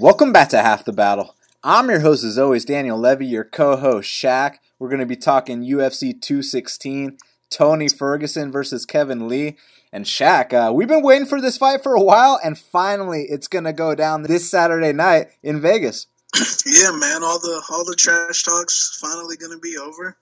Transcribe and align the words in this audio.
Welcome 0.00 0.32
back 0.32 0.48
to 0.48 0.62
Half 0.62 0.86
the 0.86 0.94
Battle. 0.94 1.36
I'm 1.62 1.90
your 1.90 2.00
host, 2.00 2.24
as 2.24 2.38
always, 2.38 2.64
Daniel 2.64 2.96
Levy, 2.96 3.26
your 3.26 3.44
co 3.44 3.76
host, 3.76 4.08
Shaq. 4.08 4.56
We're 4.78 4.88
going 4.88 5.00
to 5.00 5.04
be 5.04 5.14
talking 5.14 5.62
UFC 5.62 6.18
216, 6.18 7.18
Tony 7.50 7.86
Ferguson 7.86 8.50
versus 8.50 8.86
Kevin 8.86 9.28
Lee. 9.28 9.58
And 9.92 10.06
Shaq, 10.06 10.54
uh, 10.54 10.72
we've 10.72 10.88
been 10.88 11.02
waiting 11.02 11.26
for 11.26 11.38
this 11.38 11.58
fight 11.58 11.82
for 11.82 11.94
a 11.94 12.02
while, 12.02 12.40
and 12.42 12.58
finally 12.58 13.26
it's 13.28 13.46
going 13.46 13.66
to 13.66 13.74
go 13.74 13.94
down 13.94 14.22
this 14.22 14.50
Saturday 14.50 14.94
night 14.94 15.26
in 15.42 15.60
Vegas. 15.60 16.06
Yeah, 16.64 16.92
man, 16.92 17.22
all 17.22 17.38
the 17.38 17.62
all 17.68 17.84
the 17.84 17.94
trash 17.94 18.42
talks 18.42 18.98
finally 19.02 19.36
going 19.36 19.52
to 19.52 19.58
be 19.58 19.76
over. 19.76 20.16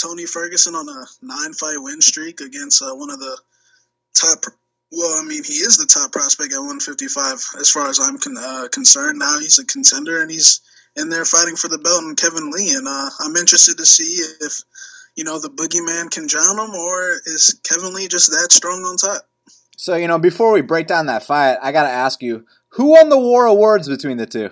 Tony 0.00 0.24
Ferguson 0.24 0.74
on 0.74 0.88
a 0.88 1.04
nine 1.20 1.52
fight 1.52 1.76
win 1.76 2.00
streak 2.00 2.40
against 2.40 2.80
uh, 2.80 2.94
one 2.94 3.10
of 3.10 3.18
the 3.18 3.38
top 4.14 4.44
well, 4.92 5.20
I 5.20 5.24
mean, 5.24 5.42
he 5.44 5.54
is 5.54 5.76
the 5.76 5.86
top 5.86 6.12
prospect 6.12 6.52
at 6.52 6.58
155 6.58 7.60
as 7.60 7.70
far 7.70 7.88
as 7.88 7.98
I'm 8.00 8.18
con- 8.18 8.36
uh, 8.38 8.68
concerned. 8.72 9.18
Now 9.18 9.38
he's 9.40 9.58
a 9.58 9.66
contender 9.66 10.22
and 10.22 10.30
he's 10.30 10.60
in 10.96 11.08
there 11.08 11.24
fighting 11.24 11.56
for 11.56 11.68
the 11.68 11.78
belt 11.78 12.04
and 12.04 12.16
Kevin 12.16 12.50
Lee. 12.50 12.74
And 12.74 12.86
uh, 12.86 13.10
I'm 13.20 13.36
interested 13.36 13.76
to 13.78 13.86
see 13.86 14.22
if, 14.40 14.62
you 15.16 15.24
know, 15.24 15.38
the 15.40 15.48
boogeyman 15.48 16.10
can 16.10 16.26
drown 16.26 16.58
him 16.58 16.74
or 16.74 17.20
is 17.26 17.60
Kevin 17.64 17.94
Lee 17.94 18.08
just 18.08 18.30
that 18.30 18.52
strong 18.52 18.84
on 18.84 18.96
top? 18.96 19.22
So, 19.76 19.96
you 19.96 20.06
know, 20.06 20.18
before 20.18 20.52
we 20.52 20.60
break 20.60 20.86
down 20.86 21.06
that 21.06 21.24
fight, 21.24 21.58
I 21.60 21.72
got 21.72 21.84
to 21.84 21.90
ask 21.90 22.22
you 22.22 22.46
who 22.68 22.90
won 22.90 23.08
the 23.08 23.18
war 23.18 23.48
of 23.48 23.56
words 23.56 23.88
between 23.88 24.16
the 24.16 24.26
two? 24.26 24.50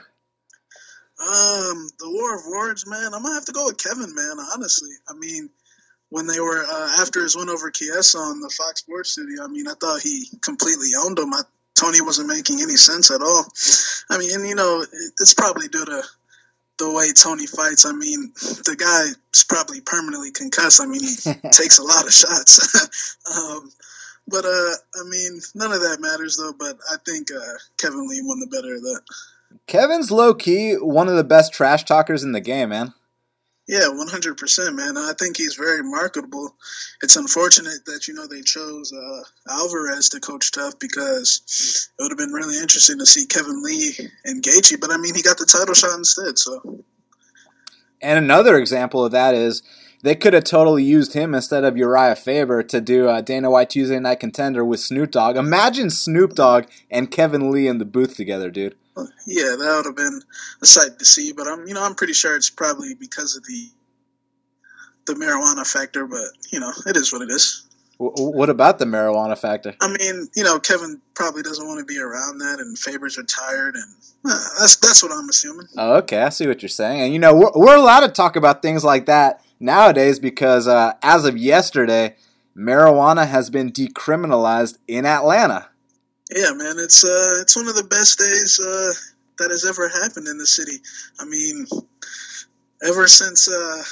Um, 1.22 1.88
the 1.98 2.10
war 2.10 2.36
of 2.36 2.42
words, 2.50 2.84
man. 2.86 3.14
I'm 3.14 3.22
gonna 3.22 3.34
have 3.34 3.44
to 3.44 3.52
go 3.52 3.66
with 3.66 3.78
Kevin, 3.78 4.12
man. 4.12 4.36
Honestly, 4.54 4.90
I 5.08 5.14
mean, 5.14 5.50
when 6.12 6.26
they 6.26 6.40
were 6.40 6.62
uh, 6.62 6.96
after 7.00 7.22
his 7.22 7.34
win 7.34 7.48
over 7.48 7.70
Chiesa 7.70 8.18
on 8.18 8.40
the 8.40 8.50
Fox 8.50 8.80
Sports 8.80 9.12
Studio. 9.12 9.44
I 9.44 9.48
mean, 9.48 9.66
I 9.66 9.72
thought 9.80 10.02
he 10.02 10.28
completely 10.42 10.90
owned 11.02 11.18
him. 11.18 11.32
I, 11.32 11.40
Tony 11.74 12.02
wasn't 12.02 12.28
making 12.28 12.60
any 12.60 12.76
sense 12.76 13.10
at 13.10 13.22
all. 13.22 13.46
I 14.10 14.18
mean, 14.18 14.30
and 14.34 14.46
you 14.46 14.54
know, 14.54 14.84
it's 15.20 15.32
probably 15.32 15.68
due 15.68 15.86
to 15.86 16.02
the 16.78 16.92
way 16.92 17.12
Tony 17.12 17.46
fights. 17.46 17.86
I 17.86 17.92
mean, 17.92 18.30
the 18.36 18.76
guy's 18.76 19.44
probably 19.44 19.80
permanently 19.80 20.30
concussed. 20.32 20.82
I 20.82 20.86
mean, 20.86 21.00
he 21.00 21.16
takes 21.50 21.78
a 21.78 21.82
lot 21.82 22.04
of 22.04 22.12
shots. 22.12 23.16
um, 23.34 23.70
but 24.28 24.44
uh, 24.44 24.72
I 25.00 25.08
mean, 25.08 25.40
none 25.54 25.72
of 25.72 25.80
that 25.80 26.02
matters 26.02 26.36
though. 26.36 26.52
But 26.52 26.76
I 26.92 26.96
think 27.06 27.28
uh, 27.32 27.56
Kevin 27.78 28.06
Lee 28.06 28.20
won 28.22 28.38
the 28.38 28.48
better 28.48 28.74
of 28.74 28.82
that. 28.82 29.00
Kevin's 29.66 30.10
low 30.10 30.34
key 30.34 30.74
one 30.74 31.08
of 31.08 31.16
the 31.16 31.24
best 31.24 31.54
trash 31.54 31.84
talkers 31.84 32.22
in 32.22 32.32
the 32.32 32.40
game, 32.40 32.68
man. 32.68 32.92
Yeah, 33.72 33.88
one 33.88 34.06
hundred 34.06 34.36
percent, 34.36 34.76
man. 34.76 34.98
I 34.98 35.14
think 35.18 35.38
he's 35.38 35.54
very 35.54 35.82
marketable. 35.82 36.54
It's 37.02 37.16
unfortunate 37.16 37.82
that 37.86 38.06
you 38.06 38.12
know 38.12 38.26
they 38.26 38.42
chose 38.42 38.92
uh, 38.92 39.22
Alvarez 39.48 40.10
to 40.10 40.20
coach 40.20 40.52
Tough 40.52 40.78
because 40.78 41.88
it 41.98 42.02
would 42.02 42.10
have 42.10 42.18
been 42.18 42.34
really 42.34 42.60
interesting 42.60 42.98
to 42.98 43.06
see 43.06 43.24
Kevin 43.24 43.62
Lee 43.62 43.94
and 44.26 44.42
Gaethje. 44.42 44.78
But 44.78 44.90
I 44.90 44.98
mean, 44.98 45.14
he 45.14 45.22
got 45.22 45.38
the 45.38 45.46
title 45.46 45.72
shot 45.72 45.96
instead. 45.96 46.38
So, 46.38 46.84
and 48.02 48.22
another 48.22 48.58
example 48.58 49.06
of 49.06 49.12
that 49.12 49.34
is 49.34 49.62
they 50.02 50.16
could 50.16 50.34
have 50.34 50.44
totally 50.44 50.84
used 50.84 51.14
him 51.14 51.34
instead 51.34 51.64
of 51.64 51.78
Uriah 51.78 52.14
Faber 52.14 52.62
to 52.64 52.78
do 52.78 53.08
a 53.08 53.22
Dana 53.22 53.50
White 53.50 53.70
Tuesday 53.70 53.98
Night 53.98 54.20
Contender 54.20 54.62
with 54.62 54.80
Snoop 54.80 55.12
Dogg. 55.12 55.38
Imagine 55.38 55.88
Snoop 55.88 56.34
Dogg 56.34 56.66
and 56.90 57.10
Kevin 57.10 57.50
Lee 57.50 57.68
in 57.68 57.78
the 57.78 57.86
booth 57.86 58.18
together, 58.18 58.50
dude. 58.50 58.76
Yeah, 59.26 59.56
that 59.58 59.74
would 59.76 59.86
have 59.86 59.96
been 59.96 60.20
a 60.60 60.66
sight 60.66 60.98
to 60.98 61.04
see. 61.04 61.32
But 61.32 61.46
I'm, 61.46 61.66
you 61.66 61.74
know, 61.74 61.82
I'm 61.82 61.94
pretty 61.94 62.12
sure 62.12 62.36
it's 62.36 62.50
probably 62.50 62.94
because 62.94 63.36
of 63.36 63.44
the 63.44 63.68
the 65.06 65.14
marijuana 65.14 65.66
factor. 65.66 66.06
But 66.06 66.28
you 66.50 66.60
know, 66.60 66.72
it 66.86 66.96
is 66.96 67.12
what 67.12 67.22
it 67.22 67.30
is. 67.30 67.66
What 67.98 68.50
about 68.50 68.78
the 68.78 68.84
marijuana 68.84 69.38
factor? 69.38 69.76
I 69.80 69.86
mean, 69.86 70.28
you 70.34 70.42
know, 70.42 70.58
Kevin 70.58 71.00
probably 71.14 71.42
doesn't 71.42 71.64
want 71.64 71.78
to 71.78 71.84
be 71.84 72.00
around 72.00 72.38
that, 72.38 72.58
and 72.58 72.76
Faber's 72.76 73.16
retired, 73.16 73.76
and 73.76 73.94
uh, 74.24 74.38
that's 74.58 74.76
that's 74.76 75.02
what 75.02 75.12
I'm 75.12 75.28
assuming. 75.28 75.68
Oh, 75.76 75.96
okay, 75.98 76.22
I 76.22 76.30
see 76.30 76.46
what 76.46 76.62
you're 76.62 76.68
saying, 76.68 77.00
and 77.00 77.12
you 77.12 77.18
know, 77.18 77.34
we're, 77.34 77.52
we're 77.54 77.76
allowed 77.76 78.00
to 78.00 78.08
talk 78.08 78.34
about 78.34 78.60
things 78.60 78.82
like 78.82 79.06
that 79.06 79.44
nowadays 79.60 80.18
because 80.18 80.66
uh, 80.66 80.94
as 81.02 81.24
of 81.24 81.38
yesterday, 81.38 82.16
marijuana 82.56 83.26
has 83.26 83.50
been 83.50 83.70
decriminalized 83.70 84.78
in 84.88 85.06
Atlanta. 85.06 85.68
Yeah, 86.34 86.52
man, 86.54 86.76
it's 86.78 87.04
uh, 87.04 87.40
it's 87.40 87.56
one 87.56 87.68
of 87.68 87.76
the 87.76 87.84
best 87.84 88.18
days 88.18 88.58
uh, 88.58 88.92
that 89.38 89.50
has 89.50 89.66
ever 89.66 89.88
happened 89.88 90.28
in 90.28 90.38
the 90.38 90.46
city. 90.46 90.78
I 91.20 91.24
mean, 91.26 91.66
ever 92.82 93.06
since 93.06 93.50
uh, 93.50 93.82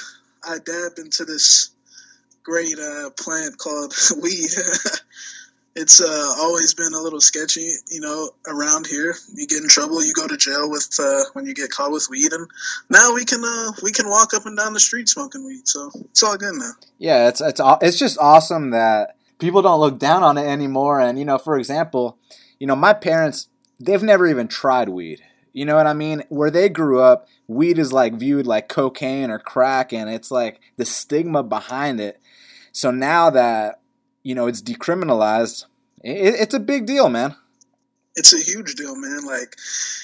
I 0.47 0.57
dabbed 0.57 0.97
into 0.97 1.25
this 1.25 1.71
great 2.43 2.79
uh, 2.79 3.11
plant 3.11 3.57
called 3.57 3.93
weed, 4.23 4.49
it's 5.75 6.01
uh, 6.01 6.33
always 6.39 6.73
been 6.73 6.93
a 6.93 6.99
little 7.01 7.21
sketchy. 7.21 7.73
You 7.91 8.01
know, 8.01 8.31
around 8.47 8.87
here, 8.87 9.13
you 9.35 9.45
get 9.45 9.61
in 9.61 9.67
trouble, 9.67 10.03
you 10.03 10.13
go 10.13 10.27
to 10.27 10.37
jail 10.37 10.67
with 10.69 10.89
uh, 10.99 11.23
when 11.33 11.45
you 11.45 11.53
get 11.53 11.69
caught 11.69 11.91
with 11.91 12.07
weed, 12.09 12.33
and 12.33 12.47
now 12.89 13.13
we 13.13 13.23
can 13.23 13.43
uh, 13.45 13.71
we 13.83 13.91
can 13.91 14.09
walk 14.09 14.33
up 14.33 14.47
and 14.47 14.57
down 14.57 14.73
the 14.73 14.79
street 14.79 15.09
smoking 15.09 15.45
weed. 15.45 15.67
So 15.67 15.91
it's 16.09 16.23
all 16.23 16.37
good 16.37 16.55
now. 16.55 16.71
Yeah, 16.97 17.27
it's 17.27 17.41
it's 17.41 17.61
it's 17.81 17.99
just 17.99 18.17
awesome 18.19 18.71
that 18.71 19.15
people 19.41 19.61
don't 19.61 19.81
look 19.81 19.99
down 19.99 20.23
on 20.23 20.37
it 20.37 20.45
anymore. 20.45 21.01
And 21.01 21.19
you 21.19 21.25
know, 21.25 21.37
for 21.37 21.57
example, 21.57 22.17
you 22.59 22.67
know, 22.67 22.75
my 22.75 22.93
parents 22.93 23.49
they've 23.79 24.01
never 24.01 24.27
even 24.27 24.47
tried 24.47 24.87
weed. 24.87 25.21
You 25.51 25.65
know 25.65 25.75
what 25.75 25.87
I 25.87 25.93
mean? 25.93 26.23
Where 26.29 26.51
they 26.51 26.69
grew 26.69 27.01
up, 27.01 27.27
weed 27.47 27.77
is 27.77 27.91
like 27.91 28.13
viewed 28.13 28.47
like 28.47 28.69
cocaine 28.69 29.29
or 29.29 29.39
crack, 29.39 29.91
and 29.91 30.09
it's 30.09 30.31
like 30.31 30.61
the 30.77 30.85
stigma 30.85 31.43
behind 31.43 31.99
it. 31.99 32.21
So 32.71 32.89
now 32.89 33.29
that 33.31 33.81
you 34.23 34.33
know 34.33 34.47
it's 34.47 34.61
decriminalized, 34.61 35.65
it, 36.01 36.35
it's 36.39 36.53
a 36.53 36.59
big 36.59 36.85
deal, 36.85 37.09
man 37.09 37.35
it's 38.15 38.33
a 38.33 38.43
huge 38.43 38.75
deal, 38.75 38.95
man. 38.95 39.25
Like, 39.25 39.55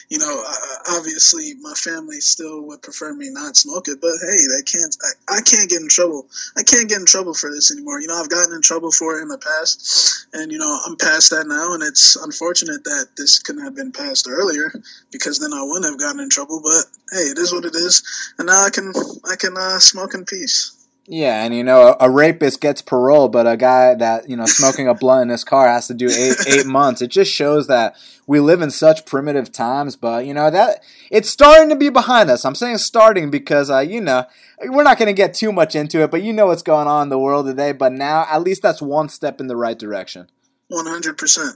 you 0.09 0.18
know, 0.18 0.44
uh, 0.45 0.97
obviously 0.97 1.53
my 1.62 1.73
family 1.73 2.19
still 2.22 2.62
would 2.68 2.81
prefer 2.81 3.13
me 3.13 3.29
not 3.29 3.57
smoke 3.57 3.88
it, 3.88 4.00
but 4.00 4.13
hey, 4.22 4.38
they 4.47 4.63
can't. 4.63 4.95
I, 5.29 5.38
I 5.38 5.41
can't 5.41 5.69
get 5.69 5.81
in 5.81 5.90
trouble. 5.90 6.28
I 6.57 6.63
can't 6.63 6.88
get 6.88 7.00
in 7.00 7.06
trouble 7.06 7.34
for 7.34 7.51
this 7.51 7.72
anymore. 7.72 8.00
You 8.00 8.07
know, 8.07 8.16
I've 8.16 8.29
gotten 8.29 8.56
in 8.56 8.62
trouble 8.62 8.91
for 8.91 9.19
it 9.19 9.23
in 9.23 9.28
the 9.28 9.38
past, 9.38 10.28
and 10.34 10.51
you 10.51 10.57
know, 10.57 10.79
I'm 10.85 10.95
past 10.95 11.31
that 11.31 11.47
now. 11.47 11.73
And 11.73 11.84
it's 11.84 12.16
unfortunate 12.16 12.84
that 12.85 13.07
this 13.18 13.40
couldn't 13.40 13.63
have 13.63 13.75
been 13.75 13.91
passed 13.91 14.28
earlier 14.29 14.72
because 15.12 15.39
then 15.39 15.53
I 15.53 15.63
wouldn't 15.63 15.85
have 15.85 16.00
gotten 16.00 16.22
in 16.22 16.29
trouble. 16.29 16.62
But 16.63 16.85
hey, 17.12 17.28
it 17.28 17.38
is 17.38 17.51
what 17.51 17.66
it 17.66 17.75
is, 17.75 18.03
and 18.39 18.47
now 18.47 18.63
I 18.63 18.69
can 18.69 18.94
I 19.29 19.35
can 19.35 19.57
uh, 19.57 19.79
smoke 19.79 20.13
in 20.13 20.24
peace. 20.24 20.76
Yeah, 21.09 21.45
and 21.45 21.56
you 21.56 21.63
know, 21.63 21.95
a, 22.00 22.07
a, 22.07 22.09
rapist 22.09 22.59
gets 22.59 22.81
parole, 22.81 23.29
but 23.29 23.47
a 23.47 23.56
guy 23.56 23.95
that 23.95 24.29
you 24.29 24.35
know 24.35 24.45
smoking 24.45 24.90
a 24.90 24.94
blunt 24.94 25.23
in 25.23 25.29
his 25.29 25.45
car 25.45 25.68
has 25.68 25.88
to 25.88 25.94
do 25.94 26.09
eight 26.09 26.35
eight 26.47 26.66
months. 26.66 27.01
It 27.01 27.07
just 27.07 27.31
shows 27.31 27.68
that 27.68 27.95
we 28.25 28.41
live 28.41 28.62
in 28.62 28.72
such 28.72 29.06
primitive 29.06 29.50
times. 29.50 29.95
But 29.95 30.25
you 30.25 30.34
know 30.34 30.51
that 30.51 30.84
it's 31.09 31.29
starting 31.29 31.69
to 31.69 31.78
be 31.78 31.88
behind 31.88 32.29
us. 32.29 32.44
I'm 32.44 32.56
saying 32.56 32.79
starting 32.79 33.31
because 33.31 33.69
uh, 33.69 33.79
you 33.79 34.01
know 34.01 34.25
we're 34.66 34.84
not 34.84 34.97
going 34.97 35.07
to 35.07 35.13
get 35.13 35.34
too 35.34 35.53
much 35.53 35.75
into 35.75 36.03
it, 36.03 36.12
but 36.12 36.23
you 36.23 36.34
know 36.34 36.47
what's 36.47 36.62
going 36.62 36.88
on 36.88 37.03
in 37.03 37.09
the 37.09 37.19
world 37.19 37.45
today. 37.45 37.72
But 37.72 37.94
now, 37.94 38.28
at 38.29 38.41
least 38.41 38.62
that's 38.62 38.81
one 38.81 39.07
step 39.07 39.39
in 39.39 39.47
the 39.47 39.56
right 39.56 39.79
direction. 39.79 40.29
One 40.68 40.88
hundred 40.88 41.18
percent. 41.18 41.56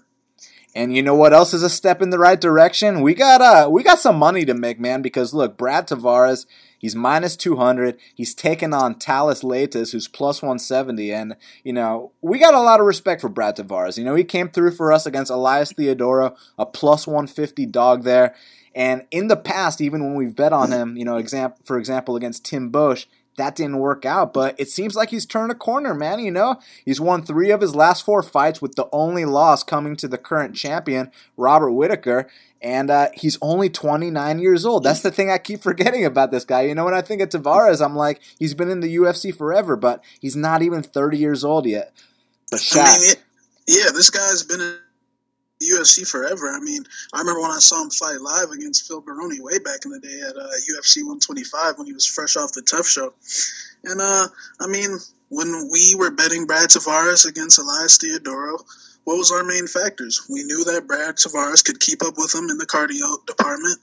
And 0.73 0.95
you 0.95 1.03
know 1.03 1.15
what 1.15 1.33
else 1.33 1.53
is 1.53 1.63
a 1.63 1.69
step 1.69 2.01
in 2.01 2.11
the 2.11 2.19
right 2.19 2.39
direction? 2.39 3.01
We 3.01 3.13
got 3.13 3.41
uh 3.41 3.69
we 3.69 3.83
got 3.83 3.99
some 3.99 4.15
money 4.15 4.45
to 4.45 4.53
make, 4.53 4.79
man, 4.79 5.01
because 5.01 5.33
look, 5.33 5.57
Brad 5.57 5.89
Tavares, 5.89 6.45
he's 6.81 6.95
minus 6.95 7.37
200. 7.37 7.97
He's 8.13 8.33
taken 8.33 8.73
on 8.73 8.95
Thales 8.95 9.43
Leites, 9.43 9.93
who's 9.93 10.07
plus 10.09 10.41
170. 10.41 11.13
And, 11.13 11.37
you 11.63 11.71
know, 11.71 12.11
we 12.21 12.39
got 12.39 12.53
a 12.53 12.59
lot 12.59 12.81
of 12.81 12.85
respect 12.85 13.21
for 13.21 13.29
Brad 13.29 13.55
Tavares. 13.55 13.97
You 13.97 14.03
know, 14.03 14.15
he 14.15 14.25
came 14.25 14.49
through 14.49 14.71
for 14.71 14.91
us 14.91 15.05
against 15.05 15.31
Elias 15.31 15.71
Theodorou, 15.71 16.35
a 16.57 16.65
plus 16.65 17.07
150 17.07 17.65
dog 17.67 18.03
there. 18.03 18.35
And 18.73 19.05
in 19.11 19.27
the 19.27 19.37
past, 19.37 19.81
even 19.81 20.03
when 20.03 20.15
we've 20.15 20.35
bet 20.35 20.53
on 20.53 20.71
him, 20.71 20.97
you 20.97 21.05
know, 21.05 21.17
example 21.17 21.59
for 21.63 21.77
example 21.77 22.15
against 22.15 22.45
Tim 22.45 22.71
Boetsch, 22.71 23.05
that 23.37 23.55
didn't 23.55 23.79
work 23.79 24.05
out, 24.05 24.33
but 24.33 24.55
it 24.59 24.69
seems 24.69 24.95
like 24.95 25.09
he's 25.09 25.25
turned 25.25 25.51
a 25.51 25.55
corner, 25.55 25.93
man. 25.93 26.19
You 26.19 26.31
know, 26.31 26.59
he's 26.83 26.99
won 26.99 27.23
three 27.23 27.49
of 27.51 27.61
his 27.61 27.75
last 27.75 28.03
four 28.03 28.21
fights, 28.21 28.61
with 28.61 28.75
the 28.75 28.89
only 28.91 29.25
loss 29.25 29.63
coming 29.63 29.95
to 29.97 30.07
the 30.07 30.17
current 30.17 30.55
champion, 30.55 31.11
Robert 31.37 31.71
Whitaker, 31.71 32.29
and 32.61 32.89
uh, 32.91 33.09
he's 33.13 33.37
only 33.41 33.69
29 33.69 34.39
years 34.39 34.65
old. 34.65 34.83
That's 34.83 35.01
the 35.01 35.11
thing 35.11 35.31
I 35.31 35.37
keep 35.37 35.61
forgetting 35.63 36.05
about 36.05 36.31
this 36.31 36.45
guy. 36.45 36.61
You 36.63 36.75
know, 36.75 36.85
when 36.85 36.93
I 36.93 37.01
think 37.01 37.21
of 37.21 37.29
Tavares, 37.29 37.83
I'm 37.83 37.95
like, 37.95 38.21
he's 38.37 38.53
been 38.53 38.69
in 38.69 38.81
the 38.81 38.95
UFC 38.95 39.35
forever, 39.35 39.75
but 39.75 40.03
he's 40.19 40.35
not 40.35 40.61
even 40.61 40.83
30 40.83 41.17
years 41.17 41.43
old 41.43 41.65
yet. 41.65 41.93
But 42.49 42.59
Shaq, 42.59 42.83
I 42.83 42.99
mean, 42.99 43.15
yeah, 43.67 43.91
this 43.93 44.09
guy's 44.09 44.43
been 44.43 44.59
in 44.59 44.75
UFC 45.61 46.07
forever. 46.07 46.49
I 46.49 46.59
mean, 46.59 46.83
I 47.13 47.19
remember 47.19 47.41
when 47.41 47.51
I 47.51 47.59
saw 47.59 47.81
him 47.83 47.89
fight 47.89 48.21
live 48.21 48.49
against 48.51 48.87
Phil 48.87 49.01
Baroni 49.01 49.39
way 49.39 49.59
back 49.59 49.85
in 49.85 49.91
the 49.91 49.99
day 49.99 50.21
at 50.21 50.35
uh, 50.35 50.49
UFC 50.71 50.97
125 50.97 51.77
when 51.77 51.87
he 51.87 51.93
was 51.93 52.05
fresh 52.05 52.35
off 52.35 52.53
the 52.53 52.61
Tough 52.61 52.87
Show. 52.87 53.13
And 53.83 54.01
uh, 54.01 54.27
I 54.59 54.67
mean, 54.67 54.97
when 55.29 55.69
we 55.71 55.95
were 55.97 56.11
betting 56.11 56.45
Brad 56.45 56.69
Tavares 56.69 57.25
against 57.25 57.59
Elias 57.59 57.97
Theodorou, 57.97 58.59
what 59.05 59.17
was 59.17 59.31
our 59.31 59.43
main 59.43 59.65
factors? 59.65 60.21
We 60.29 60.43
knew 60.43 60.63
that 60.65 60.87
Brad 60.87 61.15
Tavares 61.15 61.63
could 61.63 61.79
keep 61.79 62.03
up 62.03 62.15
with 62.17 62.35
him 62.35 62.49
in 62.49 62.57
the 62.57 62.65
cardio 62.65 63.25
department. 63.25 63.79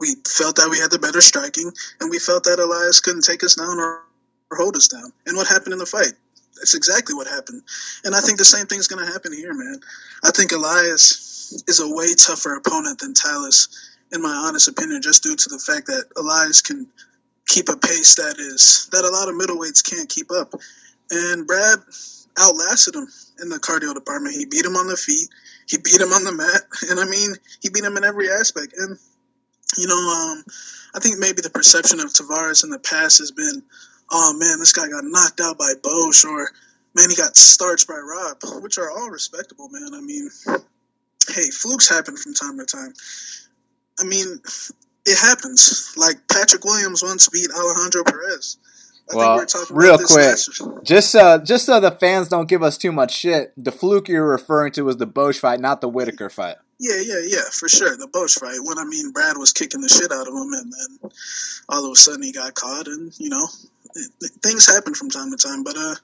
We 0.00 0.16
felt 0.26 0.56
that 0.56 0.68
we 0.70 0.78
had 0.78 0.90
the 0.90 0.98
better 0.98 1.20
striking, 1.20 1.70
and 2.00 2.10
we 2.10 2.18
felt 2.18 2.44
that 2.44 2.58
Elias 2.58 3.00
couldn't 3.00 3.24
take 3.24 3.44
us 3.44 3.54
down 3.54 3.78
or, 3.78 4.02
or 4.50 4.56
hold 4.56 4.76
us 4.76 4.88
down. 4.88 5.12
And 5.26 5.36
what 5.36 5.46
happened 5.46 5.72
in 5.72 5.78
the 5.78 5.86
fight? 5.86 6.12
That's 6.56 6.74
exactly 6.74 7.14
what 7.14 7.26
happened. 7.26 7.62
And 8.04 8.14
I 8.14 8.20
think 8.20 8.38
the 8.38 8.44
same 8.44 8.66
thing's 8.66 8.88
going 8.88 9.04
to 9.04 9.12
happen 9.12 9.32
here, 9.32 9.54
man. 9.54 9.80
I 10.24 10.30
think 10.30 10.52
Elias 10.52 11.62
is 11.68 11.80
a 11.80 11.88
way 11.88 12.14
tougher 12.14 12.56
opponent 12.56 12.98
than 13.00 13.14
Thales. 13.14 13.68
in 14.12 14.22
my 14.22 14.30
honest 14.30 14.68
opinion, 14.68 15.02
just 15.02 15.22
due 15.22 15.36
to 15.36 15.48
the 15.48 15.58
fact 15.58 15.86
that 15.86 16.04
Elias 16.16 16.62
can 16.62 16.86
keep 17.46 17.68
a 17.68 17.76
pace 17.76 18.14
that 18.16 18.36
is 18.38 18.88
that 18.92 19.04
a 19.04 19.10
lot 19.10 19.28
of 19.28 19.34
middleweights 19.34 19.88
can't 19.88 20.08
keep 20.08 20.30
up. 20.30 20.54
And 21.10 21.46
Brad 21.46 21.78
outlasted 22.38 22.94
him 22.94 23.06
in 23.42 23.48
the 23.48 23.58
cardio 23.58 23.94
department. 23.94 24.34
He 24.34 24.44
beat 24.44 24.64
him 24.64 24.76
on 24.76 24.88
the 24.88 24.96
feet. 24.96 25.28
He 25.68 25.78
beat 25.78 26.00
him 26.00 26.12
on 26.12 26.24
the 26.24 26.32
mat, 26.32 26.62
and 26.90 27.00
I 27.00 27.04
mean, 27.06 27.34
he 27.60 27.70
beat 27.70 27.84
him 27.84 27.96
in 27.96 28.04
every 28.04 28.30
aspect. 28.30 28.74
And 28.76 28.98
you 29.76 29.86
know, 29.86 29.96
um, 29.96 30.44
I 30.94 31.00
think 31.00 31.18
maybe 31.18 31.42
the 31.42 31.50
perception 31.50 32.00
of 32.00 32.06
Tavares 32.06 32.62
in 32.64 32.70
the 32.70 32.78
past 32.78 33.18
has 33.18 33.32
been, 33.32 33.62
oh 34.10 34.34
man, 34.38 34.58
this 34.58 34.72
guy 34.72 34.88
got 34.88 35.04
knocked 35.04 35.40
out 35.40 35.58
by 35.58 35.72
Bosch, 35.82 36.24
or 36.24 36.50
man, 36.94 37.10
he 37.10 37.16
got 37.16 37.36
starched 37.36 37.88
by 37.88 37.94
Rob, 37.94 38.38
which 38.62 38.78
are 38.78 38.90
all 38.90 39.10
respectable, 39.10 39.68
man. 39.68 39.94
I 39.94 40.00
mean, 40.00 40.28
hey, 41.28 41.50
flukes 41.50 41.88
happen 41.88 42.16
from 42.16 42.34
time 42.34 42.58
to 42.58 42.64
time. 42.64 42.92
I 43.98 44.04
mean, 44.04 44.40
it 45.06 45.18
happens. 45.18 45.94
Like 45.96 46.16
Patrick 46.28 46.64
Williams 46.64 47.02
once 47.02 47.28
beat 47.28 47.50
Alejandro 47.50 48.04
Perez. 48.04 48.58
I 49.12 49.16
well, 49.16 49.46
real 49.70 49.98
quick, 49.98 50.36
just 50.82 51.12
so 51.12 51.38
just 51.38 51.66
so 51.66 51.78
the 51.78 51.92
fans 51.92 52.28
don't 52.28 52.48
give 52.48 52.62
us 52.62 52.76
too 52.76 52.90
much 52.90 53.14
shit, 53.14 53.52
the 53.56 53.70
fluke 53.70 54.08
you're 54.08 54.28
referring 54.28 54.72
to 54.72 54.82
was 54.82 54.96
the 54.96 55.06
Bosch 55.06 55.38
fight, 55.38 55.60
not 55.60 55.80
the 55.80 55.88
Whitaker 55.88 56.28
fight. 56.28 56.56
Yeah, 56.78 57.00
yeah, 57.00 57.20
yeah, 57.24 57.44
for 57.52 57.68
sure. 57.68 57.96
The 57.96 58.08
Bosch 58.08 58.34
fight. 58.34 58.58
When 58.62 58.78
I 58.78 58.84
mean, 58.84 59.12
Brad 59.12 59.38
was 59.38 59.52
kicking 59.52 59.80
the 59.80 59.88
shit 59.88 60.10
out 60.10 60.26
of 60.26 60.34
him, 60.34 60.52
and 60.52 60.72
then 60.72 61.10
all 61.68 61.86
of 61.86 61.92
a 61.92 61.94
sudden 61.94 62.22
he 62.22 62.32
got 62.32 62.54
caught, 62.54 62.88
and 62.88 63.12
you 63.18 63.30
know, 63.30 63.46
it, 63.94 64.10
it, 64.20 64.30
things 64.42 64.66
happen 64.66 64.94
from 64.94 65.08
time 65.08 65.30
to 65.30 65.36
time. 65.36 65.62
But 65.62 65.76
uh, 65.76 65.94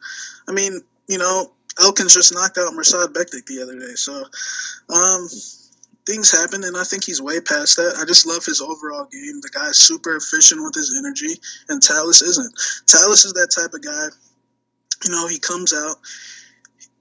I 0.48 0.52
mean, 0.52 0.80
you 1.08 1.18
know, 1.18 1.50
Elkins 1.80 2.14
just 2.14 2.32
knocked 2.32 2.56
out 2.56 2.72
Mirsad 2.72 3.12
Bektic 3.12 3.46
the 3.46 3.62
other 3.62 3.78
day, 3.78 3.94
so 3.94 4.12
um, 4.94 5.28
things 6.06 6.30
happen, 6.30 6.64
and 6.64 6.76
I 6.76 6.84
think 6.84 7.04
he's 7.04 7.22
way 7.22 7.40
past 7.40 7.76
that. 7.76 7.96
I 8.00 8.04
just 8.04 8.26
love 8.26 8.44
his 8.44 8.60
overall 8.60 9.08
game. 9.10 9.40
The 9.40 9.50
guy's 9.52 9.78
super 9.78 10.16
efficient 10.16 10.62
with 10.62 10.74
his 10.74 10.94
energy, 10.98 11.40
and 11.68 11.82
Thales 11.82 12.22
isn't. 12.22 12.52
Thales 12.88 13.24
is 13.24 13.32
that 13.34 13.52
type 13.54 13.74
of 13.74 13.82
guy. 13.82 14.06
You 15.04 15.10
know, 15.10 15.26
he 15.26 15.38
comes 15.38 15.72
out. 15.72 15.96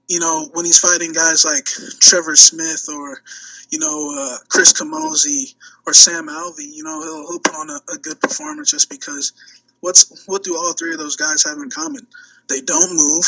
You 0.08 0.20
know, 0.20 0.48
when 0.52 0.64
he's 0.64 0.80
fighting 0.80 1.12
guys 1.12 1.44
like 1.44 1.64
Trevor 2.00 2.36
Smith 2.36 2.86
or 2.92 3.22
you 3.70 3.78
know 3.78 4.14
uh, 4.18 4.36
Chris 4.48 4.72
Camozzi 4.72 5.54
or 5.86 5.92
Sam 5.92 6.28
Alvey, 6.28 6.70
you 6.72 6.84
know 6.84 7.00
he'll, 7.02 7.28
he'll 7.28 7.40
put 7.40 7.54
on 7.54 7.70
a, 7.70 7.78
a 7.94 7.98
good 7.98 8.20
performance 8.20 8.70
just 8.70 8.90
because. 8.90 9.32
What's 9.80 10.28
what 10.28 10.44
do 10.44 10.54
all 10.56 10.72
three 10.74 10.92
of 10.92 11.00
those 11.00 11.16
guys 11.16 11.42
have 11.42 11.58
in 11.58 11.68
common? 11.68 12.06
They 12.48 12.60
don't 12.60 12.92
move. 12.92 13.24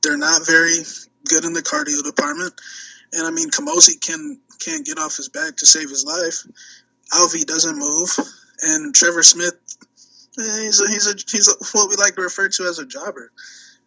They're 0.00 0.16
not 0.16 0.46
very 0.46 0.76
good 1.24 1.44
in 1.44 1.52
the 1.52 1.60
cardio 1.60 2.04
department. 2.04 2.54
And 3.12 3.26
I 3.26 3.32
mean, 3.32 3.50
Camozzi 3.50 4.00
can 4.00 4.38
can't 4.58 4.86
get 4.86 4.98
off 4.98 5.16
his 5.16 5.28
back 5.28 5.56
to 5.56 5.66
save 5.66 5.88
his 5.88 6.04
life. 6.04 6.46
Alvey 7.12 7.46
doesn't 7.46 7.78
move, 7.78 8.10
and 8.62 8.94
Trevor 8.94 9.22
Smith, 9.22 9.54
eh, 10.38 10.62
he's 10.62 10.80
a, 10.80 10.88
he's 10.88 11.06
a, 11.06 11.14
he's 11.30 11.48
a, 11.48 11.78
what 11.78 11.88
we 11.88 11.96
like 11.96 12.14
to 12.16 12.22
refer 12.22 12.48
to 12.48 12.64
as 12.64 12.78
a 12.78 12.86
jobber. 12.86 13.32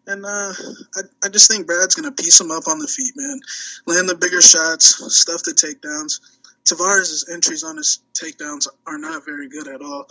And 0.08 0.26
uh, 0.26 0.54
I, 0.96 1.02
I 1.24 1.30
just 1.30 1.50
think 1.50 1.68
Brad's 1.68 1.96
gonna 1.96 2.12
piece 2.12 2.40
him 2.42 2.52
up 2.52 2.68
on 2.68 2.80
the 2.80 2.88
feet, 2.88 3.14
man. 3.16 3.40
Land 3.86 4.10
the 4.10 4.16
bigger 4.16 4.42
shots, 4.42 4.96
stuff 5.16 5.44
the 5.44 5.52
takedowns. 5.52 6.20
Tavares' 6.66 7.32
entries 7.32 7.64
on 7.64 7.78
his 7.78 8.00
takedowns 8.14 8.68
are 8.86 8.98
not 8.98 9.26
very 9.26 9.50
good 9.50 9.68
at 9.68 9.82
all. 9.82 10.06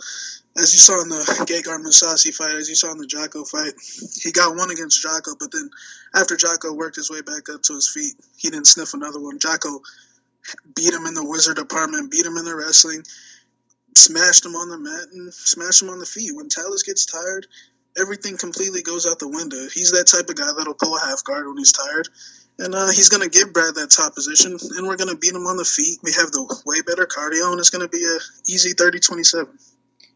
As 0.57 0.73
you 0.73 0.79
saw 0.79 1.01
in 1.01 1.07
the 1.07 1.23
Gegard 1.47 1.83
Mousasi 1.83 2.35
fight, 2.35 2.55
as 2.55 2.67
you 2.67 2.75
saw 2.75 2.91
in 2.91 2.97
the 2.97 3.07
Jocko 3.07 3.45
fight, 3.45 3.73
he 4.21 4.31
got 4.31 4.57
one 4.57 4.69
against 4.69 5.01
Jocko, 5.01 5.31
but 5.39 5.51
then 5.51 5.69
after 6.13 6.35
Jocko 6.35 6.73
worked 6.73 6.97
his 6.97 7.09
way 7.09 7.21
back 7.21 7.47
up 7.49 7.61
to 7.63 7.73
his 7.73 7.89
feet, 7.89 8.15
he 8.37 8.49
didn't 8.49 8.67
sniff 8.67 8.93
another 8.93 9.21
one. 9.21 9.39
Jocko 9.39 9.81
beat 10.75 10.93
him 10.93 11.05
in 11.05 11.13
the 11.13 11.25
wizard 11.25 11.57
department, 11.57 12.11
beat 12.11 12.25
him 12.25 12.37
in 12.37 12.45
the 12.45 12.55
wrestling, 12.55 13.03
smashed 13.95 14.45
him 14.45 14.55
on 14.55 14.69
the 14.69 14.77
mat, 14.77 15.07
and 15.13 15.33
smashed 15.33 15.81
him 15.81 15.89
on 15.89 15.99
the 15.99 16.05
feet. 16.05 16.31
When 16.35 16.49
Thales 16.49 16.83
gets 16.83 17.05
tired, 17.05 17.47
everything 17.97 18.37
completely 18.37 18.81
goes 18.81 19.07
out 19.07 19.19
the 19.19 19.27
window. 19.27 19.67
He's 19.73 19.91
that 19.91 20.07
type 20.07 20.29
of 20.29 20.35
guy 20.35 20.51
that'll 20.55 20.73
pull 20.73 20.95
a 20.95 20.99
half 20.99 21.23
guard 21.23 21.47
when 21.47 21.57
he's 21.57 21.73
tired. 21.73 22.07
And 22.59 22.75
uh, 22.75 22.91
he's 22.91 23.09
going 23.09 23.23
to 23.23 23.29
give 23.29 23.53
Brad 23.53 23.75
that 23.75 23.89
top 23.89 24.13
position, 24.13 24.57
and 24.77 24.87
we're 24.87 24.97
going 24.97 25.09
to 25.09 25.17
beat 25.17 25.33
him 25.33 25.47
on 25.47 25.57
the 25.57 25.65
feet. 25.65 25.97
We 26.03 26.11
have 26.13 26.31
the 26.31 26.43
way 26.65 26.81
better 26.81 27.07
cardio, 27.07 27.51
and 27.51 27.59
it's 27.59 27.71
going 27.71 27.87
to 27.87 27.89
be 27.89 28.03
a 28.03 28.17
easy 28.47 28.73
30-27 28.73 29.47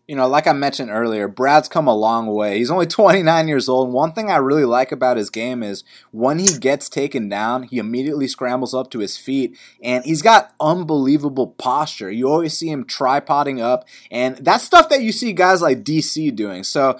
you 0.08 0.16
know, 0.16 0.28
like 0.28 0.46
I 0.46 0.54
mentioned 0.54 0.92
earlier, 0.92 1.28
Brad's 1.28 1.68
come 1.68 1.88
a 1.88 1.96
long 1.96 2.28
way. 2.28 2.60
He's 2.60 2.70
only 2.70 2.86
29 2.86 3.48
years 3.48 3.68
old. 3.68 3.92
One 3.92 4.12
thing 4.12 4.30
I 4.30 4.38
really 4.38 4.66
like 4.66 4.92
about 4.92 5.18
his 5.18 5.30
game 5.30 5.64
is 5.64 5.84
when 6.12 6.40
he 6.40 6.58
gets 6.60 6.90
taken 6.90 7.28
down, 7.28 7.64
he 7.64 7.80
immediately 7.80 8.28
scrambles 8.28 8.74
up 8.74 8.92
to 8.92 9.00
his 9.00 9.18
feet, 9.18 9.58
and 9.82 10.06
he's 10.06 10.22
got 10.22 10.54
unbelievable 10.60 11.48
posture. 11.48 12.12
You 12.12 12.30
always 12.30 12.56
see 12.56 12.70
him 12.70 12.86
tripoding 12.86 13.60
up, 13.60 13.88
and 14.12 14.38
that's 14.38 14.64
stuff 14.64 14.90
that 14.90 15.02
you 15.02 15.12
see 15.12 15.34
guys 15.34 15.62
like 15.62 15.84
DC 15.84 16.36
doing. 16.36 16.64
So, 16.64 17.00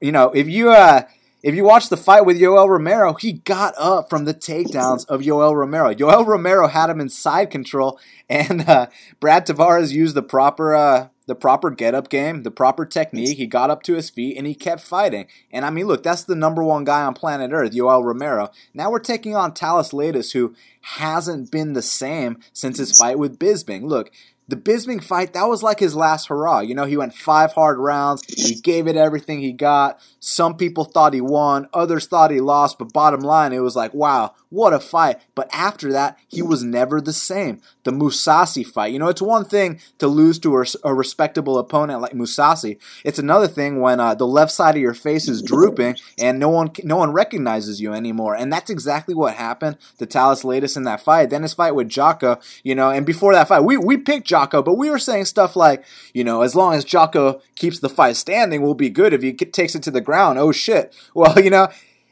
you 0.00 0.12
know, 0.12 0.30
if 0.30 0.48
you 0.48 0.70
uh, 0.70 1.02
if 1.42 1.54
you 1.54 1.64
watch 1.64 1.90
the 1.90 1.96
fight 1.96 2.24
with 2.24 2.40
Yoel 2.40 2.68
Romero, 2.68 3.12
he 3.12 3.34
got 3.34 3.74
up 3.78 4.08
from 4.08 4.24
the 4.24 4.34
takedowns 4.34 5.06
of 5.06 5.20
Yoel 5.20 5.54
Romero. 5.54 5.94
Yoel 5.94 6.26
Romero 6.26 6.68
had 6.68 6.88
him 6.88 7.00
in 7.00 7.10
side 7.10 7.50
control, 7.50 8.00
and 8.30 8.66
uh, 8.68 8.86
Brad 9.20 9.46
Tavares 9.46 9.92
used 9.92 10.14
the 10.14 10.22
proper 10.22 10.74
uh, 10.74 11.08
the 11.26 11.34
proper 11.34 11.70
get 11.70 11.94
up 11.94 12.08
game, 12.08 12.42
the 12.42 12.50
proper 12.50 12.86
technique. 12.86 13.36
He 13.36 13.46
got 13.46 13.70
up 13.70 13.82
to 13.84 13.94
his 13.94 14.10
feet 14.10 14.36
and 14.36 14.46
he 14.46 14.54
kept 14.54 14.80
fighting. 14.80 15.26
And 15.50 15.64
I 15.64 15.70
mean, 15.70 15.86
look, 15.86 16.02
that's 16.02 16.24
the 16.24 16.36
number 16.36 16.62
one 16.62 16.84
guy 16.84 17.02
on 17.02 17.14
planet 17.14 17.50
Earth, 17.52 17.72
Yoel 17.72 18.04
Romero. 18.04 18.50
Now 18.72 18.90
we're 18.90 19.00
taking 19.00 19.34
on 19.34 19.52
Thales 19.52 19.90
Leites, 19.90 20.32
who 20.32 20.54
hasn't 20.80 21.50
been 21.50 21.72
the 21.72 21.82
same 21.82 22.38
since 22.52 22.78
his 22.78 22.96
fight 22.96 23.18
with 23.18 23.38
Bisping. 23.38 23.82
Look, 23.82 24.10
the 24.48 24.56
Bisping 24.56 25.02
fight, 25.02 25.32
that 25.32 25.48
was 25.48 25.64
like 25.64 25.80
his 25.80 25.96
last 25.96 26.28
hurrah. 26.28 26.60
You 26.60 26.76
know, 26.76 26.84
he 26.84 26.96
went 26.96 27.14
five 27.14 27.52
hard 27.52 27.78
rounds. 27.78 28.22
He 28.28 28.54
gave 28.54 28.86
it 28.86 28.96
everything 28.96 29.40
he 29.40 29.52
got. 29.52 29.98
Some 30.20 30.56
people 30.56 30.84
thought 30.84 31.14
he 31.14 31.20
won, 31.20 31.68
others 31.74 32.06
thought 32.06 32.30
he 32.30 32.40
lost, 32.40 32.78
but 32.78 32.92
bottom 32.92 33.20
line, 33.20 33.52
it 33.52 33.58
was 33.58 33.74
like, 33.74 33.92
wow, 33.92 34.34
what 34.50 34.72
a 34.72 34.80
fight. 34.80 35.20
But 35.34 35.48
after 35.52 35.92
that, 35.92 36.18
he 36.28 36.40
was 36.42 36.62
never 36.62 37.00
the 37.00 37.12
same. 37.12 37.60
The 37.84 37.90
Mousasi 37.90 38.64
fight, 38.66 38.92
you 38.92 38.98
know, 38.98 39.08
it's 39.08 39.22
one 39.22 39.44
thing 39.44 39.80
to 39.98 40.06
lose 40.06 40.38
to 40.40 40.56
a, 40.84 40.94
respectable 40.94 41.58
opponent 41.58 42.00
like 42.00 42.12
Mousasi. 42.12 42.78
It's 43.04 43.18
another 43.18 43.48
thing 43.48 43.80
when 43.80 44.00
uh, 44.00 44.14
the 44.14 44.26
left 44.26 44.52
side 44.52 44.76
of 44.76 44.80
your 44.80 44.94
face 44.94 45.28
is 45.28 45.42
drooping 45.42 45.96
and 46.18 46.38
no 46.38 46.48
one 46.48 46.70
no 46.84 46.96
one 46.96 47.12
recognizes 47.12 47.80
you 47.80 47.92
anymore. 47.92 48.34
And 48.34 48.52
that's 48.52 48.70
exactly 48.70 49.14
what 49.14 49.34
happened 49.34 49.76
to 49.98 50.06
Thales 50.06 50.42
Leites 50.42 50.76
in 50.76 50.84
that 50.84 51.00
fight. 51.00 51.30
Then 51.30 51.42
his 51.42 51.54
fight 51.54 51.74
with 51.74 51.88
Jocko, 51.88 52.38
you 52.62 52.74
know, 52.74 52.90
and 52.90 53.04
before 53.04 53.34
that 53.34 53.48
fight, 53.48 53.64
we, 53.64 53.76
we 53.76 53.96
picked 53.96 54.26
Jocko, 54.26 54.62
but 54.62 54.74
we 54.74 54.90
were 54.90 54.98
saying 54.98 55.26
stuff 55.26 55.54
like, 55.54 55.84
you 56.14 56.24
know, 56.24 56.42
as 56.42 56.54
long 56.54 56.74
as 56.74 56.84
Jocko 56.84 57.40
keeps 57.56 57.80
the 57.80 57.88
fight 57.88 58.16
standing, 58.16 58.62
we'll 58.62 58.74
be 58.74 58.90
good. 58.90 59.12
If 59.12 59.22
he 59.22 59.32
takes 59.32 59.74
it 59.74 59.82
to 59.84 59.90
the 59.90 60.00
ground. 60.00 60.38
Oh 60.38 60.52
shit. 60.52 60.94
Well, 61.14 61.38
you 61.42 61.50
know, 61.50 61.68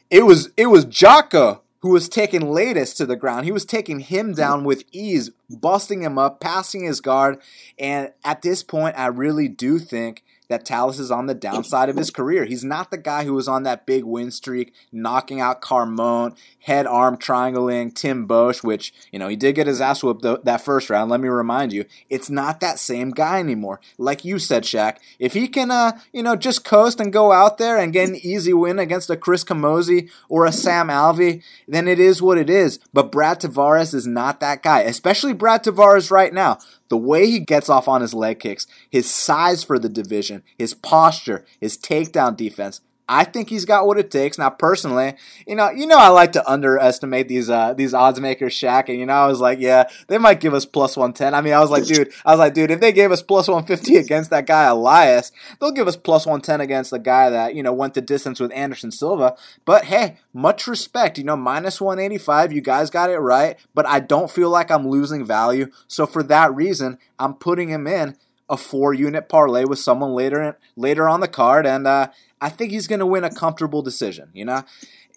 it 0.09 0.25
was 0.25 0.49
it 0.57 0.67
was 0.67 0.85
Jocko 0.85 1.61
who 1.81 1.89
was 1.89 2.09
taking 2.09 2.41
Leites 2.41 2.95
to 2.97 3.05
the 3.05 3.15
ground. 3.15 3.45
He 3.45 3.51
was 3.51 3.65
taking 3.65 3.99
him 3.99 4.33
down 4.33 4.63
with 4.63 4.83
ease, 4.91 5.29
busting 5.49 6.01
him 6.01 6.17
up, 6.17 6.39
passing 6.39 6.83
his 6.83 6.99
guard. 6.99 7.37
And 7.77 8.11
at 8.23 8.41
this 8.41 8.63
point, 8.63 8.97
I 8.97 9.07
really 9.07 9.47
do 9.47 9.79
think 9.79 10.23
that 10.47 10.67
Thales 10.67 10.99
is 10.99 11.11
on 11.11 11.25
the 11.25 11.33
downside 11.33 11.89
of 11.89 11.97
his 11.97 12.11
career. 12.11 12.45
He's 12.45 12.63
not 12.63 12.91
the 12.91 12.97
guy 12.97 13.23
who 13.23 13.33
was 13.33 13.47
on 13.47 13.63
that 13.63 13.85
big 13.85 14.03
win 14.03 14.31
streak, 14.31 14.73
knocking 14.91 15.39
out 15.39 15.61
Carmont, 15.61 16.37
head 16.59 16.85
arm 16.85 17.17
triangling 17.17 17.91
Tim 17.91 18.25
Bosch, 18.25 18.63
which, 18.63 18.93
you 19.11 19.19
know, 19.19 19.27
he 19.27 19.35
did 19.35 19.55
get 19.55 19.67
his 19.67 19.81
ass 19.81 20.03
whooped 20.03 20.23
that 20.45 20.61
first 20.61 20.89
round. 20.89 21.09
Let 21.11 21.21
me 21.21 21.29
remind 21.29 21.73
you, 21.73 21.85
it's 22.09 22.29
not 22.29 22.59
that 22.59 22.79
same 22.79 23.11
guy 23.11 23.39
anymore. 23.39 23.79
Like 23.97 24.25
you 24.25 24.39
said, 24.39 24.63
Shaq, 24.63 24.97
if 25.19 25.33
he 25.33 25.47
can, 25.47 25.71
uh, 25.71 25.99
you 26.11 26.23
know, 26.23 26.35
just 26.35 26.65
coast 26.65 26.99
and 26.99 27.13
go 27.13 27.31
out 27.31 27.57
there 27.57 27.77
and 27.77 27.93
get 27.93 28.09
an 28.09 28.15
easy 28.15 28.53
win 28.53 28.79
against 28.79 29.09
a 29.09 29.17
Chris 29.17 29.43
Camozzi 29.43 30.09
or 30.29 30.45
a 30.45 30.51
Sam 30.51 30.87
Alvey, 30.87 31.43
then 31.67 31.87
it 31.87 31.99
is 31.99 32.21
what 32.21 32.37
it 32.37 32.49
is. 32.49 32.79
But 32.93 33.11
Brad 33.11 33.41
Tavares 33.41 33.93
is 33.93 34.07
not 34.07 34.39
that 34.39 34.63
guy, 34.63 34.81
especially 34.81 35.33
Brad 35.33 35.63
Tavares 35.63 36.11
right 36.11 36.33
now 36.33 36.59
the 36.89 36.97
way 36.97 37.25
he 37.27 37.39
gets 37.39 37.69
off 37.69 37.87
on 37.87 38.01
his 38.01 38.13
leg 38.13 38.39
kicks, 38.39 38.67
his 38.89 39.09
size 39.09 39.63
for 39.63 39.79
the 39.79 39.89
division, 39.89 40.43
his 40.57 40.73
posture, 40.73 41.45
his 41.59 41.77
takedown 41.77 42.35
defense, 42.35 42.81
I 43.07 43.23
think 43.23 43.49
he's 43.49 43.65
got 43.65 43.85
what 43.85 43.99
it 43.99 44.09
takes. 44.09 44.37
Now, 44.37 44.49
personally, 44.49 45.15
you 45.45 45.55
know, 45.55 45.69
you 45.69 45.85
know, 45.85 45.97
I 45.97 46.07
like 46.07 46.31
to 46.33 46.49
underestimate 46.49 47.27
these 47.27 47.49
uh, 47.49 47.73
these 47.73 47.93
odds 47.93 48.19
makers, 48.19 48.53
Shaq, 48.53 48.89
and 48.89 48.97
you 48.97 49.05
know, 49.05 49.13
I 49.13 49.27
was 49.27 49.39
like, 49.39 49.59
yeah, 49.59 49.87
they 50.07 50.17
might 50.17 50.39
give 50.39 50.53
us 50.53 50.65
plus 50.65 50.97
one 50.97 51.13
ten. 51.13 51.35
I 51.35 51.41
mean, 51.41 51.53
I 51.53 51.59
was 51.59 51.69
like, 51.69 51.85
dude, 51.85 52.11
I 52.25 52.31
was 52.31 52.39
like, 52.39 52.55
dude, 52.55 52.71
if 52.71 52.79
they 52.79 52.91
gave 52.91 53.11
us 53.11 53.21
plus 53.21 53.47
one 53.47 53.65
fifty 53.65 53.97
against 53.97 54.31
that 54.31 54.47
guy 54.47 54.63
Elias, 54.63 55.31
they'll 55.59 55.71
give 55.71 55.87
us 55.87 55.95
plus 55.95 56.25
one 56.25 56.41
ten 56.41 56.61
against 56.61 56.89
the 56.91 56.99
guy 56.99 57.29
that 57.29 57.53
you 57.53 57.61
know 57.61 57.73
went 57.73 57.93
the 57.93 58.01
distance 58.01 58.39
with 58.39 58.51
Anderson 58.53 58.91
Silva. 58.91 59.35
But 59.65 59.85
hey, 59.85 60.17
much 60.33 60.65
respect, 60.65 61.17
you 61.17 61.23
know, 61.23 61.37
minus 61.37 61.79
one 61.79 61.99
eighty 61.99 62.17
five. 62.17 62.51
You 62.51 62.61
guys 62.61 62.89
got 62.89 63.11
it 63.11 63.19
right, 63.19 63.57
but 63.75 63.85
I 63.85 63.99
don't 63.99 64.31
feel 64.31 64.49
like 64.49 64.71
I'm 64.71 64.87
losing 64.87 65.23
value. 65.23 65.67
So 65.87 66.07
for 66.07 66.23
that 66.23 66.55
reason, 66.55 66.97
I'm 67.19 67.35
putting 67.35 67.69
him 67.69 67.85
in 67.85 68.17
a 68.49 68.57
four 68.57 68.93
unit 68.93 69.27
parlay 69.27 69.65
with 69.65 69.79
someone 69.79 70.13
later 70.13 70.57
later 70.75 71.09
on 71.09 71.19
the 71.19 71.27
card, 71.27 71.65
and 71.65 71.87
uh, 71.87 72.09
I 72.41 72.49
think 72.49 72.71
he's 72.71 72.87
going 72.87 72.99
to 72.99 73.05
win 73.05 73.23
a 73.23 73.33
comfortable 73.33 73.81
decision. 73.81 74.29
You 74.33 74.45
know, 74.45 74.63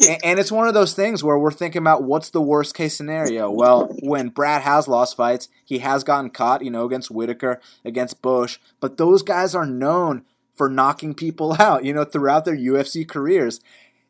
and, 0.00 0.24
and 0.24 0.38
it's 0.38 0.52
one 0.52 0.68
of 0.68 0.74
those 0.74 0.94
things 0.94 1.24
where 1.24 1.38
we're 1.38 1.50
thinking 1.50 1.82
about 1.82 2.02
what's 2.02 2.30
the 2.30 2.40
worst 2.40 2.74
case 2.74 2.96
scenario. 2.96 3.50
Well, 3.50 3.88
when 4.00 4.28
Brad 4.28 4.62
has 4.62 4.88
lost 4.88 5.16
fights, 5.16 5.48
he 5.64 5.78
has 5.78 6.04
gotten 6.04 6.30
caught, 6.30 6.64
you 6.64 6.70
know, 6.70 6.84
against 6.84 7.10
Whitaker, 7.10 7.60
against 7.84 8.22
Bush, 8.22 8.58
but 8.80 8.96
those 8.96 9.22
guys 9.22 9.54
are 9.54 9.66
known 9.66 10.24
for 10.54 10.68
knocking 10.68 11.14
people 11.14 11.56
out, 11.58 11.84
you 11.84 11.92
know, 11.92 12.04
throughout 12.04 12.44
their 12.44 12.56
UFC 12.56 13.06
careers. 13.06 13.60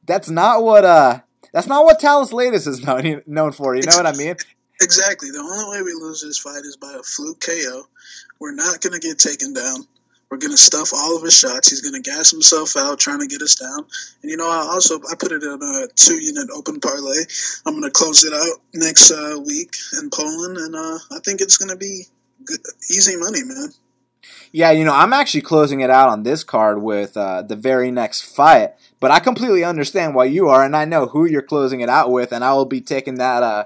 That's 0.07 0.31
not 0.31 0.63
what 0.63 0.85
uh 0.85 1.21
that's 1.53 1.67
not 1.67 1.85
what 1.85 2.01
Thales 2.01 2.33
Leites 2.33 2.67
is 2.67 2.85
known, 2.85 3.23
known 3.27 3.53
for. 3.53 3.75
You 3.75 3.83
know 3.83 3.97
what 3.97 4.07
I 4.07 4.13
mean? 4.13 4.37
Exactly. 4.81 5.33
The 5.33 5.41
only 5.41 5.77
way 5.77 5.83
we 5.83 5.93
lose 5.93 6.23
this 6.23 6.39
fight 6.39 6.63
is 6.63 6.77
by 6.77 6.93
a 6.93 7.03
fluke 7.03 7.41
KO. 7.41 7.83
We're 8.39 8.55
not 8.55 8.81
going 8.81 8.93
to 8.93 9.01
get 9.01 9.19
taken 9.19 9.53
down. 9.53 9.89
We're 10.31 10.39
to 10.39 10.57
stuff 10.59 10.91
all 10.95 11.17
of 11.17 11.23
his 11.23 11.39
shots. 11.39 11.71
He's 11.71 11.81
to 11.81 12.01
gas 12.01 12.31
himself 12.31 12.77
out 12.77 12.99
trying 12.99 13.21
to 13.21 13.27
get 13.27 13.41
us 13.41 13.55
down. 13.55 13.87
And 14.23 14.31
you 14.31 14.37
know, 14.37 14.49
I 14.49 14.69
also 14.71 14.99
I 15.11 15.15
put 15.19 15.33
it 15.33 15.43
in 15.43 15.59
a 15.63 15.89
two 15.95 16.23
unit 16.23 16.49
open 16.55 16.81
parlay. 16.81 17.25
I'm 17.65 17.81
to 17.81 17.91
close 17.91 18.25
it 18.25 18.35
out 18.35 18.61
next 18.75 19.11
uh, 19.11 19.41
week 19.45 19.75
in 20.01 20.11
Poland, 20.11 20.59
and 20.59 20.75
uh, 20.75 20.99
I 21.13 21.21
think 21.25 21.41
it's 21.41 21.57
to 21.57 21.77
be 21.77 22.05
good, 22.45 22.61
easy 22.91 23.17
money, 23.17 23.43
man. 23.45 23.71
Yeah, 24.53 24.71
you 24.71 24.85
know, 24.85 24.95
I'm 24.95 25.13
actually 25.13 25.43
closing 25.43 25.81
it 25.81 25.91
out 25.91 26.09
on 26.09 26.23
this 26.23 26.45
card 26.45 26.83
with 26.83 27.17
uh, 27.17 27.43
the 27.43 27.57
very 27.57 27.91
next 27.91 28.23
fight, 28.23 28.75
but 29.01 29.11
I 29.11 29.21
completely 29.21 29.65
understand 29.65 30.15
why 30.15 30.27
you 30.27 30.49
are, 30.49 30.65
and 30.65 30.77
I 30.77 30.85
know 30.85 31.07
who 31.07 31.25
you're 31.25 31.43
closing 31.43 31.81
it 31.81 31.89
out 31.89 32.11
with, 32.11 32.33
and 32.33 32.45
I 32.45 32.53
will 32.53 32.67
be 32.67 32.81
taking 32.81 33.17
that. 33.17 33.43
Uh, 33.43 33.65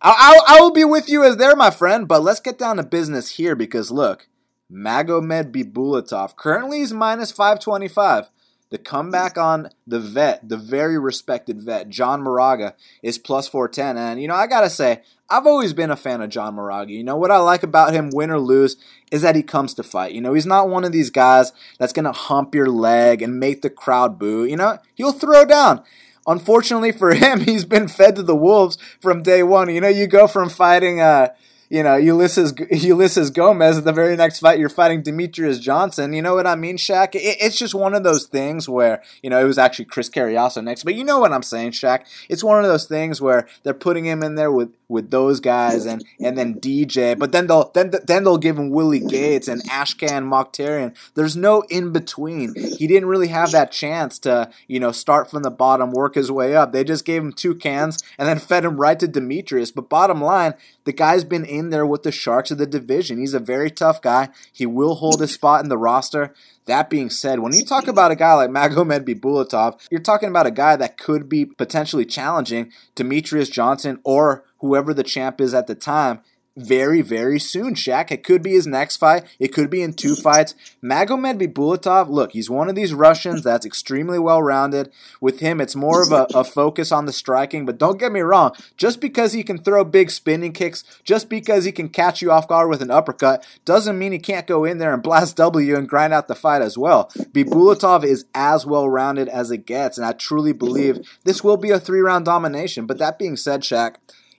I, 0.00 0.40
I, 0.48 0.56
I 0.56 0.60
will 0.60 0.70
be 0.70 0.84
with 0.84 1.08
you 1.08 1.24
as 1.24 1.36
there, 1.36 1.56
my 1.56 1.70
friend. 1.70 2.06
But 2.06 2.22
let's 2.22 2.40
get 2.40 2.58
down 2.58 2.76
to 2.76 2.82
business 2.82 3.32
here 3.32 3.56
because 3.56 3.90
look, 3.90 4.28
Magomed 4.70 5.50
Bibulatov 5.50 6.36
currently 6.36 6.80
is 6.80 6.92
minus 6.92 7.32
525. 7.32 8.28
The 8.70 8.76
comeback 8.76 9.38
on 9.38 9.70
the 9.86 9.98
vet, 9.98 10.46
the 10.46 10.58
very 10.58 10.98
respected 10.98 11.62
vet, 11.62 11.88
John 11.88 12.22
Moraga, 12.22 12.74
is 13.02 13.16
plus 13.16 13.48
410. 13.48 13.96
And, 13.96 14.20
you 14.20 14.28
know, 14.28 14.34
I 14.34 14.46
got 14.46 14.60
to 14.60 14.68
say, 14.68 15.00
I've 15.30 15.46
always 15.46 15.72
been 15.72 15.90
a 15.90 15.96
fan 15.96 16.20
of 16.20 16.28
John 16.28 16.54
Moraga. 16.54 16.92
You 16.92 17.02
know, 17.02 17.16
what 17.16 17.30
I 17.30 17.38
like 17.38 17.62
about 17.62 17.94
him, 17.94 18.10
win 18.12 18.30
or 18.30 18.38
lose, 18.38 18.76
is 19.10 19.22
that 19.22 19.36
he 19.36 19.42
comes 19.42 19.72
to 19.74 19.82
fight. 19.82 20.12
You 20.12 20.20
know, 20.20 20.34
he's 20.34 20.44
not 20.44 20.68
one 20.68 20.84
of 20.84 20.92
these 20.92 21.08
guys 21.08 21.52
that's 21.78 21.94
going 21.94 22.04
to 22.04 22.12
hump 22.12 22.54
your 22.54 22.68
leg 22.68 23.22
and 23.22 23.40
make 23.40 23.62
the 23.62 23.70
crowd 23.70 24.18
boo. 24.18 24.44
You 24.44 24.56
know, 24.56 24.78
he'll 24.94 25.12
throw 25.12 25.46
down. 25.46 25.82
Unfortunately 26.26 26.92
for 26.92 27.14
him, 27.14 27.40
he's 27.40 27.64
been 27.64 27.88
fed 27.88 28.16
to 28.16 28.22
the 28.22 28.36
wolves 28.36 28.76
from 29.00 29.22
day 29.22 29.42
one. 29.42 29.74
You 29.74 29.80
know, 29.80 29.88
you 29.88 30.06
go 30.06 30.26
from 30.26 30.50
fighting, 30.50 31.00
uh, 31.00 31.28
you 31.68 31.82
know, 31.82 31.96
Ulysses 31.96 32.54
Ulysses 32.70 33.30
Gomez. 33.30 33.82
The 33.82 33.92
very 33.92 34.16
next 34.16 34.40
fight, 34.40 34.58
you're 34.58 34.68
fighting 34.68 35.02
Demetrious 35.02 35.60
Johnson. 35.60 36.12
You 36.12 36.22
know 36.22 36.34
what 36.34 36.46
I 36.46 36.54
mean, 36.54 36.76
Shaq? 36.76 37.14
It, 37.14 37.36
it's 37.40 37.58
just 37.58 37.74
one 37.74 37.94
of 37.94 38.02
those 38.02 38.26
things 38.26 38.68
where 38.68 39.02
you 39.22 39.30
know 39.30 39.40
it 39.40 39.44
was 39.44 39.58
actually 39.58 39.86
Chris 39.86 40.08
Cariaso 40.08 40.62
next, 40.62 40.84
but 40.84 40.94
you 40.94 41.04
know 41.04 41.20
what 41.20 41.32
I'm 41.32 41.42
saying, 41.42 41.72
Shaq? 41.72 42.04
It's 42.28 42.44
one 42.44 42.64
of 42.64 42.70
those 42.70 42.86
things 42.86 43.20
where 43.20 43.46
they're 43.62 43.74
putting 43.74 44.04
him 44.04 44.22
in 44.22 44.34
there 44.34 44.52
with 44.52 44.70
with 44.88 45.10
those 45.10 45.38
guys 45.40 45.84
and 45.84 46.04
and 46.20 46.36
then 46.36 46.58
DJ, 46.60 47.18
but 47.18 47.32
then 47.32 47.46
they'll 47.46 47.70
then 47.74 47.92
then 48.06 48.24
they'll 48.24 48.38
give 48.38 48.58
him 48.58 48.70
Willie 48.70 49.00
Gates 49.00 49.48
and 49.48 49.62
Ashkan 49.64 50.24
Mokhtarian. 50.24 50.96
There's 51.14 51.36
no 51.36 51.62
in 51.68 51.92
between. 51.92 52.54
He 52.54 52.86
didn't 52.86 53.08
really 53.08 53.28
have 53.28 53.50
that 53.52 53.70
chance 53.70 54.18
to 54.20 54.50
you 54.66 54.80
know 54.80 54.92
start 54.92 55.30
from 55.30 55.42
the 55.42 55.50
bottom, 55.50 55.90
work 55.92 56.14
his 56.14 56.32
way 56.32 56.56
up. 56.56 56.72
They 56.72 56.84
just 56.84 57.04
gave 57.04 57.22
him 57.22 57.32
two 57.32 57.54
cans 57.54 58.02
and 58.18 58.26
then 58.26 58.38
fed 58.38 58.64
him 58.64 58.80
right 58.80 58.98
to 58.98 59.06
Demetrious. 59.06 59.74
But 59.74 59.90
bottom 59.90 60.22
line, 60.22 60.54
the 60.84 60.92
guy's 60.92 61.24
been 61.24 61.44
in 61.44 61.70
there 61.70 61.86
with 61.86 62.02
the 62.02 62.12
Sharks 62.12 62.50
of 62.50 62.58
the 62.58 62.66
division. 62.66 63.18
He's 63.18 63.34
a 63.34 63.40
very 63.40 63.70
tough 63.70 64.00
guy. 64.00 64.30
He 64.52 64.66
will 64.66 64.96
hold 64.96 65.20
his 65.20 65.34
spot 65.34 65.62
in 65.62 65.68
the 65.68 65.78
roster. 65.78 66.34
That 66.68 66.90
being 66.90 67.08
said, 67.08 67.40
when 67.40 67.54
you 67.54 67.64
talk 67.64 67.88
about 67.88 68.10
a 68.10 68.14
guy 68.14 68.34
like 68.34 68.50
Magomed 68.50 69.06
Bibulatov, 69.08 69.80
you're 69.90 70.02
talking 70.02 70.28
about 70.28 70.46
a 70.46 70.50
guy 70.50 70.76
that 70.76 70.98
could 70.98 71.26
be 71.26 71.46
potentially 71.46 72.04
challenging 72.04 72.70
Demetrious 72.94 73.50
Johnson 73.50 74.00
or 74.04 74.44
whoever 74.58 74.92
the 74.92 75.02
champ 75.02 75.40
is 75.40 75.54
at 75.54 75.66
the 75.66 75.74
time 75.74 76.20
very, 76.58 77.02
very 77.02 77.38
soon, 77.38 77.74
Shaq. 77.74 78.10
It 78.10 78.24
could 78.24 78.42
be 78.42 78.52
his 78.52 78.66
next 78.66 78.96
fight. 78.96 79.24
It 79.38 79.48
could 79.48 79.70
be 79.70 79.82
in 79.82 79.92
two 79.92 80.16
fights. 80.16 80.54
Magomed 80.82 81.40
Bibulatov, 81.40 82.08
look, 82.08 82.32
he's 82.32 82.50
one 82.50 82.68
of 82.68 82.74
these 82.74 82.92
Russians 82.92 83.42
that's 83.42 83.64
extremely 83.64 84.18
well 84.18 84.42
rounded. 84.42 84.90
With 85.20 85.40
him, 85.40 85.60
it's 85.60 85.76
more 85.76 86.02
of 86.02 86.12
a, 86.12 86.26
a, 86.34 86.44
focus 86.44 86.90
on 86.90 87.06
the 87.06 87.12
striking. 87.12 87.64
But 87.64 87.78
don't 87.78 87.98
get 87.98 88.12
me 88.12 88.20
wrong, 88.20 88.52
just 88.76 89.00
because 89.00 89.32
he 89.32 89.42
can 89.42 89.58
throw 89.58 89.84
big 89.84 90.10
spinning 90.10 90.52
kicks, 90.52 90.82
just 91.04 91.28
because 91.28 91.64
he 91.64 91.72
can 91.72 91.88
catch 91.88 92.20
you 92.20 92.32
off 92.32 92.48
guard 92.48 92.68
with 92.68 92.82
an 92.82 92.90
uppercut, 92.90 93.46
doesn't 93.64 93.98
mean 93.98 94.12
he 94.12 94.18
can't 94.18 94.46
go 94.46 94.64
in 94.64 94.78
there 94.78 94.92
and 94.92 95.02
blast 95.02 95.36
W 95.36 95.76
and 95.76 95.88
grind 95.88 96.12
out 96.12 96.28
the 96.28 96.34
fight 96.34 96.62
as 96.62 96.76
well. 96.76 97.10
Bibulatov 97.32 98.04
is 98.04 98.24
as 98.34 98.66
well 98.66 98.88
rounded 98.88 99.28
as 99.28 99.50
it 99.50 99.66
gets, 99.66 99.96
and 99.96 100.06
I 100.06 100.12
truly 100.12 100.52
believe 100.52 100.98
this 101.24 101.44
will 101.44 101.56
be 101.56 101.70
a 101.70 101.78
three 101.78 102.00
round 102.00 102.24
domination. 102.24 102.86
But 102.86 102.98
that 102.98 103.18
being 103.18 103.36
said, 103.36 103.60
Shaq, 103.60 103.96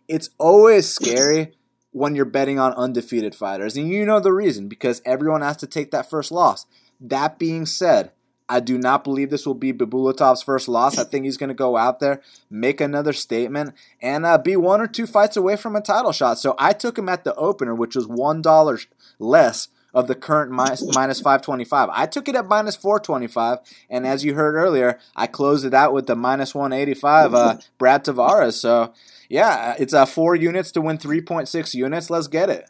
it's 0.08 0.32
always 0.38 0.90
scary 0.90 1.54
when 1.92 2.16
you're 2.16 2.26
betting 2.26 2.60
on 2.60 2.74
undefeated 2.74 3.36
fighters. 3.36 3.76
And 3.76 3.90
you 3.90 4.06
know 4.06 4.20
the 4.20 4.34
reason 4.34 4.68
because 4.68 5.02
everyone 5.06 5.42
has 5.42 5.58
to 5.58 5.68
take 5.68 5.92
that 5.92 6.10
first 6.10 6.32
loss. 6.32 6.66
That 7.00 7.40
being 7.40 7.66
said, 7.66 8.12
I 8.48 8.60
do 8.60 8.78
not 8.80 9.04
believe 9.04 9.30
this 9.30 9.46
will 9.46 9.54
be 9.54 9.72
Bibulatov's 9.72 10.42
first 10.42 10.68
loss. 10.68 10.98
I 10.98 11.04
think 11.04 11.26
he's 11.26 11.38
going 11.38 11.50
to 11.50 11.54
go 11.54 11.78
out 11.78 12.00
there, 12.00 12.22
make 12.50 12.82
another 12.82 13.14
statement, 13.14 13.76
and 14.02 14.26
uh, 14.26 14.40
be 14.40 14.56
one 14.56 14.82
or 14.82 14.88
two 14.88 15.06
fights 15.06 15.38
away 15.38 15.56
from 15.56 15.76
a 15.76 15.82
title 15.82 16.12
shot. 16.12 16.40
So 16.40 16.56
I 16.58 16.74
took 16.74 16.98
him 16.98 17.08
at 17.08 17.24
the 17.24 17.36
opener, 17.36 17.76
which 17.76 17.96
was 17.96 18.08
$1 18.08 18.88
less 19.20 19.68
of 19.94 20.08
the 20.08 20.16
current 20.16 20.52
minus, 20.52 20.84
minus 20.96 21.20
525. 21.20 21.90
I 21.92 22.06
took 22.06 22.28
it 22.28 22.36
at 22.36 22.46
minus 22.46 22.76
425, 22.76 23.60
and 23.90 24.06
as 24.06 24.24
you 24.24 24.36
heard 24.36 24.56
earlier, 24.56 25.00
I 25.16 25.28
closed 25.28 25.66
it 25.66 25.74
out 25.74 25.94
with 25.94 26.08
the 26.08 26.16
minus 26.16 26.54
185 26.54 27.34
uh, 27.34 27.58
Brad 27.78 28.06
Tavares. 28.06 28.54
So 28.54 28.94
yeah, 29.30 29.76
it's 29.78 29.94
uh, 29.94 30.06
four 30.06 30.36
units 30.36 30.72
to 30.74 30.82
win 30.82 30.98
3.6 30.98 31.74
units. 31.74 32.10
Let's 32.10 32.28
get 32.28 32.50
it. 32.50 32.70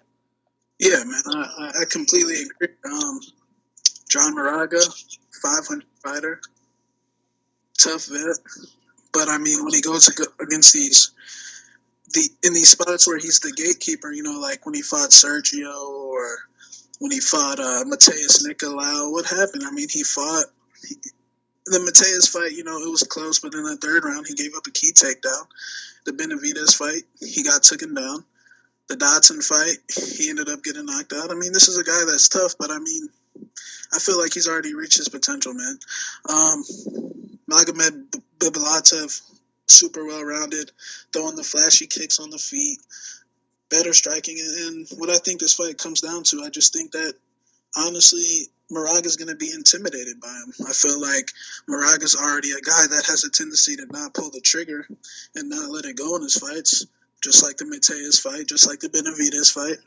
Yeah, 0.79 1.03
man, 1.05 1.21
I, 1.35 1.71
I 1.81 1.85
completely 1.89 2.35
agree. 2.43 2.75
Um, 2.85 3.19
John 4.09 4.33
Moraga, 4.33 4.79
500 5.41 5.85
fighter, 6.03 6.41
tough 7.77 8.05
vet. 8.05 8.37
But 9.11 9.29
I 9.29 9.37
mean, 9.37 9.63
when 9.63 9.73
he 9.73 9.81
goes 9.81 10.07
against 10.41 10.73
these, 10.73 11.11
the 12.13 12.29
in 12.43 12.53
these 12.53 12.69
spots 12.69 13.07
where 13.07 13.17
he's 13.17 13.39
the 13.39 13.51
gatekeeper, 13.51 14.11
you 14.11 14.23
know, 14.23 14.39
like 14.39 14.65
when 14.65 14.75
he 14.75 14.81
fought 14.81 15.09
Sergio 15.09 15.89
or 15.89 16.48
when 16.99 17.11
he 17.11 17.19
fought 17.19 17.59
uh, 17.59 17.83
Matheus 17.85 18.45
Nicolau, 18.45 19.11
what 19.11 19.25
happened? 19.25 19.63
I 19.65 19.71
mean, 19.71 19.87
he 19.89 20.03
fought 20.03 20.45
he, 20.87 20.95
the 21.65 21.79
Matheus 21.79 22.29
fight. 22.29 22.51
You 22.51 22.63
know, 22.63 22.77
it 22.81 22.89
was 22.89 23.03
close, 23.03 23.39
but 23.39 23.53
in 23.53 23.63
the 23.63 23.77
third 23.77 24.03
round, 24.05 24.25
he 24.27 24.35
gave 24.35 24.55
up 24.55 24.67
a 24.67 24.71
key 24.71 24.91
takedown 24.91 25.45
the 26.05 26.13
Benavides 26.13 26.75
fight, 26.75 27.03
he 27.19 27.43
got 27.43 27.63
taken 27.63 27.93
down. 27.93 28.23
The 28.87 28.95
Dodson 28.95 29.41
fight, 29.41 29.77
he 30.17 30.29
ended 30.29 30.49
up 30.49 30.63
getting 30.63 30.85
knocked 30.85 31.13
out. 31.13 31.29
I 31.29 31.35
mean, 31.35 31.53
this 31.53 31.67
is 31.67 31.77
a 31.77 31.83
guy 31.83 32.03
that's 32.07 32.27
tough, 32.27 32.55
but 32.57 32.71
I 32.71 32.79
mean, 32.79 33.07
I 33.93 33.99
feel 33.99 34.19
like 34.19 34.33
he's 34.33 34.47
already 34.47 34.73
reached 34.73 34.97
his 34.97 35.09
potential, 35.09 35.53
man. 35.53 35.79
Um, 36.27 36.63
Magomed 37.49 38.19
Bibulatov, 38.39 39.21
super 39.67 40.05
well 40.05 40.23
rounded, 40.23 40.71
throwing 41.13 41.35
the 41.35 41.43
flashy 41.43 41.85
kicks 41.85 42.19
on 42.19 42.31
the 42.31 42.39
feet, 42.39 42.79
better 43.69 43.93
striking. 43.93 44.37
And 44.39 44.87
what 44.97 45.09
I 45.09 45.17
think 45.17 45.39
this 45.39 45.53
fight 45.53 45.77
comes 45.77 46.01
down 46.01 46.23
to, 46.23 46.43
I 46.45 46.49
just 46.49 46.73
think 46.73 46.91
that 46.91 47.13
honestly, 47.75 48.49
Moraga's 48.71 49.15
going 49.15 49.29
to 49.29 49.35
be 49.35 49.51
intimidated 49.51 50.19
by 50.21 50.27
him. 50.27 50.53
I 50.67 50.73
feel 50.73 50.99
like 51.01 51.31
Moraga's 51.67 52.15
already 52.15 52.51
a 52.51 52.61
guy 52.61 52.85
that 52.87 53.05
has 53.07 53.23
a 53.23 53.31
tendency 53.31 53.75
to 53.77 53.85
not 53.91 54.13
pull 54.13 54.29
the 54.29 54.41
trigger 54.41 54.85
and 55.35 55.49
not 55.49 55.71
let 55.71 55.85
it 55.85 55.97
go 55.97 56.15
in 56.15 56.21
his 56.21 56.37
fights, 56.37 56.85
just 57.23 57.43
like 57.43 57.57
the 57.57 57.65
Matheus 57.65 58.21
fight, 58.21 58.47
just 58.47 58.67
like 58.67 58.79
the 58.79 58.89
Benavides 58.89 59.49
fight, 59.49 59.77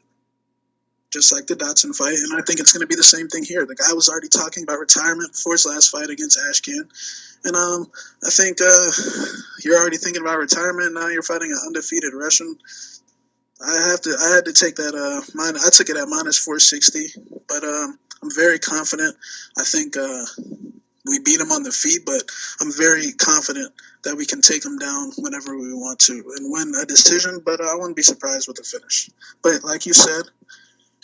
just 1.13 1.33
like 1.33 1.47
the 1.47 1.55
Dodson 1.55 1.93
fight. 1.93 2.15
And 2.15 2.35
I 2.35 2.43
think 2.43 2.59
it's 2.59 2.73
going 2.73 2.81
to 2.81 2.89
be 2.89 2.97
the 2.97 3.03
same 3.05 3.29
thing 3.29 3.45
here. 3.45 3.67
The 3.67 3.77
guy 3.77 3.93
was 3.93 4.09
already 4.09 4.29
talking 4.29 4.65
about 4.65 4.81
retirement 4.81 5.33
before 5.33 5.55
his 5.55 5.67
last 5.67 5.91
fight 5.91 6.11
against 6.11 6.39
Ashkan. 6.39 6.91
And 7.45 7.55
um, 7.55 7.87
I 8.25 8.31
think 8.31 8.59
uh, 8.61 8.91
you're 9.63 9.79
already 9.79 9.97
thinking 9.97 10.23
about 10.23 10.39
retirement. 10.39 10.95
Now 10.95 11.09
you're 11.09 11.23
fighting 11.23 11.53
an 11.53 11.59
undefeated 11.67 12.15
Russian. 12.15 12.57
I 13.65 13.89
have 13.91 14.01
to. 14.03 14.17
I 14.21 14.35
had 14.35 14.45
to 14.47 14.53
take 14.53 14.77
that. 14.77 14.95
Uh, 14.95 15.23
mine. 15.35 15.55
I 15.57 15.71
took 15.71 15.89
it 15.89 15.97
at 15.97 16.09
minus 16.09 16.39
four 16.39 16.59
sixty, 16.59 17.09
but 17.49 17.63
um, 17.63 17.99
I'm 18.23 18.31
very 18.35 18.59
confident. 18.59 19.17
I 19.59 19.63
think 19.63 19.97
uh, 19.97 20.25
we 21.07 21.21
beat 21.21 21.41
him 21.41 21.53
on 21.53 21.63
the 21.63 21.71
feet, 21.71 22.03
but 22.05 22.23
I'm 22.61 22.73
very 22.73 23.13
confident 23.13 23.73
that 24.05 24.17
we 24.17 24.27
can 24.27 24.41
take 24.41 24.65
him 24.65 24.79
down 24.79 25.13
whenever 25.19 25.57
we 25.57 25.73
want 25.75 25.99
to 26.01 26.15
and 26.37 26.51
win 26.51 26.73
a 26.81 26.87
decision. 26.87 27.41
But 27.45 27.61
I 27.61 27.75
wouldn't 27.75 27.97
be 27.97 28.03
surprised 28.03 28.49
with 28.49 28.57
the 28.57 28.65
finish. 28.65 29.11
But 29.43 29.63
like 29.63 29.87
you 29.87 29.93
said, 29.93 30.23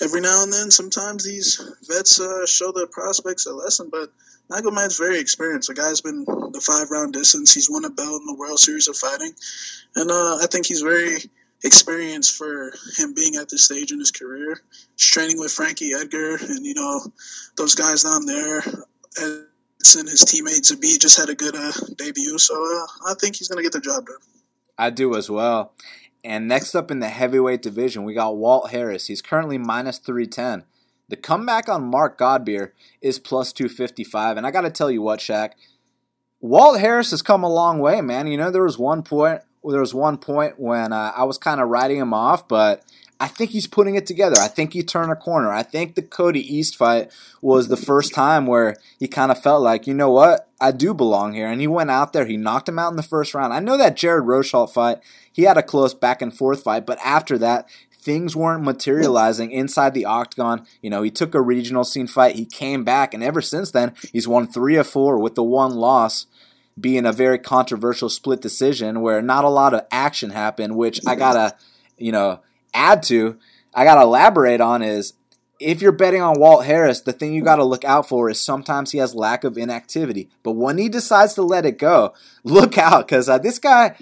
every 0.03 0.21
now 0.21 0.43
and 0.43 0.53
then, 0.53 0.71
sometimes 0.71 1.25
these 1.25 1.61
vets 1.89 2.21
uh, 2.21 2.47
show 2.47 2.73
the 2.73 2.89
prospects 2.91 3.47
a 3.47 3.53
lesson. 3.53 3.89
But 3.91 4.11
Magomed's 4.51 4.99
very 4.99 5.21
experienced. 5.21 5.69
The 5.69 5.75
guy's 5.75 6.01
been 6.01 6.25
the 6.25 6.63
five 6.65 6.91
round 6.91 7.13
distance. 7.13 7.55
He's 7.55 7.71
won 7.71 7.85
a 7.85 7.91
belt 7.91 8.21
in 8.21 8.27
the 8.27 8.35
World 8.39 8.59
Series 8.59 8.89
of 8.89 8.97
Fighting, 8.97 9.33
and 9.95 10.11
uh, 10.11 10.39
I 10.43 10.47
think 10.51 10.67
he's 10.67 10.83
very 10.83 11.19
experience 11.65 12.31
for 12.31 12.73
him 12.97 13.15
being 13.15 13.37
at 13.37 13.49
this 13.49 13.65
stage 13.65 13.93
in 13.93 13.99
his 13.99 14.11
career. 14.11 14.61
He's 14.97 15.07
training 15.07 15.39
with 15.39 15.53
Frankie 15.53 15.93
Edgar 15.95 16.37
and 16.37 16.65
you 16.65 16.75
know 16.75 17.01
those 17.57 17.75
guys 17.75 18.05
down 18.05 18.27
there. 18.27 18.59
And 19.21 19.47
his 19.81 20.25
teammate 20.25 20.71
Zabit 20.71 21.01
just 21.01 21.19
had 21.19 21.29
a 21.29 21.35
good 21.35 21.55
uh, 21.55 21.73
debut, 21.97 22.39
so 22.39 22.55
uh, 22.55 23.11
I 23.11 23.15
think 23.15 23.37
he's 23.37 23.49
to 23.49 23.63
get 23.63 23.73
the 23.73 23.81
job 23.81 24.07
done. 24.07 24.17
I 24.77 24.91
do 24.91 25.17
as 25.17 25.31
well. 25.31 25.73
And 26.25 26.49
next 26.49 26.75
up 26.75 26.91
in 26.91 27.01
the 27.01 27.09
heavyweight 27.09 27.63
division, 27.63 28.05
we 28.05 28.15
got 28.15 28.37
Walt 28.37 28.71
Harris. 28.71 29.07
He's 29.07 29.23
currently 29.23 29.57
minus 29.57 29.99
310. 29.99 30.65
The 31.09 31.17
comeback 31.17 31.69
on 31.69 31.85
Mark 31.85 32.19
Godbeer 32.19 32.73
is 33.01 33.19
plus 33.19 33.53
255. 33.53 34.37
And 34.37 34.47
I 34.47 34.51
got 34.51 34.63
to 34.63 34.71
tell 34.71 34.91
you 34.91 35.01
what, 35.01 35.21
Shaq, 35.21 35.53
Walt 36.41 36.81
Harris 36.81 37.13
has 37.13 37.23
come 37.23 37.43
a 37.43 37.53
long 37.53 37.79
way, 37.79 38.01
man. 38.01 38.27
You 38.27 38.37
know, 38.37 38.51
there 38.51 38.65
was 38.65 38.79
one 38.79 39.03
point 39.03 39.43
there 39.65 39.81
was 39.81 39.95
one 39.95 40.19
point 40.19 40.59
when 40.59 40.93
uh, 40.93 41.13
I 41.17 41.25
was 41.25 41.39
kind 41.39 41.61
of 41.61 41.69
writing 41.69 41.99
him 41.99 42.15
off, 42.15 42.49
but 42.49 42.85
I 43.21 43.27
think 43.27 43.51
he's 43.51 43.67
putting 43.67 43.97
it 43.97 44.07
together. 44.07 44.37
I 44.39 44.47
think 44.47 44.73
he 44.73 44.83
turned 44.83 45.11
a 45.11 45.17
corner. 45.17 45.53
I 45.53 45.65
think 45.65 45.95
the 45.95 46.03
Cody 46.03 46.41
East 46.41 46.77
fight 46.77 47.11
was 47.43 47.67
the 47.67 47.77
first 47.77 48.15
time 48.15 48.47
where 48.47 48.77
he 48.99 49.09
kind 49.09 49.33
of 49.33 49.43
felt 49.43 49.63
like, 49.63 49.87
you 49.89 49.95
know 49.95 50.11
what, 50.11 50.49
I 50.61 50.71
do 50.71 50.95
belong 50.95 51.35
here. 51.35 51.49
And 51.49 51.61
he 51.61 51.67
went 51.67 51.91
out 51.91 52.13
there, 52.13 52.27
he 52.27 52.37
knocked 52.37 52.69
him 52.69 52.79
out 52.79 52.91
in 52.91 52.97
the 52.97 53.03
first 53.03 53.35
round. 53.35 53.53
I 53.53 53.59
know 53.59 53.77
that 53.77 53.97
Jared 53.97 54.25
Rosholt 54.25 54.71
fight, 54.71 54.99
he 55.33 55.43
had 55.43 55.59
a 55.59 55.63
close 55.63 55.95
back 55.95 56.23
and 56.23 56.37
forth 56.37 56.63
fight, 56.63 56.87
but 56.87 56.99
after 57.05 57.37
that, 57.39 57.69
things 57.91 58.37
weren't 58.37 58.63
materializing 58.63 59.51
inside 59.51 59.95
the 59.95 60.05
octagon. 60.05 60.65
You 60.81 60.91
know, 60.91 61.03
he 61.03 61.11
took 61.11 61.35
a 61.35 61.41
regional 61.41 61.85
scene 61.85 62.07
fight, 62.07 62.37
he 62.37 62.47
came 62.47 62.85
back, 62.85 63.13
and 63.13 63.23
ever 63.23 63.43
since 63.43 63.73
then, 63.73 63.95
he's 64.13 64.29
won 64.29 64.47
three 64.47 64.77
of 64.77 64.87
four 64.87 65.19
with 65.19 65.35
the 65.35 65.43
one 65.43 65.75
loss 65.75 66.27
being 66.81 67.07
a 67.07 67.13
very 67.13 67.39
controversial 67.39 68.09
split 68.09 68.41
decision 68.41 69.01
where 69.01 69.23
not 69.23 69.45
a 69.45 69.49
lot 69.49 69.75
of 69.75 69.87
action 69.91 70.31
happened, 70.31 70.77
which 70.77 71.01
I 71.07 71.15
gotta, 71.15 71.57
you 71.97 72.13
know, 72.13 72.41
add 72.75 73.03
to, 73.05 73.39
I 73.75 73.85
gotta 73.85 74.03
elaborate 74.03 74.61
on 74.61 74.83
is 74.83 75.15
if 75.61 75.83
you're 75.83 75.93
betting 75.93 76.23
on 76.23 76.39
Walt 76.39 76.65
Harris, 76.65 77.01
the 77.01 77.13
thing 77.13 77.35
you 77.35 77.43
got 77.43 77.57
to 77.57 77.65
look 77.65 77.85
out 77.85 78.09
for 78.09 78.31
is 78.31 78.41
sometimes 78.41 78.93
he 78.93 78.99
has 78.99 79.15
lack 79.15 79.45
of 79.45 79.59
inactivity. 79.59 80.29
But 80.43 80.53
when 80.53 80.79
he 80.79 80.89
decides 80.89 81.35
to 81.35 81.43
let 81.43 81.67
it 81.67 81.79
go, 81.79 82.15
look 82.45 82.79
out 82.79 83.07
because 83.07 83.29
uh, 83.29 83.39
this 83.39 83.59
guy, 83.59 83.97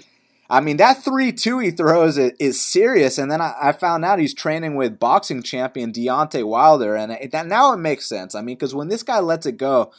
I 0.49 0.61
mean, 0.61 0.77
that 0.77 1.03
3 1.03 1.31
2 1.31 1.59
he 1.59 1.71
throws 1.71 2.17
is, 2.17 2.33
is 2.39 2.61
serious. 2.61 3.17
And 3.17 3.31
then 3.31 3.41
I, 3.41 3.55
I, 3.59 3.71
found 3.71 4.05
out 4.05 4.19
he's 4.19 4.33
training 4.33 4.75
with 4.75 4.99
boxing 4.99 5.41
champion 5.41 5.91
Deontay 5.91 6.45
Wilder. 6.45 6.95
And 6.95 7.13
it, 7.13 7.31
that, 7.31 7.47
now 7.47 7.73
it 7.73 7.77
makes 7.77 8.05
sense. 8.05 8.35
I 8.35 8.41
mean, 8.41 8.55
because 8.55 8.75
when 8.75 8.87
this 8.87 9.03
guy 9.03 9.19
lets 9.19 9.45
it 9.45 9.57
go, 9.57 9.91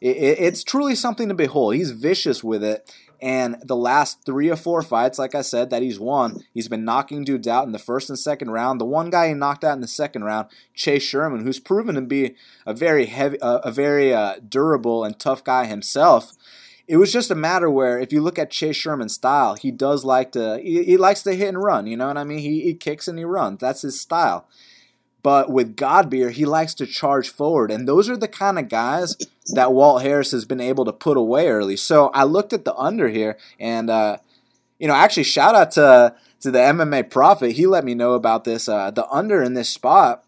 it, 0.00 0.16
it, 0.16 0.38
it's 0.40 0.64
truly 0.64 0.94
something 0.94 1.28
to 1.28 1.34
behold. 1.34 1.74
He's 1.74 1.90
vicious 1.90 2.44
with 2.44 2.62
it. 2.62 2.94
And 3.22 3.56
the 3.62 3.76
last 3.76 4.26
three 4.26 4.50
or 4.50 4.56
four 4.56 4.82
fights, 4.82 5.18
like 5.18 5.34
I 5.34 5.40
said, 5.40 5.70
that 5.70 5.80
he's 5.80 5.98
won, 5.98 6.44
he's 6.52 6.68
been 6.68 6.84
knocking 6.84 7.24
dudes 7.24 7.48
out 7.48 7.64
in 7.64 7.72
the 7.72 7.78
first 7.78 8.10
and 8.10 8.18
second 8.18 8.50
round. 8.50 8.78
The 8.78 8.84
one 8.84 9.08
guy 9.08 9.28
he 9.28 9.34
knocked 9.34 9.64
out 9.64 9.76
in 9.76 9.80
the 9.80 9.86
second 9.88 10.24
round, 10.24 10.48
Chase 10.74 11.04
Sherman, 11.04 11.42
who's 11.42 11.58
proven 11.58 11.94
to 11.94 12.02
be 12.02 12.34
a 12.66 12.74
very 12.74 13.06
heavy, 13.06 13.40
uh, 13.40 13.58
a 13.58 13.72
very 13.72 14.12
uh, 14.12 14.34
durable 14.46 15.04
and 15.04 15.18
tough 15.18 15.42
guy 15.42 15.64
himself. 15.64 16.32
It 16.86 16.98
was 16.98 17.10
just 17.10 17.30
a 17.30 17.34
matter 17.34 17.70
where, 17.70 17.98
if 17.98 18.12
you 18.12 18.20
look 18.20 18.38
at 18.38 18.50
Chase 18.50 18.76
Sherman's 18.76 19.14
style, 19.14 19.54
he 19.54 19.70
does 19.70 20.04
like 20.04 20.32
to, 20.32 20.60
he, 20.62 20.84
he 20.84 20.96
likes 20.98 21.22
to 21.22 21.34
hit 21.34 21.48
and 21.48 21.62
run. 21.62 21.86
You 21.86 21.96
know 21.96 22.08
what 22.08 22.18
I 22.18 22.24
mean? 22.24 22.40
He, 22.40 22.60
he 22.62 22.74
kicks 22.74 23.08
and 23.08 23.18
he 23.18 23.24
runs. 23.24 23.60
That's 23.60 23.82
his 23.82 23.98
style. 23.98 24.46
But 25.24 25.50
with 25.50 25.74
Godbeer, 25.74 26.30
he 26.30 26.44
likes 26.44 26.74
to 26.74 26.86
charge 26.86 27.30
forward. 27.30 27.70
And 27.70 27.88
those 27.88 28.10
are 28.10 28.16
the 28.16 28.28
kind 28.28 28.58
of 28.58 28.68
guys 28.68 29.16
that 29.54 29.72
Walt 29.72 30.02
Harris 30.02 30.32
has 30.32 30.44
been 30.44 30.60
able 30.60 30.84
to 30.84 30.92
put 30.92 31.16
away 31.16 31.48
early. 31.48 31.76
So 31.76 32.08
I 32.08 32.24
looked 32.24 32.52
at 32.52 32.66
the 32.66 32.74
under 32.74 33.08
here, 33.08 33.38
and, 33.58 33.88
uh, 33.88 34.18
you 34.78 34.86
know, 34.86 34.94
actually, 34.94 35.24
shout 35.24 35.54
out 35.54 35.70
to, 35.72 36.14
to 36.40 36.50
the 36.50 36.58
MMA 36.58 37.10
Prophet. 37.10 37.52
He 37.52 37.66
let 37.66 37.86
me 37.86 37.94
know 37.94 38.12
about 38.12 38.44
this, 38.44 38.68
uh, 38.68 38.90
the 38.90 39.08
under 39.08 39.42
in 39.42 39.54
this 39.54 39.70
spot. 39.70 40.24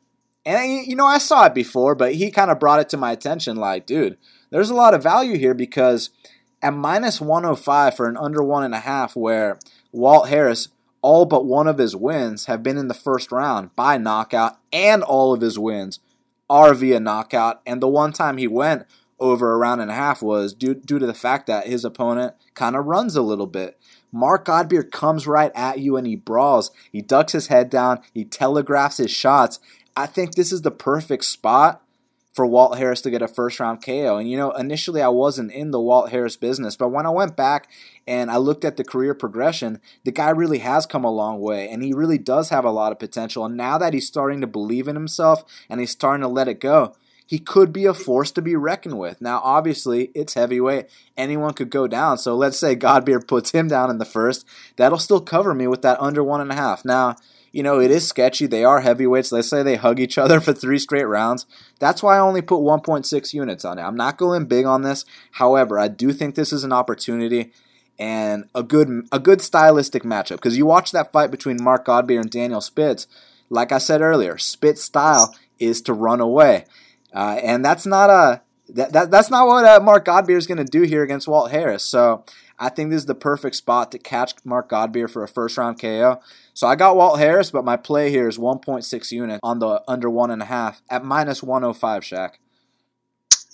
And, 0.46 0.86
you 0.86 0.96
know, 0.96 1.04
I 1.04 1.18
saw 1.18 1.44
it 1.44 1.54
before, 1.54 1.94
but 1.94 2.14
he 2.14 2.30
kind 2.30 2.50
of 2.50 2.58
brought 2.58 2.80
it 2.80 2.88
to 2.88 2.96
my 2.96 3.12
attention 3.12 3.56
like, 3.56 3.84
dude, 3.84 4.16
there's 4.48 4.70
a 4.70 4.74
lot 4.74 4.94
of 4.94 5.02
value 5.02 5.36
here 5.36 5.54
because 5.54 6.08
at 6.62 6.72
minus 6.72 7.20
105 7.20 7.94
for 7.94 8.08
an 8.08 8.16
under 8.16 8.42
one 8.42 8.64
and 8.64 8.74
a 8.74 8.80
half, 8.80 9.14
where 9.14 9.58
Walt 9.92 10.30
Harris 10.30 10.68
all 11.06 11.24
but 11.24 11.46
one 11.46 11.68
of 11.68 11.78
his 11.78 11.94
wins 11.94 12.46
have 12.46 12.64
been 12.64 12.76
in 12.76 12.88
the 12.88 12.92
first 12.92 13.30
round 13.30 13.70
by 13.76 13.96
knockout, 13.96 14.58
and 14.72 15.04
all 15.04 15.32
of 15.32 15.40
his 15.40 15.56
wins 15.56 16.00
are 16.50 16.74
via 16.74 16.98
knockout. 16.98 17.62
And 17.64 17.80
the 17.80 17.86
one 17.86 18.12
time 18.12 18.38
he 18.38 18.48
went 18.48 18.86
over 19.20 19.52
a 19.52 19.56
round 19.56 19.80
and 19.80 19.88
a 19.88 19.94
half 19.94 20.20
was 20.20 20.52
due, 20.52 20.74
due 20.74 20.98
to 20.98 21.06
the 21.06 21.14
fact 21.14 21.46
that 21.46 21.68
his 21.68 21.84
opponent 21.84 22.34
kind 22.54 22.74
of 22.74 22.86
runs 22.86 23.14
a 23.14 23.22
little 23.22 23.46
bit. 23.46 23.78
Mark 24.10 24.46
Godbeer 24.46 24.90
comes 24.90 25.28
right 25.28 25.52
at 25.54 25.78
you 25.78 25.96
and 25.96 26.08
he 26.08 26.16
brawls. 26.16 26.72
He 26.90 27.02
ducks 27.02 27.34
his 27.34 27.46
head 27.46 27.70
down, 27.70 28.00
he 28.12 28.24
telegraphs 28.24 28.96
his 28.96 29.12
shots. 29.12 29.60
I 29.96 30.06
think 30.06 30.34
this 30.34 30.50
is 30.50 30.62
the 30.62 30.72
perfect 30.72 31.24
spot 31.24 31.82
for 32.36 32.44
Walt 32.44 32.76
Harris 32.76 33.00
to 33.00 33.10
get 33.10 33.22
a 33.22 33.28
first 33.28 33.58
round 33.58 33.82
KO. 33.82 34.18
And 34.18 34.30
you 34.30 34.36
know, 34.36 34.50
initially 34.52 35.00
I 35.00 35.08
wasn't 35.08 35.52
in 35.52 35.70
the 35.70 35.80
Walt 35.80 36.10
Harris 36.10 36.36
business, 36.36 36.76
but 36.76 36.90
when 36.90 37.06
I 37.06 37.10
went 37.10 37.34
back 37.34 37.70
and 38.06 38.30
I 38.30 38.36
looked 38.36 38.62
at 38.62 38.76
the 38.76 38.84
career 38.84 39.14
progression, 39.14 39.80
the 40.04 40.12
guy 40.12 40.28
really 40.28 40.58
has 40.58 40.84
come 40.84 41.02
a 41.02 41.10
long 41.10 41.40
way 41.40 41.66
and 41.66 41.82
he 41.82 41.94
really 41.94 42.18
does 42.18 42.50
have 42.50 42.66
a 42.66 42.70
lot 42.70 42.92
of 42.92 42.98
potential. 42.98 43.46
And 43.46 43.56
now 43.56 43.78
that 43.78 43.94
he's 43.94 44.06
starting 44.06 44.42
to 44.42 44.46
believe 44.46 44.86
in 44.86 44.96
himself 44.96 45.44
and 45.70 45.80
he's 45.80 45.92
starting 45.92 46.20
to 46.20 46.28
let 46.28 46.46
it 46.46 46.60
go, 46.60 46.94
he 47.26 47.38
could 47.38 47.72
be 47.72 47.86
a 47.86 47.94
force 47.94 48.30
to 48.32 48.42
be 48.42 48.54
reckoned 48.54 48.98
with. 48.98 49.22
Now, 49.22 49.40
obviously, 49.42 50.10
it's 50.14 50.34
heavyweight. 50.34 50.88
Anyone 51.16 51.54
could 51.54 51.70
go 51.70 51.88
down. 51.88 52.18
So 52.18 52.36
let's 52.36 52.58
say 52.58 52.76
Godbeer 52.76 53.26
puts 53.26 53.50
him 53.50 53.66
down 53.66 53.88
in 53.88 53.96
the 53.96 54.04
first. 54.04 54.46
That'll 54.76 54.98
still 54.98 55.22
cover 55.22 55.54
me 55.54 55.66
with 55.66 55.80
that 55.82 56.00
under 56.00 56.22
one 56.22 56.42
and 56.42 56.52
a 56.52 56.54
half. 56.54 56.84
Now, 56.84 57.16
you 57.56 57.62
know, 57.62 57.80
it 57.80 57.90
is 57.90 58.06
sketchy. 58.06 58.46
They 58.46 58.64
are 58.64 58.82
heavyweights. 58.82 59.32
Let's 59.32 59.48
say 59.48 59.62
they 59.62 59.76
hug 59.76 59.98
each 59.98 60.18
other 60.18 60.40
for 60.42 60.52
three 60.52 60.78
straight 60.78 61.06
rounds. 61.06 61.46
That's 61.78 62.02
why 62.02 62.16
I 62.16 62.20
only 62.20 62.42
put 62.42 62.58
1.6 62.58 63.32
units 63.32 63.64
on 63.64 63.78
it. 63.78 63.82
I'm 63.82 63.96
not 63.96 64.18
going 64.18 64.44
big 64.44 64.66
on 64.66 64.82
this. 64.82 65.06
However, 65.32 65.78
I 65.78 65.88
do 65.88 66.12
think 66.12 66.34
this 66.34 66.52
is 66.52 66.64
an 66.64 66.72
opportunity 66.72 67.52
and 67.98 68.44
a 68.54 68.62
good 68.62 69.08
a 69.10 69.18
good 69.18 69.40
stylistic 69.40 70.02
matchup 70.02 70.36
because 70.36 70.58
you 70.58 70.66
watch 70.66 70.92
that 70.92 71.12
fight 71.12 71.30
between 71.30 71.56
Mark 71.62 71.86
Godbeer 71.86 72.20
and 72.20 72.30
Daniel 72.30 72.60
Spitz. 72.60 73.06
Like 73.48 73.72
I 73.72 73.78
said 73.78 74.02
earlier, 74.02 74.36
Spitz 74.36 74.82
style 74.82 75.34
is 75.58 75.80
to 75.82 75.94
run 75.94 76.20
away, 76.20 76.66
uh, 77.14 77.40
and 77.42 77.64
that's 77.64 77.86
not 77.86 78.10
a 78.10 78.42
that, 78.68 78.92
that 78.92 79.10
that's 79.10 79.30
not 79.30 79.46
what 79.46 79.64
uh, 79.64 79.80
Mark 79.82 80.04
Godbeer 80.04 80.36
is 80.36 80.46
going 80.46 80.58
to 80.58 80.64
do 80.64 80.82
here 80.82 81.02
against 81.02 81.26
Walt 81.26 81.52
Harris. 81.52 81.84
So 81.84 82.22
I 82.58 82.68
think 82.70 82.90
this 82.90 82.98
is 82.98 83.06
the 83.06 83.14
perfect 83.14 83.56
spot 83.56 83.92
to 83.92 83.98
catch 83.98 84.34
Mark 84.44 84.70
Godbeer 84.70 85.10
for 85.10 85.22
a 85.22 85.28
first 85.28 85.58
round 85.58 85.80
KO. 85.80 86.20
So 86.54 86.66
I 86.66 86.74
got 86.74 86.96
Walt 86.96 87.18
Harris, 87.18 87.50
but 87.50 87.64
my 87.64 87.76
play 87.76 88.10
here 88.10 88.28
is 88.28 88.38
1.6 88.38 89.12
unit 89.12 89.40
on 89.42 89.58
the 89.58 89.82
under 89.86 90.08
one 90.08 90.30
and 90.30 90.42
a 90.42 90.46
half 90.46 90.82
at 90.88 91.04
minus 91.04 91.42
105. 91.42 92.02
Shaq. 92.02 92.34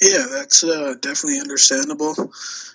Yeah, 0.01 0.27
that's 0.33 0.65
uh, 0.65 0.95
definitely 1.01 1.41
understandable. 1.41 2.15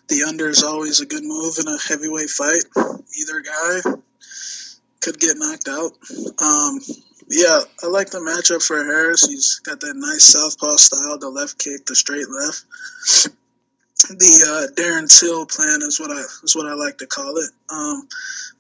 The 0.08 0.24
under 0.28 0.48
is 0.50 0.64
always 0.64 1.02
a 1.02 1.06
good 1.06 1.24
move 1.24 1.56
in 1.60 1.68
a 1.68 1.78
heavyweight 1.78 2.30
fight. 2.30 2.64
Either 2.78 3.42
guy 3.42 3.92
could 5.02 5.20
get 5.20 5.38
knocked 5.38 5.68
out. 5.68 5.92
Um, 6.42 6.80
yeah, 7.30 7.60
I 7.84 7.88
like 7.88 8.10
the 8.10 8.20
matchup 8.20 8.66
for 8.66 8.82
Harris. 8.84 9.28
He's 9.28 9.60
got 9.60 9.82
that 9.82 9.94
nice 9.96 10.24
southpaw 10.24 10.78
style, 10.78 11.18
the 11.20 11.30
left 11.30 11.60
kick, 11.60 11.86
the 11.86 11.96
straight 11.96 12.28
left 12.30 12.66
the 14.04 14.70
uh, 14.70 14.80
Darren 14.80 15.08
Till 15.08 15.46
plan 15.46 15.82
is 15.82 16.00
what 16.00 16.12
I 16.12 16.22
is 16.44 16.56
what 16.56 16.68
I 16.68 16.74
like 16.74 16.98
to 17.00 17.08
call 17.08 17.38
it. 17.38 17.50
Um, 17.70 18.08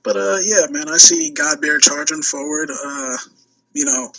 but 0.04 0.15
uh, 0.17 0.38
yeah, 0.43 0.65
man, 0.69 0.89
I 0.89 0.97
see 0.97 1.32
Godbeer 1.34 1.80
charging 1.82 2.21
forward. 2.21 2.69
Uh, 2.71 3.17
you 3.73 3.86
know, 3.86 4.12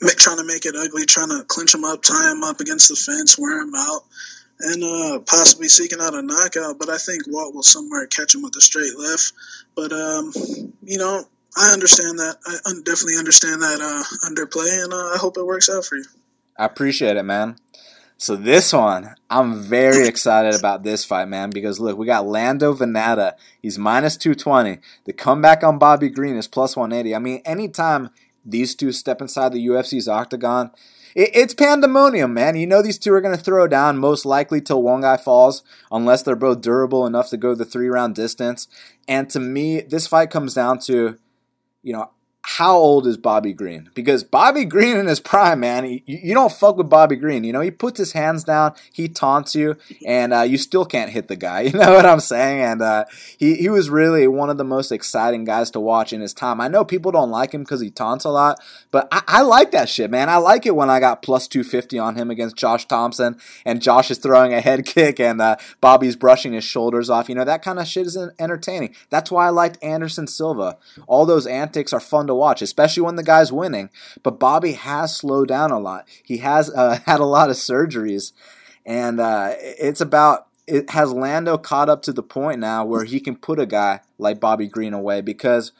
make, 0.00 0.16
trying 0.16 0.38
to 0.38 0.44
make 0.44 0.64
it 0.64 0.74
ugly, 0.76 1.04
trying 1.04 1.28
to 1.28 1.44
clinch 1.48 1.74
him 1.74 1.84
up, 1.84 2.02
tie 2.02 2.30
him 2.32 2.42
up 2.42 2.60
against 2.60 2.88
the 2.88 2.96
fence, 2.96 3.38
wear 3.38 3.60
him 3.60 3.74
out, 3.76 4.04
and 4.60 4.82
uh, 4.82 5.18
possibly 5.26 5.68
seeking 5.68 6.00
out 6.00 6.14
a 6.14 6.22
knockout. 6.22 6.78
But 6.78 6.88
I 6.88 6.96
think 6.96 7.24
Walt 7.28 7.54
will 7.54 7.62
somewhere 7.62 8.06
catch 8.06 8.34
him 8.34 8.42
with 8.42 8.56
a 8.56 8.60
straight 8.60 8.96
left. 8.98 9.32
But 9.76 9.92
um, 9.92 10.32
you 10.82 10.98
know, 10.98 11.24
I 11.56 11.72
understand 11.72 12.18
that. 12.18 12.36
I 12.46 12.72
definitely 12.84 13.18
understand 13.18 13.60
that 13.62 13.80
uh, 13.80 14.28
underplay, 14.28 14.84
and 14.84 14.92
uh, 14.92 15.14
I 15.14 15.16
hope 15.18 15.36
it 15.36 15.46
works 15.46 15.68
out 15.68 15.84
for 15.84 15.96
you. 15.96 16.04
I 16.56 16.64
appreciate 16.64 17.16
it, 17.16 17.22
man. 17.24 17.56
So 18.20 18.36
this 18.36 18.74
one, 18.74 19.14
I'm 19.30 19.62
very 19.62 20.06
excited 20.06 20.54
about 20.54 20.82
this 20.82 21.06
fight, 21.06 21.26
man, 21.26 21.48
because 21.48 21.80
look, 21.80 21.96
we 21.96 22.04
got 22.04 22.26
Lando 22.26 22.74
Vannata. 22.74 23.32
He's 23.62 23.78
minus 23.78 24.18
220. 24.18 24.78
The 25.06 25.14
comeback 25.14 25.64
on 25.64 25.78
Bobby 25.78 26.10
Green 26.10 26.36
is 26.36 26.46
plus 26.46 26.76
180. 26.76 27.16
I 27.16 27.18
mean, 27.18 27.40
anytime 27.46 28.10
these 28.44 28.74
two 28.74 28.92
step 28.92 29.22
inside 29.22 29.52
the 29.52 29.66
UFC's 29.66 30.06
octagon, 30.06 30.70
it, 31.14 31.30
it's 31.32 31.54
pandemonium, 31.54 32.34
man. 32.34 32.56
You 32.56 32.66
know 32.66 32.82
these 32.82 32.98
two 32.98 33.14
are 33.14 33.22
going 33.22 33.34
to 33.34 33.42
throw 33.42 33.66
down 33.66 33.96
most 33.96 34.26
likely 34.26 34.60
till 34.60 34.82
one 34.82 35.00
guy 35.00 35.16
falls, 35.16 35.62
unless 35.90 36.22
they're 36.22 36.36
both 36.36 36.60
durable 36.60 37.06
enough 37.06 37.30
to 37.30 37.38
go 37.38 37.54
the 37.54 37.64
three 37.64 37.88
round 37.88 38.14
distance. 38.16 38.68
And 39.08 39.30
to 39.30 39.40
me, 39.40 39.80
this 39.80 40.06
fight 40.06 40.28
comes 40.28 40.52
down 40.52 40.80
to, 40.80 41.18
you 41.82 41.94
know, 41.94 42.10
how 42.42 42.76
old 42.76 43.06
is 43.06 43.18
Bobby 43.18 43.52
Green? 43.52 43.90
Because 43.94 44.24
Bobby 44.24 44.64
Green 44.64 44.96
in 44.96 45.06
his 45.06 45.20
prime, 45.20 45.60
man, 45.60 46.00
you, 46.06 46.32
don't 46.32 46.52
fuck 46.52 46.76
with 46.78 46.88
Bobby 46.88 47.16
Green. 47.16 47.44
You 47.44 47.52
know, 47.52 47.60
he 47.60 47.70
puts 47.70 47.98
his 47.98 48.12
hands 48.12 48.44
down, 48.44 48.72
he 48.92 49.08
taunts 49.08 49.54
you, 49.54 49.76
and 50.06 50.32
uh, 50.32 50.40
you 50.42 50.56
still 50.56 50.86
can't 50.86 51.10
hit 51.10 51.28
the 51.28 51.36
guy. 51.36 51.60
You 51.70 51.78
know 51.78 51.94
what 51.94 52.06
I'm 52.06 52.20
saying? 52.20 52.62
And 52.62 52.82
uh, 52.82 53.04
he, 53.38 53.54
he 53.54 53.68
was 53.68 53.90
really 53.90 54.26
one 54.26 54.50
of 54.50 54.58
the 54.58 54.64
most 54.64 54.90
exciting 54.90 55.44
guys 55.44 55.70
to 55.70 55.78
watch 55.78 56.12
in 56.12 56.20
his 56.20 56.34
time. 56.34 56.60
I 56.60 56.66
know 56.66 56.84
people 56.84 57.12
don't 57.12 57.30
like 57.30 57.52
him 57.52 57.62
because 57.62 57.80
he 57.80 57.90
taunts 57.90 58.24
a 58.24 58.30
lot, 58.30 58.60
but 58.90 59.06
I, 59.12 59.22
I 59.28 59.42
like 59.42 59.70
that 59.70 59.88
shit, 59.88 60.10
man. 60.10 60.28
I 60.28 60.38
like 60.38 60.66
it 60.66 60.74
when 60.74 60.90
I 60.90 60.98
got 60.98 61.22
plus 61.22 61.46
250 61.46 61.98
on 61.98 62.16
him 62.16 62.30
against 62.30 62.56
Josh 62.56 62.86
Thomson, 62.86 63.38
and 63.64 63.80
Josh 63.80 64.10
is 64.10 64.18
throwing 64.18 64.52
a 64.52 64.60
head 64.60 64.84
kick, 64.86 65.20
and 65.20 65.40
uh, 65.40 65.56
Bobby's 65.80 66.16
brushing 66.16 66.54
his 66.54 66.64
shoulders 66.64 67.08
off. 67.08 67.28
You 67.28 67.36
know, 67.36 67.44
that 67.44 67.62
kind 67.62 67.78
of 67.78 67.86
shit 67.86 68.06
is 68.06 68.18
entertaining. 68.38 68.94
That's 69.10 69.30
why 69.30 69.46
I 69.46 69.50
liked 69.50 69.78
Anderson 69.82 70.26
Silva. 70.26 70.78
All 71.06 71.26
those 71.26 71.46
antics 71.46 71.92
are 71.92 72.00
fun 72.00 72.26
to 72.30 72.34
watch, 72.34 72.62
especially 72.62 73.02
when 73.02 73.16
the 73.16 73.22
guy's 73.22 73.52
winning. 73.52 73.90
But 74.22 74.40
Bobby 74.40 74.72
has 74.72 75.14
slowed 75.14 75.48
down 75.48 75.70
a 75.70 75.78
lot. 75.78 76.06
He 76.24 76.38
has 76.38 76.70
uh, 76.70 77.00
had 77.06 77.20
a 77.20 77.24
lot 77.24 77.50
of 77.50 77.56
surgeries, 77.56 78.32
and 78.86 79.20
uh, 79.20 79.54
it's 79.58 80.00
about 80.00 80.46
it 80.66 80.90
has 80.90 81.12
Lando 81.12 81.58
caught 81.58 81.88
up 81.88 82.02
to 82.02 82.12
the 82.12 82.22
point 82.22 82.60
now 82.60 82.84
where 82.84 83.04
he 83.04 83.20
can 83.20 83.36
put 83.36 83.58
a 83.58 83.66
guy 83.66 84.00
like 84.18 84.40
Bobby 84.40 84.66
Green 84.66 84.94
away 84.94 85.20
because. 85.20 85.72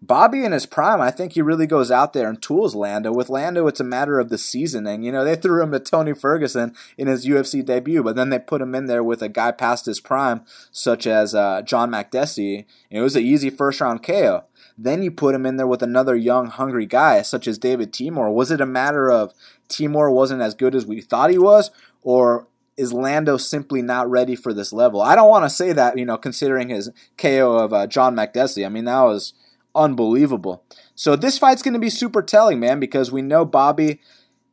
Bobby 0.00 0.44
in 0.44 0.52
his 0.52 0.64
prime, 0.64 1.00
I 1.00 1.10
think 1.10 1.32
he 1.32 1.42
really 1.42 1.66
goes 1.66 1.90
out 1.90 2.12
there 2.12 2.28
and 2.28 2.40
tools 2.40 2.72
Lando. 2.72 3.12
With 3.12 3.28
Lando, 3.28 3.66
it's 3.66 3.80
a 3.80 3.84
matter 3.84 4.20
of 4.20 4.28
the 4.28 4.38
seasoning. 4.38 5.02
You 5.02 5.10
know, 5.10 5.24
they 5.24 5.34
threw 5.34 5.60
him 5.60 5.72
to 5.72 5.80
Tony 5.80 6.14
Ferguson 6.14 6.72
in 6.96 7.08
his 7.08 7.26
UFC 7.26 7.64
debut, 7.64 8.04
but 8.04 8.14
then 8.14 8.30
they 8.30 8.38
put 8.38 8.62
him 8.62 8.76
in 8.76 8.86
there 8.86 9.02
with 9.02 9.22
a 9.22 9.28
guy 9.28 9.50
past 9.50 9.86
his 9.86 9.98
prime, 9.98 10.42
such 10.70 11.04
as 11.04 11.34
uh, 11.34 11.62
John 11.62 11.90
Makdessi. 11.90 12.64
It 12.90 13.00
was 13.00 13.16
an 13.16 13.24
easy 13.24 13.50
first 13.50 13.80
round 13.80 14.04
KO. 14.04 14.44
Then 14.80 15.02
you 15.02 15.10
put 15.10 15.34
him 15.34 15.44
in 15.44 15.56
there 15.56 15.66
with 15.66 15.82
another 15.82 16.14
young, 16.14 16.46
hungry 16.46 16.86
guy 16.86 17.22
such 17.22 17.48
as 17.48 17.58
David 17.58 17.92
Teymur. 17.92 18.32
Was 18.32 18.52
it 18.52 18.60
a 18.60 18.66
matter 18.66 19.10
of 19.10 19.34
Timor 19.68 20.10
wasn't 20.10 20.40
as 20.40 20.54
good 20.54 20.74
as 20.76 20.86
we 20.86 21.00
thought 21.00 21.30
he 21.30 21.38
was, 21.38 21.72
or 22.02 22.46
is 22.76 22.92
Lando 22.92 23.36
simply 23.36 23.82
not 23.82 24.08
ready 24.08 24.36
for 24.36 24.54
this 24.54 24.72
level? 24.72 25.02
I 25.02 25.16
don't 25.16 25.28
want 25.28 25.44
to 25.44 25.50
say 25.50 25.72
that, 25.72 25.98
you 25.98 26.06
know, 26.06 26.16
considering 26.16 26.68
his 26.68 26.90
KO 27.16 27.58
of 27.58 27.72
uh, 27.72 27.88
John 27.88 28.14
Makdessi. 28.14 28.64
I 28.64 28.68
mean, 28.68 28.84
that 28.84 29.02
was 29.02 29.34
unbelievable. 29.74 30.62
So 30.94 31.16
this 31.16 31.38
fight's 31.38 31.62
going 31.62 31.74
to 31.74 31.80
be 31.80 31.90
super 31.90 32.22
telling, 32.22 32.60
man, 32.60 32.78
because 32.78 33.10
we 33.10 33.20
know 33.20 33.44
Bobby, 33.44 34.00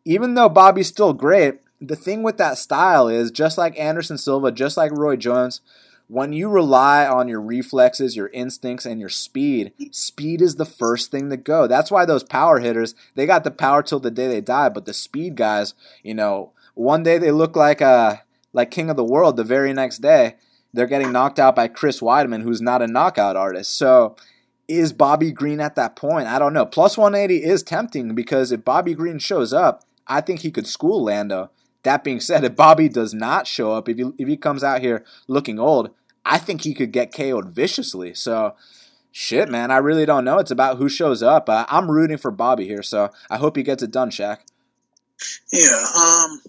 even 0.05 0.33
though 0.33 0.49
Bobby's 0.49 0.87
still 0.87 1.13
great, 1.13 1.59
the 1.79 1.95
thing 1.95 2.23
with 2.23 2.37
that 2.37 2.57
style 2.57 3.07
is 3.07 3.29
just 3.29 3.59
like 3.59 3.79
Anderson 3.79 4.17
Silva, 4.17 4.51
just 4.51 4.75
like 4.75 4.91
Roy 4.91 5.15
Jones, 5.17 5.61
when 6.07 6.33
you 6.33 6.49
rely 6.49 7.07
on 7.07 7.27
your 7.27 7.41
reflexes, 7.41 8.15
your 8.15 8.29
instincts, 8.29 8.85
and 8.85 8.99
your 8.99 9.09
speed, 9.09 9.73
speed 9.91 10.41
is 10.41 10.55
the 10.55 10.65
first 10.65 11.11
thing 11.11 11.29
to 11.29 11.37
go. 11.37 11.67
That's 11.67 11.91
why 11.91 12.05
those 12.05 12.23
power 12.23 12.59
hitters, 12.59 12.95
they 13.15 13.25
got 13.25 13.43
the 13.43 13.51
power 13.51 13.81
till 13.81 13.99
the 13.99 14.11
day 14.11 14.27
they 14.27 14.41
die, 14.41 14.69
but 14.69 14.85
the 14.85 14.93
speed 14.93 15.35
guys, 15.35 15.73
you 16.03 16.13
know, 16.13 16.51
one 16.73 17.03
day 17.03 17.17
they 17.17 17.31
look 17.31 17.55
like 17.55 17.81
uh 17.81 18.17
like 18.53 18.71
king 18.71 18.89
of 18.89 18.97
the 18.97 19.03
world, 19.03 19.37
the 19.37 19.43
very 19.43 19.73
next 19.73 19.99
day 19.99 20.35
they're 20.75 20.87
getting 20.87 21.11
knocked 21.11 21.39
out 21.39 21.55
by 21.55 21.69
Chris 21.69 22.01
Weidman, 22.01 22.43
who's 22.43 22.61
not 22.61 22.81
a 22.81 22.87
knockout 22.87 23.37
artist. 23.37 23.73
So 23.75 24.15
is 24.67 24.91
Bobby 24.91 25.31
Green 25.31 25.61
at 25.61 25.75
that 25.75 25.95
point? 25.95 26.27
I 26.27 26.37
don't 26.37 26.53
know. 26.53 26.65
Plus 26.65 26.97
180 26.97 27.43
is 27.43 27.63
tempting 27.63 28.13
because 28.13 28.51
if 28.51 28.65
Bobby 28.65 28.93
Green 28.93 29.17
shows 29.17 29.53
up, 29.53 29.83
I 30.05 30.21
think 30.21 30.41
he 30.41 30.51
could 30.51 30.67
school 30.67 31.03
Lando. 31.03 31.49
That 31.85 32.03
being 32.03 32.19
said, 32.19 32.43
if 32.43 32.55
Bobby 32.55 32.89
does 32.89 33.13
not 33.13 33.45
show 33.45 33.73
up, 33.73 33.87
if 33.87 33.97
he, 33.97 34.11
if 34.17 34.27
he 34.27 34.37
comes 34.37 34.63
out 34.63 34.81
here 34.81 35.05
looking 35.27 35.59
old, 35.59 35.91
I 36.25 36.39
think 36.39 36.61
he 36.61 36.73
could 36.73 36.91
get 36.91 37.13
KO'd 37.13 37.49
viciously. 37.49 38.15
So, 38.15 38.55
shit, 39.11 39.49
man, 39.49 39.69
I 39.69 39.77
really 39.77 40.03
don't 40.03 40.25
know. 40.25 40.39
It's 40.39 40.49
about 40.49 40.77
who 40.77 40.89
shows 40.89 41.21
up. 41.21 41.47
Uh, 41.47 41.65
I'm 41.69 41.91
rooting 41.91 42.17
for 42.17 42.31
Bobby 42.31 42.65
here, 42.65 42.81
so 42.81 43.11
I 43.29 43.37
hope 43.37 43.55
he 43.55 43.61
gets 43.61 43.83
it 43.83 43.91
done, 43.91 44.09
Shaq. 44.09 44.39
Yeah, 45.53 45.83
um, 45.95 46.41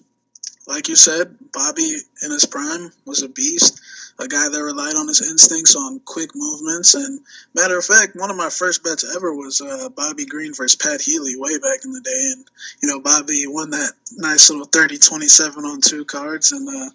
like 0.67 0.89
you 0.89 0.97
said, 0.97 1.37
Bobby 1.53 1.97
in 2.23 2.31
his 2.31 2.47
prime 2.47 2.91
was 3.05 3.23
a 3.23 3.29
beast 3.29 3.79
a 4.19 4.29
guy 4.29 4.49
that 4.49 4.63
relied 4.63 4.97
on 4.97 5.09
his 5.09 5.29
instincts, 5.29 5.77
on 5.77 6.01
quick 6.05 6.31
movements. 6.35 6.95
And 6.95 7.21
matter 7.55 7.79
of 7.79 7.85
fact, 7.85 8.17
one 8.17 8.31
of 8.31 8.37
my 8.37 8.49
first 8.49 8.83
bets 8.83 9.05
ever 9.15 9.35
was 9.35 9.61
uh, 9.61 9.89
Bobby 9.91 10.25
Green 10.25 10.55
versus 10.55 10.77
Pat 10.77 11.01
Healy 11.01 11.35
way 11.37 11.59
back 11.59 11.85
in 11.85 11.93
the 11.93 12.01
day. 12.01 12.33
And, 12.33 12.45
you 12.83 12.89
know, 12.89 13.01
Bobby 13.01 13.45
won 13.47 13.71
that 13.71 13.93
nice 14.17 14.49
little 14.49 14.67
30 14.67 14.99
27 14.99 15.65
on 15.65 15.81
two 15.81 16.05
cards. 16.05 16.53
And 16.53 16.69
uh, 16.69 16.91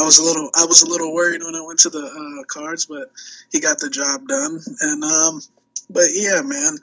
I 0.00 0.04
was 0.04 0.18
a 0.18 0.24
little 0.24 0.50
I 0.54 0.64
was 0.64 0.82
a 0.82 0.88
little 0.88 1.12
worried 1.14 1.42
when 1.42 1.56
I 1.56 1.64
went 1.66 1.80
to 1.80 1.90
the 1.90 2.04
uh, 2.04 2.44
cards, 2.46 2.86
but 2.86 3.10
he 3.50 3.60
got 3.60 3.78
the 3.78 3.90
job 3.90 4.28
done. 4.28 4.60
And, 4.80 5.04
um, 5.04 5.42
but 5.90 6.06
yeah, 6.14 6.40
man, 6.42 6.78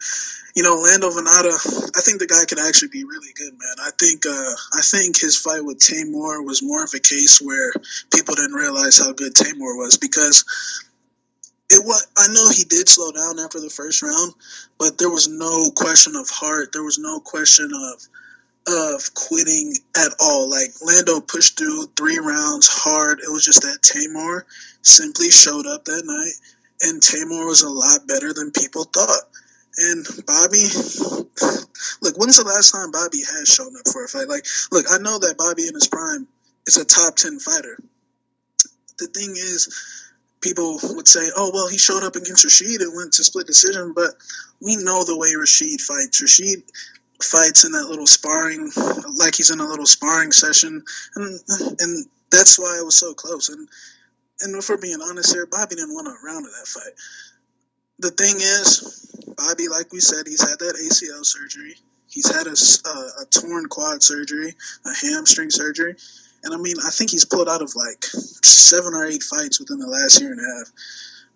you 0.55 0.63
know, 0.63 0.75
Lando 0.75 1.09
Vannata, 1.09 1.53
I 1.95 2.01
think 2.01 2.19
the 2.19 2.27
guy 2.27 2.45
could 2.47 2.59
actually 2.59 2.89
be 2.89 3.03
really 3.03 3.33
good, 3.35 3.53
man. 3.53 3.75
I 3.81 3.91
think 3.99 4.25
uh, 4.25 4.53
I 4.73 4.81
think 4.81 5.19
his 5.19 5.37
fight 5.37 5.63
with 5.63 5.79
Teymur 5.79 6.45
was 6.45 6.63
more 6.63 6.83
of 6.83 6.91
a 6.95 6.99
case 6.99 7.39
where 7.41 7.71
people 8.13 8.35
didn't 8.35 8.53
realize 8.53 8.97
how 8.97 9.13
good 9.13 9.33
Teymur 9.33 9.77
was 9.77 9.97
because 9.97 10.43
it 11.69 11.85
was 11.85 12.07
I 12.17 12.27
know 12.33 12.49
he 12.49 12.63
did 12.63 12.89
slow 12.89 13.11
down 13.11 13.39
after 13.39 13.59
the 13.59 13.69
first 13.69 14.01
round, 14.01 14.33
but 14.77 14.97
there 14.97 15.09
was 15.09 15.27
no 15.27 15.71
question 15.71 16.15
of 16.15 16.29
heart. 16.29 16.71
There 16.73 16.83
was 16.83 16.97
no 16.97 17.19
question 17.19 17.69
of 17.73 18.07
of 18.67 19.13
quitting 19.13 19.73
at 19.95 20.11
all. 20.19 20.49
Like 20.49 20.69
Lando 20.81 21.21
pushed 21.21 21.57
through 21.57 21.87
three 21.95 22.17
rounds 22.17 22.67
hard. 22.67 23.19
It 23.19 23.31
was 23.31 23.45
just 23.45 23.61
that 23.61 23.81
Teymur 23.81 24.43
simply 24.81 25.29
showed 25.29 25.67
up 25.67 25.85
that 25.85 26.03
night, 26.05 26.33
and 26.81 27.01
Teymur 27.01 27.45
was 27.45 27.61
a 27.61 27.69
lot 27.69 28.07
better 28.07 28.33
than 28.33 28.51
people 28.51 28.85
thought. 28.85 29.29
And 29.79 30.05
Bobby, 30.27 30.67
look, 32.01 32.17
when's 32.17 32.35
the 32.35 32.43
last 32.45 32.71
time 32.71 32.91
Bobby 32.91 33.19
has 33.23 33.47
shown 33.47 33.73
up 33.77 33.87
for 33.91 34.03
a 34.03 34.07
fight? 34.07 34.27
Like, 34.27 34.45
look, 34.71 34.85
I 34.91 34.97
know 34.97 35.17
that 35.19 35.37
Bobby 35.37 35.67
in 35.67 35.73
his 35.73 35.87
prime 35.87 36.27
is 36.67 36.75
a 36.75 36.83
top 36.83 37.15
10 37.15 37.39
fighter. 37.39 37.79
The 38.97 39.07
thing 39.07 39.31
is, 39.31 39.71
people 40.41 40.79
would 40.83 41.07
say, 41.07 41.29
oh, 41.35 41.51
well, 41.53 41.69
he 41.69 41.77
showed 41.77 42.03
up 42.03 42.15
against 42.15 42.43
Rashid 42.43 42.81
and 42.81 42.95
went 42.95 43.13
to 43.13 43.23
split 43.23 43.47
decision, 43.47 43.93
but 43.95 44.11
we 44.61 44.75
know 44.75 45.05
the 45.05 45.17
way 45.17 45.33
Rashid 45.35 45.79
fights. 45.79 46.21
Rashid 46.21 46.63
fights 47.23 47.63
in 47.63 47.71
that 47.71 47.87
little 47.87 48.07
sparring, 48.07 48.71
like 49.15 49.35
he's 49.35 49.49
in 49.49 49.61
a 49.61 49.67
little 49.67 49.85
sparring 49.85 50.31
session, 50.31 50.83
and 51.15 51.39
and 51.79 52.05
that's 52.31 52.59
why 52.59 52.77
it 52.79 52.85
was 52.85 52.97
so 52.97 53.13
close. 53.13 53.47
And 53.47 53.67
and 54.41 54.55
if 54.55 54.69
we're 54.69 54.77
being 54.77 55.01
honest 55.01 55.33
here, 55.33 55.45
Bobby 55.45 55.75
didn't 55.75 55.93
want 55.93 56.07
a 56.07 56.15
round 56.25 56.45
of 56.45 56.51
that 56.51 56.67
fight 56.67 56.93
the 57.99 58.11
thing 58.11 58.35
is, 58.37 59.11
Bobby, 59.37 59.67
like 59.67 59.91
we 59.91 59.99
said, 59.99 60.27
he's 60.27 60.41
had 60.41 60.59
that 60.59 60.75
ACL 60.75 61.25
surgery. 61.25 61.75
He's 62.07 62.29
had 62.29 62.47
a, 62.47 62.55
a, 62.89 63.21
a 63.21 63.25
torn 63.25 63.67
quad 63.67 64.01
surgery, 64.01 64.53
a 64.85 64.93
hamstring 65.05 65.51
surgery. 65.51 65.95
And 66.43 66.53
I 66.53 66.57
mean, 66.57 66.75
I 66.85 66.89
think 66.89 67.11
he's 67.11 67.25
pulled 67.25 67.49
out 67.49 67.61
of 67.61 67.75
like 67.75 68.03
seven 68.03 68.93
or 68.93 69.05
eight 69.05 69.23
fights 69.23 69.59
within 69.59 69.79
the 69.79 69.87
last 69.87 70.21
year 70.21 70.31
and 70.31 70.39
a 70.39 70.57
half. 70.57 70.71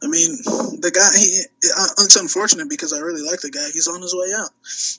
I 0.04 0.08
mean, 0.08 0.36
the 0.84 0.91
guy, 0.91 1.08
he, 1.17 1.43
it's 1.63 2.17
unfortunate 2.17 2.69
because 2.69 2.91
I 2.91 2.99
really 2.99 3.21
like 3.21 3.39
the 3.39 3.52
guy. 3.52 3.69
He's 3.71 3.88
on 3.88 4.02
his 4.02 4.13
way 4.13 4.28
out. 4.36 4.49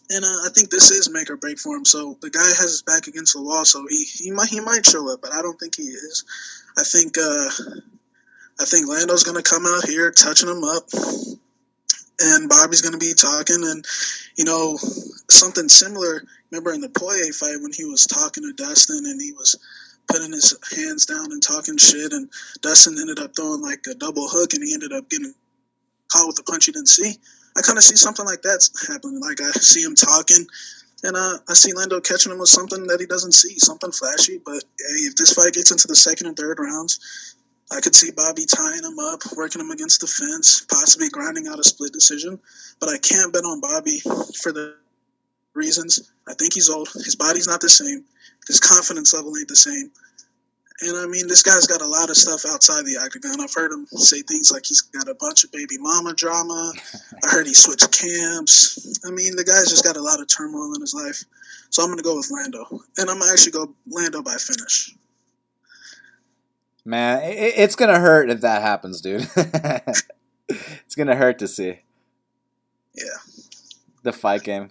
And 0.08 0.24
uh, 0.24 0.46
I 0.46 0.48
think 0.54 0.70
this 0.70 0.90
is 0.90 1.10
make 1.10 1.28
or 1.28 1.36
break 1.36 1.58
for 1.58 1.76
him. 1.76 1.84
So 1.84 2.16
the 2.22 2.30
guy 2.30 2.46
has 2.46 2.70
his 2.72 2.82
back 2.82 3.06
against 3.06 3.34
the 3.34 3.42
wall. 3.42 3.66
So 3.66 3.84
he, 3.90 4.04
he 4.04 4.30
might 4.30 4.48
he 4.48 4.60
might 4.60 4.86
show 4.86 5.12
up, 5.12 5.20
but 5.20 5.34
I 5.34 5.42
don't 5.42 5.60
think 5.60 5.76
he 5.76 5.82
is. 5.82 6.24
I 6.78 6.84
think 6.84 7.18
uh, 7.18 7.50
I 8.60 8.64
think 8.64 8.88
Lando's 8.88 9.24
going 9.24 9.36
to 9.36 9.42
come 9.42 9.66
out 9.66 9.84
here 9.84 10.10
touching 10.10 10.48
him 10.48 10.64
up, 10.64 10.88
and 12.20 12.48
Bobby's 12.48 12.82
going 12.82 12.92
to 12.92 12.98
be 12.98 13.14
talking, 13.14 13.62
and 13.62 13.84
you 14.36 14.44
know 14.44 14.76
something 15.30 15.68
similar. 15.68 16.22
Remember 16.50 16.72
in 16.72 16.80
the 16.80 16.88
Poirier 16.88 17.32
fight 17.32 17.60
when 17.60 17.72
he 17.72 17.84
was 17.84 18.06
talking 18.06 18.44
to 18.44 18.52
Dustin 18.52 19.04
and 19.06 19.20
he 19.20 19.32
was 19.32 19.56
putting 20.08 20.32
his 20.32 20.56
hands 20.76 21.06
down 21.06 21.32
and 21.32 21.42
talking 21.42 21.76
shit, 21.76 22.12
and 22.12 22.30
Dustin 22.60 22.96
ended 23.00 23.18
up 23.18 23.34
throwing 23.34 23.62
like 23.62 23.84
a 23.90 23.94
double 23.94 24.28
hook, 24.28 24.54
and 24.54 24.62
he 24.62 24.74
ended 24.74 24.92
up 24.92 25.08
getting 25.10 25.34
caught 26.12 26.26
with 26.26 26.38
a 26.38 26.42
punch 26.44 26.66
he 26.66 26.72
didn't 26.72 26.88
see. 26.88 27.14
I 27.56 27.62
kind 27.62 27.78
of 27.78 27.84
see 27.84 27.96
something 27.96 28.24
like 28.24 28.42
that's 28.42 28.86
happening. 28.86 29.20
Like 29.20 29.40
I 29.40 29.50
see 29.52 29.82
him 29.82 29.94
talking, 29.94 30.46
and 31.02 31.16
uh, 31.16 31.38
I 31.48 31.54
see 31.54 31.72
Lando 31.72 32.00
catching 32.00 32.32
him 32.32 32.38
with 32.38 32.48
something 32.48 32.86
that 32.86 33.00
he 33.00 33.06
doesn't 33.06 33.32
see, 33.32 33.58
something 33.58 33.92
flashy. 33.92 34.40
But 34.44 34.64
hey, 34.78 35.06
if 35.06 35.16
this 35.16 35.34
fight 35.34 35.54
gets 35.54 35.70
into 35.70 35.88
the 35.88 35.96
second 35.96 36.26
and 36.26 36.36
third 36.36 36.58
rounds, 36.58 37.34
I 37.72 37.80
could 37.80 37.94
see 37.94 38.10
Bobby 38.10 38.44
tying 38.46 38.84
him 38.84 38.98
up, 38.98 39.20
working 39.36 39.60
him 39.60 39.70
against 39.70 40.00
the 40.00 40.06
fence, 40.06 40.66
possibly 40.70 41.08
grinding 41.08 41.48
out 41.48 41.58
a 41.58 41.64
split 41.64 41.92
decision. 41.92 42.38
But 42.80 42.90
I 42.90 42.98
can't 42.98 43.32
bet 43.32 43.44
on 43.44 43.60
Bobby 43.60 44.00
for 44.00 44.52
the 44.52 44.76
reasons. 45.54 46.12
I 46.28 46.34
think 46.34 46.52
he's 46.54 46.68
old. 46.68 46.88
His 46.92 47.16
body's 47.16 47.48
not 47.48 47.60
the 47.60 47.68
same. 47.68 48.04
His 48.46 48.60
confidence 48.60 49.14
level 49.14 49.36
ain't 49.36 49.48
the 49.48 49.56
same. 49.56 49.90
And 50.80 50.96
I 50.98 51.06
mean, 51.06 51.28
this 51.28 51.42
guy's 51.42 51.66
got 51.66 51.80
a 51.80 51.86
lot 51.86 52.10
of 52.10 52.16
stuff 52.16 52.44
outside 52.46 52.84
the 52.84 52.98
octagon. 52.98 53.40
I've 53.40 53.54
heard 53.54 53.70
him 53.70 53.86
say 53.86 54.22
things 54.22 54.50
like 54.50 54.66
he's 54.66 54.80
got 54.80 55.08
a 55.08 55.14
bunch 55.14 55.44
of 55.44 55.52
baby 55.52 55.78
mama 55.78 56.14
drama. 56.14 56.72
I 57.24 57.30
heard 57.30 57.46
he 57.46 57.54
switched 57.54 57.92
camps. 57.92 59.00
I 59.06 59.10
mean, 59.10 59.36
the 59.36 59.44
guy's 59.44 59.70
just 59.70 59.84
got 59.84 59.96
a 59.96 60.02
lot 60.02 60.20
of 60.20 60.26
turmoil 60.26 60.74
in 60.74 60.80
his 60.80 60.92
life. 60.92 61.22
So 61.70 61.82
I'm 61.82 61.88
going 61.88 61.98
to 61.98 62.04
go 62.04 62.16
with 62.16 62.30
Lando. 62.30 62.66
And 62.98 63.08
I'm 63.08 63.18
going 63.18 63.28
to 63.28 63.32
actually 63.32 63.52
go 63.52 63.72
Lando 63.86 64.20
by 64.22 64.34
finish. 64.34 64.92
Man, 66.84 67.22
it, 67.22 67.54
it's 67.56 67.76
gonna 67.76 67.98
hurt 67.98 68.30
if 68.30 68.40
that 68.42 68.62
happens, 68.62 69.00
dude. 69.00 69.28
it's 70.48 70.94
gonna 70.96 71.16
hurt 71.16 71.38
to 71.38 71.48
see. 71.48 71.80
Yeah. 72.94 73.04
The 74.02 74.12
fight 74.12 74.42
game. 74.42 74.70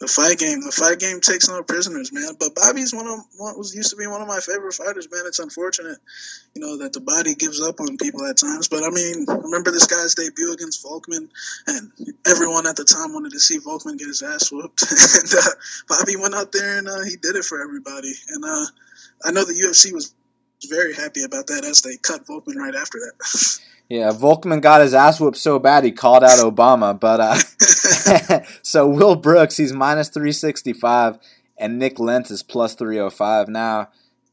The 0.00 0.08
fight 0.08 0.38
game. 0.38 0.62
The 0.62 0.72
fight 0.72 0.98
game 0.98 1.20
takes 1.20 1.46
no 1.46 1.62
prisoners, 1.62 2.10
man. 2.10 2.32
But 2.40 2.54
Bobby's 2.54 2.94
one 2.94 3.06
of 3.06 3.18
one 3.36 3.58
was 3.58 3.74
used 3.74 3.90
to 3.90 3.96
be 3.96 4.06
one 4.06 4.22
of 4.22 4.28
my 4.28 4.40
favorite 4.40 4.72
fighters, 4.72 5.06
man. 5.12 5.24
It's 5.26 5.38
unfortunate, 5.38 5.98
you 6.54 6.62
know, 6.62 6.78
that 6.78 6.94
the 6.94 7.02
body 7.02 7.34
gives 7.34 7.60
up 7.60 7.80
on 7.80 7.98
people 7.98 8.24
at 8.24 8.38
times. 8.38 8.66
But 8.66 8.82
I 8.82 8.88
mean, 8.88 9.26
remember 9.28 9.70
this 9.70 9.86
guy's 9.86 10.14
debut 10.14 10.54
against 10.54 10.82
Volkmann, 10.82 11.28
and 11.66 11.92
everyone 12.26 12.66
at 12.66 12.76
the 12.76 12.84
time 12.84 13.12
wanted 13.12 13.32
to 13.32 13.40
see 13.40 13.58
Volkmann 13.58 13.98
get 13.98 14.08
his 14.08 14.22
ass 14.22 14.50
whooped. 14.50 14.82
and 15.20 15.32
uh, 15.36 15.50
Bobby 15.86 16.16
went 16.16 16.34
out 16.34 16.50
there 16.52 16.78
and 16.78 16.88
uh, 16.88 17.04
he 17.04 17.16
did 17.16 17.36
it 17.36 17.44
for 17.44 17.60
everybody. 17.60 18.14
And 18.30 18.42
uh, 18.42 18.64
I 19.26 19.32
know 19.32 19.44
the 19.44 19.52
UFC 19.52 19.92
was 19.92 20.14
very 20.68 20.94
happy 20.94 21.22
about 21.22 21.46
that 21.48 21.64
as 21.64 21.82
they 21.82 21.96
cut 21.96 22.26
Volkmann 22.26 22.56
right 22.56 22.74
after 22.74 22.98
that. 22.98 23.60
Yeah, 23.90 24.12
Volkmann 24.12 24.62
got 24.62 24.82
his 24.82 24.94
ass 24.94 25.18
whooped 25.18 25.36
so 25.36 25.58
bad 25.58 25.82
he 25.82 25.90
called 25.90 26.22
out 26.22 26.38
Obama. 26.38 26.98
But 26.98 27.18
uh, 27.20 28.40
so 28.62 28.88
Will 28.88 29.16
Brooks, 29.16 29.56
he's 29.56 29.72
minus 29.72 30.08
three 30.08 30.30
sixty 30.30 30.72
five, 30.72 31.18
and 31.58 31.76
Nik 31.76 31.98
Lentz 31.98 32.30
is 32.30 32.44
plus 32.44 32.76
three 32.76 33.00
oh 33.00 33.10
five. 33.10 33.48
Now, 33.48 33.88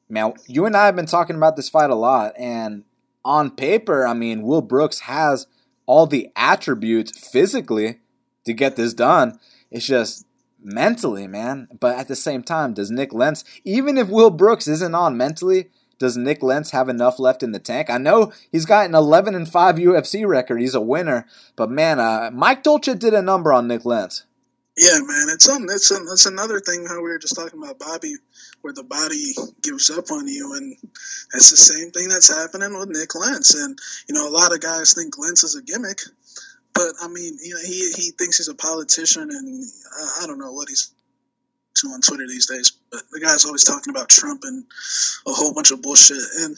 man, 0.08 0.34
you 0.46 0.68
and 0.68 0.78
I 0.78 0.86
have 0.86 0.96
been 0.96 1.08
talking 1.08 1.36
about 1.36 1.56
this 1.56 1.70
fight 1.70 1.90
a 1.90 1.96
lot, 1.96 2.34
and 2.38 2.84
on 3.26 3.50
paper, 3.50 4.06
I 4.06 4.14
mean, 4.14 4.44
Will 4.44 4.62
Brooks 4.62 5.00
has 5.02 5.48
all 5.88 6.06
the 6.06 6.30
attributes 6.36 7.18
physically 7.18 7.98
to 8.46 8.54
get 8.54 8.76
this 8.76 8.94
done. 8.94 9.40
It's 9.72 9.88
just 9.88 10.28
mentally, 10.62 11.26
man. 11.26 11.68
But 11.80 11.98
at 11.98 12.08
the 12.08 12.16
same 12.16 12.44
time, 12.44 12.76
does 12.76 12.92
Nik 12.92 13.12
Lentz, 13.12 13.44
even 13.64 13.98
if 13.98 14.08
Will 14.08 14.30
Brooks 14.30 14.68
isn't 14.68 14.94
on 14.94 15.18
mentally, 15.18 15.72
does 16.00 16.18
Nik 16.18 16.44
Lentz 16.44 16.72
have 16.72 16.90
enough 16.90 17.20
left 17.20 17.44
in 17.44 17.52
the 17.52 17.60
tank? 17.60 17.90
I 17.90 17.98
know 17.98 18.32
he's 18.52 18.66
got 18.66 18.86
an 18.86 18.96
11 18.96 19.36
and 19.36 19.50
5 19.50 19.76
UFC 19.76 20.28
record. 20.28 20.60
He's 20.60 20.76
a 20.76 20.82
winner, 20.82 21.26
but 21.56 21.70
man, 21.70 22.00
uh, 22.00 22.30
Mike 22.34 22.64
Dolce 22.64 22.96
did 22.96 23.14
a 23.14 23.22
number 23.22 23.52
on 23.52 23.68
Nik 23.68 23.86
Lentz. 23.86 24.24
Yeah, 24.78 25.00
man, 25.00 25.28
it's 25.34 25.50
um, 25.50 25.66
it's 25.72 25.92
um, 25.92 26.06
it's 26.12 26.28
another 26.28 26.60
thing 26.60 26.86
how 26.86 26.98
we 26.98 27.10
were 27.10 27.18
just 27.18 27.36
talking 27.36 27.60
about 27.60 27.80
Bobby, 27.80 28.14
where 28.62 28.74
the 28.74 28.84
body 28.84 29.34
gives 29.64 29.90
up 29.90 30.12
on 30.12 30.28
you, 30.28 30.54
and 30.54 30.76
it's 31.34 31.50
the 31.50 31.58
same 31.58 31.90
thing 31.90 32.10
that's 32.10 32.30
happening 32.30 32.78
with 32.78 32.90
Nik 32.90 33.16
Lentz. 33.16 33.56
And 33.56 33.80
you 34.08 34.14
know, 34.14 34.30
a 34.30 34.30
lot 34.30 34.54
of 34.54 34.62
guys 34.62 34.94
think 34.94 35.18
Lentz 35.18 35.44
is 35.44 35.56
a 35.56 35.64
gimmick, 35.64 36.02
but 36.76 36.94
I 37.02 37.08
mean, 37.08 37.40
you 37.44 37.56
know, 37.56 37.62
he 37.66 37.92
he 37.96 38.12
thinks 38.12 38.38
he's 38.38 38.50
a 38.50 38.54
politician, 38.54 39.24
and 39.32 39.64
uh, 40.00 40.10
I 40.22 40.28
don't 40.28 40.38
know 40.38 40.54
what 40.54 40.70
he's 40.70 40.92
to 41.78 41.88
on 41.90 42.02
Twitter 42.02 42.28
these 42.28 42.48
days. 42.48 42.72
But 42.92 43.02
the 43.12 43.20
guy's 43.20 43.46
always 43.46 43.64
talking 43.64 43.92
about 43.92 44.10
Trump 44.10 44.42
and 44.44 44.64
a 45.28 45.32
whole 45.32 45.54
bunch 45.54 45.72
of 45.72 45.82
bullshit. 45.82 46.18
And 46.42 46.56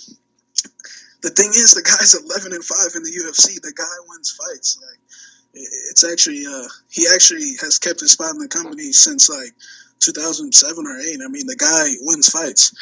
the 1.22 1.30
thing 1.30 1.50
is, 1.50 1.74
the 1.74 1.84
guy's 1.84 2.16
11 2.26 2.54
and 2.54 2.64
five 2.64 2.96
in 2.96 3.04
the 3.04 3.12
UFC. 3.12 3.62
The 3.62 3.74
guy 3.76 3.96
wins 4.08 4.32
fights. 4.32 4.80
Like 4.82 5.00
it's 5.54 6.04
actually, 6.04 6.46
uh, 6.46 6.68
he 6.90 7.06
actually 7.14 7.56
has 7.62 7.80
kept 7.80 8.00
his 8.00 8.12
spot 8.12 8.36
in 8.36 8.40
the 8.40 8.48
company 8.48 8.92
since 8.92 9.30
like 9.30 9.54
2007 10.00 10.86
or 10.86 11.00
eight. 11.00 11.20
I 11.24 11.28
mean, 11.28 11.48
the 11.48 11.56
guy 11.56 11.96
wins 12.02 12.30
fights. 12.30 12.74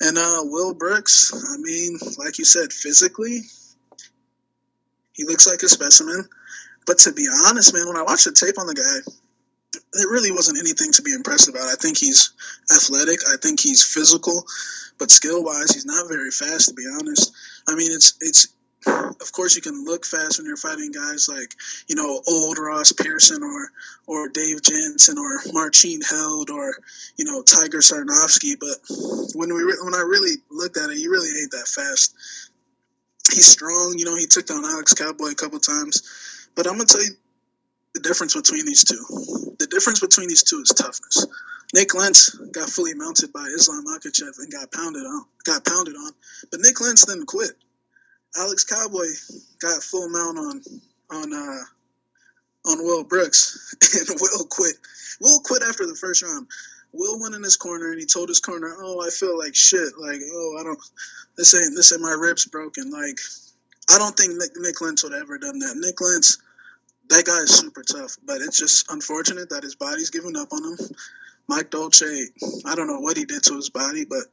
And 0.00 0.16
uh, 0.16 0.42
Will 0.44 0.74
Brooks, 0.74 1.32
I 1.34 1.56
mean, 1.58 1.98
like 2.18 2.38
you 2.38 2.44
said, 2.44 2.72
physically, 2.72 3.40
he 5.12 5.24
looks 5.24 5.46
like 5.48 5.62
a 5.62 5.68
specimen. 5.68 6.28
But 6.86 6.98
to 6.98 7.12
be 7.12 7.26
honest, 7.46 7.74
man, 7.74 7.86
when 7.88 7.96
I 7.96 8.02
watch 8.02 8.24
the 8.24 8.32
tape 8.32 8.58
on 8.58 8.66
the 8.66 8.74
guy, 8.74 9.12
it 9.74 10.08
really 10.10 10.30
wasn't 10.30 10.58
anything 10.58 10.92
to 10.92 11.02
be 11.02 11.12
impressed 11.12 11.48
about. 11.48 11.68
I 11.68 11.74
think 11.74 11.98
he's 11.98 12.32
athletic. 12.74 13.20
I 13.28 13.36
think 13.42 13.60
he's 13.60 13.82
physical, 13.82 14.44
but 14.98 15.10
skill 15.10 15.44
wise, 15.44 15.72
he's 15.72 15.86
not 15.86 16.08
very 16.08 16.30
fast. 16.30 16.68
To 16.68 16.74
be 16.74 16.86
honest, 16.98 17.32
I 17.68 17.74
mean, 17.74 17.90
it's 17.92 18.14
it's. 18.20 18.48
Of 18.86 19.32
course, 19.32 19.56
you 19.56 19.60
can 19.60 19.84
look 19.84 20.06
fast 20.06 20.38
when 20.38 20.46
you're 20.46 20.56
fighting 20.56 20.92
guys 20.92 21.28
like 21.28 21.52
you 21.88 21.96
know 21.96 22.22
old 22.28 22.58
Ross 22.58 22.92
Pearson 22.92 23.42
or 23.42 23.70
or 24.06 24.28
Dave 24.28 24.62
Jansen 24.62 25.18
or 25.18 25.40
Marcin 25.52 26.00
Held 26.08 26.48
or 26.48 26.74
you 27.16 27.24
know 27.24 27.42
Tiger 27.42 27.78
Sarnavskiy, 27.78 28.54
But 28.60 28.78
when 29.34 29.52
we 29.52 29.64
when 29.82 29.94
I 29.94 30.04
really 30.06 30.36
looked 30.50 30.76
at 30.76 30.90
it, 30.90 30.96
he 30.96 31.08
really 31.08 31.28
ain't 31.40 31.50
that 31.50 31.66
fast. 31.66 32.14
He's 33.32 33.46
strong. 33.46 33.96
You 33.98 34.04
know, 34.04 34.14
he 34.14 34.26
took 34.26 34.46
down 34.46 34.64
Alex 34.64 34.94
Cowboy 34.94 35.32
a 35.32 35.34
couple 35.34 35.58
times. 35.58 36.48
But 36.54 36.68
I'm 36.68 36.74
gonna 36.74 36.86
tell 36.86 37.02
you 37.02 37.10
the 37.94 38.00
difference 38.00 38.34
between 38.34 38.64
these 38.64 38.84
two. 38.84 39.04
The 39.58 39.68
difference 39.70 40.00
between 40.00 40.28
these 40.28 40.42
two 40.42 40.60
is 40.60 40.68
toughness. 40.68 41.26
Nik 41.74 41.94
Lentz 41.94 42.30
got 42.52 42.70
fully 42.70 42.94
mounted 42.94 43.32
by 43.32 43.46
Islam 43.54 43.84
Makhachev 43.84 44.38
and 44.38 44.52
got 44.52 44.72
pounded 44.72 45.02
on. 45.02 45.24
Got 45.44 45.64
pounded 45.64 45.94
on, 45.96 46.12
but 46.50 46.60
Nik 46.60 46.80
Lentz 46.80 47.04
didn't 47.04 47.26
quit. 47.26 47.52
Alex 48.36 48.64
Cowboy 48.64 49.06
got 49.60 49.82
full 49.82 50.08
mount 50.08 50.38
on 50.38 50.62
on 51.10 51.32
uh, 51.32 52.70
on 52.70 52.78
Will 52.84 53.04
Brooks, 53.04 53.74
and 54.10 54.18
Will 54.20 54.44
quit. 54.44 54.76
Will 55.20 55.40
quit 55.40 55.62
after 55.62 55.86
the 55.86 55.94
first 55.94 56.22
round. 56.22 56.46
Will 56.92 57.20
went 57.20 57.34
in 57.34 57.42
his 57.42 57.56
corner 57.56 57.90
and 57.90 58.00
he 58.00 58.06
told 58.06 58.28
his 58.28 58.40
corner, 58.40 58.74
"Oh, 58.78 59.04
I 59.06 59.10
feel 59.10 59.38
like 59.38 59.54
shit. 59.54 59.98
Like, 59.98 60.20
oh, 60.32 60.56
I 60.58 60.64
don't. 60.64 60.78
This 61.36 61.54
ain't 61.54 61.74
this 61.74 61.92
ain't 61.92 62.02
my 62.02 62.16
ribs 62.18 62.46
broken. 62.46 62.90
Like, 62.90 63.18
I 63.90 63.98
don't 63.98 64.16
think 64.16 64.34
Nick, 64.36 64.50
Nik 64.56 64.80
Lentz 64.80 65.02
would 65.04 65.12
have 65.12 65.22
ever 65.22 65.38
done 65.38 65.58
that. 65.58 65.76
Nik 65.76 66.00
Lentz." 66.00 66.38
That 67.10 67.24
guy 67.24 67.38
is 67.38 67.58
super 67.58 67.82
tough, 67.82 68.16
but 68.26 68.40
it's 68.40 68.58
just 68.58 68.90
unfortunate 68.90 69.50
that 69.50 69.62
his 69.62 69.74
body's 69.74 70.10
giving 70.10 70.36
up 70.36 70.52
on 70.52 70.64
him. 70.64 70.78
Mike 71.48 71.70
Dolce, 71.70 72.26
I 72.66 72.74
don't 72.74 72.86
know 72.86 73.00
what 73.00 73.16
he 73.16 73.24
did 73.24 73.42
to 73.44 73.56
his 73.56 73.70
body, 73.70 74.04
but 74.04 74.24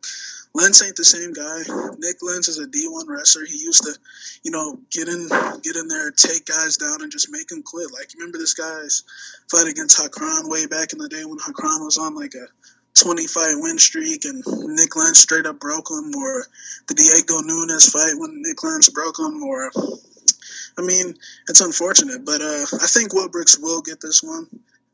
Lentz 0.54 0.84
ain't 0.84 0.98
the 0.98 1.06
same 1.06 1.32
guy. 1.32 1.64
Nik 1.98 2.18
Lentz 2.22 2.50
is 2.50 2.60
a 2.60 2.68
D1 2.68 3.08
wrestler. 3.08 3.46
He 3.46 3.58
used 3.58 3.84
to, 3.84 3.98
you 4.44 4.52
know, 4.52 4.80
get 4.92 5.08
in, 5.08 5.28
get 5.64 5.78
in 5.78 5.88
there, 5.88 6.12
take 6.12 6.46
guys 6.46 6.76
down, 6.76 7.02
and 7.02 7.12
just 7.12 7.32
make 7.32 7.48
them 7.48 7.64
quit. 7.64 7.92
Like, 7.94 8.14
you 8.14 8.20
remember 8.20 8.38
this 8.38 8.54
guy's 8.54 9.04
fight 9.50 9.68
against 9.68 9.98
Hacran 9.98 10.50
way 10.50 10.66
back 10.66 10.92
in 10.92 11.00
the 11.00 11.08
day 11.08 11.24
when 11.24 11.40
Hacran 11.40 11.86
was 11.86 11.98
on 11.98 12.16
like 12.16 12.34
a 12.36 12.48
20 13.02 13.28
fight 13.28 13.56
win 13.58 13.78
streak 13.80 14.24
and 14.26 14.44
Nik 14.48 14.96
Lentz 14.96 15.20
straight 15.20 15.46
up 15.46 15.60
broke 15.60 15.90
him, 15.90 16.14
or 16.16 16.46
the 16.88 16.96
Diego 16.96 17.42
Nunes 17.42 17.90
fight 17.90 18.16
when 18.18 18.42
Nik 18.42 18.62
Lentz 18.64 18.90
broke 18.90 19.20
him, 19.20 19.44
or 19.44 19.72
I 20.78 20.82
mean, 20.82 21.16
it's 21.48 21.62
unfortunate, 21.62 22.26
but 22.26 22.42
uh, 22.42 22.66
I 22.82 22.88
think 22.88 23.14
Will 23.14 23.30
Brooks 23.30 23.58
will 23.58 23.82
get 23.82 24.02
this 24.02 24.22
one. 24.22 24.48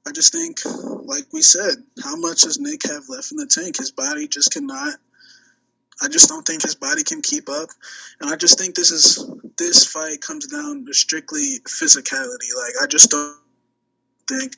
I 0.07 0.11
just 0.11 0.31
think, 0.31 0.59
like 0.65 1.25
we 1.31 1.41
said, 1.41 1.75
how 2.03 2.15
much 2.15 2.41
does 2.41 2.59
Nick 2.59 2.83
have 2.87 3.09
left 3.09 3.31
in 3.31 3.37
the 3.37 3.47
tank? 3.47 3.77
His 3.77 3.91
body 3.91 4.27
just 4.27 4.51
cannot. 4.51 4.95
I 6.01 6.07
just 6.07 6.27
don't 6.29 6.45
think 6.45 6.63
his 6.63 6.75
body 6.75 7.03
can 7.03 7.21
keep 7.21 7.47
up, 7.47 7.69
and 8.19 8.31
I 8.31 8.35
just 8.35 8.57
think 8.57 8.73
this 8.73 8.91
is 8.91 9.23
this 9.57 9.85
fight 9.85 10.21
comes 10.21 10.47
down 10.47 10.85
to 10.85 10.93
strictly 10.93 11.59
physicality. 11.67 12.49
Like 12.57 12.73
I 12.81 12.87
just 12.87 13.11
don't 13.11 13.37
think 14.27 14.55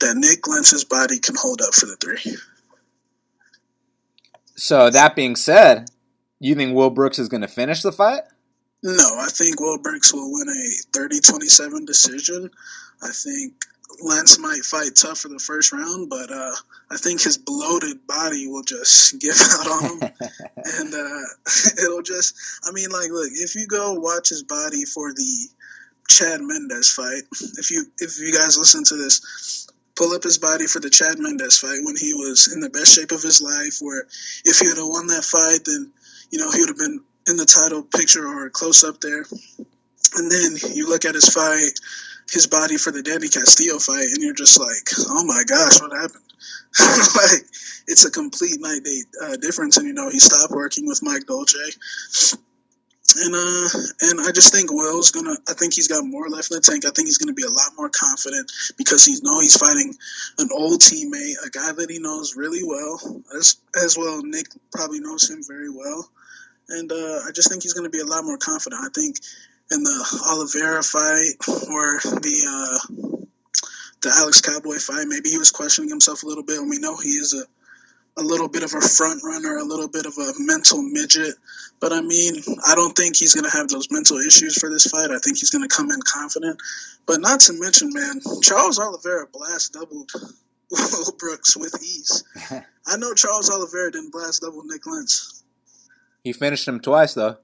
that 0.00 0.16
Nik 0.16 0.46
Lentz's 0.48 0.84
body 0.84 1.18
can 1.18 1.34
hold 1.38 1.60
up 1.60 1.74
for 1.74 1.86
the 1.86 1.96
three. 1.96 2.36
So 4.54 4.88
that 4.88 5.14
being 5.14 5.36
said, 5.36 5.90
you 6.40 6.54
think 6.54 6.74
Will 6.74 6.88
Brooks 6.88 7.18
is 7.18 7.28
going 7.28 7.42
to 7.42 7.48
finish 7.48 7.82
the 7.82 7.92
fight? 7.92 8.22
No, 8.82 9.16
I 9.18 9.28
think 9.28 9.60
Will 9.60 9.78
Brooks 9.78 10.12
will 10.12 10.32
win 10.32 10.48
a 10.48 10.96
30-27 10.96 11.86
decision. 11.86 12.50
I 13.02 13.08
think 13.08 13.54
Lance 14.02 14.38
might 14.38 14.62
fight 14.62 14.94
tough 14.94 15.18
for 15.18 15.28
the 15.28 15.38
first 15.38 15.72
round, 15.72 16.10
but 16.10 16.30
uh, 16.30 16.52
I 16.90 16.96
think 16.96 17.22
his 17.22 17.38
bloated 17.38 18.06
body 18.06 18.46
will 18.46 18.62
just 18.62 19.18
give 19.20 19.34
out 19.34 19.66
on 19.66 19.84
him, 19.84 20.00
and 20.56 20.94
uh, 20.94 21.20
it'll 21.82 22.02
just. 22.02 22.36
I 22.64 22.72
mean, 22.72 22.90
like, 22.90 23.10
look, 23.10 23.30
if 23.32 23.54
you 23.54 23.66
go 23.66 23.94
watch 23.94 24.28
his 24.28 24.42
body 24.42 24.84
for 24.84 25.12
the 25.12 25.48
Chad 26.08 26.40
Mendes 26.42 26.92
fight, 26.92 27.22
if 27.58 27.70
you 27.70 27.86
if 27.98 28.18
you 28.18 28.32
guys 28.32 28.58
listen 28.58 28.84
to 28.84 28.96
this, 28.96 29.68
pull 29.94 30.12
up 30.12 30.22
his 30.22 30.38
body 30.38 30.66
for 30.66 30.80
the 30.80 30.90
Chad 30.90 31.18
Mendes 31.18 31.58
fight 31.58 31.80
when 31.82 31.96
he 31.96 32.12
was 32.12 32.52
in 32.52 32.60
the 32.60 32.70
best 32.70 32.94
shape 32.94 33.12
of 33.12 33.22
his 33.22 33.40
life. 33.40 33.78
Where 33.80 34.06
if 34.44 34.58
he 34.58 34.68
would 34.68 34.78
have 34.78 34.88
won 34.88 35.06
that 35.08 35.24
fight, 35.24 35.64
then 35.64 35.92
you 36.30 36.38
know 36.38 36.50
he 36.50 36.60
would 36.60 36.68
have 36.68 36.78
been 36.78 37.02
in 37.26 37.36
the 37.36 37.44
title 37.44 37.82
picture 37.82 38.26
or 38.26 38.50
close 38.50 38.84
up 38.84 39.00
there. 39.00 39.24
And 40.16 40.30
then 40.30 40.56
you 40.74 40.88
look 40.88 41.04
at 41.04 41.14
his 41.14 41.28
fight, 41.28 41.72
his 42.30 42.46
body 42.46 42.76
for 42.76 42.90
the 42.90 43.02
Danny 43.02 43.28
Castillo 43.28 43.78
fight, 43.78 44.06
and 44.14 44.22
you're 44.22 44.34
just 44.34 44.58
like, 44.58 44.88
oh 45.08 45.24
my 45.24 45.42
gosh, 45.46 45.80
what 45.80 45.92
happened? 45.92 46.22
like, 47.16 47.42
it's 47.88 48.04
a 48.04 48.10
complete 48.10 48.60
night 48.60 48.84
day 48.84 49.00
uh, 49.24 49.36
difference. 49.36 49.76
And, 49.76 49.86
you 49.86 49.94
know, 49.94 50.08
he 50.08 50.18
stopped 50.18 50.52
working 50.52 50.86
with 50.86 51.02
Mike 51.02 51.26
Dolce. 51.26 51.58
And 53.18 53.34
uh, 53.34 53.68
and 54.02 54.20
I 54.20 54.32
just 54.32 54.52
think 54.52 54.72
Will's 54.72 55.12
gonna. 55.12 55.36
I 55.48 55.54
think 55.54 55.72
he's 55.72 55.86
got 55.86 56.04
more 56.04 56.28
left 56.28 56.50
in 56.50 56.56
the 56.56 56.60
tank. 56.60 56.84
I 56.84 56.90
think 56.90 57.06
he's 57.06 57.18
gonna 57.18 57.32
be 57.32 57.44
a 57.44 57.48
lot 57.48 57.70
more 57.78 57.88
confident 57.88 58.50
because 58.76 59.06
he 59.06 59.14
know 59.22 59.38
he's 59.38 59.56
fighting 59.56 59.94
an 60.38 60.48
old 60.52 60.80
teammate, 60.80 61.34
a 61.46 61.50
guy 61.50 61.70
that 61.70 61.86
he 61.88 62.00
knows 62.00 62.34
really 62.34 62.64
well. 62.64 63.22
As 63.38 63.56
as 63.80 63.96
well, 63.96 64.22
Nick 64.24 64.48
probably 64.72 64.98
knows 64.98 65.30
him 65.30 65.40
very 65.46 65.70
well 65.70 66.10
and 66.68 66.90
uh, 66.90 67.20
I 67.26 67.30
just 67.34 67.50
think 67.50 67.62
he's 67.62 67.74
going 67.74 67.90
to 67.90 67.96
be 67.96 68.00
a 68.00 68.06
lot 68.06 68.24
more 68.24 68.38
confident. 68.38 68.82
I 68.84 68.88
think 68.94 69.16
in 69.70 69.82
the 69.82 70.26
Oliveira 70.30 70.82
fight 70.82 71.34
or 71.70 71.98
the 72.20 72.36
uh, 72.48 73.16
the 74.02 74.12
Alex 74.16 74.40
Cowboy 74.40 74.76
fight, 74.76 75.06
maybe 75.08 75.30
he 75.30 75.38
was 75.38 75.50
questioning 75.50 75.90
himself 75.90 76.22
a 76.22 76.26
little 76.26 76.44
bit, 76.44 76.58
and 76.58 76.70
we 76.70 76.78
know 76.78 76.96
he 76.96 77.10
is 77.10 77.34
a 77.34 77.44
a 78.18 78.22
little 78.22 78.48
bit 78.48 78.62
of 78.62 78.72
a 78.72 78.80
front 78.80 79.22
runner, 79.22 79.58
a 79.58 79.64
little 79.64 79.88
bit 79.88 80.06
of 80.06 80.16
a 80.16 80.32
mental 80.38 80.82
midget. 80.82 81.34
But 81.80 81.92
I 81.92 82.00
mean, 82.00 82.36
I 82.66 82.74
don't 82.74 82.96
think 82.96 83.16
he's 83.16 83.34
going 83.34 83.48
to 83.48 83.56
have 83.56 83.68
those 83.68 83.88
mental 83.90 84.16
issues 84.18 84.58
for 84.58 84.70
this 84.70 84.86
fight. 84.86 85.10
I 85.10 85.18
think 85.18 85.38
he's 85.38 85.50
going 85.50 85.68
to 85.68 85.74
come 85.74 85.90
in 85.90 86.00
confident. 86.02 86.58
But 87.04 87.20
not 87.20 87.40
to 87.40 87.52
mention, 87.52 87.92
man, 87.92 88.20
Charles 88.42 88.78
Oliveira 88.78 89.26
blast 89.30 89.74
doubled 89.74 90.10
Will 90.70 91.12
Brooks 91.18 91.56
with 91.56 91.74
ease. 91.82 92.24
I 92.86 92.96
know 92.96 93.12
Charles 93.12 93.50
Oliveira 93.50 93.92
didn't 93.92 94.12
blast 94.12 94.40
double 94.42 94.62
Nik 94.64 94.86
Lentz. 94.86 95.35
He 96.26 96.32
finished 96.32 96.66
him 96.66 96.80
twice, 96.80 97.14
though. 97.14 97.36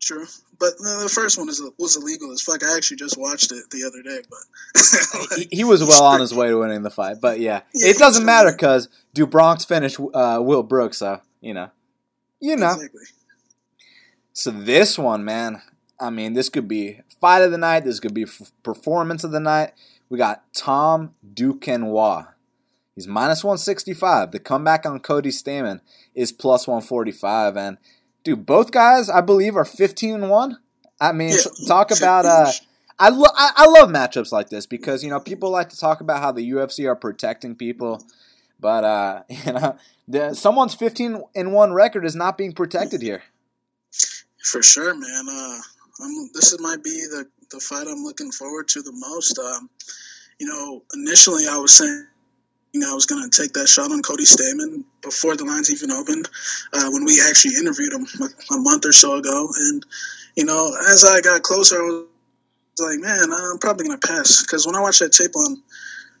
True, 0.00 0.26
but 0.58 0.72
uh, 0.84 1.04
the 1.04 1.08
first 1.08 1.38
one 1.38 1.48
is, 1.48 1.62
was 1.78 1.96
illegal 1.96 2.32
as 2.32 2.42
fuck. 2.42 2.64
I 2.64 2.76
actually 2.76 2.96
just 2.96 3.16
watched 3.16 3.52
it 3.52 3.70
the 3.70 3.84
other 3.86 4.02
day, 4.02 4.26
but 4.28 5.38
he, 5.38 5.58
he, 5.58 5.64
was 5.70 5.84
well 5.84 6.02
on 6.02 6.18
his 6.18 6.34
way 6.34 6.48
to 6.48 6.58
winning 6.58 6.82
the 6.82 6.90
fight. 6.90 7.18
But 7.20 7.38
yeah, 7.38 7.60
yeah 7.72 7.90
it 7.90 7.96
doesn't 7.96 8.24
matter 8.24 8.50
because 8.50 8.88
do 9.14 9.24
Bronx 9.24 9.64
finish 9.64 9.96
uh, 10.00 10.40
Will 10.42 10.64
Brooks? 10.64 10.98
So 10.98 11.20
you 11.40 11.54
know, 11.54 11.70
you 12.40 12.56
know. 12.56 12.72
Exactly. 12.72 13.02
So 14.32 14.50
this 14.50 14.98
one, 14.98 15.24
man, 15.24 15.62
I 16.00 16.10
mean, 16.10 16.32
this 16.32 16.48
could 16.48 16.66
be 16.66 17.02
fight 17.20 17.42
of 17.42 17.52
the 17.52 17.58
night. 17.58 17.84
This 17.84 18.00
could 18.00 18.14
be 18.14 18.24
f- 18.24 18.50
performance 18.64 19.22
of 19.22 19.30
the 19.30 19.38
night. 19.38 19.74
We 20.08 20.18
got 20.18 20.42
Tom 20.52 21.14
Duquesnoy. 21.24 22.26
He's 22.98 23.06
minus 23.06 23.44
165. 23.44 24.32
The 24.32 24.40
comeback 24.40 24.84
on 24.84 24.98
Cody 24.98 25.30
Stamann 25.30 25.82
is 26.16 26.32
plus 26.32 26.66
145. 26.66 27.56
And 27.56 27.78
dude, 28.28 28.44
both 28.44 28.70
guys 28.70 29.08
I 29.08 29.20
believe 29.22 29.56
are 29.56 29.64
15 29.64 30.14
and 30.14 30.30
one. 30.30 30.58
I 31.00 31.12
mean, 31.12 31.30
yeah. 31.30 31.66
talk 31.66 31.90
about 31.96 32.26
uh, 32.26 32.50
I, 32.98 33.08
lo- 33.08 33.32
I, 33.34 33.52
I 33.56 33.66
love 33.66 33.88
matchups 33.88 34.32
like 34.32 34.50
this 34.50 34.66
because 34.66 35.02
you 35.02 35.10
know 35.10 35.20
people 35.20 35.50
like 35.50 35.70
to 35.70 35.78
talk 35.78 36.00
about 36.00 36.20
how 36.20 36.32
the 36.32 36.50
UFC 36.50 36.86
are 36.86 36.96
protecting 36.96 37.54
people, 37.54 38.04
but 38.60 38.84
uh, 38.84 39.22
you 39.28 39.52
know, 39.52 39.76
the, 40.06 40.34
someone's 40.34 40.74
15 40.74 41.22
and 41.34 41.52
one 41.52 41.72
record 41.72 42.04
is 42.04 42.16
not 42.16 42.36
being 42.36 42.52
protected 42.52 43.00
here. 43.00 43.22
For 44.42 44.62
sure, 44.62 44.94
man. 44.94 45.26
Uh, 45.30 45.58
I'm, 46.00 46.30
this 46.34 46.58
might 46.60 46.82
be 46.82 46.90
the 46.90 47.26
the 47.50 47.60
fight 47.60 47.86
I'm 47.88 48.04
looking 48.04 48.30
forward 48.30 48.68
to 48.68 48.82
the 48.82 48.92
most. 48.92 49.38
Um, 49.38 49.70
you 50.38 50.46
know, 50.46 50.82
initially 50.94 51.44
I 51.48 51.56
was 51.56 51.72
saying 51.72 52.06
I 52.76 52.94
was 52.94 53.06
going 53.06 53.28
to 53.28 53.42
take 53.42 53.52
that 53.54 53.68
shot 53.68 53.90
on 53.90 54.02
Cody 54.02 54.24
Stamann 54.24 54.84
before 55.02 55.36
the 55.36 55.44
lines 55.44 55.72
even 55.72 55.90
opened, 55.90 56.28
uh, 56.72 56.88
when 56.90 57.04
we 57.04 57.20
actually 57.28 57.56
interviewed 57.56 57.92
him 57.92 58.06
a, 58.20 58.54
a, 58.54 58.58
month 58.58 58.84
or 58.84 58.92
so 58.92 59.16
ago. 59.16 59.48
And, 59.56 59.84
you 60.36 60.44
know, 60.44 60.76
as 60.88 61.04
I 61.04 61.20
got 61.20 61.42
closer, 61.42 61.76
I 61.76 61.86
was 61.86 62.06
like, 62.78 63.00
man, 63.00 63.32
I'm 63.32 63.58
probably 63.58 63.86
going 63.86 63.98
to 63.98 64.06
pass. 64.06 64.42
Because 64.42 64.66
when 64.66 64.76
I 64.76 64.80
watched 64.80 65.00
that 65.00 65.12
tape 65.12 65.34
on 65.34 65.62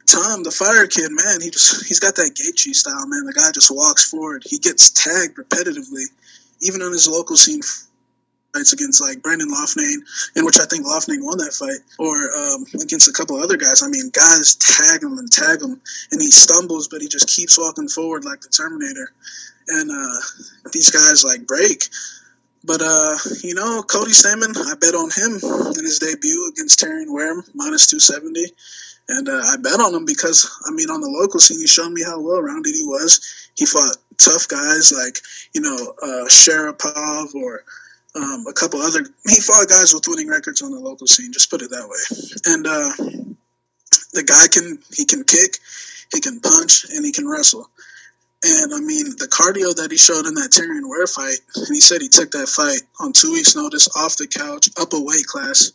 Tom, 0.06 0.42
the 0.42 0.50
fire 0.50 0.86
kid, 0.86 1.10
man, 1.10 1.40
he 1.42 1.50
just, 1.50 1.86
he's 1.86 2.00
got 2.00 2.16
that 2.16 2.34
Gaethje 2.34 2.74
style, 2.74 3.06
man. 3.06 3.26
The 3.26 3.34
guy 3.34 3.52
just 3.52 3.70
walks 3.70 4.08
forward. 4.08 4.42
He 4.46 4.58
gets 4.58 4.90
tagged 4.90 5.36
repetitively, 5.36 6.04
even 6.62 6.80
on 6.80 6.92
his 6.92 7.06
local 7.06 7.36
scene 7.36 7.60
fights 8.54 8.72
against 8.72 9.00
like 9.00 9.22
Brendan 9.22 9.50
Loughnane, 9.50 10.02
in 10.36 10.44
which 10.44 10.58
I 10.58 10.66
think 10.66 10.86
Loughnane 10.86 11.24
won 11.24 11.38
that 11.38 11.52
fight, 11.52 11.80
or 11.98 12.16
um, 12.36 12.64
against 12.82 13.08
a 13.08 13.12
couple 13.12 13.36
other 13.36 13.56
guys. 13.56 13.82
I 13.82 13.88
mean, 13.88 14.10
guys 14.12 14.56
tag 14.56 15.02
him 15.02 15.18
and 15.18 15.30
tag 15.30 15.62
him, 15.62 15.80
and 16.12 16.20
he 16.20 16.30
stumbles, 16.30 16.88
but 16.88 17.00
he 17.00 17.08
just 17.08 17.28
keeps 17.28 17.58
walking 17.58 17.88
forward 17.88 18.24
like 18.24 18.40
the 18.40 18.48
Terminator. 18.48 19.12
And 19.68 19.90
uh, 19.90 20.20
these 20.72 20.90
guys 20.90 21.24
like 21.24 21.46
break. 21.46 21.84
But 22.64 22.80
uh, 22.82 23.16
you 23.42 23.54
know, 23.54 23.82
Cody 23.82 24.12
Stamann, 24.12 24.56
I 24.56 24.74
bet 24.80 24.94
on 24.94 25.10
him 25.10 25.38
in 25.76 25.84
his 25.84 25.98
debut 25.98 26.48
against 26.50 26.80
Terrion 26.80 27.12
Wareham, 27.12 27.44
minus 27.54 27.86
two 27.86 28.00
seventy. 28.00 28.46
And 29.10 29.26
uh, 29.26 29.42
I 29.46 29.56
bet 29.56 29.80
on 29.80 29.94
him 29.94 30.04
because, 30.04 30.50
I 30.66 30.70
mean, 30.72 30.90
on 30.90 31.00
the 31.00 31.08
local 31.08 31.40
scene, 31.40 31.60
he 31.60 31.66
showed 31.66 31.92
me 31.92 32.02
how 32.04 32.20
well 32.20 32.42
rounded 32.42 32.74
he 32.74 32.84
was. 32.84 33.50
He 33.56 33.64
fought 33.64 33.96
tough 34.18 34.48
guys 34.48 34.92
like, 34.92 35.18
you 35.54 35.62
know, 35.62 35.94
uh, 36.02 36.28
Sharapov 36.28 37.34
or 37.34 37.64
um, 38.14 38.46
a 38.46 38.52
couple 38.52 38.80
other. 38.80 39.00
He 39.28 39.40
fought 39.40 39.68
guys 39.68 39.92
with 39.94 40.08
winning 40.08 40.28
records 40.28 40.62
on 40.62 40.72
the 40.72 40.80
local 40.80 41.06
scene. 41.06 41.32
Just 41.32 41.50
put 41.50 41.62
it 41.62 41.70
that 41.70 41.88
way. 41.88 42.52
And 42.54 42.66
uh, 42.66 43.28
the 44.12 44.22
guy 44.22 44.46
can 44.50 44.78
he 44.94 45.04
can 45.04 45.24
kick, 45.24 45.58
he 46.12 46.20
can 46.20 46.40
punch, 46.40 46.84
and 46.90 47.04
he 47.04 47.12
can 47.12 47.28
wrestle. 47.28 47.68
And 48.44 48.72
I 48.72 48.78
mean, 48.78 49.16
the 49.18 49.26
cardio 49.26 49.74
that 49.74 49.90
he 49.90 49.98
showed 49.98 50.26
in 50.26 50.34
that 50.34 50.52
Terrion 50.52 50.88
Ware 50.88 51.08
fight, 51.08 51.38
and 51.56 51.74
he 51.74 51.80
said 51.80 52.00
he 52.00 52.08
took 52.08 52.30
that 52.30 52.48
fight 52.48 52.80
on 53.00 53.12
two 53.12 53.32
weeks' 53.32 53.56
notice, 53.56 53.88
off 53.96 54.16
the 54.16 54.28
couch, 54.28 54.68
up 54.80 54.92
a 54.92 55.00
weight 55.00 55.26
class. 55.26 55.72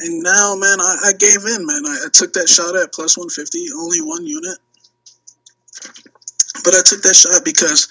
And 0.00 0.22
now, 0.22 0.56
man, 0.56 0.80
I, 0.80 0.96
I 1.06 1.12
gave 1.12 1.44
in, 1.44 1.66
man. 1.66 1.82
I, 1.86 2.06
I 2.06 2.08
took 2.12 2.32
that 2.32 2.48
shot 2.48 2.74
at 2.74 2.92
plus 2.92 3.16
150, 3.16 3.68
only 3.76 4.00
one 4.00 4.26
unit. 4.26 4.58
But 6.64 6.74
I 6.74 6.82
took 6.84 7.02
that 7.02 7.16
shot 7.16 7.44
because 7.44 7.88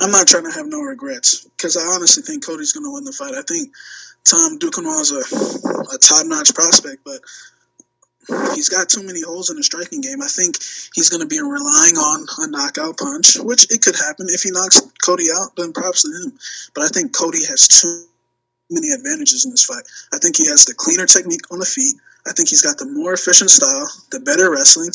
I'm 0.00 0.10
not 0.10 0.26
trying 0.26 0.44
to 0.44 0.52
have 0.52 0.66
no 0.66 0.80
regrets. 0.80 1.44
Because 1.56 1.76
I 1.76 1.82
honestly 1.82 2.22
think 2.22 2.44
Cody's 2.44 2.72
going 2.72 2.84
to 2.84 2.92
win 2.92 3.04
the 3.04 3.12
fight. 3.12 3.34
I 3.34 3.42
think 3.42 3.74
Tom 4.24 4.58
Duquesnoy 4.58 5.00
is 5.00 5.12
a, 5.12 5.22
a 5.94 5.98
top 5.98 6.26
notch 6.26 6.54
prospect, 6.54 7.04
but 7.04 7.20
he's 8.54 8.68
got 8.68 8.88
too 8.88 9.02
many 9.02 9.22
holes 9.22 9.50
in 9.50 9.56
the 9.56 9.62
striking 9.62 10.00
game. 10.00 10.20
I 10.22 10.28
think 10.28 10.56
he's 10.94 11.08
going 11.08 11.22
to 11.22 11.26
be 11.26 11.40
relying 11.40 11.96
on 11.96 12.26
a 12.38 12.50
knockout 12.50 12.98
punch, 12.98 13.36
which 13.40 13.72
it 13.72 13.82
could 13.82 13.96
happen. 13.96 14.26
If 14.28 14.42
he 14.42 14.50
knocks 14.50 14.80
Cody 15.04 15.26
out, 15.34 15.56
then 15.56 15.72
props 15.72 16.02
to 16.02 16.08
him. 16.08 16.38
But 16.74 16.84
I 16.84 16.88
think 16.88 17.16
Cody 17.16 17.44
has 17.46 17.68
too 17.68 18.04
many 18.70 18.90
advantages 18.90 19.44
in 19.44 19.50
this 19.50 19.64
fight. 19.64 19.84
I 20.12 20.18
think 20.18 20.36
he 20.36 20.46
has 20.46 20.64
the 20.64 20.74
cleaner 20.74 21.06
technique 21.06 21.50
on 21.50 21.58
the 21.58 21.64
feet. 21.64 21.94
I 22.26 22.32
think 22.32 22.50
he's 22.50 22.62
got 22.62 22.76
the 22.76 22.86
more 22.86 23.14
efficient 23.14 23.50
style, 23.50 23.88
the 24.12 24.20
better 24.20 24.50
wrestling, 24.50 24.90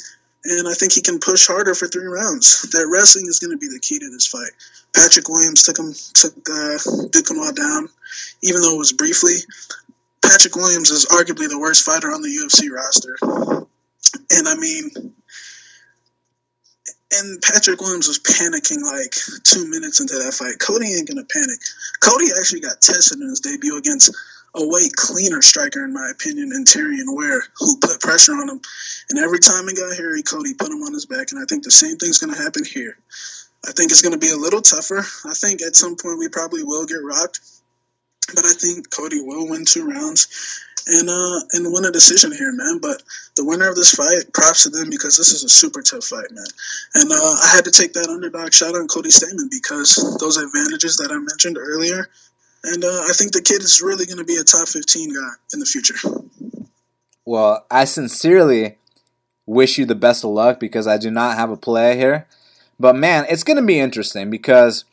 and 0.45 0.67
I 0.67 0.73
think 0.73 0.91
he 0.91 1.01
can 1.01 1.19
push 1.19 1.47
harder 1.47 1.73
for 1.73 1.87
three 1.87 2.07
rounds. 2.07 2.63
That 2.71 2.87
wrestling 2.91 3.27
is 3.27 3.39
going 3.39 3.51
to 3.51 3.57
be 3.57 3.67
the 3.67 3.79
key 3.79 3.99
to 3.99 4.09
this 4.09 4.27
fight. 4.27 4.51
Patrick 4.93 5.29
Williams 5.29 5.63
took 5.63 5.79
him 5.79 5.93
took 6.13 6.33
uh, 6.49 7.51
down, 7.51 7.89
even 8.43 8.61
though 8.61 8.75
it 8.75 8.77
was 8.77 8.93
briefly. 8.93 9.35
Patrick 10.21 10.55
Williams 10.55 10.89
is 10.89 11.05
arguably 11.07 11.49
the 11.49 11.59
worst 11.59 11.83
fighter 11.83 12.07
on 12.07 12.21
the 12.21 12.29
UFC 12.29 12.71
roster, 12.71 13.17
and 14.31 14.47
I 14.47 14.55
mean, 14.55 15.13
and 17.13 17.41
Patrick 17.41 17.81
Williams 17.81 18.07
was 18.07 18.19
panicking 18.19 18.81
like 18.83 19.15
two 19.43 19.69
minutes 19.69 19.99
into 19.99 20.15
that 20.15 20.33
fight. 20.33 20.59
Cody 20.59 20.93
ain't 20.93 21.07
gonna 21.07 21.25
panic. 21.25 21.59
Cody 21.99 22.27
actually 22.37 22.61
got 22.61 22.81
tested 22.81 23.19
in 23.19 23.29
his 23.29 23.39
debut 23.39 23.77
against 23.77 24.15
a 24.55 24.67
way 24.67 24.81
cleaner 24.95 25.41
striker, 25.41 25.83
in 25.83 25.93
my 25.93 26.09
opinion, 26.11 26.49
than 26.49 26.65
Terrion 26.65 27.15
Ware, 27.15 27.43
who 27.57 27.77
put 27.79 27.99
pressure 27.99 28.33
on 28.33 28.49
him. 28.49 28.61
And 29.09 29.19
every 29.19 29.39
time 29.39 29.67
he 29.67 29.75
got 29.75 29.95
hairy, 29.95 30.21
Cody 30.21 30.53
put 30.53 30.69
him 30.69 30.83
on 30.83 30.93
his 30.93 31.05
back. 31.05 31.31
And 31.31 31.41
I 31.41 31.45
think 31.49 31.63
the 31.63 31.71
same 31.71 31.97
thing's 31.97 32.19
going 32.19 32.33
to 32.33 32.41
happen 32.41 32.63
here. 32.63 32.97
I 33.65 33.71
think 33.71 33.91
it's 33.91 34.01
going 34.01 34.13
to 34.13 34.19
be 34.19 34.31
a 34.31 34.37
little 34.37 34.61
tougher. 34.61 34.99
I 35.25 35.33
think 35.33 35.61
at 35.61 35.75
some 35.75 35.95
point 35.95 36.19
we 36.19 36.29
probably 36.29 36.63
will 36.63 36.85
get 36.85 37.01
rocked. 37.03 37.39
But 38.35 38.45
I 38.45 38.53
think 38.53 38.89
Cody 38.89 39.21
will 39.21 39.49
win 39.49 39.65
two 39.65 39.85
rounds 39.85 40.63
and 40.85 41.09
uh 41.09 41.39
and 41.53 41.71
win 41.71 41.85
a 41.85 41.91
decision 41.91 42.31
here, 42.31 42.51
man. 42.51 42.79
But 42.81 43.03
the 43.35 43.45
winner 43.45 43.69
of 43.69 43.75
this 43.75 43.91
fight, 43.91 44.31
props 44.33 44.63
to 44.63 44.69
them 44.69 44.89
because 44.89 45.17
this 45.17 45.31
is 45.31 45.43
a 45.43 45.49
super 45.49 45.81
tough 45.81 46.05
fight, 46.05 46.31
man. 46.31 46.45
And 46.95 47.11
uh, 47.11 47.15
I 47.15 47.51
had 47.53 47.65
to 47.65 47.71
take 47.71 47.93
that 47.93 48.09
underdog 48.09 48.53
shot 48.53 48.75
on 48.75 48.87
Cody 48.87 49.09
Stamann 49.09 49.49
because 49.51 49.95
those 50.19 50.37
advantages 50.37 50.97
that 50.97 51.11
I 51.11 51.17
mentioned 51.17 51.57
earlier 51.57 52.09
and 52.63 52.83
uh, 52.83 52.87
I 52.87 53.11
think 53.13 53.33
the 53.33 53.41
kid 53.41 53.61
is 53.61 53.81
really 53.83 54.05
going 54.05 54.17
to 54.17 54.23
be 54.23 54.37
a 54.37 54.43
top 54.43 54.67
15 54.67 55.13
guy 55.13 55.29
in 55.53 55.59
the 55.59 55.65
future. 55.65 55.95
Well, 57.25 57.65
I 57.69 57.85
sincerely 57.85 58.77
wish 59.45 59.77
you 59.77 59.85
the 59.85 59.95
best 59.95 60.23
of 60.23 60.31
luck 60.31 60.59
because 60.59 60.87
I 60.87 60.97
do 60.97 61.11
not 61.11 61.37
have 61.37 61.49
a 61.49 61.57
play 61.57 61.97
here. 61.97 62.27
But 62.79 62.95
man, 62.95 63.25
it's 63.29 63.43
going 63.43 63.57
to 63.57 63.65
be 63.65 63.79
interesting 63.79 64.29
because 64.29 64.85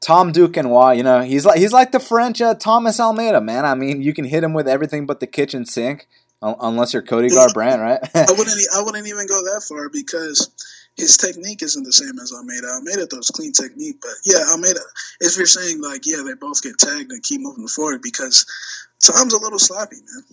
Tom 0.00 0.32
Duquesnoy, 0.32 0.96
you 0.96 1.02
know, 1.02 1.20
he's 1.22 1.44
like 1.44 1.58
he's 1.58 1.72
like 1.72 1.92
the 1.92 2.00
French 2.00 2.40
uh, 2.40 2.54
Thomas 2.54 2.98
Almeida, 2.98 3.40
man. 3.40 3.64
I 3.64 3.74
mean, 3.74 4.02
you 4.02 4.14
can 4.14 4.24
hit 4.24 4.44
him 4.44 4.54
with 4.54 4.68
everything 4.68 5.06
but 5.06 5.20
the 5.20 5.26
kitchen 5.26 5.64
sink, 5.66 6.06
unless 6.40 6.92
you're 6.92 7.02
Cody 7.02 7.28
Garbrandt, 7.28 7.80
right? 7.80 8.00
I 8.14 8.32
wouldn't 8.36 8.58
I 8.74 8.82
wouldn't 8.82 9.06
even 9.06 9.26
go 9.26 9.40
that 9.42 9.64
far 9.68 9.88
because 9.88 10.50
his 10.98 11.16
technique 11.16 11.62
isn't 11.62 11.84
the 11.84 11.92
same 11.92 12.18
as 12.20 12.32
Almeida. 12.32 12.66
Almeida 12.66 13.06
throws 13.06 13.30
clean 13.30 13.52
technique, 13.52 13.96
but 14.02 14.10
yeah, 14.24 14.44
Almeida. 14.50 14.80
If 15.20 15.36
you're 15.36 15.46
saying 15.46 15.80
like, 15.80 16.04
yeah, 16.04 16.22
they 16.26 16.34
both 16.34 16.62
get 16.62 16.76
tagged 16.76 17.12
and 17.12 17.22
keep 17.22 17.40
moving 17.40 17.68
forward 17.68 18.02
because 18.02 18.44
Tom's 19.00 19.32
a 19.32 19.38
little 19.38 19.60
sloppy, 19.60 19.96
man. 19.96 20.24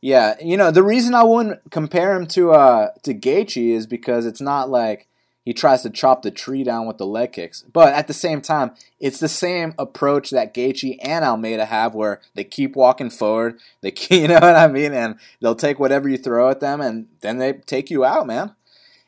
Yeah, 0.00 0.34
you 0.38 0.58
know 0.58 0.70
the 0.70 0.82
reason 0.82 1.14
I 1.14 1.22
wouldn't 1.22 1.70
compare 1.70 2.14
him 2.14 2.26
to 2.28 2.52
uh 2.52 2.90
to 3.04 3.14
Gaethje 3.14 3.70
is 3.70 3.86
because 3.86 4.26
it's 4.26 4.40
not 4.40 4.68
like 4.68 5.08
he 5.44 5.52
tries 5.52 5.82
to 5.82 5.90
chop 5.90 6.22
the 6.22 6.30
tree 6.30 6.64
down 6.64 6.86
with 6.86 6.98
the 6.98 7.06
leg 7.06 7.32
kicks, 7.32 7.62
but 7.72 7.94
at 7.94 8.06
the 8.06 8.14
same 8.14 8.40
time, 8.40 8.72
it's 8.98 9.20
the 9.20 9.28
same 9.28 9.74
approach 9.78 10.30
that 10.30 10.54
Gaethje 10.54 10.98
and 11.02 11.24
Almeida 11.24 11.66
have, 11.66 11.94
where 11.94 12.20
they 12.34 12.44
keep 12.44 12.76
walking 12.76 13.10
forward. 13.10 13.60
They, 13.82 13.90
keep, 13.90 14.10
you 14.22 14.28
know 14.28 14.34
what 14.34 14.56
I 14.56 14.68
mean, 14.68 14.94
and 14.94 15.16
they'll 15.40 15.54
take 15.54 15.78
whatever 15.78 16.08
you 16.08 16.16
throw 16.16 16.48
at 16.48 16.60
them, 16.60 16.80
and 16.80 17.08
then 17.20 17.36
they 17.38 17.52
take 17.52 17.90
you 17.90 18.04
out, 18.04 18.26
man. 18.26 18.54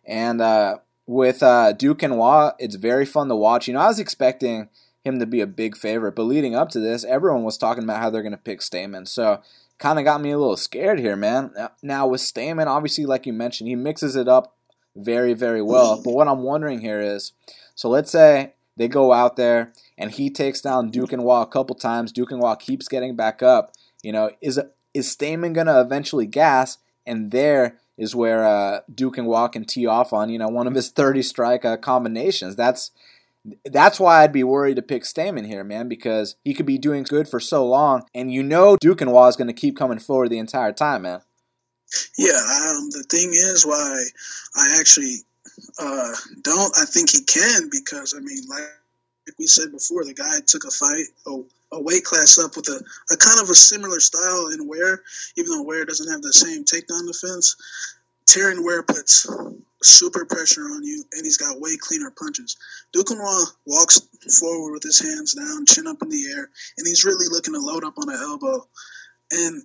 And 0.07 0.40
uh, 0.40 0.79
with 1.07 1.42
uh, 1.42 1.73
Duquesnoy, 1.77 2.55
it's 2.59 2.77
very 2.77 3.05
fun 3.05 3.29
to 3.29 3.37
watch. 3.37 3.66
You 3.66 3.75
know, 3.75 3.81
I 3.81 3.88
was 3.88 3.99
expecting 3.99 4.69
him 5.05 5.19
to 5.19 5.27
be 5.27 5.40
a 5.40 5.47
big 5.47 5.77
favorite, 5.77 6.16
but 6.16 6.23
leading 6.25 6.55
up 6.55 6.69
to 6.71 6.81
this, 6.81 7.05
everyone 7.05 7.45
was 7.45 7.59
talking 7.59 7.85
about 7.85 8.01
how 8.01 8.11
they're 8.11 8.23
going 8.23 8.33
to 8.33 8.38
pick 8.38 8.61
Stamann. 8.61 9.07
So 9.07 9.40
kind 9.79 9.99
of 9.99 10.05
got 10.05 10.21
me 10.21 10.31
a 10.31 10.38
little 10.38 10.57
scared 10.57 10.99
here, 10.99 11.16
man. 11.16 11.53
Now 11.83 12.07
with 12.07 12.21
Stamann, 12.21 12.66
obviously, 12.66 13.07
like 13.07 13.27
you 13.27 13.33
mentioned, 13.33 13.69
he 13.69 13.77
mixes 13.77 14.17
it 14.17 14.29
up 14.29 14.54
very, 14.96 15.35
very 15.35 15.63
well. 15.63 16.00
But 16.02 16.15
what 16.15 16.29
I'm 16.29 16.42
wondering 16.42 16.81
here 16.81 17.00
is, 17.00 17.33
So 17.75 17.88
let's 17.88 18.11
say 18.11 18.54
they 18.77 18.88
go 18.88 19.13
out 19.13 19.37
there 19.37 19.73
and 19.96 20.11
he 20.11 20.31
takes 20.31 20.61
down 20.61 20.90
Duquesnoy 20.90 21.42
a 21.42 21.46
couple 21.46 21.77
times. 21.77 22.13
Duquesnoy 22.13 22.59
keeps 22.59 22.88
getting 22.88 23.15
back 23.15 23.42
up. 23.42 23.73
You 24.02 24.13
know, 24.13 24.31
is 24.40 24.61
is 24.94 25.15
Stamann 25.15 25.52
gonna 25.54 25.81
eventually 25.81 26.27
gas? 26.27 26.79
And 27.07 27.31
there 27.31 27.79
is 27.99 28.15
where 28.15 28.44
uh, 28.44 28.81
Duquesnoy 28.92 29.53
can 29.53 29.65
tee 29.65 29.87
off 29.87 30.13
on 30.13 30.29
you 30.29 30.38
know 30.38 30.49
one 30.49 30.67
of 30.67 30.75
his 30.75 30.90
30 30.90 31.23
strike 31.23 31.65
uh, 31.65 31.77
combinations. 31.77 32.57
That's 32.57 32.90
that's 33.65 34.01
why 34.01 34.23
I'd 34.23 34.33
be 34.33 34.42
worried 34.42 34.77
to 34.77 34.83
pick 34.83 35.05
Stamann 35.05 35.47
here, 35.47 35.63
man, 35.63 35.88
because 35.88 36.35
he 36.44 36.53
could 36.53 36.67
be 36.67 36.79
doing 36.79 37.05
good 37.05 37.29
for 37.29 37.38
so 37.38 37.67
long, 37.67 38.03
and 38.15 38.33
you 38.33 38.42
know 38.42 38.77
Duquesnoy 38.77 39.29
is 39.29 39.37
going 39.37 39.47
to 39.49 39.53
keep 39.53 39.77
coming 39.77 39.99
forward 39.99 40.31
the 40.31 40.38
entire 40.38 40.73
time, 40.73 41.03
man. 41.03 41.21
Yeah, 42.19 42.33
um, 42.33 42.90
the 42.90 43.05
thing 43.09 43.31
is 43.31 43.65
why 43.65 44.05
I 44.57 44.77
actually 44.81 45.19
uh, 45.79 46.13
don't. 46.42 46.77
I 46.77 46.85
think 46.85 47.11
he 47.11 47.23
can 47.23 47.71
because 47.71 48.15
I 48.17 48.21
mean, 48.21 48.42
like, 48.49 48.69
like 49.27 49.38
we 49.38 49.47
said 49.47 49.73
before, 49.73 50.05
the 50.05 50.15
guy 50.15 50.38
took 50.47 50.65
a 50.65 50.71
fight, 50.71 51.07
a, 51.27 51.31
a 51.77 51.83
weight 51.83 52.04
class 52.04 52.38
up 52.38 52.56
with 52.56 52.68
a, 52.68 52.81
a 53.12 53.16
kind 53.16 53.40
of 53.40 53.50
a 53.50 53.54
similar 53.54 54.00
style 54.00 54.48
in 54.48 54.66
Ware, 54.66 55.02
even 55.37 55.52
though 55.52 55.62
Ware 55.62 55.85
doesn't 55.85 56.10
have 56.10 56.22
the 56.22 56.33
same 56.33 56.64
takedown 56.64 57.06
defense. 57.06 57.56
Terrion 58.27 58.64
Ware 58.64 58.83
puts 58.83 59.27
super 59.83 60.24
pressure 60.24 60.64
on 60.64 60.83
you, 60.83 61.04
and 61.12 61.24
he's 61.24 61.37
got 61.37 61.60
way 61.60 61.77
cleaner 61.79 62.10
punches. 62.10 62.56
Duquesnoy 62.94 63.44
walks 63.66 64.00
forward 64.38 64.72
with 64.72 64.83
his 64.83 64.98
hands 64.98 65.35
down, 65.35 65.66
chin 65.66 65.87
up 65.87 66.02
in 66.02 66.08
the 66.08 66.27
air, 66.35 66.50
and 66.79 66.87
he's 66.87 67.04
really 67.04 67.27
looking 67.31 67.54
to 67.54 67.60
load 67.60 67.85
up 67.85 67.98
on 67.98 68.08
an 68.08 68.20
elbow. 68.20 68.66
And 69.31 69.62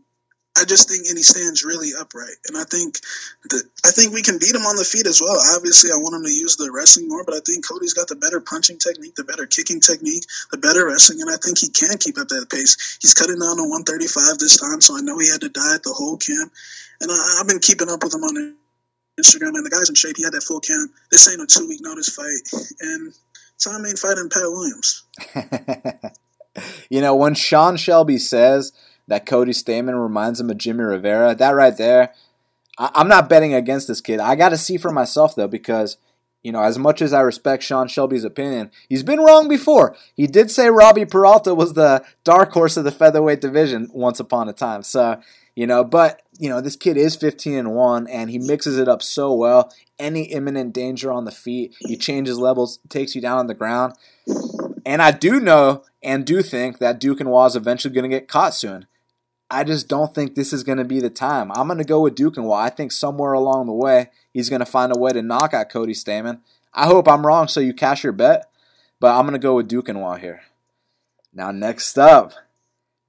I 0.58 0.66
just 0.66 0.90
think, 0.90 1.08
and 1.08 1.18
he 1.18 1.24
stands 1.24 1.64
really 1.64 1.96
upright. 1.98 2.36
And 2.48 2.58
I 2.58 2.66
think 2.68 3.00
that 3.48 3.64
I 3.88 3.92
think 3.92 4.12
we 4.12 4.22
can 4.22 4.38
beat 4.38 4.54
him 4.54 4.68
on 4.68 4.76
the 4.76 4.84
feet 4.84 5.08
as 5.08 5.22
well. 5.24 5.40
Obviously, 5.56 5.92
I 5.92 5.96
want 5.96 6.16
him 6.16 6.28
to 6.28 6.34
use 6.34 6.58
the 6.58 6.72
wrestling 6.72 7.08
more, 7.08 7.24
but 7.24 7.36
I 7.36 7.40
think 7.46 7.64
Cody's 7.64 7.96
got 7.96 8.10
the 8.12 8.20
better 8.20 8.42
punching 8.42 8.80
technique, 8.80 9.16
the 9.16 9.24
better 9.24 9.48
kicking 9.48 9.80
technique, 9.80 10.28
the 10.52 10.60
better 10.60 10.86
wrestling, 10.86 11.22
and 11.22 11.32
I 11.32 11.40
think 11.40 11.58
he 11.58 11.70
can 11.72 11.98
keep 11.98 12.20
up 12.20 12.28
that 12.28 12.52
pace. 12.52 13.00
He's 13.02 13.16
cutting 13.16 13.40
down 13.40 13.64
to 13.64 13.64
135 13.64 14.44
this 14.44 14.60
time, 14.60 14.84
so 14.84 14.98
I 14.98 15.02
know 15.02 15.18
he 15.18 15.32
had 15.32 15.42
to 15.42 15.50
diet 15.50 15.88
the 15.88 15.96
whole 15.96 16.20
camp. 16.20 16.52
And 17.00 17.10
I, 17.10 17.40
have 17.40 17.48
been 17.48 17.64
keeping 17.64 17.90
up 17.90 18.04
with 18.04 18.14
him 18.14 18.28
on 18.28 18.60
Instagram, 19.16 19.56
and 19.56 19.66
the 19.66 19.72
guy's 19.72 19.88
in 19.88 19.96
shape. 19.96 20.20
He 20.20 20.24
had 20.28 20.36
that 20.36 20.44
full 20.44 20.60
camp. 20.60 20.92
This 21.12 21.32
ain't 21.32 21.42
a 21.42 21.48
two 21.48 21.68
week 21.68 21.80
notice 21.80 22.12
fight, 22.12 22.44
and 22.84 23.16
Tom 23.56 23.86
ain't 23.88 24.00
fighting 24.00 24.28
Pat 24.28 24.52
Williams. 24.52 25.08
you 26.92 27.00
know, 27.00 27.16
when 27.16 27.36
Sean 27.36 27.78
Shelby 27.78 28.18
says 28.18 28.76
that 29.12 29.26
Cody 29.26 29.52
Stamann 29.52 30.02
reminds 30.02 30.40
him 30.40 30.50
of 30.50 30.58
Jimmy 30.58 30.86
Rivera. 30.86 31.36
That 31.36 31.52
right 31.52 31.76
there, 31.76 32.14
I- 32.78 32.92
I'm 32.96 33.10
not 33.10 33.28
betting 33.28 33.54
against 33.54 33.90
this 33.90 34.00
kid. 34.00 34.22
I 34.22 34.36
got 34.36 34.50
to 34.50 34.58
see 34.58 34.78
for 34.78 34.90
myself 34.90 35.36
though 35.36 35.50
because 35.50 35.98
you 36.44 36.52
know, 36.52 36.62
as 36.64 36.80
much 36.80 37.02
as 37.04 37.14
I 37.14 37.20
respect 37.20 37.62
Sean 37.62 37.88
Shelby's 37.88 38.24
opinion, 38.24 38.72
he's 38.90 39.04
been 39.04 39.20
wrong 39.20 39.48
before. 39.48 39.96
He 40.16 40.26
did 40.26 40.50
say 40.50 40.70
Robbie 40.70 41.06
Peralta 41.06 41.54
was 41.54 41.74
the 41.74 42.04
dark 42.24 42.54
horse 42.54 42.78
of 42.78 42.84
the 42.84 42.92
featherweight 42.92 43.42
division 43.42 43.90
once 43.94 44.20
upon 44.20 44.50
a 44.50 44.54
time. 44.54 44.82
So, 44.82 45.20
you 45.56 45.68
know, 45.68 45.84
but 45.84 46.22
you 46.40 46.50
know, 46.50 46.62
this 46.62 46.78
kid 46.78 46.96
is 46.96 47.18
15 47.18 47.54
and 47.54 47.76
1 47.76 48.08
and 48.08 48.32
he 48.32 48.40
mixes 48.40 48.80
it 48.80 48.88
up 48.88 49.04
so 49.04 49.34
well. 49.34 49.72
Any 50.00 50.24
imminent 50.24 50.74
danger 50.74 51.12
on 51.12 51.26
the 51.26 51.32
feet, 51.32 51.76
he 51.80 51.98
changes 51.98 52.40
levels, 52.40 52.80
takes 52.90 53.14
you 53.14 53.22
down 53.22 53.38
on 53.38 53.48
the 53.48 53.54
ground. 53.54 53.94
And 54.86 55.02
I 55.02 55.12
do 55.12 55.40
know 55.40 55.84
and 56.02 56.26
do 56.26 56.42
think 56.42 56.80
that 56.80 57.00
Duquesnoy 57.00 57.48
is 57.50 57.56
eventually 57.56 57.94
going 57.94 58.10
to 58.10 58.18
get 58.18 58.28
caught 58.28 58.56
soon. 58.56 58.88
I 59.52 59.66
just 59.66 59.90
don't 59.90 60.16
think 60.16 60.34
this 60.34 60.54
is 60.54 60.64
going 60.64 60.78
to 60.78 60.86
be 60.86 61.02
the 61.02 61.10
time. 61.10 61.52
I'm 61.52 61.68
going 61.68 61.78
to 61.78 61.84
go 61.84 62.00
with 62.00 62.16
Duke 62.16 62.38
and 62.38 62.46
Duquesnoy. 62.46 62.58
I 62.58 62.70
think 62.70 62.94
somewhere 62.94 63.34
along 63.34 63.66
the 63.66 63.74
way, 63.74 64.10
he's 64.34 64.50
going 64.50 64.62
to 64.62 64.66
find 64.66 64.96
a 64.96 64.98
way 64.98 65.12
to 65.12 65.22
knock 65.22 65.54
out 65.54 65.70
Cody 65.70 65.92
Stamann. 65.92 66.40
I 66.74 66.86
hope 66.86 67.06
I'm 67.06 67.28
wrong 67.28 67.50
so 67.50 67.60
you 67.60 67.74
cash 67.74 68.02
your 68.02 68.14
bet, 68.14 68.50
but 69.02 69.14
I'm 69.14 69.24
going 69.24 69.34
to 69.34 69.40
go 69.40 69.58
with 69.58 69.68
Duke 69.68 69.90
and 69.90 70.00
Duquesnoy 70.00 70.20
here. 70.22 70.44
Now, 71.34 71.52
next 71.52 71.98
up, 71.98 72.34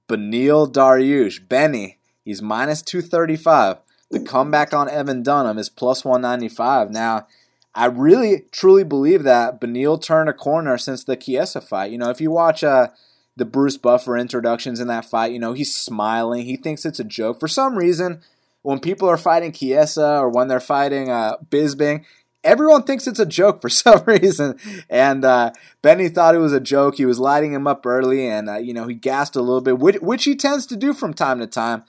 Beneil 0.09 0.69
Dariush. 0.69 1.47
Benny, 1.47 1.99
he's 2.25 2.41
minus 2.41 2.81
235. 2.81 3.77
The 4.11 4.19
comeback 4.19 4.73
on 4.73 4.89
Evan 4.89 5.23
Dunham 5.23 5.57
is 5.57 5.69
plus 5.69 6.03
195. 6.03 6.91
Now, 6.91 7.25
I 7.73 7.85
really, 7.85 8.43
truly 8.51 8.83
believe 8.83 9.23
that 9.23 9.61
Beneil 9.61 10.01
turned 10.01 10.29
a 10.29 10.33
corner 10.33 10.77
since 10.77 11.05
the 11.05 11.15
Chiesa 11.15 11.61
fight. 11.61 11.91
You 11.91 11.97
know, 11.97 12.09
if 12.09 12.19
you 12.19 12.31
watch 12.31 12.65
uh, 12.65 12.89
the 13.35 13.45
Bruce 13.45 13.77
Buffer 13.77 14.17
introductions 14.17 14.79
in 14.79 14.87
that 14.87 15.05
fight. 15.05 15.31
You 15.31 15.39
know, 15.39 15.53
he's 15.53 15.73
smiling. 15.73 16.45
He 16.45 16.57
thinks 16.57 16.85
it's 16.85 16.99
a 16.99 17.03
joke. 17.03 17.39
For 17.39 17.47
some 17.47 17.77
reason, 17.77 18.21
when 18.61 18.79
people 18.79 19.09
are 19.09 19.17
fighting 19.17 19.51
Chiesa 19.51 20.19
or 20.19 20.29
when 20.29 20.47
they're 20.47 20.59
fighting 20.59 21.09
uh, 21.09 21.37
Bisping, 21.49 22.05
everyone 22.43 22.83
thinks 22.83 23.07
it's 23.07 23.19
a 23.19 23.25
joke 23.25 23.61
for 23.61 23.69
some 23.69 24.03
reason. 24.05 24.57
And 24.89 25.23
uh, 25.23 25.51
Benny 25.81 26.09
thought 26.09 26.35
it 26.35 26.39
was 26.39 26.53
a 26.53 26.59
joke. 26.59 26.97
He 26.97 27.05
was 27.05 27.19
lighting 27.19 27.53
him 27.53 27.67
up 27.67 27.85
early, 27.85 28.27
and 28.27 28.49
uh, 28.49 28.57
you 28.57 28.73
know 28.73 28.87
he 28.87 28.95
gassed 28.95 29.35
a 29.35 29.41
little 29.41 29.61
bit, 29.61 29.79
which, 29.79 29.97
which, 30.01 30.23
he 30.23 30.35
tends 30.35 30.65
to 30.67 30.75
do 30.75 30.93
from 30.93 31.13
time 31.13 31.39
to 31.39 31.47
time. 31.47 31.83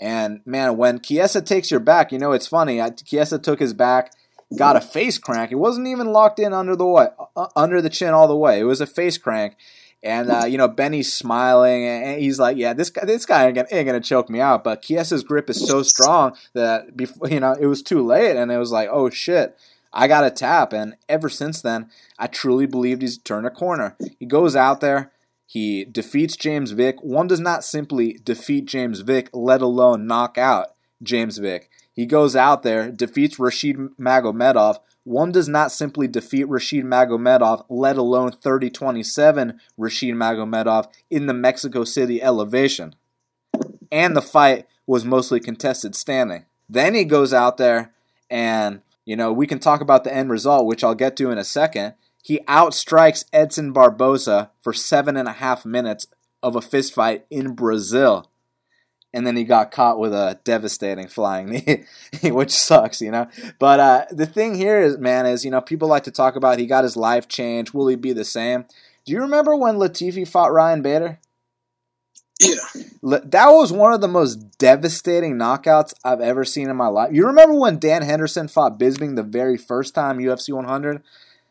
And 0.00 0.40
man, 0.46 0.76
when 0.76 1.00
Chiesa 1.00 1.42
takes 1.42 1.70
your 1.70 1.80
back, 1.80 2.12
you 2.12 2.18
know 2.18 2.32
it's 2.32 2.46
funny. 2.46 2.80
I, 2.80 2.90
Chiesa 2.90 3.38
took 3.38 3.58
his 3.58 3.74
back, 3.74 4.12
got 4.56 4.76
a 4.76 4.80
face 4.80 5.18
crank. 5.18 5.50
It 5.50 5.56
wasn't 5.56 5.88
even 5.88 6.12
locked 6.12 6.38
in 6.38 6.52
under 6.52 6.76
the 6.76 6.86
what, 6.86 7.16
uh, 7.36 7.48
under 7.56 7.82
the 7.82 7.90
chin 7.90 8.14
all 8.14 8.28
the 8.28 8.36
way. 8.36 8.60
It 8.60 8.64
was 8.64 8.80
a 8.80 8.86
face 8.86 9.18
crank, 9.18 9.56
and 10.02 10.30
uh, 10.30 10.44
you 10.46 10.58
know 10.58 10.68
Benny's 10.68 11.12
smiling, 11.12 11.84
and 11.84 12.20
he's 12.20 12.38
like, 12.38 12.56
"Yeah, 12.56 12.72
this 12.72 12.90
guy, 12.90 13.04
this 13.04 13.26
guy 13.26 13.46
ain't 13.46 13.54
gonna, 13.54 13.68
ain't 13.70 13.86
gonna 13.86 14.00
choke 14.00 14.30
me 14.30 14.40
out." 14.40 14.64
But 14.64 14.82
Chiesa's 14.82 15.24
grip 15.24 15.50
is 15.50 15.66
so 15.66 15.82
strong 15.82 16.36
that 16.54 16.96
before 16.96 17.28
you 17.28 17.40
know 17.40 17.52
it 17.58 17.66
was 17.66 17.82
too 17.82 18.04
late, 18.04 18.36
and 18.36 18.52
it 18.52 18.58
was 18.58 18.72
like, 18.72 18.88
"Oh 18.90 19.10
shit." 19.10 19.56
I 19.90 20.06
got 20.06 20.22
a 20.22 20.30
tap, 20.30 20.74
and 20.74 20.96
ever 21.08 21.30
since 21.30 21.62
then, 21.62 21.88
I 22.18 22.26
truly 22.26 22.66
believed 22.66 23.00
he's 23.00 23.16
turned 23.16 23.46
a 23.46 23.50
corner. 23.50 23.96
He 24.20 24.26
goes 24.26 24.54
out 24.54 24.82
there, 24.82 25.10
he 25.48 25.86
defeats 25.86 26.36
James 26.36 26.72
Vick. 26.72 27.02
One 27.02 27.26
does 27.26 27.40
not 27.40 27.64
simply 27.64 28.20
defeat 28.22 28.66
James 28.66 29.00
Vick, 29.00 29.30
let 29.32 29.62
alone 29.62 30.06
knock 30.06 30.36
out 30.36 30.74
James 31.02 31.38
Vick. 31.38 31.70
He 31.90 32.04
goes 32.04 32.36
out 32.36 32.62
there, 32.62 32.92
defeats 32.92 33.38
Rashid 33.38 33.76
Magomedov, 33.98 34.78
one 35.08 35.32
does 35.32 35.48
not 35.48 35.72
simply 35.72 36.06
defeat 36.06 36.44
Rashid 36.44 36.84
Magomedov, 36.84 37.64
let 37.70 37.96
alone 37.96 38.30
30 38.30 38.68
27 38.68 39.58
Rashid 39.78 40.14
Magomedov 40.14 40.88
in 41.08 41.26
the 41.26 41.32
Mexico 41.32 41.84
City 41.84 42.22
elevation. 42.22 42.94
And 43.90 44.14
the 44.14 44.20
fight 44.20 44.66
was 44.86 45.06
mostly 45.06 45.40
contested 45.40 45.94
standing. 45.94 46.44
Then 46.68 46.94
he 46.94 47.04
goes 47.04 47.32
out 47.32 47.56
there 47.56 47.94
and, 48.28 48.82
you 49.06 49.16
know, 49.16 49.32
we 49.32 49.46
can 49.46 49.58
talk 49.58 49.80
about 49.80 50.04
the 50.04 50.14
end 50.14 50.28
result, 50.28 50.66
which 50.66 50.84
I'll 50.84 50.94
get 50.94 51.16
to 51.16 51.30
in 51.30 51.38
a 51.38 51.44
second. 51.44 51.94
He 52.22 52.40
outstrikes 52.40 53.24
Edson 53.32 53.72
Barboza 53.72 54.50
for 54.60 54.74
seven 54.74 55.16
and 55.16 55.26
a 55.26 55.32
half 55.32 55.64
minutes 55.64 56.06
of 56.42 56.54
a 56.54 56.60
fistfight 56.60 57.22
in 57.30 57.54
Brazil 57.54 58.27
and 59.18 59.26
then 59.26 59.34
he 59.34 59.42
got 59.42 59.72
caught 59.72 59.98
with 59.98 60.14
a 60.14 60.38
devastating 60.44 61.08
flying 61.08 61.50
knee, 61.50 61.84
which 62.30 62.52
sucks, 62.52 63.00
you 63.00 63.10
know. 63.10 63.26
But 63.58 63.80
uh, 63.80 64.04
the 64.12 64.26
thing 64.26 64.54
here 64.54 64.80
is, 64.80 64.96
man, 64.96 65.26
is 65.26 65.44
you 65.44 65.50
know 65.50 65.60
people 65.60 65.88
like 65.88 66.04
to 66.04 66.12
talk 66.12 66.36
about 66.36 66.60
he 66.60 66.66
got 66.66 66.84
his 66.84 66.96
life 66.96 67.26
changed. 67.26 67.74
Will 67.74 67.88
he 67.88 67.96
be 67.96 68.12
the 68.12 68.24
same? 68.24 68.64
Do 69.04 69.12
you 69.12 69.20
remember 69.20 69.56
when 69.56 69.74
Latifi 69.74 70.26
fought 70.26 70.52
Ryan 70.52 70.82
Bader? 70.82 71.18
Yeah, 72.40 72.54
that 73.02 73.48
was 73.48 73.72
one 73.72 73.92
of 73.92 74.00
the 74.00 74.06
most 74.06 74.56
devastating 74.58 75.34
knockouts 75.34 75.92
I've 76.04 76.20
ever 76.20 76.44
seen 76.44 76.70
in 76.70 76.76
my 76.76 76.86
life. 76.86 77.12
You 77.12 77.26
remember 77.26 77.58
when 77.58 77.80
Dan 77.80 78.02
Henderson 78.02 78.46
fought 78.46 78.78
Bisping 78.78 79.16
the 79.16 79.24
very 79.24 79.56
first 79.56 79.96
time 79.96 80.18
UFC 80.18 80.54
100? 80.54 81.02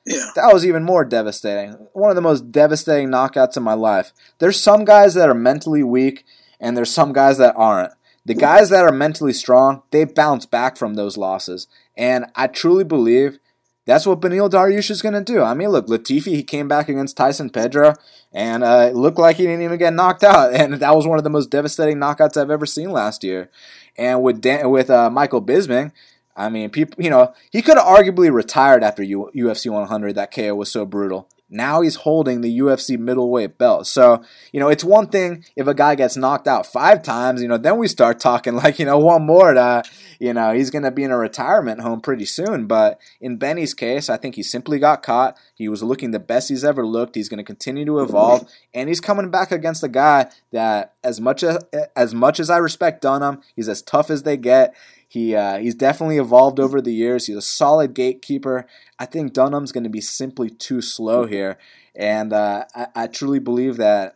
Yeah. 0.06 0.30
That 0.36 0.54
was 0.54 0.66
even 0.66 0.86
more 0.86 1.04
devastating. 1.04 1.74
One 1.92 2.10
of 2.10 2.16
the 2.16 2.22
most 2.22 2.50
devastating 2.50 3.10
knockouts 3.10 3.58
in 3.58 3.64
my 3.64 3.74
life. 3.74 4.14
There's 4.40 4.58
some 4.58 4.86
guys 4.86 5.16
that 5.16 5.28
are 5.28 5.34
mentally 5.34 5.84
weak 5.84 6.24
and 6.60 6.76
there's 6.76 6.92
some 6.92 7.14
guys 7.14 7.38
that 7.38 7.56
aren't. 7.56 7.94
The 8.26 8.34
guys 8.34 8.70
that 8.72 8.84
are 8.84 8.92
mentally 8.92 9.32
strong, 9.32 9.84
they 9.92 10.04
bounce 10.04 10.46
back 10.46 10.76
from 10.76 10.96
those 10.96 11.16
losses. 11.16 11.68
And 11.96 12.26
I 12.36 12.48
truly 12.48 12.84
believe 12.84 13.40
that's 13.86 14.06
what 14.06 14.20
Beneil 14.20 14.50
Dariush 14.50 14.92
is 14.92 15.02
going 15.02 15.14
to 15.14 15.24
do. 15.24 15.42
I 15.42 15.54
mean, 15.54 15.70
look, 15.70 15.88
Latifi, 15.88 16.26
he 16.26 16.44
came 16.44 16.68
back 16.68 16.90
against 16.90 17.16
Tyson 17.16 17.50
Pedro, 17.50 17.94
and 18.34 18.66
uh, 18.66 18.88
it 18.90 18.96
looked 18.96 19.18
like 19.18 19.38
he 19.38 19.44
didn't 19.44 19.62
even 19.62 19.80
get 19.80 19.94
knocked 19.94 20.26
out. 20.26 20.54
And 20.60 20.74
that 20.74 20.94
was 20.94 21.08
one 21.08 21.18
of 21.18 21.24
the 21.24 21.30
most 21.30 21.50
devastating 21.50 21.98
knockouts 21.98 22.36
I've 22.36 22.52
ever 22.52 22.66
seen 22.66 22.92
last 22.92 23.24
year. 23.24 23.50
And 23.98 24.22
with 24.22 24.42
Dan, 24.42 24.70
with 24.70 24.90
uh, 24.90 25.10
Michael 25.10 25.42
Bisping, 25.42 25.94
I 26.36 26.50
mean, 26.50 26.70
people, 26.70 27.02
you 27.02 27.10
know, 27.10 27.34
he 27.50 27.62
could 27.62 27.78
have 27.78 27.88
arguably 27.88 28.32
retired 28.32 28.84
after 28.84 29.04
U- 29.04 29.32
UFC 29.34 29.72
100. 29.72 30.16
That 30.16 30.34
KO 30.34 30.54
was 30.54 30.70
so 30.70 30.86
brutal. 30.86 31.30
Now 31.50 31.82
he's 31.82 31.96
holding 31.96 32.42
the 32.42 32.60
UFC 32.60 32.98
middleweight 32.98 33.58
belt. 33.58 33.88
So, 33.88 34.22
you 34.52 34.60
know, 34.60 34.68
it's 34.68 34.84
one 34.84 35.08
thing 35.08 35.46
if 35.56 35.66
a 35.68 35.74
guy 35.74 35.96
gets 35.96 36.18
knocked 36.18 36.48
out 36.48 36.66
five 36.66 37.02
times, 37.02 37.42
you 37.42 37.48
know, 37.48 37.58
then 37.58 37.78
we 37.78 37.88
start 37.88 38.20
talking 38.20 38.56
like, 38.64 38.80
you 38.80 38.86
know, 38.86 38.98
one 38.98 39.26
more 39.26 39.54
to, 39.54 39.84
you 40.20 40.34
know, 40.34 40.52
he's 40.52 40.70
going 40.70 40.84
to 40.84 40.92
be 40.92 41.04
in 41.04 41.12
a 41.12 41.18
retirement 41.18 41.82
home 41.82 42.02
pretty 42.02 42.26
soon. 42.26 42.68
But 42.68 43.00
in 43.22 43.38
Benny's 43.38 43.74
case, 43.74 44.10
I 44.10 44.18
think 44.18 44.36
he 44.36 44.44
simply 44.44 44.78
got 44.80 45.04
caught. 45.04 45.38
He 45.56 45.70
was 45.70 45.84
looking 45.84 46.12
the 46.12 46.20
best 46.20 46.50
he's 46.50 46.66
ever 46.66 46.86
looked. 46.86 47.16
He's 47.16 47.30
going 47.30 47.38
to 47.38 47.44
continue 47.44 47.86
to 47.86 48.00
evolve. 48.00 48.50
And 48.74 48.90
he's 48.90 49.02
coming 49.02 49.32
back 49.32 49.52
against 49.52 49.84
a 49.84 49.88
guy 49.88 50.30
that, 50.52 50.96
as 51.04 51.22
much 51.22 51.44
as, 51.44 51.64
as 51.96 52.14
much 52.14 52.40
as 52.40 52.50
I 52.50 52.58
respect 52.58 53.02
Dunham, 53.02 53.42
he's 53.56 53.70
as 53.70 53.82
tough 53.82 54.10
as 54.10 54.24
they 54.24 54.38
get. 54.38 54.76
He 55.18 55.36
uh, 55.36 55.58
he's 55.58 55.74
definitely 55.74 56.18
evolved 56.18 56.60
over 56.60 56.80
the 56.80 56.94
years. 56.94 57.26
He's 57.26 57.38
a 57.38 57.42
solid 57.42 57.96
gatekeeper. 57.96 58.68
I 59.00 59.06
think 59.06 59.34
Dunham's 59.34 59.72
going 59.72 59.84
to 59.84 59.90
be 59.90 60.02
simply 60.02 60.52
too 60.52 60.80
slow 60.82 61.26
here, 61.26 61.58
and 61.96 62.32
uh, 62.34 62.66
I, 62.76 62.88
I 62.96 63.08
truly 63.08 63.40
believe 63.40 63.78
that 63.78 64.14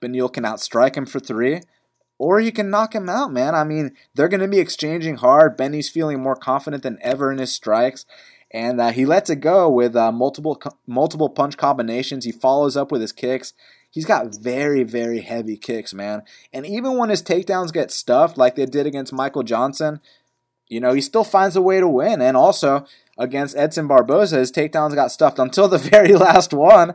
Beneil 0.00 0.32
can 0.32 0.42
outstrike 0.42 0.96
him 0.96 1.06
for 1.06 1.20
three 1.20 1.60
or 2.18 2.40
he 2.40 2.52
can 2.52 2.70
knock 2.70 2.94
him 2.94 3.08
out, 3.08 3.32
man. 3.32 3.54
I 3.54 3.64
mean, 3.64 3.92
they're 4.14 4.28
going 4.28 4.40
to 4.40 4.48
be 4.48 4.58
exchanging 4.58 5.16
hard. 5.16 5.56
Benny's 5.56 5.88
feeling 5.88 6.20
more 6.22 6.36
confident 6.36 6.82
than 6.82 6.98
ever 7.02 7.32
in 7.32 7.38
his 7.38 7.52
strikes, 7.52 8.06
and 8.50 8.80
uh, 8.80 8.90
he 8.90 9.04
lets 9.04 9.30
it 9.30 9.36
go 9.36 9.68
with 9.68 9.94
uh, 9.96 10.12
multiple 10.12 10.60
multiple 10.86 11.28
punch 11.28 11.56
combinations. 11.56 12.24
He 12.24 12.32
follows 12.32 12.76
up 12.76 12.90
with 12.90 13.00
his 13.00 13.12
kicks. 13.12 13.52
He's 13.90 14.06
got 14.06 14.34
very 14.34 14.82
very 14.82 15.20
heavy 15.20 15.56
kicks, 15.56 15.94
man. 15.94 16.22
And 16.52 16.66
even 16.66 16.96
when 16.96 17.10
his 17.10 17.22
takedowns 17.22 17.72
get 17.72 17.90
stuffed, 17.90 18.38
like 18.38 18.54
they 18.54 18.66
did 18.66 18.86
against 18.86 19.12
Michael 19.12 19.42
Johnson, 19.42 20.00
you 20.74 20.80
know, 20.80 20.92
he 20.92 21.00
still 21.00 21.24
finds 21.24 21.56
a 21.56 21.62
way 21.62 21.80
to 21.80 21.88
win. 21.88 22.20
And 22.20 22.36
also 22.36 22.84
against 23.16 23.56
Edson 23.56 23.86
Barboza, 23.86 24.38
his 24.38 24.52
takedowns 24.52 24.94
got 24.94 25.12
stuffed 25.12 25.38
until 25.38 25.68
the 25.68 25.78
very 25.94 26.14
last 26.14 26.52
one 26.52 26.94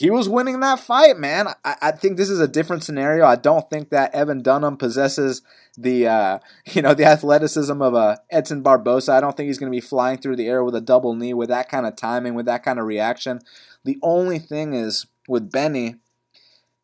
he 0.00 0.08
was 0.08 0.30
winning 0.30 0.60
that 0.60 0.80
fight, 0.80 1.18
man. 1.18 1.48
I, 1.62 1.76
I, 1.82 1.90
think 1.90 2.16
this 2.16 2.30
is 2.30 2.40
a 2.40 2.48
different 2.48 2.82
scenario. 2.82 3.26
I 3.26 3.36
don't 3.36 3.68
think 3.68 3.90
that 3.90 4.14
Evan 4.14 4.40
Dunham 4.40 4.78
possesses 4.78 5.42
the 5.76 6.06
uh, 6.06 6.38
you 6.72 6.80
know 6.80 6.94
the 6.94 7.04
athleticism 7.04 7.82
of 7.82 7.92
a 7.92 7.96
uh, 7.96 8.16
Edson 8.30 8.62
Barboza. 8.62 9.12
I 9.12 9.20
don't 9.20 9.36
think 9.36 9.48
he's 9.48 9.58
going 9.58 9.70
to 9.70 9.76
be 9.76 9.86
flying 9.86 10.16
through 10.16 10.36
the 10.36 10.48
air 10.48 10.64
with 10.64 10.74
a 10.74 10.80
double 10.80 11.14
knee 11.14 11.34
with 11.34 11.50
that 11.50 11.68
kind 11.68 11.84
of 11.84 11.96
timing, 11.96 12.34
with 12.34 12.46
that 12.46 12.62
kind 12.62 12.78
of 12.78 12.86
reaction. 12.86 13.40
The 13.84 13.98
only 14.02 14.38
thing 14.38 14.72
is 14.72 15.06
with 15.28 15.52
Benny, 15.52 15.96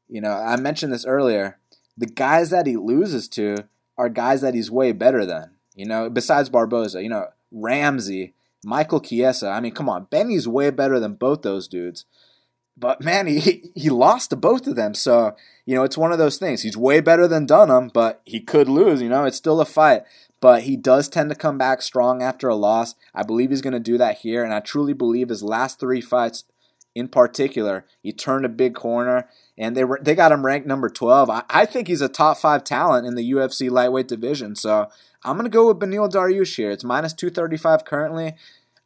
you 0.09 0.21
know, 0.21 0.33
I 0.33 0.57
mentioned 0.57 0.93
this 0.93 1.07
earlier. 1.07 1.59
The 1.97 2.07
guys 2.07 2.51
that 2.51 2.67
he 2.67 2.77
loses 2.77 3.29
to 3.31 3.67
are 3.97 4.11
guys 4.11 4.43
that 4.43 4.53
he's 4.53 4.71
way 4.71 4.93
better 4.93 5.25
than. 5.25 5.56
You 5.77 5.87
know, 5.87 6.11
besides 6.11 6.49
Barboza, 6.49 7.03
you 7.03 7.09
know, 7.09 7.29
Ramsey, 7.53 8.35
Michael 8.65 9.01
Chiesa. 9.01 9.49
I 9.49 9.61
mean, 9.61 9.73
come 9.73 9.89
on, 9.89 10.09
Benny's 10.11 10.49
way 10.49 10.71
better 10.71 10.99
than 10.99 11.15
both 11.15 11.43
those 11.43 11.69
dudes. 11.69 12.05
But 12.77 13.03
man, 13.03 13.27
he 13.27 13.71
he 13.75 13.89
lost 13.89 14.31
to 14.31 14.37
both 14.37 14.67
of 14.67 14.75
them. 14.77 14.95
So 14.95 15.37
you 15.65 15.75
know, 15.75 15.85
it's 15.85 15.99
one 15.99 16.13
of 16.13 16.19
those 16.19 16.39
things. 16.39 16.63
He's 16.63 16.77
way 16.77 17.01
better 17.01 17.29
than 17.29 17.47
Dunham, 17.47 17.91
but 17.93 18.23
he 18.25 18.41
could 18.41 18.69
lose. 18.69 19.03
You 19.03 19.09
know, 19.09 19.25
it's 19.25 19.37
still 19.37 19.61
a 19.61 19.65
fight. 19.65 20.03
But 20.41 20.65
he 20.65 20.77
does 20.77 21.09
tend 21.09 21.31
to 21.31 21.37
come 21.37 21.57
back 21.57 21.81
strong 21.81 22.23
after 22.23 22.49
a 22.49 22.55
loss. 22.55 22.95
I 23.15 23.23
believe 23.23 23.51
he's 23.51 23.63
going 23.63 23.73
to 23.73 23.81
do 23.81 23.97
that 23.99 24.19
here, 24.19 24.45
and 24.45 24.53
I 24.53 24.61
truly 24.61 24.93
believe 24.93 25.31
his 25.31 25.43
last 25.43 25.81
three 25.81 26.03
fights, 26.03 26.45
in 26.95 27.09
particular, 27.09 27.87
he 28.03 28.13
turned 28.13 28.45
a 28.45 28.51
big 28.51 28.75
corner, 28.75 29.29
and 29.57 29.77
they 29.77 29.85
were 29.85 29.99
they 30.03 30.15
got 30.15 30.33
him 30.33 30.45
ranked 30.45 30.67
number 30.67 30.89
twelve. 30.89 31.31
I, 31.31 31.43
I 31.49 31.65
think 31.67 31.89
he's 31.89 32.03
a 32.03 32.09
top 32.09 32.37
five 32.37 32.65
talent 32.65 33.07
in 33.07 33.15
the 33.15 33.31
UFC 33.31 33.71
lightweight 33.71 34.09
division. 34.09 34.55
So 34.55 34.89
I'm 35.27 35.37
going 35.37 35.45
to 35.45 35.51
go 35.51 35.67
with 35.67 35.81
Beneil 35.81 36.09
Dariush 36.09 36.55
here. 36.57 36.71
It's 36.71 36.85
minus 36.85 37.13
two 37.13 37.31
thirty 37.31 37.57
five 37.57 37.85
currently. 37.85 38.35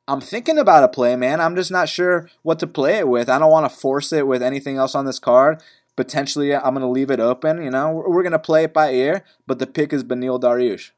I'm 0.09 0.23
thinking 0.23 0.59
about 0.59 0.83
a 0.83 0.89
play, 0.89 1.15
man. 1.15 1.41
I'm 1.41 1.55
just 1.55 1.71
not 1.71 1.89
sure 1.89 2.31
what 2.43 2.59
to 2.61 2.67
play 2.67 2.99
it 2.99 3.07
with. 3.07 3.29
I 3.29 3.39
don't 3.39 3.51
want 3.51 3.71
to 3.71 3.79
force 3.79 4.13
it 4.13 4.27
with 4.27 4.43
anything 4.43 4.79
else 4.79 4.95
on 4.95 5.05
this 5.05 5.19
card. 5.19 5.63
Potentially, 5.97 6.55
uh, 6.55 6.61
I'm 6.65 6.75
going 6.75 6.81
to 6.81 6.89
leave 6.89 7.11
it 7.11 7.21
open. 7.21 7.63
You 7.63 7.71
know, 7.71 7.91
we're 7.93 8.23
going 8.23 8.33
to 8.33 8.39
play 8.39 8.65
it 8.65 8.73
by 8.73 8.93
ear, 8.93 9.23
but 9.47 9.59
the 9.59 9.67
pick 9.67 9.93
is 9.93 10.03
Beneil 10.03 10.41
Dariush. 10.41 10.91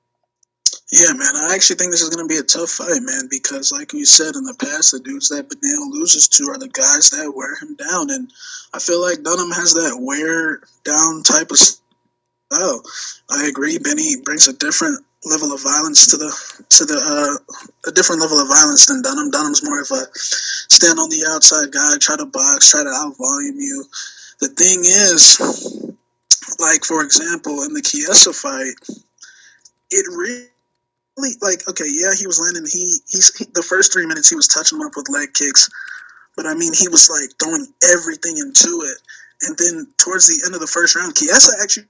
Yeah, 0.93 1.13
man. 1.13 1.35
I 1.35 1.55
actually 1.55 1.77
think 1.77 1.91
this 1.91 2.03
is 2.03 2.15
going 2.15 2.27
to 2.27 2.33
be 2.33 2.39
a 2.39 2.45
tough 2.45 2.71
fight, 2.71 3.01
man, 3.03 3.29
because 3.29 3.73
like 3.73 3.93
you 3.93 4.07
said 4.07 4.37
in 4.37 4.45
the 4.45 4.55
past, 4.59 4.93
the 4.93 5.01
dudes 5.01 5.29
that 5.31 5.49
Beneil 5.49 5.91
loses 5.91 6.29
to 6.29 6.45
are 6.51 6.59
the 6.59 6.69
guys 6.69 7.11
that 7.11 7.33
wear 7.35 7.57
him 7.57 7.75
down. 7.75 8.11
And 8.11 8.33
I 8.73 8.79
feel 8.79 9.03
like 9.03 9.23
Dunham 9.23 9.51
has 9.51 9.75
that 9.75 9.99
wear 10.01 10.61
down 10.85 11.25
type 11.25 11.51
of 11.51 11.59
style. 11.59 11.81
Oh, 12.53 12.83
I 13.31 13.47
agree. 13.47 13.79
Benny 13.79 14.17
brings 14.23 14.47
a 14.47 14.53
different 14.53 15.05
level 15.25 15.53
of 15.53 15.63
violence 15.63 16.07
to 16.09 16.17
the 16.17 16.31
to 16.69 16.85
the 16.85 16.99
uh, 16.99 17.91
a 17.91 17.93
different 17.93 18.21
level 18.21 18.41
of 18.41 18.49
violence 18.49 18.87
than 18.87 19.03
Dunham. 19.03 19.31
Dunham's 19.31 19.63
more 19.63 19.81
of 19.81 19.91
a 19.91 20.03
stand 20.19 20.99
on 20.99 21.11
the 21.11 21.25
outside 21.31 21.71
guy, 21.71 21.99
try 21.99 22.17
to 22.17 22.27
box, 22.27 22.71
try 22.71 22.83
to 22.83 22.91
out 22.91 23.17
volume 23.17 23.59
you. 23.59 23.85
The 24.41 24.49
thing 24.49 24.81
is, 24.83 25.39
like 26.59 26.85
for 26.85 27.05
example, 27.05 27.63
in 27.63 27.73
the 27.75 27.83
Chiesa 27.83 28.33
fight, 28.33 28.75
it 29.91 30.07
really 30.11 30.49
like 31.41 31.69
okay, 31.69 31.87
yeah, 31.87 32.15
he 32.19 32.27
was 32.27 32.41
landing. 32.41 32.67
He 32.67 32.99
he's 33.09 33.37
he, 33.37 33.47
the 33.55 33.63
first 33.63 33.93
three 33.93 34.07
minutes 34.07 34.29
he 34.29 34.37
was 34.37 34.49
touching 34.49 34.79
him 34.79 34.87
up 34.87 34.97
with 34.97 35.09
leg 35.09 35.35
kicks, 35.35 35.71
but 36.37 36.47
I 36.47 36.55
mean 36.55 36.73
he 36.75 36.89
was 36.89 37.07
like 37.11 37.31
throwing 37.39 37.67
everything 37.95 38.39
into 38.39 38.83
it. 38.83 38.99
And 39.43 39.59
then 39.59 39.87
towards 39.99 40.29
the 40.29 40.43
end 40.47 40.55
of 40.55 40.61
the 40.61 40.71
first 40.71 40.95
round, 40.95 41.17
Chiesa 41.17 41.55
actually 41.63 41.87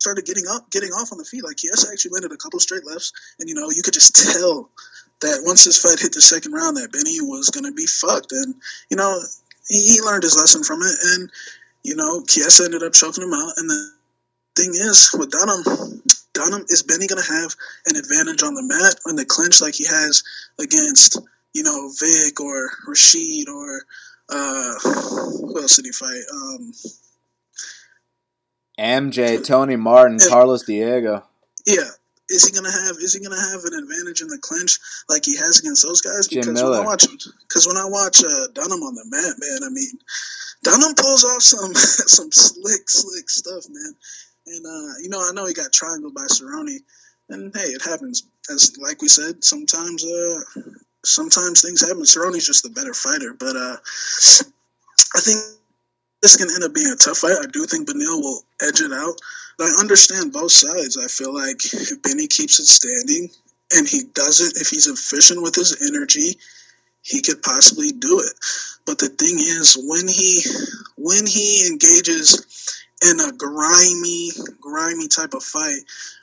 started 0.00 0.24
getting 0.24 0.44
up, 0.50 0.70
getting 0.70 0.90
off 0.90 1.12
on 1.12 1.18
the 1.18 1.24
feet. 1.24 1.44
Like 1.44 1.58
Chiesa 1.58 1.88
actually 1.92 2.12
landed 2.12 2.32
a 2.32 2.40
couple 2.40 2.58
straight 2.58 2.86
lefts, 2.86 3.12
and 3.38 3.48
you 3.48 3.54
know 3.54 3.70
you 3.70 3.82
could 3.82 3.94
just 3.94 4.16
tell 4.32 4.68
that 5.20 5.42
once 5.44 5.64
this 5.64 5.80
fight 5.80 6.00
hit 6.00 6.12
the 6.12 6.20
second 6.20 6.52
round, 6.52 6.76
that 6.76 6.92
Benny 6.92 7.20
was 7.20 7.50
going 7.50 7.64
to 7.64 7.72
be 7.72 7.86
fucked. 7.86 8.32
And 8.32 8.54
you 8.90 8.96
know 8.96 9.20
he, 9.68 9.94
he, 9.94 10.00
learned 10.00 10.24
his 10.24 10.36
lesson 10.36 10.64
from 10.64 10.80
it, 10.82 10.96
and 11.14 11.30
you 11.84 11.94
know 11.94 12.24
Chiesa 12.26 12.64
ended 12.64 12.82
up 12.82 12.94
choking 12.94 13.24
him 13.24 13.34
out. 13.34 13.52
And 13.58 13.68
the 13.68 13.92
thing 14.56 14.70
is 14.72 15.14
with 15.16 15.30
Dunham, 15.30 16.02
Dunham 16.32 16.64
is 16.68 16.82
Benny 16.82 17.06
going 17.06 17.22
to 17.22 17.32
have 17.32 17.54
an 17.86 17.96
advantage 17.96 18.42
on 18.42 18.54
the 18.54 18.64
mat 18.64 18.96
in 19.06 19.16
the 19.16 19.24
clinch 19.24 19.60
like 19.60 19.74
he 19.74 19.84
has 19.84 20.24
against 20.58 21.20
you 21.52 21.62
know 21.62 21.92
Vick 22.00 22.40
or 22.40 22.70
Rashid 22.88 23.48
or 23.48 23.84
uh, 24.32 24.74
who 24.80 25.60
else 25.60 25.76
did 25.76 25.84
he 25.84 25.92
fight? 25.92 26.22
Um, 26.32 26.72
MJ, 28.80 29.44
Tony 29.44 29.76
Martin, 29.76 30.18
Carlos 30.28 30.64
Diego. 30.64 31.22
Yeah. 31.66 31.88
Is 32.30 32.46
he 32.46 32.54
gonna 32.54 32.70
have? 32.70 32.96
Is 32.98 33.12
he 33.12 33.20
gonna 33.20 33.40
have 33.40 33.64
an 33.64 33.74
advantage 33.74 34.22
in 34.22 34.28
the 34.28 34.38
clinch 34.38 34.78
like 35.08 35.24
he 35.24 35.36
has 35.36 35.58
against 35.58 35.82
those 35.82 36.00
guys? 36.00 36.28
Because 36.28 36.46
Jim 36.46 36.54
Miller. 36.54 36.78
when 36.78 36.80
I 36.80 36.84
watch, 36.84 37.06
because 37.48 37.66
when 37.66 37.76
I 37.76 37.84
watch 37.84 38.22
uh, 38.22 38.46
Dunham 38.54 38.80
on 38.86 38.94
the 38.94 39.04
mat, 39.10 39.34
man, 39.38 39.66
I 39.66 39.70
mean, 39.70 39.98
Dunham 40.62 40.94
pulls 40.94 41.24
off 41.24 41.42
some 41.42 41.74
some 41.74 42.30
slick, 42.30 42.88
slick 42.88 43.28
stuff, 43.28 43.64
man. 43.68 43.94
And 44.46 44.64
uh, 44.64 44.94
you 45.02 45.08
know, 45.08 45.18
I 45.18 45.32
know 45.32 45.46
he 45.46 45.54
got 45.54 45.72
triangled 45.72 46.14
by 46.14 46.26
Cerrone, 46.30 46.78
and 47.30 47.52
hey, 47.52 47.74
it 47.74 47.82
happens. 47.82 48.22
As 48.48 48.78
like 48.78 49.02
we 49.02 49.08
said, 49.08 49.42
sometimes 49.42 50.04
uh, 50.04 50.40
sometimes 51.04 51.62
things 51.62 51.80
happen. 51.80 52.02
Cerrone's 52.02 52.46
just 52.46 52.62
the 52.62 52.70
better 52.70 52.94
fighter, 52.94 53.34
but 53.34 53.56
uh, 53.56 53.76
I 55.16 55.20
think 55.20 55.59
this 56.22 56.36
can 56.36 56.48
end 56.50 56.64
up 56.64 56.74
being 56.74 56.90
a 56.92 56.96
tough 56.96 57.18
fight. 57.18 57.36
I 57.40 57.46
do 57.46 57.64
think 57.66 57.88
Beneil 57.88 58.20
will 58.20 58.42
edge 58.60 58.80
it 58.80 58.92
out. 58.92 59.20
But 59.58 59.68
I 59.68 59.80
understand 59.80 60.32
both 60.32 60.52
sides. 60.52 60.96
I 60.96 61.06
feel 61.06 61.34
like 61.34 61.64
if 61.64 62.02
Benny 62.02 62.26
keeps 62.26 62.58
it 62.60 62.66
standing 62.66 63.28
and 63.76 63.86
he 63.86 64.04
does 64.14 64.40
it, 64.40 64.60
if 64.60 64.68
he's 64.68 64.86
efficient 64.86 65.42
with 65.42 65.54
his 65.54 65.76
energy, 65.86 66.38
he 67.02 67.20
could 67.22 67.42
possibly 67.42 67.92
do 67.92 68.20
it. 68.20 68.32
But 68.86 68.98
the 68.98 69.08
thing 69.08 69.38
is, 69.38 69.76
when 69.78 70.08
he 70.08 70.42
when 70.96 71.26
he 71.26 71.66
engages 71.68 72.80
in 73.08 73.20
a 73.20 73.32
grimy, 73.32 74.30
grimy 74.60 75.08
type 75.08 75.34
of 75.34 75.42
fight 75.42 75.80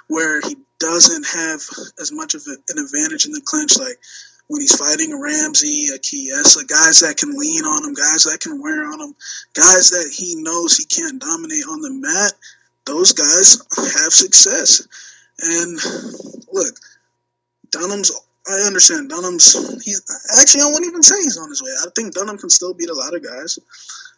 where 0.08 0.42
he 0.42 0.58
doesn't 0.80 1.26
have 1.26 1.62
as 2.00 2.12
much 2.12 2.36
of 2.36 2.44
an 2.48 2.78
advantage 2.78 3.26
in 3.26 3.32
the 3.32 3.42
clinch, 3.42 3.78
like 3.78 4.00
when 4.48 4.62
he's 4.62 4.78
fighting 4.78 5.12
a 5.12 5.20
Ramsey, 5.20 5.88
a 5.94 6.00
Chiesa, 6.00 6.66
guys 6.66 7.02
that 7.02 7.18
can 7.18 7.38
lean 7.38 7.66
on 7.66 7.84
him, 7.84 7.94
guys 7.94 8.24
that 8.24 8.40
can 8.40 8.62
wear 8.62 8.86
on 8.86 9.02
him, 9.02 9.16
guys 9.54 9.90
that 9.92 10.14
he 10.16 10.36
knows 10.36 10.78
he 10.78 10.86
can't 10.86 11.20
dominate 11.22 11.66
on 11.68 11.82
the 11.82 11.92
mat, 11.92 12.34
those 12.86 13.12
guys 13.12 13.60
have 13.76 14.14
success. 14.14 14.88
And 15.40 15.78
look, 16.52 16.76
Dunham's 17.72 18.12
I 18.48 18.66
understand 18.66 19.10
Dunham's 19.10 19.84
he's 19.84 20.02
actually 20.40 20.62
I 20.62 20.72
won't 20.72 20.86
even 20.86 21.04
say 21.04 21.16
he's 21.18 21.38
on 21.38 21.50
his 21.50 21.62
way. 21.62 21.72
I 21.84 21.90
think 21.96 22.14
Dunham 22.14 22.38
can 22.38 22.50
still 22.50 22.74
beat 22.74 22.90
a 22.90 22.94
lot 22.94 23.14
of 23.14 23.24
guys. 23.24 23.60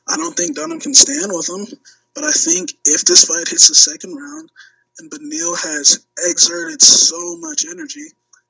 I 0.08 0.18
don't 0.18 0.36
think 0.36 0.56
Dunham 0.56 0.80
can 0.80 0.94
stand 0.94 1.32
with 1.34 1.50
him, 1.50 1.66
but 2.14 2.24
I 2.24 2.32
think 2.32 2.72
if 2.86 3.06
this 3.06 3.26
fight 3.26 3.48
hits 3.48 3.68
the 3.68 3.76
second 3.76 4.16
round 4.16 4.52
and 5.00 5.10
Beneil 5.10 5.58
has 5.58 6.06
exerted 6.20 6.82
so 6.82 7.38
much 7.38 7.66
energy, 7.70 8.06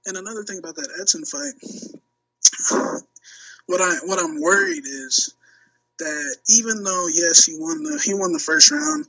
and 0.06 0.18
another 0.18 0.43
thing 0.43 0.60
about 0.60 0.76
that 0.76 0.89
Edson 1.00 1.26
fight, 1.26 1.54
what 3.68 3.82
I 3.82 3.97
what 4.06 4.20
I'm 4.20 4.41
worried 4.41 4.86
is 4.86 5.34
that 6.00 6.38
even 6.50 6.84
though 6.84 7.08
yes 7.14 7.45
he 7.45 7.56
won 7.58 7.84
the 7.84 8.02
he 8.04 8.14
won 8.14 8.34
the 8.34 8.39
first 8.39 8.72
round, 8.72 9.06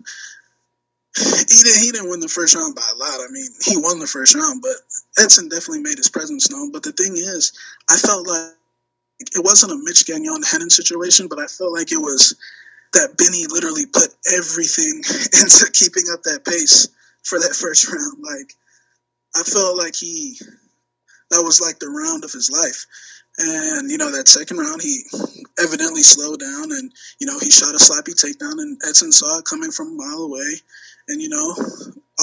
he 1.17 1.45
didn't 1.45 1.83
he 1.83 1.91
didn't 1.93 2.11
win 2.11 2.21
the 2.21 2.29
first 2.29 2.55
round 2.55 2.75
by 2.75 2.89
a 2.93 2.97
lot. 2.97 3.21
I 3.21 3.31
mean 3.31 3.49
he 3.65 3.77
won 3.77 3.99
the 3.99 4.07
first 4.07 4.35
round, 4.35 4.63
but 4.63 4.77
Edson 5.23 5.49
definitely 5.49 5.83
made 5.83 5.99
his 5.99 6.11
presence 6.11 6.51
known. 6.51 6.73
But 6.73 6.83
the 6.83 6.93
thing 6.93 7.17
is, 7.17 7.53
I 7.89 7.97
felt 7.97 8.27
like 8.27 8.55
it 9.21 9.45
wasn't 9.45 9.73
a 9.73 9.81
Mitch 9.85 10.07
Gagnon 10.07 10.43
Renan 10.53 10.71
situation, 10.71 11.29
but 11.29 11.39
I 11.39 11.47
felt 11.47 11.73
like 11.73 11.93
it 11.93 11.99
was 11.99 12.35
that 12.93 13.17
Benny 13.17 13.47
literally 13.49 13.87
put 13.87 14.09
everything 14.35 14.97
into 15.41 15.71
keeping 15.73 16.05
up 16.13 16.23
that 16.25 16.45
pace 16.45 16.89
for 17.23 17.39
that 17.39 17.55
first 17.55 17.89
round. 17.93 18.19
Like 18.21 18.55
I 19.37 19.43
felt 19.43 19.77
like 19.77 19.95
he 19.95 20.39
that 21.31 21.43
was 21.43 21.61
like 21.61 21.79
the 21.79 21.89
round 21.89 22.25
of 22.25 22.33
his 22.33 22.51
life. 22.51 22.87
And, 23.39 23.91
you 23.91 23.97
know, 23.97 24.11
that 24.11 24.29
second 24.29 24.59
round, 24.59 24.83
he 24.83 25.03
evidently 25.63 26.03
slowed 26.03 26.41
down 26.41 26.73
and, 26.73 26.93
you 27.21 27.27
know, 27.27 27.39
he 27.39 27.51
shot 27.51 27.75
a 27.75 27.79
sloppy 27.79 28.13
takedown 28.13 28.59
and 28.59 28.79
Edson 28.87 29.13
saw 29.13 29.39
it 29.39 29.45
coming 29.45 29.71
from 29.71 29.89
a 29.89 29.97
mile 29.97 30.23
away. 30.29 30.61
And, 31.09 31.23
you 31.23 31.29
know, 31.29 31.55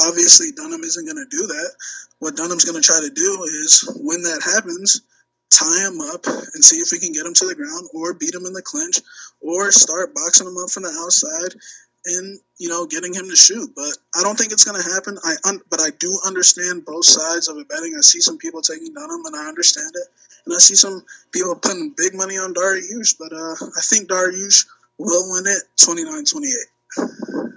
obviously 0.06 0.52
Dunham 0.52 0.84
isn't 0.84 1.06
going 1.06 1.18
to 1.18 1.36
do 1.38 1.48
that. 1.48 1.72
What 2.20 2.36
Dunham's 2.36 2.66
going 2.66 2.80
to 2.80 2.86
try 2.86 3.00
to 3.02 3.10
do 3.10 3.44
is 3.64 3.88
when 4.04 4.22
that 4.24 4.44
happens, 4.44 5.02
tie 5.50 5.88
him 5.88 6.02
up 6.02 6.26
and 6.28 6.64
see 6.64 6.78
if 6.78 6.92
we 6.92 7.00
can 7.00 7.14
get 7.14 7.26
him 7.26 7.34
to 7.34 7.48
the 7.48 7.56
ground 7.56 7.88
or 7.94 8.14
beat 8.14 8.36
him 8.36 8.46
in 8.46 8.54
the 8.54 8.62
clinch 8.62 9.00
or 9.40 9.72
start 9.72 10.14
boxing 10.14 10.48
him 10.48 10.58
up 10.58 10.70
from 10.70 10.84
the 10.84 10.92
outside 10.92 11.56
and 12.08 12.40
you 12.58 12.70
know 12.70 12.86
getting 12.86 13.14
him 13.14 13.30
to 13.30 13.36
shoot. 13.36 13.70
But 13.76 13.98
I 14.18 14.24
don't 14.24 14.38
think 14.38 14.52
it's 14.52 14.64
going 14.64 14.82
to 14.82 14.90
happen. 14.90 15.18
I 15.24 15.36
un- 15.46 15.62
but 15.70 15.82
I 15.82 15.90
do 16.00 16.12
understand 16.26 16.86
both 16.86 17.06
sides 17.06 17.48
of 17.48 17.58
it 17.58 17.70
betting. 17.70 17.96
I 17.98 18.02
see 18.02 18.22
some 18.22 18.38
people 18.38 18.62
taking 18.62 18.94
Dunham, 18.94 19.26
and 19.26 19.36
I 19.36 19.48
understand 19.48 19.92
it, 19.96 20.08
and 20.46 20.56
I 20.56 20.60
see 20.60 20.76
some 20.76 21.04
people 21.32 21.56
putting 21.56 21.94
big 21.98 22.16
money 22.16 22.38
on 22.38 22.54
Dariush. 22.54 23.16
But 23.20 23.34
uh, 23.34 23.56
I 23.78 23.82
think 23.82 24.10
Dariush 24.10 24.66
will 24.98 25.32
win 25.32 25.46
it 25.46 25.64
29-28. 25.78 27.54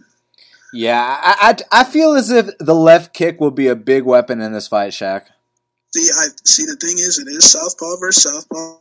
Yeah, 0.73 1.03
I, 1.03 1.57
I, 1.73 1.81
I 1.81 1.85
feel 1.85 2.13
as 2.15 2.31
if 2.31 2.57
the 2.59 2.75
left 2.75 3.13
kick 3.13 3.41
will 3.41 3.51
be 3.51 3.67
a 3.69 3.75
big 3.75 4.05
weapon 4.05 4.41
in 4.41 4.53
this 4.53 4.69
fight, 4.69 4.93
Shaq. 4.93 5.27
See, 5.95 6.09
I 6.17 6.29
see. 6.45 6.65
The 6.67 6.77
thing 6.77 6.99
is, 6.99 7.19
it 7.19 7.29
is 7.29 7.51
southpaw 7.51 7.97
versus 7.99 8.23
southpaw, 8.23 8.77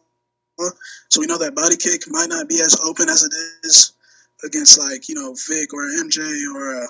so 1.09 1.19
we 1.19 1.25
know 1.25 1.39
that 1.39 1.55
body 1.55 1.77
kick 1.77 2.03
might 2.09 2.29
not 2.29 2.47
be 2.47 2.61
as 2.61 2.79
open 2.83 3.09
as 3.09 3.23
it 3.23 3.33
is 3.63 3.93
against 4.43 4.79
like 4.79 5.09
you 5.09 5.15
know 5.15 5.35
Vick 5.47 5.73
or 5.73 5.83
MJ 6.03 6.19
or 6.53 6.83
uh, 6.83 6.87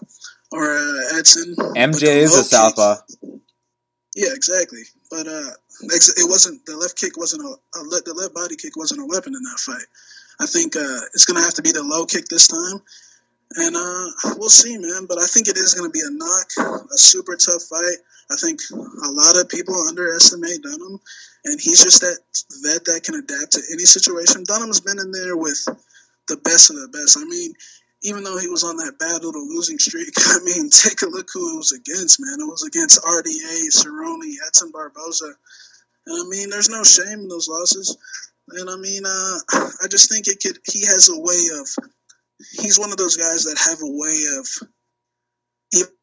or 0.52 0.78
uh, 0.78 1.18
Edson. 1.18 1.56
MJ 1.76 2.04
is 2.04 2.36
a 2.36 2.44
southpaw. 2.44 2.96
Yeah, 4.16 4.34
exactly. 4.34 4.84
But 5.10 5.28
uh, 5.28 5.52
it 5.82 6.30
wasn't 6.30 6.66
the 6.66 6.78
left 6.78 6.98
kick 6.98 7.18
wasn't 7.18 7.44
a, 7.44 7.80
a 7.80 7.84
the 8.06 8.14
left 8.16 8.34
body 8.34 8.56
kick 8.56 8.76
wasn't 8.76 9.02
a 9.02 9.06
weapon 9.06 9.34
in 9.34 9.44
that 9.44 9.60
fight. 9.60 9.88
I 10.40 10.46
think 10.46 10.76
uh, 10.76 11.02
it's 11.14 11.26
gonna 11.26 11.42
have 11.42 11.56
to 11.56 11.62
be 11.62 11.72
the 11.72 11.84
low 11.84 12.06
kick 12.06 12.26
this 12.26 12.48
time, 12.48 12.82
and 13.56 13.76
uh, 13.76 14.36
we'll 14.38 14.50
see, 14.50 14.78
man. 14.78 15.06
But 15.08 15.20
I 15.20 15.26
think 15.26 15.48
it 15.48 15.58
is 15.58 15.74
gonna 15.74 15.90
be 15.90 16.02
a 16.02 16.12
knock, 16.12 16.48
a 16.92 16.98
super 16.98 17.36
tough 17.36 17.64
fight. 17.64 18.00
I 18.32 18.36
think 18.36 18.62
a 18.72 19.12
lot 19.12 19.38
of 19.38 19.50
people 19.50 19.76
underestimate 19.88 20.62
Dunham, 20.64 21.00
and 21.46 21.60
he's 21.60 21.84
just 21.84 22.02
that 22.02 22.20
vet 22.64 22.86
that 22.86 23.04
can 23.04 23.16
adapt 23.16 23.54
to 23.54 23.62
any 23.72 23.84
situation. 23.84 24.44
Dunham's 24.46 24.82
been 24.82 25.00
in 25.00 25.12
there 25.12 25.36
with 25.36 25.66
the 26.30 26.38
best 26.38 26.70
of 26.70 26.78
the 26.78 26.88
best. 26.88 27.18
I 27.18 27.26
mean, 27.26 27.54
even 28.02 28.24
though 28.24 28.38
he 28.38 28.48
was 28.48 28.64
on 28.64 28.78
that 28.78 28.98
bad 29.00 29.24
little 29.24 29.46
losing 29.48 29.78
streak, 29.78 30.14
I 30.18 30.40
mean, 30.46 30.70
take 30.70 31.02
a 31.02 31.10
look 31.10 31.28
who 31.34 31.54
it 31.54 31.58
was 31.58 31.74
against, 31.74 32.20
man. 32.22 32.40
It 32.40 32.46
was 32.46 32.64
against 32.64 33.04
RDA, 33.04 33.68
Cerrone, 33.76 34.32
Edson 34.48 34.72
Barboza. 34.72 35.34
And 36.08 36.26
I 36.26 36.30
mean, 36.30 36.50
there's 36.50 36.70
no 36.70 36.84
shame 36.84 37.20
in 37.20 37.28
those 37.28 37.50
losses. 37.50 37.98
And 38.50 38.70
I 38.70 38.78
mean, 38.78 39.04
uh, 39.06 39.38
I 39.84 39.88
just 39.90 40.10
think 40.10 40.28
it 40.28 40.42
could. 40.42 40.58
He 40.66 40.86
has 40.86 41.10
a 41.10 41.20
way 41.20 41.60
of. 41.60 41.68
He's 42.62 42.80
one 42.80 42.92
of 42.92 42.98
those 42.98 43.18
guys 43.18 43.44
that 43.44 43.58
have 43.58 43.80
a 43.84 43.92
way 43.92 44.16
of. 44.40 44.48
Even 45.76 45.94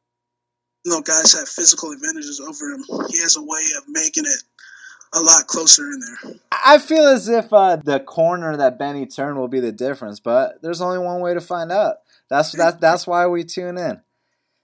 though 0.84 1.00
guys 1.00 1.32
have 1.32 1.48
physical 1.48 1.90
advantages 1.90 2.38
over 2.38 2.70
him, 2.70 2.84
he 3.10 3.18
has 3.18 3.36
a 3.36 3.42
way 3.42 3.64
of 3.78 3.84
making 3.88 4.26
it 4.26 4.42
a 5.16 5.20
lot 5.20 5.46
closer 5.46 5.82
in 5.82 6.00
there. 6.00 6.34
I 6.64 6.78
feel 6.78 7.06
as 7.06 7.28
if 7.28 7.52
uh, 7.52 7.76
the 7.76 8.00
corner 8.00 8.56
that 8.56 8.78
Benny 8.78 9.06
turned 9.06 9.38
will 9.38 9.48
be 9.48 9.60
the 9.60 9.72
difference, 9.72 10.20
but 10.20 10.62
there's 10.62 10.80
only 10.80 10.98
one 10.98 11.20
way 11.20 11.34
to 11.34 11.40
find 11.40 11.72
out. 11.72 11.96
That's 12.28 12.52
that, 12.52 12.80
that's 12.80 13.06
why 13.06 13.26
we 13.26 13.44
tune 13.44 13.78
in. 13.78 14.00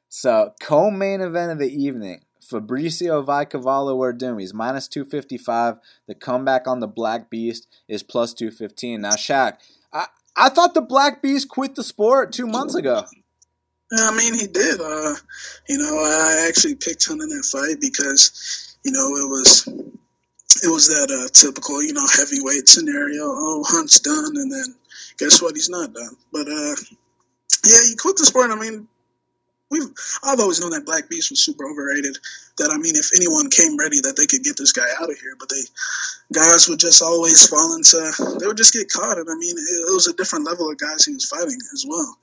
So, 0.09 0.53
co-main 0.61 1.20
event 1.20 1.53
of 1.53 1.59
the 1.59 1.72
evening: 1.72 2.20
Fabricio 2.44 3.24
Cavallo 3.48 3.96
Werdum. 3.96 4.40
He's 4.40 4.53
minus 4.53 4.88
two 4.88 5.05
fifty 5.05 5.38
five. 5.38 5.76
The 6.07 6.14
comeback 6.14 6.68
on 6.68 6.80
the 6.80 6.88
Black 6.88 7.30
Beast 7.30 7.66
is 7.88 8.03
plus 8.03 8.34
two 8.34 8.50
fifteen. 8.50 9.00
Now, 9.00 9.12
Shaq, 9.12 9.57
I 9.92 10.07
I 10.36 10.48
thought 10.48 10.74
the 10.74 10.82
Black 10.82 11.22
Beast 11.22 11.48
quit 11.48 11.74
the 11.74 11.84
sport 11.84 12.32
two 12.32 12.46
months 12.46 12.74
ago. 12.74 13.05
I 13.94 14.16
mean, 14.16 14.34
he 14.34 14.46
did. 14.46 14.80
Uh, 14.80 15.14
you 15.68 15.76
know, 15.76 15.98
I 15.98 16.46
actually 16.48 16.76
picked 16.76 17.07
him 17.07 17.20
in 17.20 17.28
that 17.28 17.44
fight 17.44 17.78
because, 17.78 18.76
you 18.84 18.90
know, 18.90 19.07
it 19.07 19.28
was 19.28 19.68
it 20.57 20.68
was 20.68 20.88
that 20.88 21.11
uh, 21.11 21.28
typical, 21.32 21.82
you 21.82 21.92
know, 21.92 22.07
heavyweight 22.07 22.68
scenario. 22.68 23.24
Oh, 23.24 23.64
Hunt's 23.66 24.00
done, 24.00 24.36
and 24.36 24.53
then 24.53 24.74
guess 25.18 25.40
what? 25.40 25.55
He's 25.55 25.70
not 25.70 25.94
done. 25.94 26.16
But 26.32 26.48
uh, 26.48 26.74
yeah, 27.64 27.80
he 27.88 27.96
quit 27.96 28.16
the 28.16 28.26
sport. 28.26 28.50
I 28.50 28.57
mean, 28.57 28.88
we've 29.70 29.88
I've 30.22 30.40
always 30.40 30.61
known 30.61 30.70
that 30.70 30.86
Black 30.86 31.09
Beast 31.09 31.30
was 31.30 31.42
super 31.42 31.64
overrated. 31.64 32.18
That 32.59 32.70
I 32.70 32.76
mean, 32.76 32.94
if 32.96 33.11
anyone 33.16 33.50
came 33.50 33.78
ready, 33.78 34.00
that 34.03 34.16
they 34.16 34.26
could 34.26 34.44
get 34.44 34.57
this 34.57 34.72
guy 34.72 34.86
out 35.00 35.11
of 35.11 35.18
here. 35.18 35.34
But 35.38 35.48
they 35.48 35.62
guys 36.32 36.68
would 36.68 36.78
just 36.78 37.03
always 37.03 37.48
fall 37.48 37.74
into 37.74 37.96
they 38.38 38.46
would 38.46 38.61
just 38.61 38.74
get 38.74 38.92
caught. 38.92 39.18
And 39.18 39.28
I 39.28 39.34
mean, 39.34 39.57
it, 39.57 39.88
it 39.88 39.94
was 39.94 40.07
a 40.07 40.14
different 40.14 40.44
level 40.44 40.70
of 40.70 40.78
guys 40.78 41.05
he 41.05 41.14
was 41.14 41.24
fighting 41.24 41.59
as 41.72 41.84
well. 41.88 42.18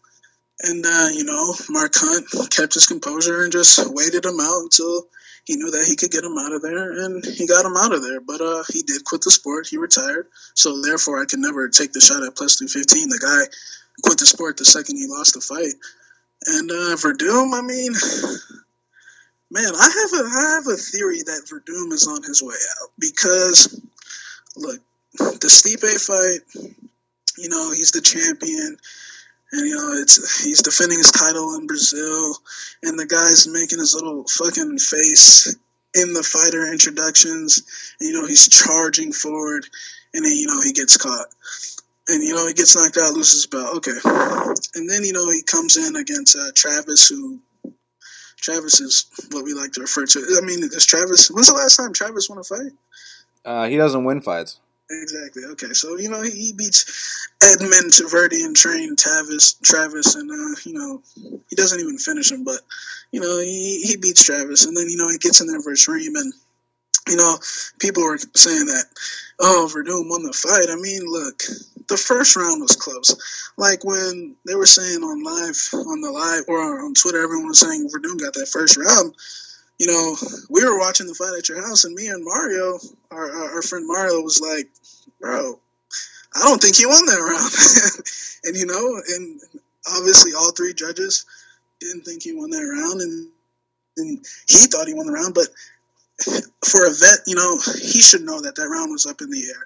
And 0.62 0.86
uh, 0.86 1.08
you 1.14 1.24
know, 1.24 1.54
Mark 1.70 1.94
Hunt 1.96 2.52
kept 2.52 2.74
his 2.74 2.86
composure 2.86 3.44
and 3.44 3.52
just 3.52 3.80
waited 3.94 4.26
him 4.26 4.40
out 4.42 4.64
until 4.64 5.08
he 5.46 5.56
knew 5.56 5.72
that 5.72 5.86
he 5.88 5.96
could 5.96 6.12
get 6.12 6.24
him 6.24 6.38
out 6.38 6.52
of 6.52 6.62
there, 6.62 7.06
and 7.06 7.24
he 7.26 7.48
got 7.48 7.66
him 7.66 7.78
out 7.78 7.94
of 7.94 8.04
there. 8.04 8.20
But 8.20 8.42
uh, 8.42 8.64
he 8.72 8.84
did 8.84 9.04
quit 9.06 9.22
the 9.22 9.32
sport. 9.32 9.68
He 9.68 9.78
retired. 9.78 10.28
So 10.54 10.82
therefore, 10.82 11.22
I 11.22 11.26
can 11.26 11.42
never 11.42 11.70
take 11.70 11.94
the 11.94 12.02
shot 12.02 12.24
at 12.24 12.36
plus 12.36 12.58
two 12.58 12.68
fifteen. 12.68 13.10
The 13.10 13.20
guy 13.20 13.50
quit 14.04 14.20
the 14.20 14.26
sport 14.26 14.58
the 14.58 14.66
second 14.66 14.98
he 14.98 15.08
lost 15.08 15.34
the 15.34 15.42
fight. 15.42 15.74
And 16.46 16.72
uh, 16.72 16.96
Werdum, 16.96 17.54
I 17.54 17.62
mean, 17.62 17.94
man, 19.52 19.74
I 19.76 19.90
have 19.90 20.14
a 20.14 20.24
I 20.28 20.56
have 20.56 20.68
a 20.68 20.78
theory 20.78 21.24
that 21.24 21.48
Werdum 21.52 21.92
is 21.94 22.08
on 22.08 22.24
his 22.24 22.44
way 22.44 22.56
out 22.82 22.90
because 23.00 23.82
look, 24.56 24.80
the 25.18 25.48
Stipe 25.48 25.80
fight, 26.06 26.74
you 27.38 27.50
know, 27.50 27.72
he's 27.72 27.92
the 27.92 28.02
champion 28.02 28.78
you 29.54 29.76
know 29.76 29.92
it's 29.94 30.44
he's 30.44 30.62
defending 30.62 30.98
his 30.98 31.12
title 31.12 31.56
in 31.56 31.68
Brazil, 31.68 32.36
and 32.84 32.98
the 32.98 33.06
guy's 33.06 33.48
making 33.48 33.80
his 33.80 33.96
little 33.96 34.26
fucking 34.28 34.78
face 34.78 35.56
in 35.96 36.14
the 36.14 36.24
fighter 36.24 36.72
introductions, 36.72 37.94
and 38.00 38.10
you 38.10 38.20
know 38.20 38.28
he's 38.28 38.48
charging 38.48 39.12
forward, 39.12 39.66
and 40.14 40.24
then 40.24 40.34
you 40.34 40.48
know 40.48 40.62
he 40.62 40.74
gets 40.74 40.98
caught, 40.98 41.28
and 42.10 42.24
you 42.24 42.34
know 42.34 42.48
he 42.48 42.54
gets 42.54 42.76
knocked 42.76 42.98
out, 42.98 43.14
loses 43.14 43.44
his 43.44 43.48
belt. 43.48 43.78
Okay, 43.78 43.98
and 44.76 44.90
then 44.90 45.04
you 45.04 45.14
know 45.14 45.30
he 45.30 45.42
comes 45.42 45.78
in 45.78 45.96
against 45.96 46.36
uh, 46.36 46.52
Travis, 46.54 47.08
who 47.08 47.40
Travis 48.38 48.80
is 48.80 49.06
what 49.32 49.44
we 49.44 49.54
like 49.54 49.72
to 49.74 49.82
refer 49.82 50.06
to. 50.06 50.40
I 50.42 50.46
mean, 50.46 50.64
is 50.64 50.86
Travis? 50.86 51.30
When's 51.32 51.48
the 51.48 51.56
last 51.56 51.78
time 51.78 51.94
Travis 51.94 52.30
won 52.30 52.40
a 52.40 52.44
fight? 52.44 52.72
Uh, 53.44 53.68
he 53.68 53.78
doesn't 53.78 54.04
win 54.04 54.22
fights. 54.22 54.60
Exactly. 54.90 55.44
Okay. 55.52 55.74
So 55.74 55.98
you 55.98 56.10
know 56.10 56.22
he, 56.22 56.32
he 56.32 56.54
beats 56.54 57.28
Edmund 57.44 57.94
Verdi 58.10 58.44
and 58.44 58.56
train 58.56 58.96
Travis, 58.96 59.54
Travis, 59.64 60.16
and 60.16 60.30
uh, 60.32 60.56
you 60.66 60.74
know 60.74 61.02
he 61.50 61.56
doesn't 61.56 61.80
even 61.80 61.98
finish 61.98 62.32
him, 62.32 62.44
but 62.44 62.60
you 63.12 63.20
know 63.22 63.38
he, 63.40 63.82
he 63.84 63.98
beats 63.98 64.24
Travis, 64.24 64.66
and 64.66 64.76
then 64.76 64.90
you 64.90 64.98
know 64.98 65.08
he 65.10 65.18
gets 65.20 65.42
in 65.42 65.48
there 65.48 65.62
versus 65.62 65.88
Reem, 65.88 66.16
and 66.16 66.34
you 67.08 67.18
know 67.18 67.38
people 67.80 68.04
were 68.04 68.18
saying 68.36 68.66
that 68.66 68.86
oh 69.40 69.70
Werdum 69.74 70.10
won 70.10 70.24
the 70.24 70.34
fight. 70.34 70.70
I 70.72 70.76
mean, 70.76 71.02
look, 71.06 71.44
the 71.88 71.98
first 71.98 72.36
round 72.36 72.62
was 72.62 72.76
close. 72.76 73.52
Like 73.58 73.86
when 73.86 74.36
they 74.48 74.56
were 74.56 74.66
saying 74.66 75.04
on 75.04 75.24
live 75.24 75.58
on 75.74 76.02
the 76.02 76.12
live 76.12 76.46
or 76.48 76.84
on 76.84 76.96
Twitter, 76.96 77.22
everyone 77.24 77.50
was 77.50 77.60
saying 77.60 77.90
Werdum 77.90 78.20
got 78.20 78.34
that 78.34 78.50
first 78.52 78.78
round 78.78 79.14
you 79.80 79.88
know, 79.88 80.16
we 80.50 80.64
were 80.64 80.78
watching 80.78 81.08
the 81.08 81.16
fight 81.16 81.38
at 81.38 81.48
your 81.48 81.66
house, 81.66 81.86
and 81.86 81.96
me 81.96 82.08
and 82.08 82.24
Mario, 82.24 82.78
our, 83.12 83.56
our 83.56 83.62
friend 83.62 83.88
Mario, 83.88 84.22
was 84.22 84.42
like, 84.42 84.70
bro, 85.20 85.58
I 86.36 86.40
don't 86.44 86.62
think 86.62 86.76
he 86.76 86.86
won 86.86 87.06
that 87.06 87.24
round. 87.24 88.44
and, 88.44 88.58
you 88.58 88.66
know, 88.66 89.02
and 89.16 89.40
obviously 89.96 90.34
all 90.34 90.52
three 90.52 90.74
judges 90.74 91.26
didn't 91.80 92.04
think 92.04 92.24
he 92.24 92.34
won 92.34 92.50
that 92.50 92.60
round, 92.60 93.02
and, 93.02 93.30
and 93.98 94.26
he 94.50 94.68
thought 94.68 94.88
he 94.88 94.94
won 94.94 95.08
the 95.08 95.14
round. 95.14 95.34
But 95.34 95.48
for 96.66 96.86
a 96.86 96.94
vet, 96.94 97.20
you 97.26 97.36
know, 97.36 97.58
he 97.82 98.02
should 98.02 98.22
know 98.22 98.42
that 98.42 98.56
that 98.56 98.68
round 98.68 98.92
was 98.92 99.06
up 99.06 99.22
in 99.22 99.30
the 99.30 99.46
air. 99.48 99.66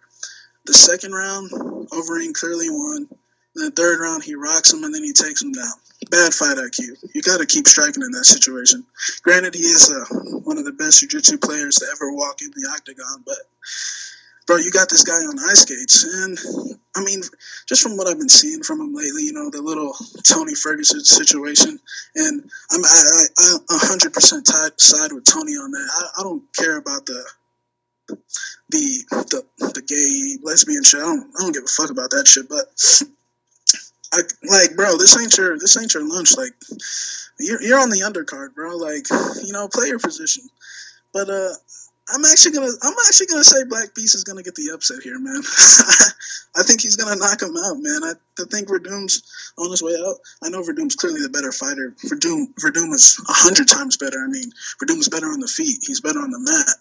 The 0.66 0.74
second 0.74 1.14
round, 1.14 1.49
Overeem 1.51 2.34
clearly 2.34 2.70
won. 2.70 3.09
The 3.55 3.72
third 3.72 3.99
round, 3.99 4.24
he 4.24 4.36
rocks 4.36 4.74
him 4.74 4.84
and 4.84 4.93
then 4.93 5.03
he 5.03 5.14
takes 5.14 5.41
him 5.41 5.51
down. 5.51 5.74
Bad 6.10 6.34
fight 6.34 6.58
IQ. 6.58 6.97
You 7.14 7.22
got 7.22 7.39
to 7.39 7.45
keep 7.45 7.68
striking 7.68 8.04
in 8.04 8.12
that 8.12 8.26
situation. 8.26 8.86
Granted, 9.22 9.56
he 9.56 9.62
is 9.62 9.91
uh, 9.91 10.39
one 10.43 10.58
of 10.58 10.66
the 10.66 10.72
best 10.74 10.99
jiu-jitsu 10.99 11.38
players 11.38 11.76
to 11.76 11.86
ever 11.95 12.14
walk 12.14 12.41
in 12.41 12.51
the 12.51 12.70
octagon, 12.72 13.24
but 13.26 13.38
bro, 14.45 14.58
you 14.58 14.72
got 14.72 14.89
this 14.89 15.04
guy 15.04 15.14
on 15.14 15.39
ice 15.49 15.62
skates, 15.62 16.04
and 16.04 16.38
I 16.95 17.04
mean, 17.04 17.22
just 17.68 17.82
from 17.82 17.97
what 17.97 18.08
I've 18.08 18.18
been 18.18 18.30
seeing 18.30 18.62
from 18.64 18.82
him 18.82 18.93
lately, 18.93 19.24
you 19.24 19.34
know, 19.34 19.49
the 19.49 19.62
little 19.62 19.95
Tony 20.24 20.56
Ferguson 20.56 21.04
situation, 21.04 21.80
and 22.16 22.43
I'm 22.72 22.84
I, 22.84 23.26
I, 23.39 23.78
100% 23.78 24.45
tied, 24.45 24.80
side 24.80 25.12
with 25.12 25.26
Tony 25.26 25.54
on 25.54 25.72
that. 25.72 25.89
I, 25.97 26.22
I 26.22 26.24
don't 26.24 26.43
care 26.54 26.78
about 26.78 27.06
the 27.06 27.24
the 28.70 29.04
the 29.10 29.43
the 29.74 29.82
gay 29.82 30.38
lesbian 30.43 30.84
shit. 30.84 30.99
I 30.99 31.04
don't, 31.04 31.32
I 31.39 31.43
don't 31.43 31.54
give 31.54 31.64
a 31.64 31.68
fuck 31.68 31.89
about 31.89 32.10
that 32.12 32.28
shit, 32.28 32.49
but 32.49 32.66
I 34.14 34.22
like, 34.43 34.76
bro, 34.76 34.97
this 34.97 35.20
ain't 35.20 35.36
your 35.38 35.57
this 35.57 35.76
ain't 35.78 35.93
your 35.93 36.07
lunch. 36.07 36.38
Like, 36.38 36.53
you're 37.39 37.61
you're 37.61 37.80
on 37.80 37.89
the 37.89 38.01
undercard, 38.01 38.53
bro. 38.53 38.78
Like, 38.78 39.09
you 39.43 39.51
know, 39.51 39.68
play 39.68 39.88
your 39.88 39.99
position. 39.99 40.43
But 41.14 41.30
uh, 41.30 41.53
I'm 42.14 42.26
actually 42.26 42.51
gonna 42.51 42.72
I'm 42.82 42.93
actually 43.07 43.28
gonna 43.28 43.43
say 43.43 43.64
Black 43.64 43.95
Beast 43.95 44.16
is 44.16 44.24
gonna 44.24 44.43
get 44.43 44.55
the 44.55 44.72
upset 44.74 45.01
here, 45.03 45.20
man. 45.20 45.38
I 46.55 46.64
think 46.64 46.82
he's 46.82 46.97
gonna 46.97 47.16
knock 47.16 47.41
him 47.41 47.55
out, 47.55 47.78
man. 47.80 48.03
I, 48.03 48.14
I 48.39 48.45
think 48.51 48.68
Werdum's 48.68 49.24
on 49.57 49.72
his 49.72 49.82
way 49.82 49.93
out. 50.05 50.18
I 50.43 50.49
know 50.49 50.61
Werdum's 50.61 50.95
clearly 50.95 51.22
the 51.22 51.30
better 51.30 51.51
fighter. 51.51 51.95
Werdum 52.05 52.53
Werdum 52.61 52.93
is 52.93 53.18
a 53.30 53.34
hundred 53.34 53.68
times 53.68 53.97
better. 53.97 54.20
I 54.20 54.28
mean, 54.28 54.51
Werdum's 54.82 55.07
better 55.07 55.28
on 55.28 55.39
the 55.39 55.47
feet. 55.47 55.80
He's 55.82 56.01
better 56.01 56.20
on 56.20 56.32
the 56.32 56.39
mat. 56.39 56.76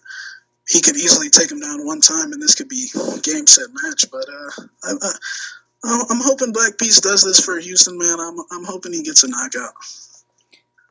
He 0.67 0.81
could 0.81 0.95
easily 0.95 1.29
take 1.29 1.51
him 1.51 1.59
down 1.59 1.85
one 1.85 2.01
time, 2.01 2.31
and 2.33 2.41
this 2.41 2.55
could 2.55 2.69
be 2.69 2.87
game 3.21 3.47
set 3.47 3.67
match. 3.83 4.05
But 4.11 4.27
uh, 4.27 4.63
I, 4.83 4.91
I, 5.01 5.11
I'm 5.85 6.21
hoping 6.21 6.53
Black 6.53 6.77
Beast 6.77 7.03
does 7.03 7.23
this 7.23 7.43
for 7.43 7.59
Houston, 7.59 7.97
man. 7.97 8.19
I'm 8.19 8.37
I'm 8.51 8.63
hoping 8.63 8.93
he 8.93 9.03
gets 9.03 9.23
a 9.23 9.27
knockout. 9.27 9.73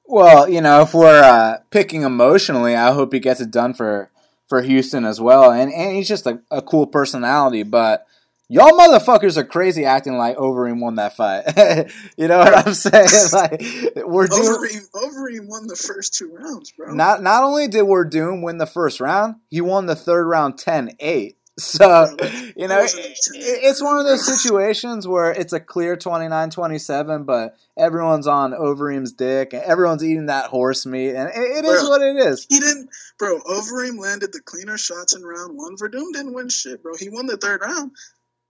Well, 0.05 0.49
you 0.49 0.61
know, 0.61 0.82
if 0.82 0.93
we're 0.93 1.22
uh, 1.22 1.59
picking 1.70 2.03
emotionally, 2.03 2.76
I 2.76 2.93
hope 2.93 3.12
he 3.12 3.20
gets 3.20 3.40
it 3.40 3.51
done 3.51 3.72
for 3.72 4.11
for 4.53 4.61
Houston 4.61 5.07
as 5.07 5.18
well. 5.18 5.51
And, 5.51 5.72
and 5.72 5.97
he's 5.97 6.09
just 6.09 6.26
a, 6.26 6.40
a 6.51 6.61
cool 6.61 6.86
personality. 6.86 7.62
But 7.62 8.07
y'all 8.49 8.72
motherfuckers 8.72 9.38
are 9.38 9.45
crazy 9.45 9.86
acting 9.86 10.18
like 10.18 10.36
Overeem 10.36 10.78
won 10.78 10.97
that 10.97 11.16
fight. 11.16 11.45
you 12.18 12.28
know 12.28 12.38
what 12.38 12.55
I'm 12.55 12.74
saying? 12.74 13.09
Like 13.32 13.62
we're 14.05 14.26
doing 14.26 14.43
Overeem, 14.43 14.90
Overeem 14.95 15.49
won 15.49 15.66
the 15.68 15.76
first 15.76 16.12
two 16.14 16.28
rounds, 16.34 16.70
bro. 16.72 16.93
Not 16.93 17.22
not 17.22 17.45
only 17.45 17.66
did 17.66 17.84
Werdum 17.84 18.43
win 18.43 18.59
the 18.59 18.66
first 18.66 19.01
round, 19.01 19.36
he 19.49 19.62
won 19.62 19.86
the 19.86 19.97
third 19.97 20.26
round 20.26 20.59
10-8. 20.59 21.36
So, 21.59 22.16
you 22.57 22.66
know, 22.66 22.80
it's 22.82 23.82
one 23.82 23.98
of 23.98 24.07
those 24.07 24.24
situations 24.24 25.07
where 25.07 25.30
it's 25.30 25.53
a 25.53 25.61
clear 25.61 25.96
29 25.96 26.48
27, 26.48 27.24
but 27.24 27.57
everyone's 27.76 28.26
on 28.26 28.53
Overeem's 28.53 29.12
dick 29.12 29.53
and 29.53 29.62
everyone's 29.62 30.03
eating 30.03 30.26
that 30.26 30.46
horse 30.46 30.86
meat, 30.86 31.14
and 31.14 31.28
it, 31.28 31.59
it 31.59 31.64
bro, 31.64 31.90
what 31.90 32.00
it 32.00 32.16
is. 32.16 32.46
He 32.48 32.59
didn't, 32.59 32.88
bro. 33.18 33.38
Overeem 33.40 33.98
landed 33.98 34.32
the 34.32 34.40
cleaner 34.40 34.78
shots 34.78 35.14
in 35.14 35.22
round 35.22 35.55
one. 35.55 35.76
Werdum 35.76 36.14
didn't 36.14 36.32
win 36.32 36.48
shit, 36.48 36.82
bro. 36.82 36.94
He 36.98 37.11
won 37.11 37.26
the 37.26 37.36
third 37.36 37.61
round. 37.61 37.92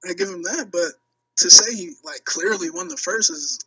I 0.08 0.12
give 0.12 0.28
him 0.28 0.44
that, 0.44 0.68
but 0.70 0.92
to 1.38 1.50
say 1.50 1.74
he 1.74 1.94
like 2.04 2.24
clearly 2.24 2.70
won 2.70 2.86
the 2.86 2.96
first 2.96 3.30
is 3.30 3.58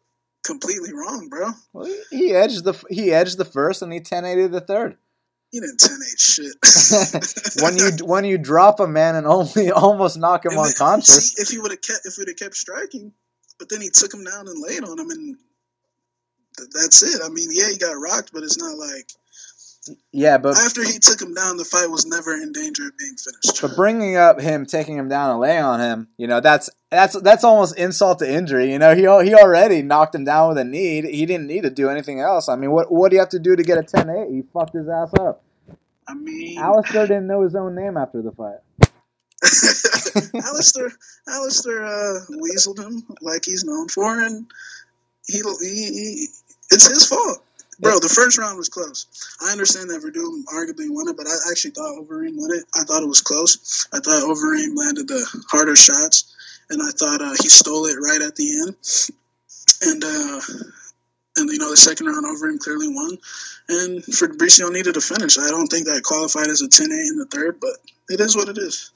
completely 0.45 0.93
wrong, 0.93 1.27
bro. 1.29 1.51
Well, 1.73 1.93
he 2.09 2.33
edged 2.33 2.63
the 2.63 2.81
he 2.89 3.11
edged 3.11 3.37
the 3.37 3.45
first 3.45 3.81
and 3.81 3.91
he 3.91 3.99
10 3.99 4.25
8 4.25 4.47
the 4.47 4.61
third. 4.61 4.97
He 5.55 5.61
didn't 5.61 5.79
10 5.79 5.97
8 6.11 6.19
shit. 6.19 7.61
when 7.63 7.77
you 7.77 8.05
when 8.05 8.25
you 8.25 8.37
drop 8.37 8.81
a 8.81 8.87
man 8.87 9.15
and 9.15 9.25
only 9.25 9.71
almost 9.71 10.17
knock 10.17 10.43
him 10.43 10.51
and 10.51 10.59
unconscious. 10.59 11.31
See, 11.31 11.41
if 11.41 11.47
he 11.47 11.59
would 11.59 11.71
have 11.71 11.79
kept 11.79 12.01
if 12.03 12.17
we'd 12.17 12.27
have 12.27 12.35
kept 12.35 12.57
striking, 12.57 13.13
but 13.57 13.69
then 13.69 13.79
he 13.79 13.87
took 13.87 14.13
him 14.13 14.25
down 14.25 14.49
and 14.49 14.61
laid 14.61 14.83
on 14.83 14.99
him, 14.99 15.09
and 15.11 15.37
th- 16.57 16.69
that's 16.73 17.03
it. 17.03 17.21
I 17.23 17.29
mean, 17.29 17.47
yeah, 17.53 17.69
he 17.71 17.77
got 17.77 17.93
rocked, 17.93 18.33
but 18.33 18.43
it's 18.43 18.57
not 18.57 18.77
like. 18.77 19.09
Yeah, 20.11 20.37
but 20.37 20.57
after 20.57 20.83
he 20.83 20.97
took 20.99 21.21
him 21.21 21.33
down, 21.33 21.57
the 21.57 21.65
fight 21.65 21.89
was 21.89 22.05
never 22.05 22.33
in 22.33 22.51
danger 22.51 22.87
of 22.87 22.97
being 22.97 23.15
finished. 23.15 23.61
But 23.61 23.75
bringing 23.75 24.15
up 24.17 24.41
him 24.41 24.65
taking 24.65 24.97
him 24.97 25.09
down 25.09 25.31
and 25.31 25.39
lay 25.39 25.59
on 25.59 25.79
him, 25.79 26.07
you 26.17 26.27
know, 26.27 26.39
that's 26.39 26.69
that's 26.89 27.19
that's 27.21 27.43
almost 27.43 27.77
insult 27.77 28.19
to 28.19 28.31
injury. 28.31 28.71
You 28.71 28.79
know, 28.79 28.95
he 28.95 29.01
he 29.01 29.35
already 29.35 29.81
knocked 29.81 30.15
him 30.15 30.25
down 30.25 30.49
with 30.49 30.57
a 30.57 30.63
knee. 30.63 31.01
He 31.01 31.25
didn't 31.25 31.47
need 31.47 31.63
to 31.63 31.69
do 31.69 31.89
anything 31.89 32.19
else. 32.19 32.49
I 32.49 32.55
mean, 32.55 32.71
what 32.71 32.91
what 32.91 33.09
do 33.09 33.15
you 33.15 33.19
have 33.19 33.29
to 33.29 33.39
do 33.39 33.55
to 33.55 33.63
get 33.63 33.77
a 33.77 33.83
10-8? 33.83 34.33
He 34.33 34.43
fucked 34.53 34.73
his 34.73 34.89
ass 34.89 35.13
up. 35.19 35.43
I 36.07 36.13
mean, 36.13 36.57
Alistair 36.57 37.07
didn't 37.07 37.27
know 37.27 37.41
his 37.41 37.55
own 37.55 37.75
name 37.75 37.97
after 37.97 38.21
the 38.21 38.31
fight. 38.31 38.59
Alistair, 40.45 40.91
Alistair 41.27 41.85
uh, 41.85 42.19
weaseled 42.29 42.79
him 42.79 43.03
like 43.21 43.45
he's 43.45 43.63
known 43.65 43.87
for, 43.89 44.21
and 44.21 44.45
he, 45.27 45.41
he, 45.61 45.85
he 45.85 46.27
it's 46.71 46.87
his 46.87 47.07
fault. 47.07 47.43
Bro, 47.79 47.99
the 47.99 48.09
first 48.09 48.37
round 48.37 48.57
was 48.57 48.69
close. 48.69 49.05
I 49.45 49.51
understand 49.51 49.89
that 49.89 50.01
Werdum 50.01 50.45
arguably 50.47 50.89
won 50.89 51.09
it, 51.09 51.17
but 51.17 51.27
I 51.27 51.35
actually 51.51 51.71
thought 51.71 51.99
Overeem 51.99 52.37
won 52.37 52.51
it. 52.51 52.63
I 52.75 52.83
thought 52.83 53.03
it 53.03 53.07
was 53.07 53.21
close. 53.21 53.87
I 53.91 53.99
thought 53.99 54.23
Overeem 54.23 54.75
landed 54.75 55.07
the 55.07 55.43
harder 55.51 55.75
shots, 55.75 56.33
and 56.69 56.81
I 56.81 56.91
thought 56.91 57.21
uh, 57.21 57.35
he 57.41 57.49
stole 57.49 57.85
it 57.85 57.95
right 57.95 58.21
at 58.21 58.35
the 58.35 58.61
end. 58.61 58.75
And 59.83 60.03
uh, 60.03 60.41
and 61.37 61.51
you 61.51 61.59
know 61.59 61.69
the 61.69 61.77
second 61.77 62.07
round 62.07 62.25
Overeem 62.25 62.59
clearly 62.59 62.87
won. 62.87 63.17
And 63.67 64.03
Fabricio 64.03 64.71
needed 64.71 64.95
a 64.95 65.01
finish. 65.01 65.37
I 65.37 65.49
don't 65.49 65.67
think 65.67 65.85
that 65.87 66.01
qualified 66.03 66.47
as 66.47 66.61
a 66.61 66.69
10-8 66.69 66.83
in 66.83 67.17
the 67.17 67.25
third, 67.25 67.59
but 67.59 67.71
it 68.09 68.19
is 68.19 68.35
what 68.35 68.47
it 68.47 68.57
is. 68.57 68.91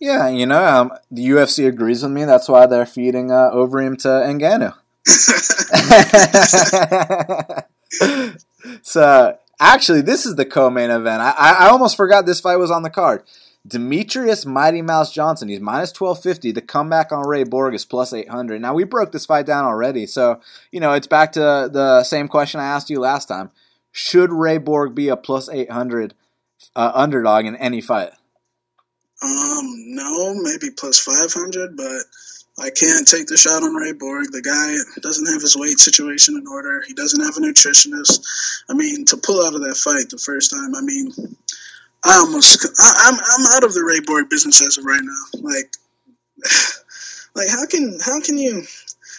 Yeah, 0.00 0.28
you 0.28 0.46
know, 0.46 0.64
um, 0.64 0.92
the 1.10 1.28
UFC 1.28 1.68
agrees 1.68 2.02
with 2.02 2.10
me. 2.10 2.24
That's 2.24 2.48
why 2.48 2.66
they're 2.66 2.86
feeding 2.86 3.30
uh, 3.30 3.50
Overeem 3.52 3.98
to 4.02 4.08
Ngannou. 4.08 4.74
so, 8.82 9.38
actually, 9.60 10.02
this 10.02 10.26
is 10.26 10.36
the 10.36 10.44
co-main 10.44 10.90
event. 10.90 11.20
I, 11.22 11.32
I 11.60 11.68
almost 11.68 11.96
forgot 11.96 12.26
this 12.26 12.40
fight 12.40 12.56
was 12.56 12.70
on 12.70 12.82
the 12.82 12.90
card. 12.90 13.22
Demetrious 13.66 14.44
Mighty 14.44 14.82
Mouse 14.82 15.10
Johnson, 15.12 15.48
he's 15.48 15.60
minus 15.60 15.88
1250. 15.98 16.52
The 16.52 16.60
comeback 16.60 17.12
on 17.12 17.26
Ray 17.26 17.44
Borg 17.44 17.74
is 17.74 17.86
plus 17.86 18.12
800. 18.12 18.60
Now, 18.60 18.74
we 18.74 18.84
broke 18.84 19.12
this 19.12 19.24
fight 19.24 19.46
down 19.46 19.64
already, 19.64 20.06
so, 20.06 20.40
you 20.70 20.80
know, 20.80 20.92
it's 20.92 21.06
back 21.06 21.32
to 21.32 21.70
the 21.72 22.04
same 22.04 22.28
question 22.28 22.60
I 22.60 22.66
asked 22.66 22.90
you 22.90 23.00
last 23.00 23.26
time. 23.26 23.50
Should 23.90 24.32
Ray 24.32 24.58
Borg 24.58 24.94
be 24.94 25.08
a 25.08 25.16
plus 25.16 25.48
800 25.48 26.14
uh, 26.76 26.92
underdog 26.94 27.46
in 27.46 27.56
any 27.56 27.80
fight? 27.80 28.10
Um, 29.22 29.64
no, 29.94 30.34
maybe 30.34 30.74
plus 30.76 30.98
500, 30.98 31.76
but 31.76 32.02
I 32.58 32.70
can't 32.70 33.06
take 33.06 33.26
the 33.26 33.36
shot 33.36 33.64
on 33.64 33.74
Ray 33.74 33.92
Borg. 33.92 34.30
The 34.30 34.42
guy 34.42 34.78
doesn't 35.02 35.26
have 35.26 35.42
his 35.42 35.56
weight 35.56 35.78
situation 35.78 36.36
in 36.36 36.46
order. 36.46 36.82
He 36.86 36.94
doesn't 36.94 37.22
have 37.22 37.36
a 37.36 37.40
nutritionist. 37.40 38.22
I 38.68 38.74
mean, 38.74 39.04
to 39.06 39.16
pull 39.16 39.44
out 39.44 39.54
of 39.54 39.62
that 39.62 39.76
fight 39.76 40.08
the 40.10 40.18
first 40.18 40.52
time, 40.52 40.74
I 40.74 40.80
mean, 40.80 41.10
I 42.04 42.14
almost, 42.18 42.62
I, 42.78 43.08
am 43.08 43.14
I'm, 43.14 43.20
I'm 43.20 43.46
out 43.56 43.64
of 43.64 43.74
the 43.74 43.82
Ray 43.82 44.00
Borg 44.06 44.30
business 44.30 44.62
as 44.62 44.78
of 44.78 44.84
right 44.84 45.02
now. 45.02 45.40
Like, 45.42 45.74
like 47.34 47.48
how 47.48 47.66
can 47.66 47.98
how 48.04 48.20
can 48.20 48.38
you? 48.38 48.62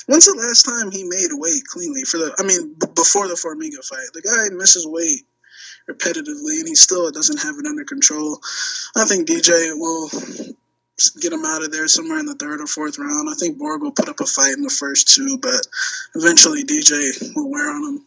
When's 0.08 0.28
the 0.28 0.38
last 0.38 0.64
time 0.64 0.92
he 0.92 1.04
made 1.04 1.34
weight 1.34 1.64
cleanly 1.68 2.04
for 2.04 2.18
the? 2.18 2.34
I 2.40 2.44
mean, 2.44 2.76
b- 2.80 2.88
before 2.96 3.28
the 3.28 3.34
Formiga 3.34 3.84
fight, 3.84 4.14
the 4.14 4.22
guy 4.22 4.56
misses 4.56 4.88
weight 4.88 5.26
repetitively, 5.90 6.60
and 6.60 6.68
he 6.68 6.76
still 6.76 7.12
doesn't 7.12 7.42
have 7.42 7.56
it 7.60 7.66
under 7.66 7.84
control. 7.84 8.40
I 8.96 9.04
think 9.06 9.28
DJ 9.28 9.74
will 9.76 10.10
get 11.20 11.34
him 11.34 11.46
out 11.46 11.64
of 11.64 11.72
there 11.72 11.88
somewhere 11.88 12.20
in 12.20 12.26
the 12.26 12.36
third 12.36 12.62
or 12.62 12.68
fourth 12.68 12.98
round. 12.98 13.30
I 13.30 13.34
think 13.34 13.58
Borg 13.58 13.82
will 13.82 13.92
put 13.92 14.10
up 14.10 14.20
a 14.20 14.26
fight 14.26 14.54
in 14.54 14.62
the 14.62 14.70
first 14.70 15.14
two, 15.14 15.38
but 15.42 15.68
eventually 16.16 16.64
DJ 16.64 17.36
will 17.36 17.50
wear 17.50 17.70
on 17.70 17.84
him 17.84 18.02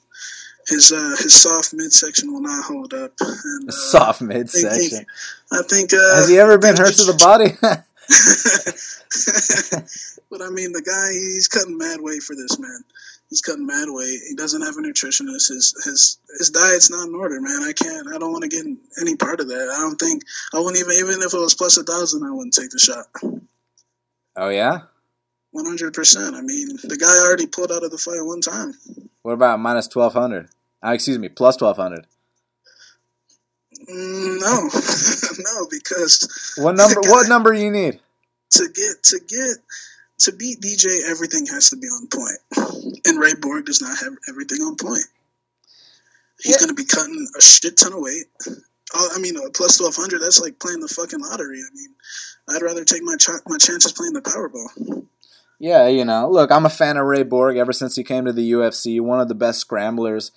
his 0.69 0.93
uh, 0.93 1.17
his 1.19 1.35
soft 1.35 1.73
midsection 1.73 2.33
will 2.33 2.43
not 2.43 2.65
hold 2.65 2.95
up. 2.95 3.13
And, 3.21 3.25
uh, 3.69 3.73
soft 3.73 4.21
midsection. 4.21 5.07
I 5.51 5.63
think. 5.63 5.93
Uh, 5.93 6.17
Has 6.17 6.29
he 6.29 6.39
ever 6.39 6.59
been 6.59 6.77
hurt 6.77 6.95
to 6.95 7.05
the 7.05 7.15
body? 7.15 7.53
but 10.31 10.43
I 10.43 10.51
mean, 10.51 10.73
the 10.73 10.83
guy 10.83 11.13
he's 11.13 11.49
cutting 11.49 11.79
mad 11.79 12.01
weight 12.01 12.23
for 12.23 12.35
this 12.35 12.59
man. 12.59 12.81
He's 13.29 13.43
cutting 13.43 13.67
mad 13.67 13.89
weight. 13.91 14.21
He 14.27 14.35
doesn't 14.35 14.63
have 14.63 14.77
a 14.77 14.81
nutritionist. 14.81 15.49
His 15.49 15.75
his 15.85 16.19
his 16.39 16.51
diet's 16.51 16.91
not 16.91 17.09
in 17.09 17.15
order, 17.15 17.41
man. 17.41 17.63
I 17.63 17.73
can't. 17.73 18.09
I 18.09 18.19
don't 18.19 18.33
want 18.33 18.43
to 18.43 18.49
get 18.49 18.65
any 19.01 19.17
part 19.17 19.41
of 19.41 19.49
that. 19.49 19.75
I 19.77 19.81
don't 19.81 19.99
think 19.99 20.23
I 20.55 20.59
wouldn't 20.59 20.79
even 20.79 20.93
even 20.93 21.23
if 21.23 21.35
it 21.35 21.39
was 21.39 21.55
plus 21.55 21.77
a 21.77 21.83
thousand, 21.83 22.25
I 22.25 22.31
wouldn't 22.31 22.55
take 22.55 22.71
the 22.71 22.79
shot. 22.79 23.07
Oh 24.37 24.49
yeah. 24.49 24.81
One 25.51 25.67
hundred 25.67 25.93
percent. 25.93 26.37
I 26.37 26.41
mean, 26.41 26.69
the 26.83 26.97
guy 26.97 27.27
already 27.27 27.47
pulled 27.47 27.71
out 27.71 27.85
of 27.85 27.91
the 27.91 27.99
fight 27.99 28.21
one 28.23 28.41
time. 28.41 28.75
What 29.23 29.33
about 29.33 29.61
minus 29.61 29.89
twelve 29.89 30.15
hundred? 30.15 30.49
Uh, 30.85 30.91
excuse 30.91 31.19
me, 31.19 31.29
plus 31.29 31.57
twelve 31.57 31.77
hundred. 31.77 32.07
Mm, 33.91 34.41
no, 34.41 34.69
no, 35.61 35.69
because 35.71 36.55
what 36.57 36.77
number? 36.77 37.01
Guy, 37.03 37.11
what 37.11 37.29
number 37.29 37.53
you 37.53 37.71
need 37.71 38.01
to 38.51 38.69
get 38.75 39.03
to 39.05 39.21
get 39.29 39.57
to 40.21 40.33
beat 40.33 40.61
DJ? 40.61 41.09
Everything 41.09 41.47
has 41.47 41.71
to 41.71 41.77
be 41.77 41.87
on 41.87 42.09
point, 42.09 43.01
and 43.07 43.19
Ray 43.19 43.35
Borg 43.41 43.67
does 43.67 43.81
not 43.81 43.99
have 43.99 44.13
everything 44.29 44.61
on 44.63 44.77
point. 44.77 45.05
He's 46.41 46.53
yeah. 46.53 46.67
going 46.67 46.77
to 46.77 46.83
be 46.83 46.85
cutting 46.85 47.27
a 47.37 47.41
shit 47.41 47.77
ton 47.77 47.93
of 47.93 48.01
weight. 48.01 48.27
I 48.95 49.19
mean, 49.19 49.37
uh, 49.37 49.51
plus 49.55 49.79
twelve 49.79 49.97
hundred. 49.97 50.21
That's 50.21 50.41
like 50.41 50.59
playing 50.59 50.81
the 50.81 50.89
fucking 50.89 51.21
lottery. 51.21 51.59
I 51.59 51.75
mean, 51.75 51.95
I'd 52.49 52.63
rather 52.63 52.85
take 52.85 53.03
my 53.03 53.17
ch- 53.17 53.45
my 53.47 53.59
chances 53.59 53.93
playing 53.93 54.15
the 54.15 54.23
Powerball. 54.23 55.07
Yeah, 55.59 55.89
you 55.89 56.05
know, 56.05 56.31
look, 56.31 56.53
I'm 56.53 56.67
a 56.67 56.71
fan 56.71 56.97
of 56.97 57.07
Ray 57.07 57.25
Borg 57.25 57.57
ever 57.57 57.73
since 57.73 57.97
he 57.97 58.05
came 58.05 58.25
to 58.25 58.33
the 58.33 58.53
UFC. 58.53 59.01
One 59.01 59.21
of 59.21 59.29
the 59.29 59.35
best 59.35 59.59
scramblers 59.59 60.31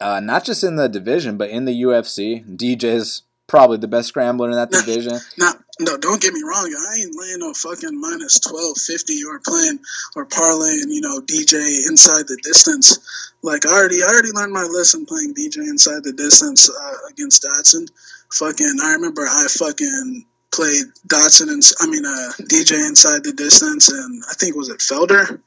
uh, 0.00 0.20
not 0.20 0.44
just 0.44 0.64
in 0.64 0.76
the 0.76 0.88
division, 0.88 1.36
but 1.36 1.50
in 1.50 1.64
the 1.64 1.82
UFC. 1.82 2.44
DJ's 2.56 3.22
probably 3.46 3.76
the 3.76 3.88
best 3.88 4.08
scrambler 4.08 4.50
in 4.50 4.56
that 4.56 4.70
division. 4.70 5.18
No, 5.38 5.52
no, 5.80 5.96
don't 5.96 6.22
get 6.22 6.32
me 6.32 6.42
wrong. 6.42 6.72
I 6.72 7.00
ain't 7.00 7.16
laying 7.16 7.40
no 7.40 7.52
fucking 7.52 8.00
minus 8.00 8.38
twelve 8.38 8.78
fifty 8.78 9.20
or 9.24 9.40
playing 9.40 9.80
or 10.14 10.26
parlaying, 10.26 10.88
you 10.88 11.00
know, 11.00 11.20
DJ 11.20 11.88
inside 11.88 12.28
the 12.28 12.38
distance. 12.42 13.32
Like 13.42 13.66
I 13.66 13.70
already, 13.70 14.02
I 14.02 14.06
already 14.06 14.30
learned 14.32 14.52
my 14.52 14.62
lesson 14.62 15.04
playing 15.04 15.34
DJ 15.34 15.58
inside 15.58 16.04
the 16.04 16.12
distance 16.12 16.70
uh, 16.70 16.94
against 17.10 17.42
Dodson. 17.42 17.86
Fucking, 18.32 18.78
I 18.82 18.92
remember 18.92 19.22
I 19.22 19.46
fucking 19.50 20.24
played 20.52 20.84
Dodson 21.08 21.48
and 21.48 21.62
I 21.80 21.86
mean 21.86 22.06
uh, 22.06 22.32
DJ 22.42 22.86
inside 22.86 23.24
the 23.24 23.32
distance, 23.32 23.90
and 23.90 24.22
I 24.30 24.34
think 24.34 24.54
was 24.54 24.68
it 24.68 24.78
Felder. 24.78 25.40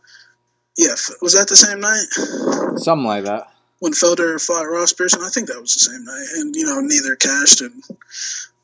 Yeah, 0.78 0.96
was 1.22 1.34
that 1.34 1.48
the 1.48 1.56
same 1.56 1.80
night? 1.80 2.78
Something 2.80 3.08
like 3.08 3.24
that 3.24 3.48
when 3.80 3.94
Felder 3.94 4.44
fought 4.44 4.70
Ross 4.70 4.94
Pearson. 4.94 5.22
I 5.24 5.30
think 5.30 5.48
that 5.48 5.62
was 5.62 5.74
the 5.74 5.80
same 5.80 6.04
night, 6.04 6.28
and 6.36 6.56
you 6.56 6.66
know 6.66 6.80
neither 6.82 7.16
cashed. 7.16 7.62
And 7.62 7.84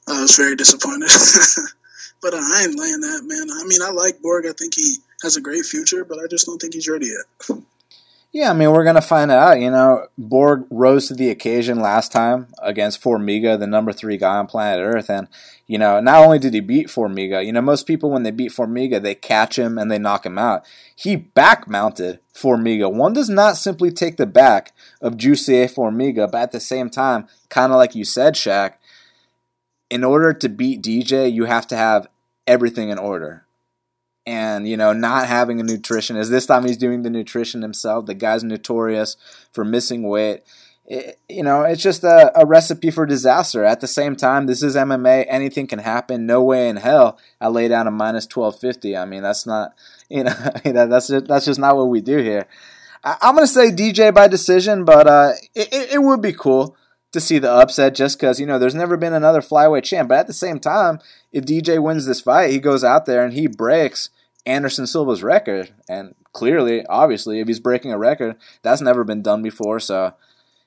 I 0.07 0.21
was 0.21 0.35
very 0.35 0.55
disappointed. 0.55 1.09
but 2.21 2.33
uh, 2.33 2.37
I 2.37 2.63
ain't 2.63 2.79
laying 2.79 3.01
that, 3.01 3.21
man. 3.25 3.47
I 3.51 3.63
mean, 3.67 3.81
I 3.81 3.91
like 3.91 4.21
Borg. 4.21 4.45
I 4.45 4.53
think 4.53 4.75
he 4.75 4.95
has 5.23 5.37
a 5.37 5.41
great 5.41 5.65
future, 5.65 6.05
but 6.05 6.19
I 6.19 6.27
just 6.29 6.45
don't 6.45 6.59
think 6.59 6.73
he's 6.73 6.87
ready 6.87 7.07
yet. 7.07 7.59
Yeah, 8.33 8.49
I 8.49 8.53
mean, 8.53 8.71
we're 8.71 8.83
going 8.83 8.95
to 8.95 9.01
find 9.01 9.29
out. 9.29 9.59
You 9.59 9.69
know, 9.69 10.07
Borg 10.17 10.65
rose 10.71 11.07
to 11.07 11.13
the 11.13 11.29
occasion 11.29 11.79
last 11.79 12.11
time 12.11 12.47
against 12.63 12.99
Formiga, 12.99 13.59
the 13.59 13.67
number 13.67 13.93
three 13.93 14.17
guy 14.17 14.37
on 14.37 14.47
planet 14.47 14.83
Earth. 14.83 15.07
And, 15.07 15.27
you 15.67 15.77
know, 15.77 15.99
not 15.99 16.23
only 16.25 16.39
did 16.39 16.55
he 16.55 16.59
beat 16.59 16.87
Formiga, 16.87 17.45
you 17.45 17.51
know, 17.51 17.61
most 17.61 17.85
people, 17.85 18.09
when 18.09 18.23
they 18.23 18.31
beat 18.31 18.51
Formiga, 18.51 18.99
they 18.99 19.13
catch 19.13 19.59
him 19.59 19.77
and 19.77 19.91
they 19.91 19.99
knock 19.99 20.25
him 20.25 20.39
out. 20.39 20.65
He 20.95 21.15
back 21.15 21.67
mounted 21.67 22.21
Formiga. 22.33 22.91
One 22.91 23.13
does 23.13 23.29
not 23.29 23.55
simply 23.55 23.91
take 23.91 24.17
the 24.17 24.25
back 24.25 24.73
of 24.99 25.13
Jussier 25.13 25.71
Formiga, 25.71 26.29
but 26.31 26.41
at 26.41 26.51
the 26.51 26.59
same 26.59 26.89
time, 26.89 27.27
kind 27.49 27.71
of 27.71 27.77
like 27.77 27.93
you 27.93 28.03
said, 28.03 28.33
Shaq, 28.33 28.73
in 29.93 30.03
order 30.03 30.33
to 30.33 30.49
beat 30.49 30.81
DJ, 30.81 31.31
you 31.31 31.45
have 31.45 31.67
to 31.67 31.77
have 31.77 32.07
everything 32.47 32.89
in 32.89 32.97
order. 32.97 33.45
And 34.25 34.67
you 34.67 34.75
know 34.75 34.91
not 34.91 35.27
having 35.27 35.59
a 35.59 35.63
nutritionist 35.63 36.29
this 36.29 36.45
time 36.45 36.65
he's 36.65 36.77
doing 36.77 37.03
the 37.03 37.09
nutrition 37.09 37.61
himself 37.61 38.05
the 38.05 38.13
guy's 38.13 38.41
notorious 38.41 39.17
for 39.51 39.65
missing 39.65 40.01
weight. 40.01 40.43
It, 40.85 41.19
you 41.27 41.43
know 41.43 41.63
it's 41.63 41.83
just 41.83 42.05
a, 42.05 42.31
a, 42.33 42.45
recipe 42.45 42.89
for 42.89 43.05
disaster. 43.05 43.65
At 43.65 43.81
the 43.81 43.87
same 43.87 44.15
time 44.15 44.45
this 44.45 44.63
is 44.63 44.77
mma 44.77 45.25
anything 45.27 45.67
can 45.67 45.79
happen. 45.79 46.25
No 46.25 46.41
way 46.41 46.69
in 46.69 46.77
hell 46.77 47.19
i 47.41 47.49
lay 47.49 47.67
down 47.67 47.85
a 47.85 47.91
minus 47.91 48.25
1250 48.33 48.95
i 48.95 49.03
mean 49.03 49.23
that's 49.23 49.45
not 49.45 49.73
you 50.09 50.23
know 50.23 50.33
that's 50.63 51.09
just, 51.09 51.27
that's 51.27 51.45
just 51.45 51.59
not 51.59 51.75
what 51.75 51.89
we 51.89 51.99
do 51.99 52.17
here. 52.17 52.47
I, 53.03 53.17
am 53.23 53.35
going 53.35 53.45
to 53.45 53.53
say 53.53 53.71
dj 53.71 54.13
by 54.13 54.29
decision 54.29 54.85
but 54.85 55.05
uh, 55.05 55.33
it, 55.53 55.67
it, 55.73 55.93
it 55.95 56.01
would 56.01 56.21
be 56.21 56.31
cool 56.31 56.77
to 57.13 57.21
see 57.21 57.39
the 57.39 57.49
upset 57.49 57.95
just 57.95 58.19
because, 58.19 58.39
you 58.39 58.45
know, 58.45 58.59
there's 58.59 58.75
never 58.75 58.97
been 58.97 59.13
another 59.13 59.39
flyweight 59.39 59.83
champ. 59.83 60.09
But 60.09 60.19
at 60.19 60.27
the 60.27 60.33
same 60.33 60.59
time, 60.59 60.99
if 61.31 61.45
DJ 61.45 61.81
wins 61.81 62.05
this 62.05 62.21
fight, 62.21 62.51
he 62.51 62.59
goes 62.59 62.83
out 62.83 63.05
there 63.05 63.23
and 63.23 63.33
he 63.33 63.47
breaks 63.47 64.09
Anderson 64.45 64.87
Silva's 64.87 65.23
record. 65.23 65.73
And 65.87 66.15
clearly, 66.33 66.85
obviously, 66.87 67.39
if 67.39 67.47
he's 67.47 67.59
breaking 67.59 67.93
a 67.93 67.97
record, 67.97 68.35
that's 68.63 68.81
never 68.81 69.03
been 69.03 69.21
done 69.21 69.43
before. 69.43 69.79
So, 69.79 70.15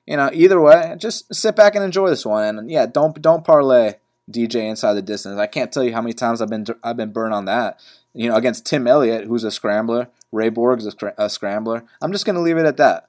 you 0.06 0.16
know, 0.16 0.30
either 0.32 0.60
way, 0.60 0.94
just 0.96 1.34
sit 1.34 1.56
back 1.56 1.74
and 1.74 1.84
enjoy 1.84 2.08
this 2.08 2.24
one. 2.24 2.58
And 2.58 2.70
yeah, 2.70 2.86
don't 2.86 3.20
don't 3.20 3.44
parlay 3.44 3.94
DJ 4.30 4.68
inside 4.70 4.94
the 4.94 5.02
distance. 5.02 5.38
I 5.38 5.48
can't 5.48 5.72
tell 5.72 5.82
you 5.82 5.92
how 5.92 6.00
many 6.00 6.14
times 6.14 6.40
I've 6.40 6.48
been 6.48 6.64
I've 6.82 6.96
been 6.96 7.12
burned 7.12 7.34
on 7.34 7.44
that. 7.46 7.80
You 8.14 8.30
know, 8.30 8.36
against 8.36 8.64
Tim 8.64 8.86
Elliott, 8.86 9.26
who's 9.26 9.44
a 9.44 9.50
scrambler, 9.50 10.08
Ray 10.32 10.48
Borg's 10.48 10.86
a, 10.86 11.12
a 11.18 11.28
scrambler. 11.28 11.84
I'm 12.00 12.12
just 12.12 12.24
gonna 12.24 12.40
leave 12.40 12.56
it 12.56 12.66
at 12.66 12.76
that 12.76 13.08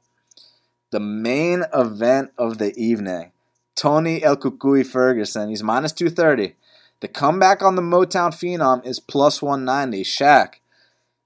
the 0.92 1.00
main 1.00 1.64
event 1.74 2.32
of 2.38 2.58
the 2.58 2.76
evening. 2.78 3.32
Tony 3.76 4.24
El 4.24 4.38
Cucuy 4.38 4.86
Ferguson. 4.86 5.50
He's 5.50 5.64
minus 5.64 5.92
230. 5.94 6.56
The 7.00 7.08
comeback 7.08 7.62
on 7.62 7.76
the 7.76 7.82
Motown 7.82 8.32
Phenom 8.32 8.86
is 8.86 9.00
plus 9.00 9.42
190. 9.42 10.04
Shaq. 10.04 10.56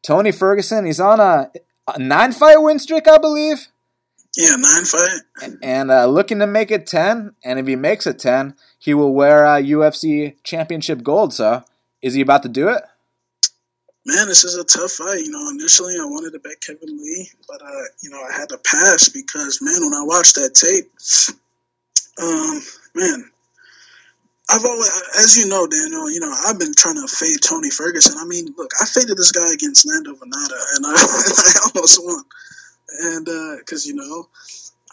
Tony 0.03 0.31
Ferguson, 0.31 0.85
he's 0.85 0.99
on 0.99 1.19
a, 1.19 1.51
a 1.87 1.99
nine 1.99 2.33
fight 2.33 2.57
win 2.57 2.79
streak, 2.79 3.07
I 3.07 3.17
believe. 3.17 3.67
Yeah, 4.35 4.55
nine 4.57 4.85
fight. 4.85 5.19
And, 5.43 5.57
and 5.61 5.91
uh, 5.91 6.07
looking 6.07 6.39
to 6.39 6.47
make 6.47 6.71
it 6.71 6.87
10. 6.87 7.35
And 7.43 7.59
if 7.59 7.67
he 7.67 7.75
makes 7.75 8.05
it 8.07 8.19
10, 8.19 8.55
he 8.77 8.93
will 8.93 9.13
wear 9.13 9.45
uh, 9.45 9.57
UFC 9.57 10.35
Championship 10.43 11.03
gold. 11.03 11.33
So 11.33 11.63
is 12.01 12.15
he 12.15 12.21
about 12.21 12.43
to 12.43 12.49
do 12.49 12.67
it? 12.69 12.83
Man, 14.05 14.27
this 14.27 14.43
is 14.43 14.55
a 14.55 14.63
tough 14.63 14.91
fight. 14.91 15.23
You 15.23 15.31
know, 15.31 15.49
initially 15.49 15.95
I 15.99 16.05
wanted 16.05 16.31
to 16.33 16.39
bet 16.39 16.61
Kevin 16.61 16.97
Lee, 16.97 17.29
but 17.47 17.61
uh, 17.61 17.83
you 18.01 18.09
know, 18.09 18.21
I 18.21 18.33
had 18.33 18.49
to 18.49 18.57
pass 18.59 19.09
because 19.09 19.61
man, 19.61 19.81
when 19.81 19.93
I 19.93 20.03
watched 20.03 20.35
that 20.35 20.55
tape, 20.55 20.89
um, 22.21 22.61
man, 22.95 23.31
I've 24.49 24.65
always, 24.65 24.91
as 25.17 25.37
you 25.37 25.47
know, 25.47 25.65
Daniel, 25.65 26.11
you 26.11 26.19
know, 26.19 26.33
I've 26.45 26.59
been 26.59 26.73
trying 26.75 26.95
to 26.95 27.07
fade 27.07 27.39
Tony 27.41 27.69
Ferguson. 27.69 28.17
I 28.19 28.25
mean, 28.25 28.53
look, 28.57 28.71
I 28.81 28.85
faded 28.85 29.17
this 29.17 29.31
guy 29.31 29.53
against 29.53 29.87
Lando 29.87 30.13
Vannata, 30.13 30.59
and 30.75 30.85
I, 30.85 30.91
I 30.95 31.69
almost 31.73 32.03
won. 32.03 32.23
And 33.01 33.25
because 33.59 33.85
uh, 33.85 33.89
you 33.89 33.95
know, 33.95 34.27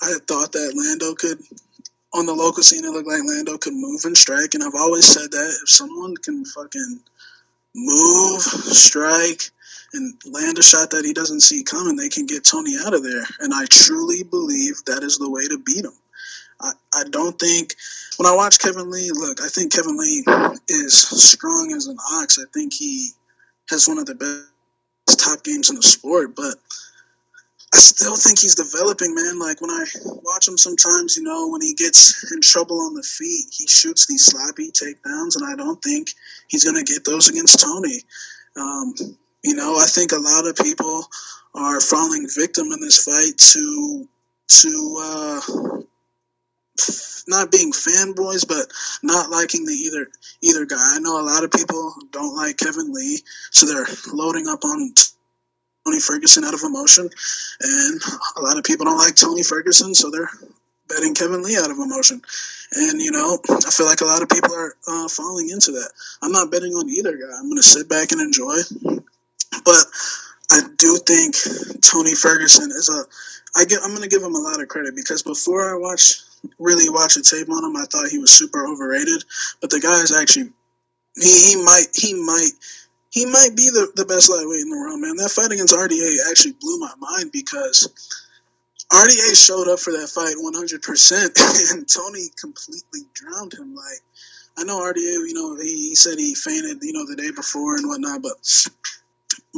I 0.01 0.15
thought 0.29 0.53
that 0.53 0.75
Lando 0.77 1.15
could, 1.15 1.41
on 2.15 2.27
the 2.27 2.35
local 2.35 2.63
scene, 2.63 2.85
it 2.85 2.91
looked 2.91 3.09
like 3.09 3.25
Lando 3.25 3.59
could 3.59 3.75
move 3.75 4.03
and 4.05 4.17
strike, 4.17 4.55
and 4.55 4.63
I've 4.63 4.79
always 4.79 5.07
said 5.07 5.33
that 5.33 5.59
if 5.63 5.69
someone 5.69 6.15
can 6.19 6.45
fucking 6.45 7.01
move, 7.75 8.43
strike, 8.43 9.43
and 9.93 10.15
land 10.27 10.59
a 10.59 10.63
shot 10.63 10.91
that 10.91 11.05
he 11.05 11.13
doesn't 11.13 11.41
see 11.41 11.63
coming, 11.63 11.97
they 11.97 12.09
can 12.09 12.27
get 12.27 12.45
Tony 12.45 12.75
out 12.85 12.95
of 12.95 13.03
there. 13.03 13.25
And 13.41 13.55
I 13.55 13.65
truly 13.71 14.23
believe 14.23 14.77
that 14.87 15.03
is 15.03 15.19
the 15.19 15.31
way 15.31 15.47
to 15.49 15.59
beat 15.65 15.85
him. 15.85 15.97
I, 16.61 16.73
I 16.95 17.05
don't 17.11 17.39
think 17.39 17.75
when 18.17 18.27
I 18.27 18.35
watch 18.35 18.59
Kevin 18.59 18.91
Lee, 18.91 19.11
look, 19.13 19.41
I 19.41 19.49
think 19.49 19.73
Kevin 19.73 19.97
Lee 19.97 20.25
is 20.69 20.99
strong 20.99 21.73
as 21.77 21.87
an 21.87 21.97
ox. 22.15 22.39
I 22.39 22.45
think 22.53 22.75
he 22.75 23.11
has 23.71 23.87
one 23.87 23.99
of 23.99 24.07
the 24.07 24.15
best 24.15 25.21
top 25.21 25.45
games 25.45 25.71
in 25.71 25.77
the 25.77 25.83
sport, 25.83 26.35
but 26.35 26.57
I 27.75 27.77
still 27.77 28.17
think 28.17 28.39
he's 28.39 28.55
developing, 28.55 29.15
man. 29.15 29.39
Like 29.39 29.61
when 29.61 29.71
I 29.71 29.85
watch 30.05 30.49
him 30.49 30.57
sometimes, 30.57 31.17
you 31.17 31.23
know, 31.23 31.49
when 31.49 31.61
he 31.61 31.75
gets 31.75 32.33
in 32.33 32.41
trouble 32.41 32.81
on 32.81 32.95
the 32.95 33.03
feet, 33.03 33.47
he 33.53 33.67
shoots 33.67 34.07
these 34.07 34.25
sloppy 34.25 34.71
takedowns, 34.71 35.37
and 35.37 35.45
I 35.45 35.55
don't 35.55 35.83
think 35.83 36.11
he's 36.49 36.65
going 36.65 36.83
to 36.83 36.91
get 36.91 37.05
those 37.05 37.29
against 37.29 37.61
Tony. 37.61 38.01
Um, 38.57 38.95
you 39.45 39.55
know, 39.55 39.77
I 39.77 39.85
think 39.87 40.13
a 40.13 40.19
lot 40.19 40.47
of 40.47 40.57
people 40.57 41.07
are 41.55 41.81
falling 41.81 42.27
victim 42.35 42.73
in 42.73 42.81
this 42.81 43.05
fight 43.05 43.37
to 43.37 44.09
to 44.49 44.97
uh, 45.03 45.41
not 47.29 47.53
being 47.53 47.73
fanboys, 47.73 48.49
but 48.49 48.67
not 49.03 49.31
liking 49.31 49.67
the 49.67 49.75
either 49.75 50.09
either 50.43 50.65
guy. 50.65 50.97
I 50.97 51.01
know 51.01 51.21
a 51.21 51.23
lot 51.23 51.45
of 51.45 51.51
people 51.51 51.95
don't 52.13 52.35
like 52.35 52.57
Kevin 52.57 52.93
Lee, 52.93 53.21
so 53.51 53.67
they're 53.67 53.87
loading 54.13 54.49
up 54.49 54.65
on 54.65 54.95
Tony 55.89 56.01
Ferguson 56.01 56.45
out 56.45 56.53
of 56.53 56.61
emotion, 56.63 57.09
and 57.61 58.01
a 58.37 58.43
lot 58.43 58.59
of 58.59 58.65
people 58.65 58.85
don't 58.85 58.99
like 58.99 59.15
Tony 59.15 59.43
Ferguson, 59.43 59.95
so 59.95 60.11
they're 60.11 60.29
betting 60.87 61.15
Kevin 61.15 61.43
Lee 61.43 61.57
out 61.57 61.71
of 61.71 61.79
emotion. 61.79 62.21
And 62.73 63.01
you 63.01 63.11
know, 63.11 63.39
I 63.49 63.71
feel 63.71 63.87
like 63.87 64.03
a 64.03 64.05
lot 64.05 64.21
of 64.21 64.29
people 64.29 64.55
are 64.55 64.75
uh, 64.87 65.09
falling 65.09 65.49
into 65.49 65.73
that. 65.73 65.91
I'm 66.21 66.31
not 66.31 66.51
betting 66.51 66.73
on 66.75 66.91
either 66.91 67.17
guy. 67.17 67.33
I'm 67.39 67.49
going 67.49 67.57
to 67.57 67.63
sit 67.63 67.89
back 67.89 68.13
and 68.13 68.21
enjoy, 68.21 68.57
but 69.65 69.85
I 70.53 70.61
do 70.77 70.99
think 71.07 71.37
Tony 71.81 72.15
Ferguson 72.15 72.71
is 72.71 72.91
a. 72.91 73.59
I 73.59 73.65
get. 73.65 73.81
I'm 73.83 73.91
going 73.91 74.03
to 74.03 74.11
give 74.11 74.23
him 74.23 74.35
a 74.35 74.39
lot 74.39 74.61
of 74.61 74.69
credit 74.69 74.95
because 74.95 75.23
before 75.23 75.75
I 75.75 75.79
watch 75.79 76.21
really 76.59 76.91
watch 76.91 77.17
a 77.17 77.23
tape 77.23 77.49
on 77.49 77.65
him, 77.65 77.77
I 77.77 77.87
thought 77.87 78.11
he 78.11 78.19
was 78.19 78.31
super 78.31 78.67
overrated. 78.67 79.25
But 79.63 79.71
the 79.71 79.81
guy 79.81 80.03
is 80.03 80.15
actually 80.15 80.53
he, 81.17 81.57
he 81.57 81.57
might 81.57 81.87
he 81.95 82.13
might 82.13 82.53
he 83.19 83.27
might 83.27 83.51
be 83.57 83.67
the, 83.75 83.91
the 83.97 84.07
best 84.07 84.31
lightweight 84.31 84.63
in 84.63 84.71
the 84.71 84.79
world, 84.79 85.01
man. 85.01 85.17
That 85.17 85.35
fight 85.35 85.51
against 85.51 85.75
RDA 85.75 86.31
actually 86.31 86.55
blew 86.61 86.79
my 86.79 86.95
mind 87.03 87.33
because 87.33 87.91
RDA 88.95 89.35
showed 89.35 89.67
up 89.67 89.81
for 89.81 89.91
that 89.91 90.07
fight 90.07 90.39
100%, 90.39 91.75
and 91.75 91.89
Tony 91.91 92.31
completely 92.39 93.11
drowned 93.15 93.55
him. 93.55 93.75
Like, 93.75 93.99
I 94.57 94.63
know 94.63 94.79
RDA, 94.79 95.27
you 95.27 95.35
know, 95.35 95.57
he, 95.57 95.91
he 95.91 95.95
said 95.97 96.17
he 96.17 96.37
fainted, 96.37 96.79
you 96.81 96.93
know, 96.93 97.07
the 97.07 97.17
day 97.17 97.33
before 97.35 97.75
and 97.75 97.89
whatnot, 97.89 98.23
but 98.23 98.39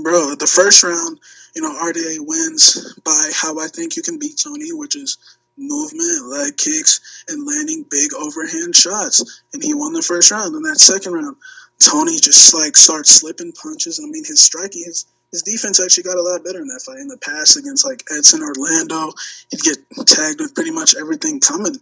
bro, 0.03 0.35
the 0.35 0.49
first 0.49 0.83
round, 0.83 1.21
you 1.55 1.61
know, 1.61 1.77
RDA 1.85 2.17
wins 2.25 2.97
by 3.05 3.31
how 3.35 3.61
I 3.61 3.69
think 3.69 3.95
you 3.95 4.03
can 4.03 4.19
beat 4.19 4.41
Tony, 4.43 4.73
which 4.73 4.97
is 4.97 5.19
movement, 5.59 6.33
leg 6.33 6.57
kicks, 6.57 7.25
and 7.29 7.47
landing 7.47 7.85
big 7.91 8.15
overhand 8.15 8.75
shots. 8.75 9.43
And 9.53 9.63
he 9.63 9.75
won 9.75 9.93
the 9.93 10.01
first 10.01 10.31
round. 10.31 10.55
And 10.55 10.65
that 10.65 10.81
second 10.81 11.13
round, 11.13 11.37
Tony 11.81 12.19
just 12.19 12.55
like 12.55 12.77
starts 12.77 13.11
slipping 13.11 13.53
punches. 13.53 14.01
I 14.03 14.07
mean, 14.07 14.25
his 14.25 14.41
striking, 14.41 14.85
his 14.85 15.07
his 15.33 15.43
defense 15.43 15.81
actually 15.81 16.05
got 16.05 16.19
a 16.19 16.23
lot 16.23 16.45
better 16.45 16.61
in 16.61 16.67
that 16.69 16.83
fight. 16.85 16.99
In 16.99 17.09
the 17.09 17.19
past 17.19 17.57
against 17.57 17.87
like 17.87 18.03
Edson 18.11 18.43
Orlando, 18.43 19.13
he'd 19.51 19.61
get 19.61 19.79
tagged 20.07 20.41
with 20.41 20.55
pretty 20.55 20.73
much 20.73 20.97
everything 20.97 21.41
coming. 21.41 21.77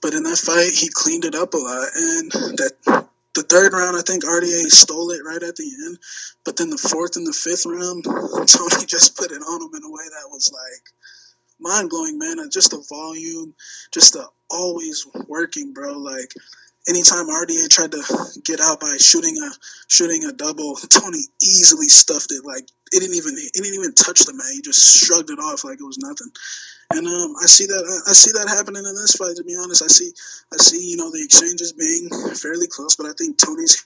But 0.00 0.14
in 0.14 0.22
that 0.24 0.38
fight, 0.38 0.72
he 0.72 0.88
cleaned 0.92 1.24
it 1.24 1.34
up 1.34 1.52
a 1.54 1.58
lot. 1.58 1.88
And 1.94 2.32
that 2.56 3.08
the 3.34 3.42
third 3.42 3.74
round, 3.74 3.98
I 3.98 4.00
think 4.00 4.24
RDA 4.24 4.72
stole 4.72 5.10
it 5.10 5.20
right 5.24 5.42
at 5.42 5.56
the 5.56 5.70
end. 5.86 5.98
But 6.44 6.56
then 6.56 6.70
the 6.70 6.78
fourth 6.78 7.16
and 7.16 7.26
the 7.26 7.32
fifth 7.32 7.66
round, 7.66 8.04
Tony 8.48 8.86
just 8.86 9.16
put 9.16 9.30
it 9.30 9.42
on 9.42 9.62
him 9.62 9.74
in 9.74 9.84
a 9.84 9.92
way 9.92 10.04
that 10.08 10.30
was 10.30 10.50
like 10.52 10.84
mind 11.60 11.90
blowing, 11.90 12.18
man. 12.18 12.38
Just 12.50 12.70
the 12.70 12.84
volume, 12.88 13.54
just 13.92 14.14
the 14.14 14.26
always 14.50 15.06
working, 15.28 15.74
bro. 15.74 15.98
Like 15.98 16.32
anytime 16.88 17.28
RDA 17.28 17.68
tried 17.68 17.92
to 17.92 18.02
get 18.44 18.60
out 18.60 18.80
by 18.80 18.96
shooting 18.98 19.36
a 19.38 19.50
shooting 19.88 20.24
a 20.24 20.32
double, 20.32 20.76
Tony 20.90 21.20
easily 21.42 21.88
stuffed 21.88 22.32
it. 22.32 22.44
Like 22.44 22.64
it 22.92 23.00
didn't 23.00 23.16
even 23.16 23.34
it 23.36 23.52
didn't 23.54 23.74
even 23.74 23.94
touch 23.94 24.20
the 24.20 24.32
man. 24.32 24.46
He 24.52 24.62
just 24.62 25.04
shrugged 25.04 25.30
it 25.30 25.38
off 25.38 25.64
like 25.64 25.80
it 25.80 25.86
was 25.86 25.98
nothing. 25.98 26.30
And 26.90 27.06
um, 27.06 27.34
I 27.42 27.46
see 27.46 27.66
that 27.66 28.02
I 28.06 28.12
see 28.12 28.30
that 28.32 28.48
happening 28.48 28.84
in 28.86 28.94
this 28.94 29.16
fight. 29.16 29.36
To 29.36 29.44
be 29.44 29.56
honest, 29.58 29.82
I 29.82 29.88
see 29.88 30.12
I 30.54 30.56
see 30.58 30.90
you 30.90 30.96
know 30.96 31.10
the 31.10 31.22
exchanges 31.22 31.72
being 31.72 32.08
fairly 32.34 32.66
close, 32.70 32.94
but 32.96 33.06
I 33.06 33.12
think 33.18 33.38
Tony's 33.38 33.84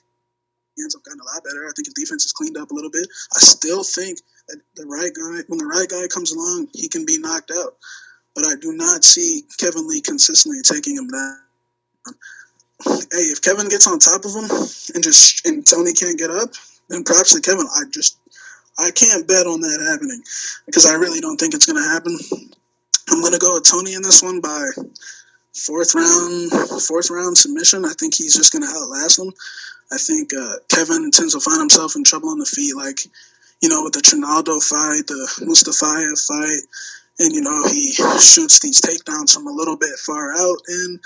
hands 0.78 0.94
have 0.94 1.04
gotten 1.04 1.20
a 1.20 1.24
lot 1.24 1.44
better. 1.44 1.64
I 1.64 1.72
think 1.74 1.88
his 1.88 1.96
defense 1.96 2.24
has 2.24 2.32
cleaned 2.32 2.56
up 2.56 2.70
a 2.70 2.74
little 2.74 2.90
bit. 2.90 3.08
I 3.34 3.40
still 3.40 3.82
think 3.82 4.20
that 4.48 4.60
the 4.76 4.86
right 4.86 5.12
guy, 5.12 5.44
when 5.48 5.58
the 5.58 5.66
right 5.66 5.88
guy 5.88 6.06
comes 6.12 6.32
along, 6.32 6.68
he 6.72 6.88
can 6.88 7.06
be 7.06 7.18
knocked 7.18 7.50
out. 7.50 7.76
But 8.34 8.46
I 8.46 8.54
do 8.60 8.72
not 8.72 9.02
see 9.02 9.42
Kevin 9.58 9.88
Lee 9.88 10.00
consistently 10.00 10.62
taking 10.62 10.96
him 10.96 11.08
down. 11.08 11.38
Hey, 12.84 13.28
if 13.30 13.42
Kevin 13.42 13.68
gets 13.68 13.86
on 13.86 13.98
top 13.98 14.24
of 14.24 14.34
him 14.34 14.50
and 14.94 15.02
just 15.02 15.46
and 15.46 15.66
Tony 15.66 15.92
can't 15.92 16.18
get 16.18 16.30
up, 16.30 16.50
then 16.88 17.04
props 17.04 17.34
to 17.34 17.40
Kevin. 17.40 17.66
I 17.66 17.84
just 17.90 18.18
I 18.78 18.90
can't 18.90 19.26
bet 19.26 19.46
on 19.46 19.60
that 19.60 19.88
happening 19.90 20.22
because 20.66 20.86
I 20.86 20.94
really 20.94 21.20
don't 21.20 21.36
think 21.36 21.54
it's 21.54 21.66
going 21.66 21.82
to 21.82 21.88
happen. 21.88 22.16
I'm 23.10 23.20
going 23.20 23.32
to 23.32 23.38
go 23.38 23.54
with 23.54 23.68
Tony 23.68 23.94
in 23.94 24.02
this 24.02 24.22
one 24.22 24.40
by 24.40 24.66
fourth 25.54 25.94
round, 25.94 26.50
fourth 26.82 27.10
round 27.10 27.36
submission. 27.36 27.84
I 27.84 27.92
think 27.98 28.14
he's 28.14 28.36
just 28.36 28.52
going 28.52 28.62
to 28.62 28.70
outlast 28.70 29.18
him. 29.18 29.32
I 29.92 29.98
think 29.98 30.32
uh, 30.32 30.54
Kevin 30.68 31.10
tends 31.10 31.34
to 31.34 31.40
find 31.40 31.58
himself 31.60 31.96
in 31.96 32.04
trouble 32.04 32.28
on 32.30 32.38
the 32.38 32.46
feet, 32.46 32.76
like 32.76 33.00
you 33.60 33.68
know 33.68 33.82
with 33.82 33.92
the 33.92 34.00
Trinaldo 34.00 34.60
fight, 34.60 35.06
the 35.08 35.28
Mustafayev 35.42 36.16
fight, 36.26 36.62
and 37.18 37.34
you 37.34 37.42
know 37.42 37.62
he 37.66 37.92
shoots 38.20 38.60
these 38.60 38.80
takedowns 38.80 39.34
from 39.34 39.46
a 39.46 39.52
little 39.52 39.76
bit 39.76 39.98
far 39.98 40.32
out, 40.32 40.58
and 40.68 41.00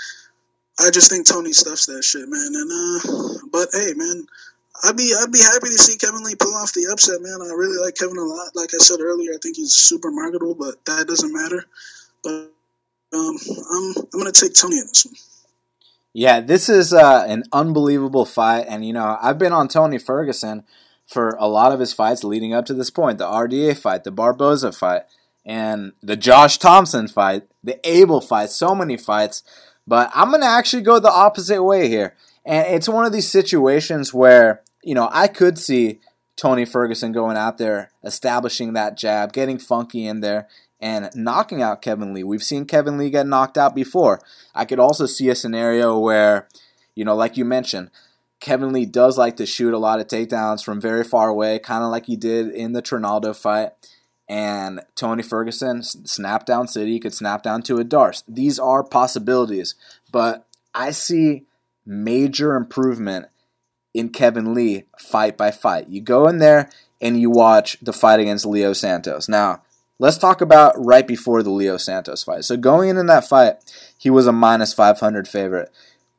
I 0.79 0.89
just 0.91 1.09
think 1.09 1.25
Tony 1.25 1.53
stuffs 1.53 1.85
that 1.85 2.03
shit, 2.03 2.27
man. 2.27 2.51
And 2.53 2.71
uh, 2.71 3.47
but 3.51 3.69
hey, 3.73 3.93
man, 3.95 4.25
I'd 4.83 4.97
be 4.97 5.13
I'd 5.21 5.31
be 5.31 5.39
happy 5.39 5.67
to 5.67 5.77
see 5.77 5.97
Kevin 5.97 6.23
Lee 6.23 6.35
pull 6.35 6.55
off 6.55 6.73
the 6.73 6.89
upset, 6.91 7.21
man. 7.21 7.39
I 7.41 7.53
really 7.53 7.81
like 7.83 7.95
Kevin 7.95 8.17
a 8.17 8.23
lot. 8.23 8.55
Like 8.55 8.73
I 8.73 8.77
said 8.79 8.99
earlier, 8.99 9.31
I 9.33 9.37
think 9.41 9.55
he's 9.55 9.73
super 9.73 10.11
marketable, 10.11 10.55
but 10.55 10.83
that 10.85 11.07
doesn't 11.07 11.31
matter. 11.31 11.65
But 12.23 12.51
um, 13.13 13.37
I'm 13.71 13.93
I'm 14.13 14.19
gonna 14.19 14.31
take 14.31 14.53
Tony 14.53 14.79
in 14.79 14.87
this 14.87 15.05
one. 15.05 15.15
Yeah, 16.13 16.39
this 16.39 16.69
is 16.69 16.93
uh, 16.93 17.25
an 17.27 17.43
unbelievable 17.51 18.25
fight, 18.25 18.65
and 18.67 18.85
you 18.85 18.93
know 18.93 19.17
I've 19.21 19.39
been 19.39 19.53
on 19.53 19.67
Tony 19.67 19.97
Ferguson 19.97 20.63
for 21.07 21.35
a 21.39 21.47
lot 21.47 21.71
of 21.71 21.79
his 21.79 21.93
fights 21.93 22.23
leading 22.23 22.53
up 22.53 22.65
to 22.65 22.73
this 22.73 22.89
point: 22.89 23.17
the 23.17 23.25
RDA 23.25 23.77
fight, 23.77 24.03
the 24.03 24.11
Barboza 24.11 24.71
fight, 24.71 25.03
and 25.45 25.93
the 26.01 26.17
Josh 26.17 26.57
Thomson 26.57 27.07
fight, 27.07 27.43
the 27.63 27.79
Abel 27.87 28.21
fight. 28.21 28.49
So 28.49 28.75
many 28.75 28.97
fights, 28.97 29.43
but 29.87 30.11
I'm 30.13 30.31
gonna 30.31 30.45
actually 30.45 30.83
go 30.83 30.99
the 30.99 31.11
opposite 31.11 31.63
way 31.63 31.87
here, 31.87 32.15
and 32.45 32.67
it's 32.67 32.89
one 32.89 33.05
of 33.05 33.13
these 33.13 33.29
situations 33.29 34.13
where 34.13 34.61
you 34.83 34.95
know 34.95 35.09
I 35.11 35.27
could 35.27 35.57
see 35.57 35.99
Tony 36.35 36.65
Ferguson 36.65 37.11
going 37.11 37.37
out 37.37 37.57
there, 37.57 37.91
establishing 38.03 38.73
that 38.73 38.97
jab, 38.97 39.31
getting 39.31 39.57
funky 39.57 40.05
in 40.05 40.19
there, 40.19 40.47
and 40.79 41.09
knocking 41.15 41.61
out 41.61 41.81
Kevin 41.81 42.13
Lee. 42.13 42.23
We've 42.23 42.43
seen 42.43 42.65
Kevin 42.65 42.97
Lee 42.97 43.09
get 43.09 43.27
knocked 43.27 43.57
out 43.57 43.73
before. 43.73 44.21
I 44.53 44.65
could 44.65 44.79
also 44.79 45.05
see 45.05 45.29
a 45.29 45.35
scenario 45.35 45.97
where, 45.97 46.47
you 46.93 47.05
know, 47.05 47.15
like 47.15 47.37
you 47.37 47.45
mentioned, 47.45 47.89
Kevin 48.41 48.73
Lee 48.73 48.85
does 48.85 49.17
like 49.17 49.37
to 49.37 49.45
shoot 49.45 49.73
a 49.73 49.77
lot 49.77 49.99
of 49.99 50.07
takedowns 50.07 50.63
from 50.63 50.81
very 50.81 51.03
far 51.03 51.29
away, 51.29 51.57
kind 51.59 51.83
of 51.83 51.89
like 51.89 52.05
he 52.05 52.17
did 52.17 52.49
in 52.49 52.73
the 52.73 52.81
Trinaldo 52.81 53.33
fight. 53.33 53.71
And 54.27 54.81
Tony 54.95 55.21
Ferguson, 55.21 55.83
snap 55.83 56.45
down 56.45 56.67
City, 56.67 56.99
could 56.99 57.13
snap 57.13 57.43
down 57.43 57.61
to 57.63 57.77
a 57.77 57.83
Darce. 57.85 58.23
These 58.27 58.57
are 58.57 58.83
possibilities, 58.83 59.75
but 60.11 60.47
I 60.73 60.91
see 60.91 61.43
major 61.85 62.55
improvement 62.55 63.27
in 63.93 64.09
Kevin 64.09 64.53
Lee 64.53 64.85
fight 64.97 65.37
by 65.37 65.51
fight. 65.51 65.89
You 65.89 66.01
go 66.01 66.27
in 66.27 66.39
there 66.39 66.69
and 66.99 67.19
you 67.19 67.29
watch 67.29 67.77
the 67.81 67.93
fight 67.93 68.19
against 68.19 68.45
Leo 68.45 68.73
Santos. 68.73 69.29
Now, 69.29 69.61
Let's 69.97 70.17
talk 70.17 70.41
about 70.41 70.73
right 70.77 71.07
before 71.07 71.41
the 71.41 71.51
Leo 71.51 71.77
Santos 71.77 72.23
fight. 72.23 72.43
So 72.43 72.57
going 72.57 72.89
in 72.89 72.97
in 72.97 73.05
that 73.05 73.27
fight, 73.27 73.55
he 73.97 74.09
was 74.09 74.27
a 74.27 74.33
minus 74.33 74.73
500 74.73 75.27
favorite. 75.27 75.71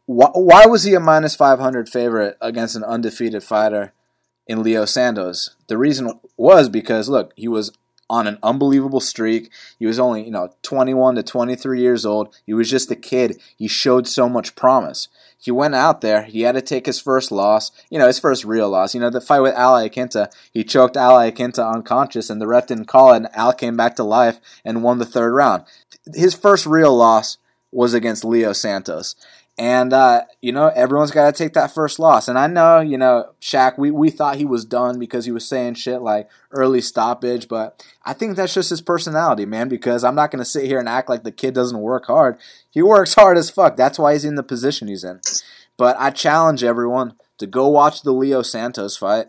Why, 0.06 0.28
why 0.32 0.66
was 0.66 0.84
he 0.84 0.94
a 0.94 1.00
minus 1.00 1.36
500 1.36 1.88
favorite 1.88 2.38
against 2.40 2.76
an 2.76 2.84
undefeated 2.84 3.44
fighter 3.44 3.92
in 4.46 4.62
Leo 4.62 4.86
Santos? 4.86 5.50
The 5.66 5.76
reason 5.76 6.20
was 6.38 6.70
because 6.70 7.10
look, 7.10 7.34
he 7.36 7.48
was 7.48 7.70
on 8.08 8.26
an 8.26 8.38
unbelievable 8.42 9.00
streak. 9.00 9.50
He 9.78 9.86
was 9.86 9.98
only, 9.98 10.24
you 10.24 10.30
know, 10.30 10.54
21 10.62 11.16
to 11.16 11.22
23 11.22 11.80
years 11.80 12.06
old. 12.06 12.34
He 12.46 12.54
was 12.54 12.70
just 12.70 12.90
a 12.90 12.96
kid. 12.96 13.40
He 13.56 13.68
showed 13.68 14.06
so 14.06 14.28
much 14.28 14.54
promise 14.54 15.08
he 15.46 15.50
went 15.52 15.74
out 15.74 16.00
there. 16.00 16.22
He 16.24 16.42
had 16.42 16.56
to 16.56 16.60
take 16.60 16.86
his 16.86 17.00
first 17.00 17.30
loss, 17.30 17.70
you 17.90 17.98
know, 17.98 18.08
his 18.08 18.18
first 18.18 18.44
real 18.44 18.68
loss. 18.68 18.94
You 18.94 19.00
know, 19.00 19.10
the 19.10 19.20
fight 19.20 19.40
with 19.40 19.54
Al 19.54 19.74
Iaquinta, 19.74 20.32
he 20.52 20.64
choked 20.64 20.96
Al 20.96 21.16
Iaquinta 21.16 21.72
unconscious, 21.72 22.30
and 22.30 22.40
the 22.40 22.48
ref 22.48 22.66
didn't 22.66 22.86
call 22.86 23.12
it, 23.12 23.18
and 23.18 23.28
Al 23.32 23.52
came 23.52 23.76
back 23.76 23.94
to 23.96 24.02
life 24.02 24.40
and 24.64 24.82
won 24.82 24.98
the 24.98 25.04
third 25.06 25.32
round. 25.32 25.64
His 26.14 26.34
first 26.34 26.66
real 26.66 26.96
loss 26.96 27.38
was 27.70 27.94
against 27.94 28.24
Leo 28.24 28.52
Santos. 28.52 29.14
And 29.58 29.92
uh, 29.92 30.24
you 30.42 30.52
know, 30.52 30.68
everyone's 30.68 31.10
got 31.10 31.34
to 31.34 31.44
take 31.44 31.54
that 31.54 31.72
first 31.72 31.98
loss. 31.98 32.28
And 32.28 32.38
I 32.38 32.46
know, 32.46 32.80
you 32.80 32.98
know, 32.98 33.30
Shaq, 33.40 33.78
we, 33.78 33.90
we 33.90 34.10
thought 34.10 34.36
he 34.36 34.44
was 34.44 34.66
done 34.66 34.98
because 34.98 35.24
he 35.24 35.32
was 35.32 35.48
saying 35.48 35.74
shit 35.74 36.02
like 36.02 36.28
early 36.50 36.82
stoppage, 36.82 37.48
but 37.48 37.82
I 38.04 38.12
think 38.12 38.36
that's 38.36 38.52
just 38.52 38.68
his 38.68 38.82
personality, 38.82 39.46
man, 39.46 39.68
because 39.68 40.04
I'm 40.04 40.14
not 40.14 40.30
going 40.30 40.40
to 40.40 40.44
sit 40.44 40.66
here 40.66 40.78
and 40.78 40.88
act 40.88 41.08
like 41.08 41.24
the 41.24 41.32
kid 41.32 41.54
doesn't 41.54 41.80
work 41.80 42.06
hard. 42.06 42.38
He 42.70 42.82
works 42.82 43.14
hard 43.14 43.38
as 43.38 43.48
fuck. 43.48 43.76
That's 43.76 43.98
why 43.98 44.12
he's 44.12 44.26
in 44.26 44.34
the 44.34 44.42
position 44.42 44.88
he's 44.88 45.04
in. 45.04 45.20
But 45.78 45.96
I 45.98 46.10
challenge 46.10 46.62
everyone 46.62 47.14
to 47.38 47.46
go 47.46 47.68
watch 47.68 48.02
the 48.02 48.12
Leo 48.12 48.42
Santos 48.42 48.96
fight 48.98 49.28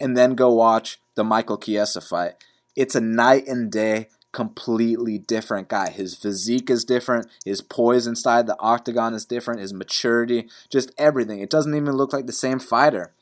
and 0.00 0.16
then 0.16 0.34
go 0.34 0.52
watch 0.52 1.00
the 1.16 1.24
Michael 1.24 1.58
Chiesa 1.58 2.00
fight. 2.00 2.34
It's 2.74 2.94
a 2.94 3.00
night 3.00 3.46
and 3.46 3.70
day 3.70 4.08
completely 4.36 5.16
different 5.16 5.66
guy. 5.66 5.88
His 5.88 6.14
physique 6.14 6.68
is 6.68 6.84
different, 6.84 7.26
his 7.46 7.62
poise 7.62 8.06
inside 8.06 8.46
the 8.46 8.60
octagon 8.60 9.14
is 9.14 9.24
different, 9.24 9.62
his 9.62 9.72
maturity, 9.72 10.46
just 10.68 10.92
everything. 10.98 11.40
It 11.40 11.48
doesn't 11.48 11.74
even 11.74 11.96
look 11.96 12.12
like 12.12 12.26
the 12.26 12.34
same 12.34 12.58
fighter. 12.58 13.14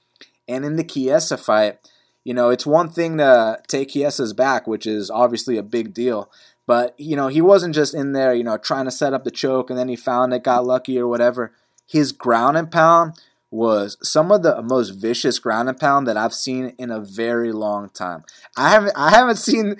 And 0.48 0.64
in 0.64 0.74
the 0.74 0.82
Chiesa 0.82 1.36
fight, 1.36 1.78
you 2.24 2.34
know, 2.34 2.50
it's 2.50 2.66
one 2.66 2.88
thing 2.88 3.18
to 3.18 3.60
take 3.68 3.90
Chiesa's 3.90 4.32
back, 4.32 4.66
which 4.66 4.88
is 4.88 5.08
obviously 5.08 5.56
a 5.56 5.62
big 5.62 5.94
deal. 5.94 6.32
But, 6.66 6.98
you 6.98 7.14
know, 7.14 7.28
he 7.28 7.40
wasn't 7.40 7.76
just 7.76 7.94
in 7.94 8.10
there, 8.10 8.34
you 8.34 8.42
know, 8.42 8.58
trying 8.58 8.86
to 8.86 8.90
set 8.90 9.14
up 9.14 9.22
the 9.22 9.30
choke 9.30 9.70
and 9.70 9.78
then 9.78 9.88
he 9.88 9.94
found 9.94 10.32
it, 10.32 10.42
got 10.42 10.66
lucky 10.66 10.98
or 10.98 11.06
whatever. 11.06 11.52
His 11.86 12.10
ground 12.10 12.56
and 12.56 12.72
pound 12.72 13.12
was 13.54 13.96
some 14.02 14.32
of 14.32 14.42
the 14.42 14.60
most 14.62 14.90
vicious 14.90 15.38
ground 15.38 15.68
and 15.68 15.78
pound 15.78 16.08
that 16.08 16.16
I've 16.16 16.34
seen 16.34 16.74
in 16.76 16.90
a 16.90 16.98
very 17.00 17.52
long 17.52 17.88
time. 17.88 18.24
I 18.56 18.70
haven't 18.70 18.92
I 18.96 19.10
haven't 19.10 19.36
seen 19.36 19.76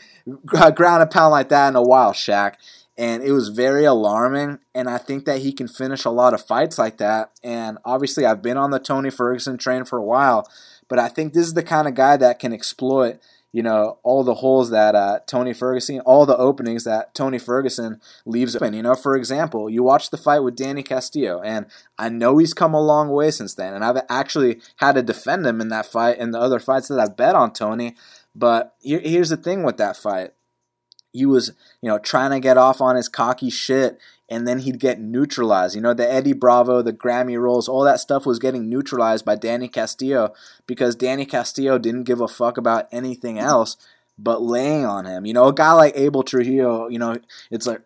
ground 0.47 1.03
and 1.03 1.11
pound 1.11 1.33
like 1.33 1.49
that 1.49 1.69
in 1.69 1.77
a 1.77 1.83
while, 1.83 2.13
Shaq. 2.13 2.55
And 2.97 3.25
it 3.25 3.33
was 3.33 3.49
very 3.49 3.85
alarming. 3.85 4.61
And 4.73 4.89
I 4.89 4.99
think 4.99 5.25
that 5.25 5.41
he 5.41 5.53
can 5.53 5.67
finish 5.67 6.05
a 6.05 6.11
lot 6.11 6.33
of 6.33 6.47
fights 6.47 6.79
like 6.79 6.99
that. 6.99 7.33
And 7.43 7.79
obviously, 7.85 8.25
I've 8.25 8.43
been 8.43 8.57
on 8.57 8.71
the 8.71 8.79
Tony 8.79 9.11
Ferguson 9.11 9.59
train 9.59 9.85
for 9.85 9.99
a 9.99 10.05
while, 10.05 10.49
but 10.89 11.01
I 11.01 11.09
think 11.09 11.33
this 11.33 11.47
is 11.49 11.55
the 11.55 11.65
kind 11.65 11.89
of 11.89 11.97
guy 11.97 12.17
that 12.17 12.39
can 12.39 12.53
exploit 12.53 13.19
you 13.55 13.63
know, 13.63 13.99
all 14.03 14.25
the 14.25 14.35
holes 14.35 14.71
that 14.71 14.97
uh, 14.97 15.21
Tony 15.29 15.55
Ferguson, 15.55 16.01
all 16.01 16.27
the 16.27 16.37
openings 16.37 16.83
that 16.83 17.15
Tony 17.15 17.39
Ferguson 17.39 18.01
leaves 18.27 18.57
open. 18.57 18.75
You 18.75 18.83
know, 18.83 18.97
for 18.97 19.15
example, 19.15 19.71
you 19.71 19.85
watch 19.85 20.11
the 20.11 20.17
fight 20.17 20.41
with 20.41 20.57
Danny 20.57 20.83
Castillo, 20.83 21.41
and 21.41 21.67
I 21.97 22.09
know 22.09 22.39
he's 22.39 22.53
come 22.53 22.75
a 22.75 22.83
long 22.83 23.11
way 23.11 23.31
since 23.31 23.55
then, 23.55 23.73
and 23.73 23.85
I've 23.85 24.03
actually 24.09 24.61
had 24.79 24.97
to 24.97 25.05
defend 25.05 25.47
him 25.47 25.61
in 25.61 25.69
that 25.69 25.87
fight 25.87 26.17
and 26.19 26.35
the 26.35 26.41
other 26.41 26.59
fights 26.59 26.89
that 26.89 26.99
I've 26.99 27.17
bet 27.17 27.37
on 27.37 27.53
Tony. 27.53 27.95
But 28.35 28.75
here, 28.81 28.99
here's 28.99 29.29
the 29.29 29.37
thing 29.37 29.63
with 29.63 29.77
that 29.77 29.97
fight. 29.97 30.33
He 31.13 31.25
was, 31.25 31.53
you 31.81 31.89
know, 31.89 32.01
trying 32.01 32.33
to 32.33 32.41
get 32.41 32.59
off 32.59 32.81
on 32.81 32.97
his 32.97 33.09
cocky 33.09 33.51
shit 33.51 34.01
and 34.29 34.47
then 34.47 34.61
he'd 34.61 34.81
get 34.81 35.01
neutralized. 35.01 35.75
You 35.75 35.81
know, 35.81 35.95
the 35.95 36.11
Eddie 36.11 36.33
Bravo, 36.33 36.83
the 36.83 36.93
Granby 36.93 37.37
rolls, 37.37 37.69
all 37.69 37.85
that 37.85 38.01
stuff 38.01 38.27
was 38.27 38.39
getting 38.39 38.69
neutralized 38.69 39.25
by 39.25 39.37
Danny 39.37 39.69
Castillo 39.69 40.33
because 40.67 40.95
Danny 40.95 41.27
Castillo 41.27 41.79
didn't 41.79 42.05
give 42.05 42.21
a 42.21 42.29
fuck 42.29 42.57
about 42.57 42.87
anything 42.93 43.39
else 43.39 43.77
but 44.17 44.43
laying 44.43 44.85
on 44.85 45.07
him. 45.07 45.27
You 45.27 45.33
know, 45.33 45.49
a 45.49 45.53
guy 45.53 45.73
like 45.73 45.97
Abel 45.97 46.23
Trujillo, 46.23 46.89
you 46.89 46.99
know, 46.99 47.19
it's 47.51 47.67
like, 47.67 47.83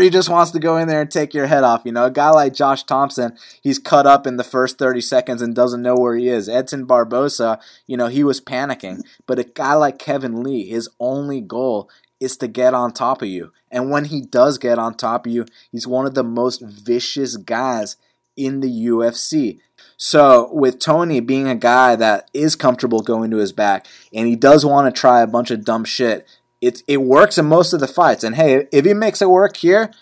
he 0.00 0.10
just 0.10 0.28
wants 0.28 0.52
to 0.52 0.60
go 0.60 0.76
in 0.76 0.88
there 0.88 1.00
and 1.00 1.10
take 1.10 1.34
your 1.34 1.46
head 1.46 1.64
off. 1.64 1.82
You 1.84 1.92
know, 1.92 2.04
a 2.04 2.10
guy 2.10 2.30
like 2.30 2.54
Josh 2.54 2.84
Thomson, 2.84 3.36
he's 3.62 3.78
cut 3.78 4.06
up 4.06 4.26
in 4.26 4.36
the 4.36 4.44
first 4.44 4.78
30 4.78 5.00
seconds 5.00 5.42
and 5.42 5.54
doesn't 5.54 5.82
know 5.82 5.96
where 5.96 6.16
he 6.16 6.28
is. 6.28 6.48
Edson 6.48 6.84
Barboza, 6.84 7.58
you 7.86 7.96
know, 7.96 8.06
he 8.06 8.22
was 8.22 8.40
panicking. 8.40 9.02
But 9.26 9.38
a 9.38 9.44
guy 9.44 9.74
like 9.74 9.98
Kevin 9.98 10.42
Lee, 10.42 10.68
his 10.68 10.88
only 11.00 11.40
goal 11.40 11.90
is 12.22 12.36
to 12.38 12.48
get 12.48 12.72
on 12.72 12.92
top 12.92 13.20
of 13.20 13.28
you. 13.28 13.52
And 13.70 13.90
when 13.90 14.06
he 14.06 14.20
does 14.20 14.58
get 14.58 14.78
on 14.78 14.94
top 14.94 15.26
of 15.26 15.32
you, 15.32 15.46
he's 15.70 15.86
one 15.86 16.06
of 16.06 16.14
the 16.14 16.22
most 16.22 16.62
vicious 16.62 17.36
guys 17.36 17.96
in 18.36 18.60
the 18.60 18.68
UFC. 18.68 19.58
So, 19.96 20.48
with 20.52 20.78
Tony 20.78 21.20
being 21.20 21.48
a 21.48 21.54
guy 21.54 21.96
that 21.96 22.30
is 22.32 22.56
comfortable 22.56 23.02
going 23.02 23.30
to 23.30 23.36
his 23.38 23.52
back 23.52 23.86
and 24.12 24.26
he 24.26 24.36
does 24.36 24.64
want 24.64 24.92
to 24.92 25.00
try 25.00 25.20
a 25.20 25.26
bunch 25.26 25.50
of 25.50 25.64
dumb 25.64 25.84
shit, 25.84 26.26
it, 26.60 26.82
it 26.86 27.02
works 27.02 27.38
in 27.38 27.46
most 27.46 27.72
of 27.72 27.80
the 27.80 27.88
fights. 27.88 28.24
And 28.24 28.36
hey, 28.36 28.68
if 28.72 28.84
he 28.84 28.94
makes 28.94 29.20
it 29.20 29.30
work 29.30 29.56
here, 29.56 29.92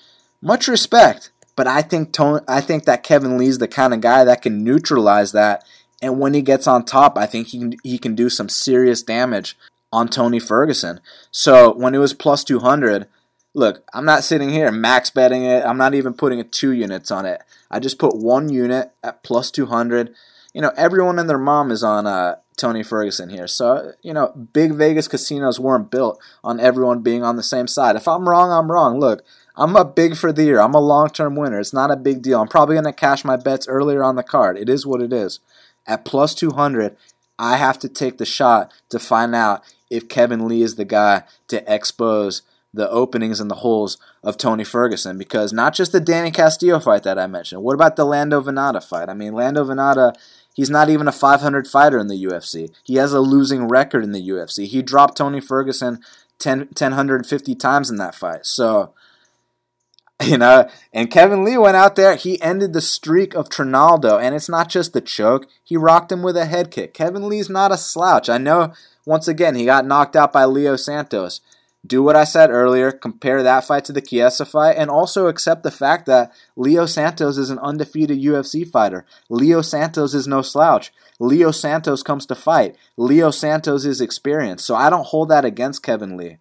much 0.42 0.68
respect. 0.68 1.30
But 1.56 1.66
I 1.66 1.82
think 1.82 2.12
Tony, 2.12 2.40
I 2.46 2.60
think 2.60 2.84
that 2.84 3.02
Kevin 3.02 3.36
Lee's 3.36 3.58
the 3.58 3.68
kind 3.68 3.92
of 3.92 4.00
guy 4.00 4.24
that 4.24 4.42
can 4.42 4.62
neutralize 4.62 5.32
that. 5.32 5.64
And 6.02 6.18
when 6.18 6.34
he 6.34 6.42
gets 6.42 6.66
on 6.66 6.84
top, 6.84 7.18
I 7.18 7.26
think 7.26 7.48
he 7.48 7.58
can, 7.58 7.74
he 7.82 7.98
can 7.98 8.14
do 8.14 8.30
some 8.30 8.48
serious 8.48 9.02
damage 9.02 9.56
on 9.92 10.08
Tony 10.08 10.38
Ferguson. 10.38 11.00
So 11.30 11.74
when 11.74 11.94
it 11.94 11.98
was 11.98 12.14
plus 12.14 12.44
200, 12.44 13.06
look, 13.54 13.84
I'm 13.92 14.04
not 14.04 14.24
sitting 14.24 14.50
here 14.50 14.70
max 14.70 15.10
betting 15.10 15.44
it. 15.44 15.64
I'm 15.64 15.78
not 15.78 15.94
even 15.94 16.14
putting 16.14 16.40
a 16.40 16.44
two 16.44 16.72
units 16.72 17.10
on 17.10 17.26
it. 17.26 17.42
I 17.70 17.80
just 17.80 17.98
put 17.98 18.16
one 18.16 18.48
unit 18.48 18.92
at 19.02 19.22
plus 19.22 19.50
200. 19.50 20.14
You 20.54 20.62
know, 20.62 20.72
everyone 20.76 21.18
and 21.18 21.28
their 21.28 21.38
mom 21.38 21.70
is 21.70 21.84
on 21.84 22.06
uh, 22.06 22.36
Tony 22.56 22.82
Ferguson 22.82 23.30
here. 23.30 23.46
So, 23.46 23.92
you 24.02 24.12
know, 24.12 24.28
big 24.52 24.74
Vegas 24.74 25.08
casinos 25.08 25.58
weren't 25.58 25.90
built 25.90 26.20
on 26.44 26.60
everyone 26.60 27.00
being 27.00 27.22
on 27.22 27.36
the 27.36 27.42
same 27.42 27.66
side. 27.66 27.96
If 27.96 28.06
I'm 28.06 28.28
wrong, 28.28 28.50
I'm 28.52 28.70
wrong. 28.70 28.98
Look, 28.98 29.24
I'm 29.56 29.76
a 29.76 29.84
big 29.84 30.16
for 30.16 30.32
the 30.32 30.44
year. 30.44 30.60
I'm 30.60 30.74
a 30.74 30.80
long 30.80 31.08
term 31.08 31.36
winner. 31.36 31.60
It's 31.60 31.72
not 31.72 31.90
a 31.90 31.96
big 31.96 32.22
deal. 32.22 32.40
I'm 32.40 32.48
probably 32.48 32.74
going 32.74 32.84
to 32.84 32.92
cash 32.92 33.24
my 33.24 33.36
bets 33.36 33.68
earlier 33.68 34.02
on 34.02 34.16
the 34.16 34.22
card. 34.22 34.58
It 34.58 34.68
is 34.68 34.86
what 34.86 35.02
it 35.02 35.12
is. 35.12 35.40
At 35.86 36.04
plus 36.04 36.34
200, 36.34 36.96
I 37.38 37.56
have 37.56 37.78
to 37.80 37.88
take 37.88 38.18
the 38.18 38.26
shot 38.26 38.72
to 38.90 38.98
find 38.98 39.34
out 39.34 39.62
if 39.90 40.08
Kevin 40.08 40.46
Lee 40.48 40.62
is 40.62 40.76
the 40.76 40.84
guy 40.84 41.24
to 41.48 41.62
expose 41.72 42.42
the 42.72 42.88
openings 42.90 43.40
and 43.40 43.50
the 43.50 43.56
holes 43.56 43.98
of 44.22 44.36
Tony 44.36 44.64
Ferguson 44.64 45.18
because 45.18 45.52
not 45.52 45.74
just 45.74 45.92
the 45.92 46.00
Danny 46.00 46.30
Castillo 46.30 46.78
fight 46.78 47.02
that 47.02 47.18
I 47.18 47.26
mentioned. 47.26 47.62
What 47.62 47.74
about 47.74 47.96
the 47.96 48.04
Lando 48.04 48.40
Vannata 48.40 48.82
fight? 48.82 49.08
I 49.08 49.14
mean, 49.14 49.32
Lando 49.32 49.64
Vannata, 49.64 50.14
he's 50.54 50.70
not 50.70 50.88
even 50.88 51.08
a 51.08 51.12
500 51.12 51.66
fighter 51.66 51.98
in 51.98 52.06
the 52.06 52.24
UFC. 52.24 52.72
He 52.84 52.94
has 52.96 53.12
a 53.12 53.20
losing 53.20 53.66
record 53.66 54.04
in 54.04 54.12
the 54.12 54.26
UFC. 54.28 54.66
He 54.66 54.82
dropped 54.82 55.16
Tony 55.16 55.40
Ferguson 55.40 56.00
10, 56.38 56.58
1050 56.76 57.54
times 57.56 57.90
in 57.90 57.96
that 57.96 58.14
fight. 58.14 58.46
So, 58.46 58.94
you 60.22 60.38
know, 60.38 60.68
and 60.92 61.10
Kevin 61.10 61.44
Lee 61.44 61.58
went 61.58 61.76
out 61.76 61.96
there. 61.96 62.14
He 62.14 62.40
ended 62.40 62.72
the 62.72 62.80
streak 62.80 63.34
of 63.34 63.48
Trinaldo, 63.48 64.18
and 64.18 64.34
it's 64.34 64.48
not 64.48 64.68
just 64.68 64.92
the 64.92 65.00
choke. 65.00 65.46
He 65.64 65.76
rocked 65.76 66.12
him 66.12 66.22
with 66.22 66.36
a 66.36 66.46
head 66.46 66.70
kick. 66.70 66.94
Kevin 66.94 67.28
Lee's 67.28 67.50
not 67.50 67.72
a 67.72 67.76
slouch. 67.76 68.28
I 68.28 68.38
know. 68.38 68.72
Once 69.10 69.26
again, 69.26 69.56
he 69.56 69.64
got 69.64 69.84
knocked 69.84 70.14
out 70.14 70.32
by 70.32 70.44
Leo 70.44 70.76
Santos. 70.76 71.40
Do 71.84 72.00
what 72.00 72.14
I 72.14 72.22
said 72.22 72.48
earlier. 72.48 72.92
Compare 72.92 73.42
that 73.42 73.64
fight 73.64 73.84
to 73.86 73.92
the 73.92 74.00
Chiesa 74.00 74.46
fight, 74.46 74.76
and 74.76 74.88
also 74.88 75.26
accept 75.26 75.64
the 75.64 75.72
fact 75.72 76.06
that 76.06 76.32
Leo 76.54 76.86
Santos 76.86 77.36
is 77.36 77.50
an 77.50 77.58
undefeated 77.58 78.20
UFC 78.20 78.64
fighter. 78.64 79.04
Leo 79.28 79.62
Santos 79.62 80.14
is 80.14 80.28
no 80.28 80.42
slouch. 80.42 80.92
Leo 81.18 81.50
Santos 81.50 82.04
comes 82.04 82.24
to 82.26 82.36
fight. 82.36 82.76
Leo 82.96 83.32
Santos 83.32 83.84
is 83.84 84.00
experienced. 84.00 84.64
So 84.64 84.76
I 84.76 84.88
don't 84.88 85.08
hold 85.08 85.28
that 85.30 85.44
against 85.44 85.82
Kevin 85.82 86.16
Lee. 86.16 86.36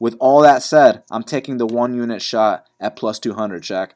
With 0.00 0.16
all 0.18 0.42
that 0.42 0.64
said, 0.64 1.04
I'm 1.08 1.22
taking 1.22 1.58
the 1.58 1.66
one 1.68 1.94
unit 1.94 2.20
shot 2.20 2.66
at 2.80 2.96
plus 2.96 3.20
200, 3.20 3.62
Shaq. 3.62 3.90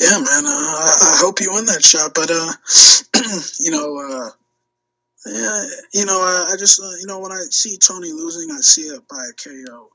Yeah, 0.00 0.18
man. 0.18 0.46
Uh, 0.46 0.50
I 0.50 1.16
hope 1.20 1.40
you 1.40 1.50
win 1.52 1.66
that 1.66 1.84
shot, 1.84 2.10
but 2.12 2.28
uh, 2.28 2.52
you 3.60 3.70
know, 3.70 3.98
uh, 4.00 4.30
yeah, 5.26 5.64
you 5.92 6.04
know, 6.04 6.20
I, 6.20 6.52
I 6.52 6.56
just 6.56 6.80
uh, 6.80 6.90
you 7.00 7.06
know 7.06 7.18
when 7.18 7.32
I 7.32 7.40
see 7.50 7.76
Tony 7.78 8.12
losing, 8.12 8.50
I 8.50 8.60
see 8.60 8.82
it 8.82 9.02
by 9.08 9.24
a 9.28 9.32
KO. 9.32 9.88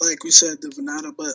Like 0.00 0.24
we 0.24 0.30
said, 0.30 0.58
the 0.60 0.68
Vannata, 0.68 1.12
but 1.16 1.34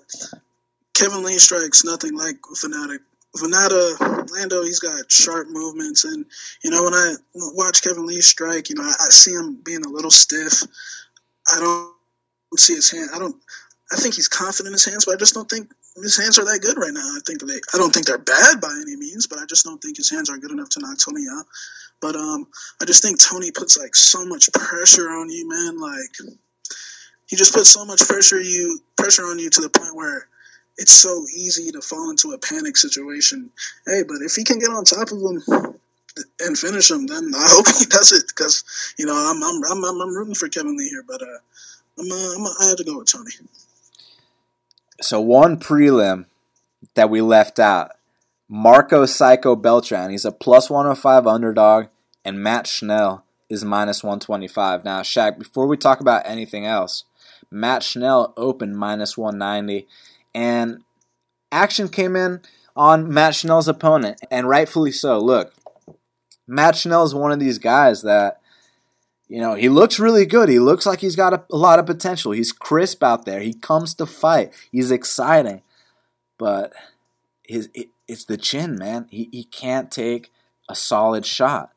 Kevin 0.94 1.24
Lee 1.24 1.38
strikes 1.38 1.84
nothing 1.84 2.18
like 2.18 2.38
Vannata. 2.42 2.98
Vannata, 3.36 4.32
Lando, 4.32 4.64
he's 4.64 4.80
got 4.80 5.12
sharp 5.12 5.48
movements, 5.50 6.06
and 6.06 6.26
you 6.64 6.72
know 6.72 6.84
when 6.84 6.94
I 6.94 7.14
watch 7.36 7.84
Kevin 7.84 8.06
Lee 8.06 8.22
strike, 8.22 8.70
you 8.70 8.76
know 8.76 8.84
I, 8.84 8.94
I 9.00 9.10
see 9.10 9.34
him 9.34 9.60
being 9.64 9.86
a 9.86 9.90
little 9.90 10.12
stiff. 10.12 10.64
I 11.54 11.60
don't 11.60 11.94
see 12.60 12.74
his 12.74 12.90
hand. 12.90 13.10
I 13.14 13.20
don't. 13.20 13.36
I 13.92 13.96
think 13.96 14.16
he's 14.16 14.28
confident 14.28 14.68
in 14.68 14.74
his 14.74 14.86
hands, 14.86 15.06
but 15.06 15.16
I 15.16 15.18
just 15.18 15.34
don't 15.34 15.50
think 15.50 15.72
his 15.96 16.18
hands 16.18 16.38
are 16.38 16.46
that 16.46 16.60
good 16.62 16.78
right 16.78 16.94
now. 16.94 17.00
I 17.16 17.20
think 17.26 17.42
they. 17.42 17.60
I 17.74 17.78
don't 17.78 17.94
think 17.94 18.06
they're 18.06 18.18
bad 18.18 18.60
by 18.60 18.74
any 18.82 18.96
means, 18.98 19.28
but 19.28 19.40
I 19.40 19.46
just 19.46 19.64
don't 19.64 19.82
think 19.82 19.98
his 19.98 20.10
hands 20.10 20.30
are 20.30 20.38
good 20.38 20.52
enough 20.52 20.70
to 20.72 20.80
knock 20.80 20.98
Tony 21.04 21.26
out. 21.32 21.46
But 22.02 22.16
um, 22.16 22.48
I 22.82 22.86
just 22.86 23.02
think 23.02 23.20
Tony 23.22 23.52
puts 23.52 23.78
like 23.78 23.96
so 23.96 24.26
much 24.26 24.52
pressure 24.54 25.10
on 25.10 25.30
you, 25.30 25.48
man. 25.48 25.80
Like 25.80 26.36
he 27.28 27.36
just 27.36 27.54
puts 27.54 27.70
so 27.70 27.86
much 27.86 28.08
pressure 28.08 28.42
you 28.42 28.80
pressure 28.98 29.24
on 29.24 29.40
you 29.40 29.50
to 29.50 29.62
the 29.62 29.70
point 29.70 29.96
where 29.96 30.28
it's 30.78 30.92
so 30.92 31.26
easy 31.36 31.72
to 31.72 31.82
fall 31.82 32.12
into 32.12 32.34
a 32.34 32.38
panic 32.38 32.78
situation. 32.78 33.50
Hey, 33.86 34.04
but 34.08 34.18
if 34.22 34.36
he 34.36 34.44
can 34.44 34.60
get 34.60 34.70
on 34.70 34.84
top 34.84 35.12
of 35.12 35.18
him 35.18 35.42
and 36.42 36.58
finish 36.58 36.92
him, 36.92 37.08
then 37.08 37.32
I 37.36 37.48
hope 37.50 37.68
he 37.80 37.86
does 37.86 38.12
it 38.12 38.28
because 38.28 38.64
you 38.98 39.06
know 39.06 39.16
I'm 39.16 39.42
I'm, 39.44 39.64
I'm 39.64 40.02
I'm 40.02 40.16
rooting 40.16 40.36
for 40.36 40.50
Kevin 40.50 40.78
Lee 40.78 40.90
here, 40.90 41.04
but 41.08 41.22
uh, 41.22 41.40
I'm, 42.00 42.12
uh, 42.12 42.36
I'm 42.36 42.48
I 42.62 42.68
have 42.68 42.78
to 42.78 42.84
go 42.84 43.00
with 43.00 43.12
Tony. 43.12 43.32
So 45.02 45.22
one 45.22 45.60
prelim 45.60 46.26
that 46.96 47.10
we 47.10 47.22
left 47.22 47.60
out, 47.60 47.92
Marco 48.50 49.06
Psycho 49.06 49.56
Beltran. 49.56 50.10
He's 50.10 50.26
a 50.26 50.32
plus 50.32 50.70
105 50.70 51.28
underdog, 51.28 51.88
and 52.24 52.42
Matt 52.42 52.66
Schnell 52.68 53.24
is 53.50 53.64
minus 53.64 54.04
125. 54.04 54.84
Now, 54.84 55.02
Shaq, 55.02 55.38
before 55.38 55.68
we 55.68 55.78
talk 55.78 56.00
about 56.00 56.24
anything 56.26 56.66
else, 56.66 57.04
Matt 57.52 57.84
Schnell 57.84 58.34
opened 58.38 58.78
minus 58.78 59.18
190, 59.18 59.88
and 60.34 60.82
action 61.52 61.90
came 61.90 62.16
in 62.16 62.42
on 62.76 63.12
Matt 63.12 63.36
Schnell's 63.36 63.68
opponent, 63.68 64.20
and 64.32 64.48
rightfully 64.48 64.92
so. 64.92 65.20
Look, 65.20 65.54
Matt 66.48 66.76
Schnell 66.76 67.04
is 67.04 67.14
one 67.14 67.32
of 67.32 67.40
these 67.40 67.58
guys 67.60 68.02
that 68.04 68.40
you 69.28 69.42
know, 69.42 69.56
he 69.56 69.70
looks 69.70 70.00
really 70.00 70.26
good. 70.26 70.50
He 70.50 70.60
looks 70.60 70.86
like 70.86 71.02
he's 71.02 71.16
got 71.16 71.34
a, 71.34 71.44
a, 71.52 71.58
lot 71.58 71.80
of 71.80 71.86
potential. 71.86 72.32
He's 72.32 72.54
crisp 72.54 73.04
out 73.04 73.26
there. 73.26 73.42
He 73.42 73.54
comes 73.54 73.94
to 73.96 74.06
fight. 74.06 74.54
He's 74.72 74.92
exciting. 74.92 75.62
But 76.38 76.74
his 77.44 77.70
it, 77.74 77.90
it's 78.08 78.26
the 78.26 78.38
chin, 78.38 78.78
man. 78.78 79.08
He, 79.10 79.30
he 79.32 79.44
can't 79.44 79.92
take 79.92 80.32
a 80.70 80.76
solid 80.76 81.26
shot. 81.26 81.72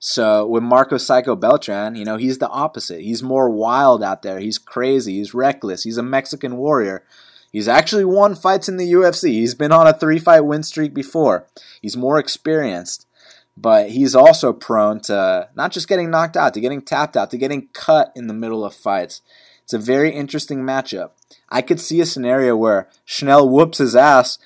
So 0.00 0.46
with 0.46 0.62
Marco 0.62 0.96
Psycho 0.96 1.34
Beltran, 1.34 1.96
you 1.96 2.04
know, 2.04 2.16
he's 2.16 2.38
the 2.38 2.48
opposite. 2.48 3.00
He's 3.00 3.22
more 3.22 3.50
wild 3.50 4.02
out 4.02 4.22
there. 4.22 4.38
He's 4.38 4.58
crazy. 4.58 5.18
He's 5.18 5.34
reckless. 5.34 5.82
He's 5.82 5.98
a 5.98 6.04
Mexican 6.04 6.56
warrior. 6.56 7.04
He's 7.50 7.66
actually 7.66 8.04
won 8.04 8.34
fights 8.34 8.68
in 8.68 8.76
the 8.76 8.92
UFC. 8.92 9.30
He's 9.30 9.54
been 9.54 9.72
on 9.72 9.86
a 9.86 9.92
three 9.92 10.18
fight 10.18 10.40
win 10.40 10.62
streak 10.62 10.94
before. 10.94 11.46
He's 11.80 11.96
more 11.96 12.18
experienced 12.18 13.06
but 13.60 13.90
he's 13.90 14.14
also 14.14 14.52
prone 14.52 15.00
to 15.00 15.48
not 15.54 15.72
just 15.72 15.88
getting 15.88 16.10
knocked 16.10 16.36
out, 16.36 16.54
to 16.54 16.60
getting 16.60 16.82
tapped 16.82 17.16
out, 17.16 17.30
to 17.30 17.38
getting 17.38 17.68
cut 17.72 18.12
in 18.14 18.26
the 18.26 18.34
middle 18.34 18.64
of 18.64 18.74
fights. 18.74 19.20
It's 19.64 19.74
a 19.74 19.78
very 19.78 20.12
interesting 20.12 20.60
matchup. 20.60 21.10
I 21.50 21.62
could 21.62 21.80
see 21.80 22.00
a 22.00 22.06
scenario 22.06 22.56
where 22.56 22.88
Schnell 23.04 23.48
whoops 23.48 23.78
his 23.78 23.96
ass 23.96 24.38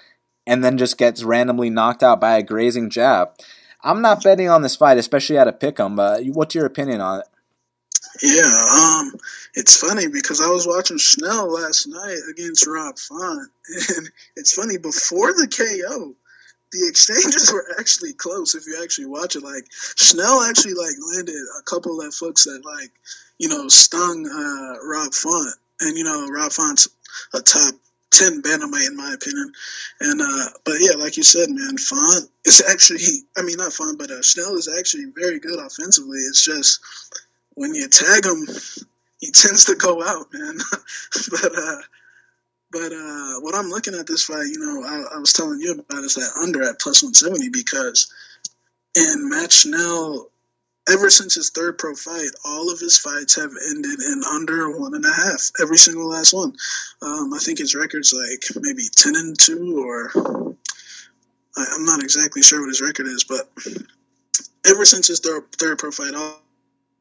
and 0.46 0.64
then 0.64 0.78
just 0.78 0.98
gets 0.98 1.22
randomly 1.22 1.70
knocked 1.70 2.02
out 2.02 2.20
by 2.20 2.36
a 2.36 2.42
grazing 2.42 2.90
jab. 2.90 3.30
I'm 3.82 4.02
not 4.02 4.22
betting 4.22 4.48
on 4.48 4.62
this 4.62 4.76
fight, 4.76 4.98
especially 4.98 5.38
at 5.38 5.48
a 5.48 5.52
pick'em. 5.52 5.96
But 5.96 6.24
what's 6.26 6.54
your 6.54 6.66
opinion 6.66 7.00
on 7.00 7.20
it? 7.20 7.26
Yeah, 8.22 8.42
um, 8.42 9.12
it's 9.54 9.76
funny 9.76 10.06
because 10.06 10.40
I 10.40 10.48
was 10.48 10.66
watching 10.66 10.98
Schnell 10.98 11.52
last 11.52 11.86
night 11.86 12.18
against 12.30 12.66
Rob 12.66 12.98
Font, 12.98 13.50
and 13.96 14.10
it's 14.36 14.54
funny 14.54 14.76
before 14.76 15.32
the 15.32 15.48
KO 15.48 16.14
the 16.72 16.88
exchanges 16.88 17.52
were 17.52 17.66
actually 17.78 18.12
close 18.14 18.54
if 18.54 18.66
you 18.66 18.78
actually 18.82 19.06
watch 19.06 19.36
it. 19.36 19.42
Like 19.42 19.66
Schnell 19.70 20.42
actually 20.42 20.74
like 20.74 20.94
landed 21.14 21.34
a 21.58 21.62
couple 21.62 22.00
of 22.00 22.14
hooks 22.18 22.44
that 22.44 22.64
like 22.64 22.90
you 23.38 23.48
know 23.48 23.68
stung 23.68 24.26
uh, 24.26 24.86
Rob 24.86 25.12
Font, 25.12 25.54
and 25.80 25.96
you 25.96 26.04
know 26.04 26.28
Rob 26.28 26.52
Font's 26.52 26.88
a 27.34 27.40
top 27.40 27.74
ten 28.10 28.42
bantamweight 28.42 28.88
in 28.88 28.96
my 28.96 29.12
opinion. 29.14 29.52
And 30.00 30.20
uh, 30.20 30.46
but 30.64 30.76
yeah, 30.80 30.96
like 30.96 31.16
you 31.16 31.22
said, 31.22 31.48
man, 31.50 31.76
Font 31.78 32.28
is 32.44 32.62
actually 32.70 33.24
I 33.36 33.42
mean 33.42 33.56
not 33.56 33.72
Font, 33.72 33.98
but 33.98 34.10
uh, 34.10 34.22
Schnell 34.22 34.56
is 34.56 34.68
actually 34.78 35.06
very 35.16 35.38
good 35.38 35.58
offensively. 35.58 36.18
It's 36.18 36.44
just 36.44 36.80
when 37.54 37.74
you 37.74 37.88
tag 37.88 38.24
him, 38.24 38.46
he 39.20 39.30
tends 39.32 39.64
to 39.66 39.74
go 39.74 40.02
out, 40.02 40.26
man. 40.32 40.56
but 41.30 41.52
uh, 41.56 41.76
but 42.72 42.90
uh, 42.92 43.40
what 43.40 43.54
I'm 43.54 43.68
looking 43.68 43.94
at 43.94 44.06
this 44.06 44.24
fight, 44.24 44.46
you 44.46 44.58
know, 44.58 44.82
I, 44.82 45.16
I, 45.16 45.18
was 45.18 45.32
telling 45.32 45.60
you 45.60 45.72
about 45.72 46.04
is 46.04 46.14
that 46.14 46.32
under 46.42 46.62
at 46.62 46.80
plus 46.80 47.02
170 47.02 47.50
because 47.50 48.10
in 48.96 49.28
Matt 49.28 49.52
Schnell, 49.52 50.30
ever 50.88 51.10
since 51.10 51.34
his 51.34 51.50
third 51.50 51.78
pro 51.78 51.94
fight, 51.94 52.30
all 52.44 52.72
of 52.72 52.80
his 52.80 52.98
fights 52.98 53.36
have 53.36 53.50
ended 53.70 54.00
in 54.00 54.22
under 54.32 54.76
one 54.78 54.94
and 54.94 55.04
a 55.04 55.12
half. 55.12 55.50
Every 55.60 55.76
single 55.76 56.08
last 56.08 56.32
one. 56.32 56.54
Um, 57.02 57.32
I 57.34 57.38
think 57.38 57.58
his 57.58 57.74
record's 57.74 58.12
like 58.12 58.42
maybe 58.62 58.84
10 58.96 59.16
and 59.16 59.38
2 59.38 59.78
or 59.78 60.56
I, 61.56 61.66
I'm 61.74 61.84
not 61.84 62.02
exactly 62.02 62.42
sure 62.42 62.60
what 62.60 62.68
his 62.68 62.80
record 62.80 63.06
is, 63.06 63.24
but 63.24 63.50
ever 64.66 64.84
since 64.84 65.08
his 65.08 65.20
third, 65.20 65.44
third 65.52 65.78
pro 65.78 65.90
fight, 65.90 66.14
all 66.14 66.40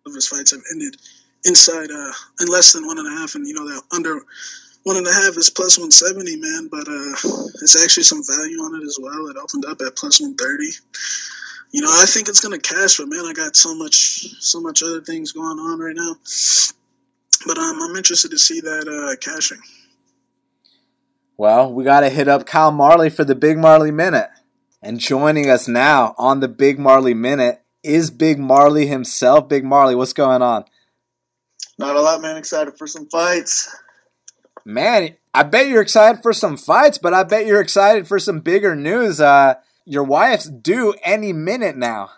of 0.05 0.13
his 0.13 0.28
fights 0.28 0.51
have 0.51 0.61
ended 0.72 0.97
inside 1.45 1.89
uh, 1.91 2.11
in 2.41 2.47
less 2.47 2.74
than 2.74 2.86
one 2.86 2.99
and 2.99 3.07
a 3.07 3.19
half, 3.19 3.36
and 3.36 3.47
you 3.47 3.53
know 3.53 3.67
that 3.67 3.82
under 3.91 4.22
one 4.84 4.97
and 4.97 5.07
a 5.07 5.13
half 5.13 5.38
is 5.38 5.49
plus 5.49 5.77
170, 5.77 6.38
man, 6.38 6.67
but 6.71 6.88
uh, 6.88 7.13
it's 7.61 7.82
actually 7.84 8.03
some 8.03 8.21
value 8.25 8.57
on 8.59 8.82
it 8.82 8.86
as 8.86 8.97
well. 8.99 9.27
It 9.27 9.38
opened 9.38 9.65
up 9.65 9.79
at 9.82 9.95
plus 9.95 10.19
130. 10.19 10.65
You 11.71 11.82
know, 11.82 11.89
I 11.89 12.05
think 12.05 12.27
it's 12.27 12.39
gonna 12.39 12.59
cash, 12.59 12.97
but 12.97 13.07
man, 13.07 13.25
I 13.25 13.34
got 13.34 13.55
so 13.55 13.75
much, 13.75 14.25
so 14.41 14.59
much 14.59 14.84
other 14.84 15.01
things 15.01 15.32
going 15.32 15.59
on 15.59 15.79
right 15.79 15.95
now. 15.95 16.15
But 17.45 17.57
um, 17.57 17.82
I'm 17.82 17.95
interested 17.95 18.32
to 18.32 18.38
see 18.38 18.59
that 18.61 18.88
uh, 18.88 19.15
cashing. 19.17 19.59
Well, 21.38 21.73
we 21.73 21.84
got 21.84 22.01
to 22.01 22.09
hit 22.09 22.27
up 22.27 22.45
Kyle 22.45 22.71
Marley 22.71 23.09
for 23.09 23.24
the 23.24 23.33
Big 23.33 23.58
Marley 23.58 23.89
Minute. 23.89 24.29
And 24.83 24.99
joining 24.99 25.49
us 25.49 25.67
now 25.67 26.13
on 26.17 26.39
the 26.39 26.47
Big 26.47 26.78
Marley 26.78 27.16
Minute 27.16 27.63
is 27.83 28.12
Big 28.12 28.37
Marley 28.37 28.86
himself. 28.86 29.49
Big 29.49 29.63
Marley, 29.63 29.95
what's 29.95 30.13
going 30.13 30.43
on? 30.43 30.66
Not 31.79 31.95
a 31.95 32.01
lot, 32.01 32.21
man. 32.21 32.37
Excited 32.37 32.78
for 32.78 32.86
some 32.86 33.08
fights 33.09 33.75
man, 34.66 35.16
I 35.33 35.43
bet 35.43 35.67
you're 35.67 35.82
excited 35.82 36.21
for 36.21 36.33
some 36.33 36.58
fights, 36.58 36.97
but 36.97 37.13
I 37.13 37.24
bet 37.24 37.46
you're 37.46 37.62
excited 37.62 38.08
for 38.08 38.20
some 38.20 38.39
bigger 38.39 38.75
news. 38.75 39.21
Uh, 39.21 39.55
your 39.86 40.04
wife's 40.04 40.50
due 40.50 40.93
any 41.04 41.33
minute 41.33 41.75
now. 41.75 42.12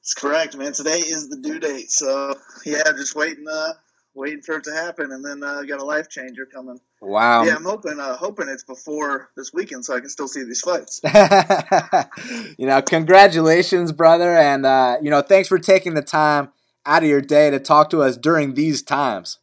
That's 0.00 0.14
correct, 0.14 0.56
man. 0.56 0.72
Today 0.72 0.98
is 0.98 1.28
the 1.28 1.36
due 1.36 1.58
date, 1.58 1.90
so 1.90 2.34
yeah, 2.64 2.82
just 2.96 3.14
waiting, 3.14 3.44
uh, 3.48 3.74
waiting 4.14 4.42
for 4.42 4.56
it 4.56 4.64
to 4.64 4.72
happen, 4.72 5.12
and 5.12 5.24
then 5.24 5.42
uh, 5.42 5.62
got 5.62 5.80
a 5.80 5.84
life 5.84 6.08
changer 6.08 6.46
coming. 6.46 6.80
Wow. 7.00 7.44
Yeah, 7.44 7.56
I'm 7.56 7.64
hoping, 7.64 8.00
uh, 8.00 8.16
hoping 8.16 8.48
it's 8.48 8.64
before 8.64 9.30
this 9.36 9.52
weekend, 9.52 9.84
so 9.84 9.94
I 9.94 10.00
can 10.00 10.08
still 10.08 10.28
see 10.28 10.42
these 10.42 10.60
fights. 10.60 11.00
you 12.58 12.66
know, 12.66 12.82
congratulations, 12.82 13.92
brother, 13.92 14.36
and 14.36 14.64
uh, 14.64 14.96
you 15.02 15.10
know, 15.10 15.22
thanks 15.22 15.48
for 15.48 15.58
taking 15.58 15.94
the 15.94 16.02
time 16.02 16.50
out 16.86 17.02
of 17.02 17.08
your 17.08 17.20
day 17.20 17.50
to 17.50 17.58
talk 17.58 17.90
to 17.90 18.02
us 18.02 18.16
during 18.16 18.54
these 18.54 18.82
times. 18.82 19.38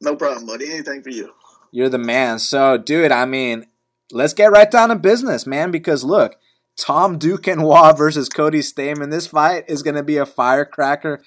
No 0.00 0.16
problem, 0.16 0.46
buddy. 0.46 0.70
Anything 0.70 1.02
for 1.02 1.10
you. 1.10 1.32
You're 1.70 1.88
the 1.88 1.98
man. 1.98 2.38
So, 2.38 2.78
dude, 2.78 3.12
I 3.12 3.24
mean, 3.24 3.66
let's 4.12 4.34
get 4.34 4.52
right 4.52 4.70
down 4.70 4.88
to 4.88 4.96
business, 4.96 5.46
man, 5.46 5.70
because 5.70 6.04
look, 6.04 6.36
Tom 6.76 7.18
Duke 7.18 7.46
and 7.46 7.60
Duquesnoy 7.60 7.96
versus 7.98 8.28
Cody 8.28 8.60
Stamann. 8.60 9.10
This 9.10 9.26
fight 9.26 9.64
is 9.68 9.82
going 9.82 9.96
to 9.96 10.02
be 10.02 10.16
a 10.16 10.26
firecracker. 10.26 11.22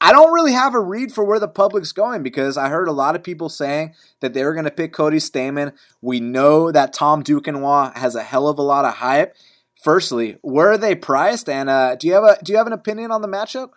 I 0.00 0.12
don't 0.12 0.32
really 0.32 0.52
have 0.52 0.74
a 0.74 0.80
read 0.80 1.12
for 1.12 1.24
where 1.24 1.38
the 1.38 1.48
public's 1.48 1.92
going 1.92 2.22
because 2.22 2.56
I 2.56 2.68
heard 2.68 2.88
a 2.88 2.92
lot 2.92 3.14
of 3.14 3.22
people 3.22 3.48
saying 3.48 3.94
that 4.20 4.34
they 4.34 4.44
were 4.44 4.52
going 4.52 4.64
to 4.64 4.70
pick 4.70 4.92
Cody 4.92 5.18
Stamann. 5.18 5.72
We 6.00 6.20
know 6.20 6.72
that 6.72 6.92
Tom 6.92 7.22
Duquesnoy 7.22 7.96
has 7.96 8.14
a 8.14 8.22
hell 8.22 8.48
of 8.48 8.58
a 8.58 8.62
lot 8.62 8.84
of 8.84 8.94
hype. 8.94 9.36
Firstly, 9.82 10.38
where 10.42 10.70
are 10.70 10.78
they 10.78 10.94
priced? 10.94 11.48
And 11.48 11.68
uh, 11.70 11.96
do 11.96 12.06
you 12.06 12.14
have 12.14 12.24
a 12.24 12.36
do 12.42 12.52
you 12.52 12.58
have 12.58 12.66
an 12.66 12.72
opinion 12.72 13.10
on 13.10 13.22
the 13.22 13.28
matchup? 13.28 13.70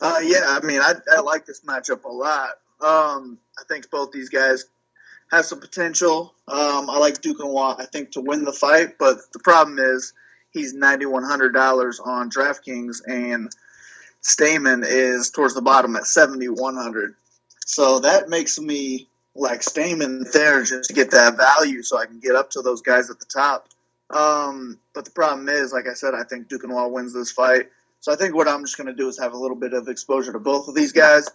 Uh, 0.00 0.18
yeah, 0.22 0.44
I 0.46 0.64
mean, 0.64 0.80
I, 0.80 0.94
I 1.12 1.20
like 1.20 1.44
this 1.44 1.62
matchup 1.62 2.04
a 2.04 2.12
lot. 2.12 2.50
Um, 2.82 3.38
I 3.58 3.62
think 3.68 3.90
both 3.90 4.12
these 4.12 4.30
guys 4.30 4.64
have 5.30 5.44
some 5.44 5.60
potential. 5.60 6.34
Um, 6.48 6.90
I 6.90 6.98
like 6.98 7.20
Duquesnoy, 7.20 7.80
I 7.80 7.84
think, 7.84 8.12
to 8.12 8.20
win 8.20 8.44
the 8.44 8.52
fight, 8.52 8.98
but 8.98 9.18
the 9.32 9.38
problem 9.38 9.78
is 9.78 10.12
he's 10.50 10.74
ninety 10.74 11.06
one 11.06 11.22
hundred 11.24 11.52
dollars 11.52 12.00
on 12.00 12.30
DraftKings, 12.30 13.02
and 13.06 13.50
Stamann 14.22 14.84
is 14.86 15.30
towards 15.30 15.54
the 15.54 15.62
bottom 15.62 15.94
at 15.96 16.06
seventy 16.06 16.48
one 16.48 16.76
hundred. 16.76 17.14
So 17.66 18.00
that 18.00 18.28
makes 18.28 18.58
me 18.58 19.08
like 19.36 19.60
Stamann 19.60 20.30
there 20.32 20.64
just 20.64 20.88
to 20.88 20.94
get 20.94 21.12
that 21.12 21.36
value, 21.36 21.82
so 21.82 21.98
I 21.98 22.06
can 22.06 22.18
get 22.18 22.34
up 22.34 22.50
to 22.50 22.62
those 22.62 22.82
guys 22.82 23.10
at 23.10 23.20
the 23.20 23.26
top. 23.26 23.68
Um, 24.10 24.80
but 24.92 25.04
the 25.04 25.12
problem 25.12 25.48
is, 25.48 25.72
like 25.72 25.86
I 25.86 25.94
said, 25.94 26.14
I 26.14 26.24
think 26.24 26.48
Duke 26.48 26.64
and 26.64 26.72
Duquesnoy 26.72 26.90
wins 26.90 27.14
this 27.14 27.30
fight. 27.30 27.68
So 28.00 28.12
I 28.12 28.16
think 28.16 28.34
what 28.34 28.48
I'm 28.48 28.64
just 28.64 28.76
going 28.76 28.88
to 28.88 28.94
do 28.94 29.08
is 29.08 29.20
have 29.20 29.34
a 29.34 29.38
little 29.38 29.56
bit 29.56 29.74
of 29.74 29.86
exposure 29.86 30.32
to 30.32 30.40
both 30.40 30.66
of 30.66 30.74
these 30.74 30.90
guys. 30.90 31.28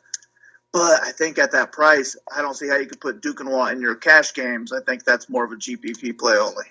But 0.72 1.02
I 1.04 1.12
think 1.12 1.40
at 1.40 1.52
that 1.54 1.72
price, 1.72 2.18
I 2.36 2.42
don't 2.42 2.56
see 2.56 2.68
how 2.68 2.76
you 2.76 2.86
could 2.86 3.00
put 3.00 3.22
Duquesnoy 3.22 3.72
in 3.72 3.82
your 3.82 3.96
cash 3.96 4.34
games. 4.34 4.74
I 4.74 4.82
think 4.82 5.06
that's 5.06 5.30
more 5.30 5.46
of 5.46 5.52
a 5.52 5.56
GPP 5.56 6.18
play 6.18 6.36
only. 6.36 6.66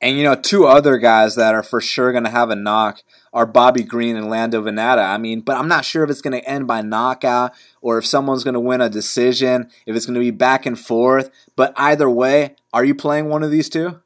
And 0.00 0.18
you 0.18 0.24
know, 0.24 0.34
two 0.34 0.66
other 0.66 0.98
guys 0.98 1.36
that 1.36 1.54
are 1.54 1.62
for 1.62 1.80
sure 1.80 2.12
going 2.12 2.24
to 2.24 2.30
have 2.30 2.50
a 2.50 2.56
knock 2.56 3.02
are 3.32 3.46
Bobby 3.46 3.82
Green 3.82 4.16
and 4.16 4.28
Lando 4.28 4.62
Vannata. 4.62 5.08
I 5.08 5.18
mean, 5.18 5.40
but 5.40 5.56
I'm 5.56 5.68
not 5.68 5.84
sure 5.84 6.04
if 6.04 6.10
it's 6.10 6.20
going 6.20 6.38
to 6.38 6.48
end 6.48 6.66
by 6.66 6.82
knockout 6.82 7.52
or 7.80 7.98
if 7.98 8.06
someone's 8.06 8.44
going 8.44 8.54
to 8.54 8.60
win 8.60 8.80
a 8.80 8.90
decision, 8.90 9.70
if 9.86 9.96
it's 9.96 10.04
going 10.04 10.14
to 10.14 10.20
be 10.20 10.30
back 10.30 10.66
and 10.66 10.78
forth. 10.78 11.30
But 11.56 11.72
either 11.76 12.10
way, 12.10 12.56
are 12.72 12.84
you 12.84 12.94
playing 12.94 13.28
one 13.28 13.42
of 13.42 13.50
these 13.50 13.68
two? 13.68 14.00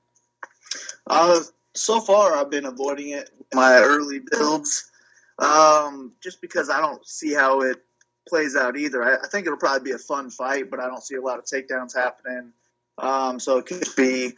Uh, 1.06 1.40
so 1.74 2.00
far, 2.00 2.36
I've 2.36 2.50
been 2.50 2.66
avoiding 2.66 3.10
it. 3.10 3.30
My 3.52 3.78
early 3.78 4.20
builds 4.30 4.90
um, 5.38 6.12
just 6.22 6.40
because 6.40 6.70
I 6.70 6.80
don't 6.80 7.04
see 7.06 7.32
how 7.34 7.62
it 7.62 7.82
plays 8.28 8.56
out 8.56 8.76
either. 8.76 9.02
I, 9.02 9.16
I, 9.24 9.28
think 9.28 9.46
it'll 9.46 9.58
probably 9.58 9.90
be 9.90 9.94
a 9.94 9.98
fun 9.98 10.30
fight, 10.30 10.70
but 10.70 10.80
I 10.80 10.86
don't 10.86 11.02
see 11.02 11.16
a 11.16 11.20
lot 11.20 11.38
of 11.38 11.44
takedowns 11.44 11.94
happening. 11.94 12.52
Um, 12.98 13.40
so 13.40 13.58
it 13.58 13.66
could 13.66 13.84
be 13.96 14.34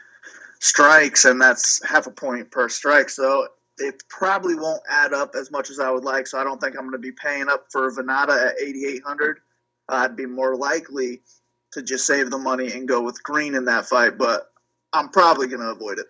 strikes, 0.60 1.24
and 1.24 1.40
that's 1.40 1.84
half 1.86 2.06
a 2.06 2.10
point 2.10 2.50
per 2.50 2.68
strike. 2.68 3.08
So 3.08 3.48
it 3.78 4.02
probably 4.08 4.54
won't 4.54 4.82
add 4.88 5.12
up 5.12 5.34
as 5.34 5.50
much 5.50 5.70
as 5.70 5.80
I 5.80 5.90
would 5.90 6.04
like. 6.04 6.26
So 6.26 6.38
I 6.38 6.44
don't 6.44 6.60
think 6.60 6.76
I'm 6.76 6.82
going 6.82 6.92
to 6.92 6.98
be 6.98 7.12
paying 7.12 7.48
up 7.48 7.66
for 7.70 7.90
Vannata 7.90 8.50
at 8.50 8.60
8,800. 8.60 9.38
Uh, 9.88 9.94
I'd 9.94 10.16
be 10.16 10.26
more 10.26 10.56
likely 10.56 11.22
to 11.72 11.82
just 11.82 12.06
save 12.06 12.30
the 12.30 12.38
money 12.38 12.72
and 12.72 12.86
go 12.86 13.00
with 13.00 13.22
Green 13.22 13.54
in 13.54 13.64
that 13.66 13.86
fight, 13.86 14.18
but 14.18 14.50
I'm 14.92 15.08
probably 15.08 15.46
going 15.46 15.60
to 15.60 15.70
avoid 15.70 15.98
it. 15.98 16.06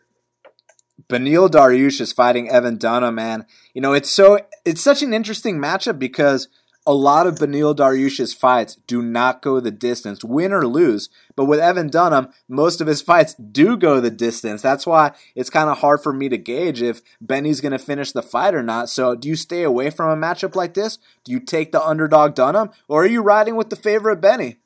Beneil 1.09 1.49
Dariush 1.49 2.01
is 2.01 2.13
fighting 2.13 2.49
Evan 2.49 2.77
Dunham, 2.77 3.17
man. 3.17 3.47
You 3.75 3.81
know, 3.81 3.93
it's 3.93 4.11
so 4.11 4.41
it's 4.65 4.81
such 4.81 5.03
an 5.03 5.13
interesting 5.13 5.59
matchup 5.59 5.99
because 5.99 6.49
a 6.87 6.95
lot 6.95 7.27
of 7.27 7.37
Beneil 7.37 7.77
Dariush's 7.77 8.33
fights 8.33 8.77
do 8.87 9.03
not 9.03 9.43
go 9.43 9.61
the 9.61 9.71
distance, 9.71 10.25
win 10.25 10.53
or 10.53 10.67
lose. 10.67 11.09
But 11.37 11.45
with 11.45 11.61
Evan 11.61 11.89
Dunham, 11.89 12.33
most 12.49 12.81
of 12.81 12.87
his 12.87 13.03
fights 13.03 13.35
do 13.35 13.77
go 13.77 14.01
the 14.01 14.11
distance. 14.11 14.63
That's 14.63 14.87
why 14.87 15.13
it's 15.35 15.51
kind 15.51 15.69
of 15.69 15.79
hard 15.79 16.03
for 16.03 16.13
me 16.13 16.29
to 16.31 16.39
gauge 16.39 16.81
if 16.81 17.03
Benny's 17.21 17.61
going 17.61 17.73
to 17.73 17.79
finish 17.79 18.13
the 18.13 18.23
fight 18.23 18.55
or 18.55 18.63
not. 18.63 18.89
So, 18.89 19.15
do 19.15 19.29
you 19.29 19.37
stay 19.37 19.63
away 19.63 19.91
from 19.91 20.11
a 20.11 20.27
matchup 20.27 20.55
like 20.55 20.75
this? 20.75 20.99
Do 21.25 21.33
you 21.33 21.41
take 21.41 21.73
the 21.73 21.83
underdog 21.83 22.35
Dunham, 22.35 22.71
or 22.89 23.03
are 23.03 23.09
you 23.09 23.23
riding 23.23 23.57
with 23.57 23.71
the 23.71 23.77
favorite 23.77 24.21
Benny? 24.21 24.57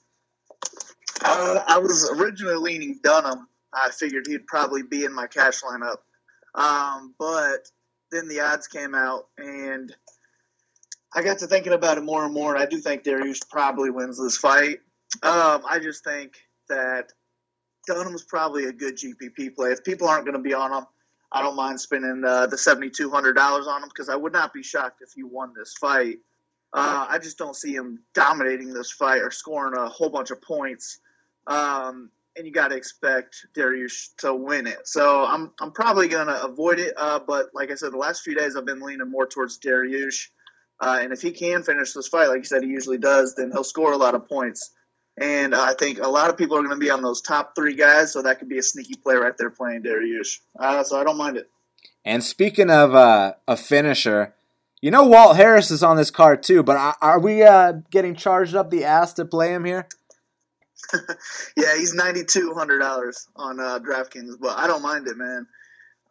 Uh, 1.22 1.60
I 1.66 1.78
was 1.78 2.10
originally 2.16 2.56
leaning 2.56 3.00
Dunham. 3.02 3.48
I 3.72 3.90
figured 3.90 4.26
he'd 4.26 4.46
probably 4.46 4.82
be 4.82 5.04
in 5.04 5.12
my 5.12 5.26
cash 5.26 5.62
lineup. 5.62 5.96
Um, 6.54 7.14
but 7.18 7.68
then 8.12 8.28
the 8.28 8.40
odds 8.40 8.68
came 8.68 8.94
out, 8.94 9.26
and 9.36 9.94
I 11.14 11.22
got 11.22 11.38
to 11.38 11.46
thinking 11.46 11.72
about 11.72 11.98
it 11.98 12.04
more 12.04 12.24
and 12.24 12.34
more. 12.34 12.54
And 12.54 12.62
I 12.62 12.66
do 12.66 12.78
think 12.78 13.04
Dariush 13.04 13.48
probably 13.48 13.90
wins 13.90 14.20
this 14.20 14.36
fight. 14.36 14.80
Um, 15.22 15.62
I 15.68 15.78
just 15.80 16.02
think 16.02 16.34
that 16.68 17.12
Dunham's 17.86 18.24
probably 18.24 18.64
a 18.64 18.72
good 18.72 18.96
GPP 18.96 19.54
play. 19.54 19.70
If 19.70 19.84
people 19.84 20.08
aren't 20.08 20.24
going 20.24 20.36
to 20.36 20.42
be 20.42 20.54
on 20.54 20.72
him, 20.72 20.86
I 21.30 21.42
don't 21.42 21.56
mind 21.56 21.80
spending 21.80 22.22
uh, 22.24 22.46
the 22.46 22.58
seventy 22.58 22.90
two 22.90 23.10
hundred 23.10 23.34
dollars 23.34 23.66
on 23.66 23.82
him 23.82 23.88
because 23.88 24.08
I 24.08 24.16
would 24.16 24.32
not 24.32 24.52
be 24.52 24.62
shocked 24.62 25.02
if 25.02 25.12
he 25.14 25.22
won 25.22 25.52
this 25.56 25.74
fight. 25.74 26.18
Uh, 26.72 27.06
I 27.08 27.18
just 27.18 27.38
don't 27.38 27.54
see 27.54 27.74
him 27.74 28.00
dominating 28.14 28.72
this 28.72 28.90
fight 28.90 29.22
or 29.22 29.30
scoring 29.30 29.78
a 29.78 29.88
whole 29.88 30.10
bunch 30.10 30.30
of 30.30 30.42
points. 30.42 30.98
Um, 31.46 32.10
and 32.36 32.46
you 32.46 32.52
got 32.52 32.68
to 32.68 32.76
expect 32.76 33.46
Dariush 33.56 34.16
to 34.18 34.34
win 34.34 34.66
it. 34.66 34.88
So 34.88 35.24
I'm 35.24 35.52
I'm 35.60 35.72
probably 35.72 36.08
going 36.08 36.26
to 36.26 36.44
avoid 36.44 36.80
it. 36.80 36.94
Uh, 36.96 37.20
but 37.24 37.50
like 37.54 37.70
I 37.70 37.74
said, 37.74 37.92
the 37.92 37.98
last 37.98 38.22
few 38.22 38.34
days 38.34 38.56
I've 38.56 38.66
been 38.66 38.80
leaning 38.80 39.10
more 39.10 39.26
towards 39.26 39.58
Dariush. 39.58 40.28
Uh, 40.80 40.98
and 41.00 41.12
if 41.12 41.22
he 41.22 41.30
can 41.30 41.62
finish 41.62 41.92
this 41.92 42.08
fight, 42.08 42.28
like 42.28 42.38
you 42.38 42.44
said, 42.44 42.62
he 42.62 42.68
usually 42.68 42.98
does, 42.98 43.34
then 43.36 43.50
he'll 43.52 43.64
score 43.64 43.92
a 43.92 43.96
lot 43.96 44.14
of 44.14 44.28
points. 44.28 44.72
And 45.16 45.54
I 45.54 45.74
think 45.74 45.98
a 46.00 46.08
lot 46.08 46.28
of 46.28 46.36
people 46.36 46.56
are 46.56 46.62
going 46.62 46.74
to 46.74 46.76
be 46.76 46.90
on 46.90 47.02
those 47.02 47.20
top 47.20 47.54
three 47.54 47.76
guys, 47.76 48.12
so 48.12 48.22
that 48.22 48.40
could 48.40 48.48
be 48.48 48.58
a 48.58 48.62
sneaky 48.62 48.96
play 48.96 49.14
right 49.14 49.36
there 49.38 49.50
playing 49.50 49.82
Dariush. 49.82 50.40
Uh, 50.58 50.82
so 50.82 51.00
I 51.00 51.04
don't 51.04 51.16
mind 51.16 51.36
it. 51.36 51.48
And 52.04 52.22
speaking 52.22 52.68
of 52.68 52.94
uh, 52.94 53.34
a 53.46 53.56
finisher, 53.56 54.34
you 54.80 54.90
know 54.90 55.04
Walt 55.04 55.36
Harris 55.36 55.70
is 55.70 55.82
on 55.82 55.96
this 55.96 56.10
card 56.10 56.42
too, 56.42 56.62
but 56.62 56.96
are 57.00 57.20
we 57.20 57.42
uh, 57.42 57.74
getting 57.90 58.14
charged 58.14 58.54
up 58.54 58.70
the 58.70 58.84
ass 58.84 59.12
to 59.14 59.24
play 59.24 59.54
him 59.54 59.64
here? 59.64 59.88
yeah, 61.56 61.74
he's 61.76 61.94
ninety 61.94 62.24
two 62.24 62.52
hundred 62.52 62.80
dollars 62.80 63.28
on 63.36 63.58
uh, 63.60 63.78
DraftKings, 63.78 64.34
but 64.38 64.58
I 64.58 64.66
don't 64.66 64.82
mind 64.82 65.06
it, 65.06 65.16
man. 65.16 65.46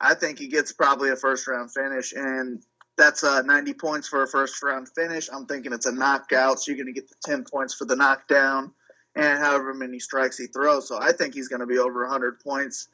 I 0.02 0.16
think 0.16 0.40
he 0.40 0.48
gets 0.48 0.72
probably 0.72 1.12
a 1.12 1.16
first 1.16 1.48
round 1.48 1.72
finish, 1.72 2.14
and 2.14 2.64
that's 2.98 3.24
uh, 3.24 3.42
ninety 3.42 3.74
points 3.74 4.08
for 4.08 4.24
a 4.24 4.28
first 4.28 4.62
round 4.64 4.88
finish. 4.90 5.30
I'm 5.32 5.46
thinking 5.46 5.74
it's 5.74 5.86
a 5.86 5.92
knockout, 5.92 6.60
so 6.60 6.72
you're 6.72 6.84
going 6.84 6.94
to 6.94 7.00
get 7.00 7.10
the 7.10 7.16
ten 7.24 7.44
points 7.44 7.74
for 7.74 7.86
the 7.86 7.96
knockdown, 7.96 8.72
and 9.16 9.40
however 9.40 9.74
many 9.74 10.00
strikes 10.00 10.38
he 10.38 10.48
throws. 10.48 10.88
So 10.88 11.00
I 11.02 11.12
think 11.12 11.34
he's 11.34 11.48
going 11.48 11.62
to 11.62 11.66
be 11.66 11.78
over 11.78 12.08
hundred 12.08 12.40
points. 12.40 12.88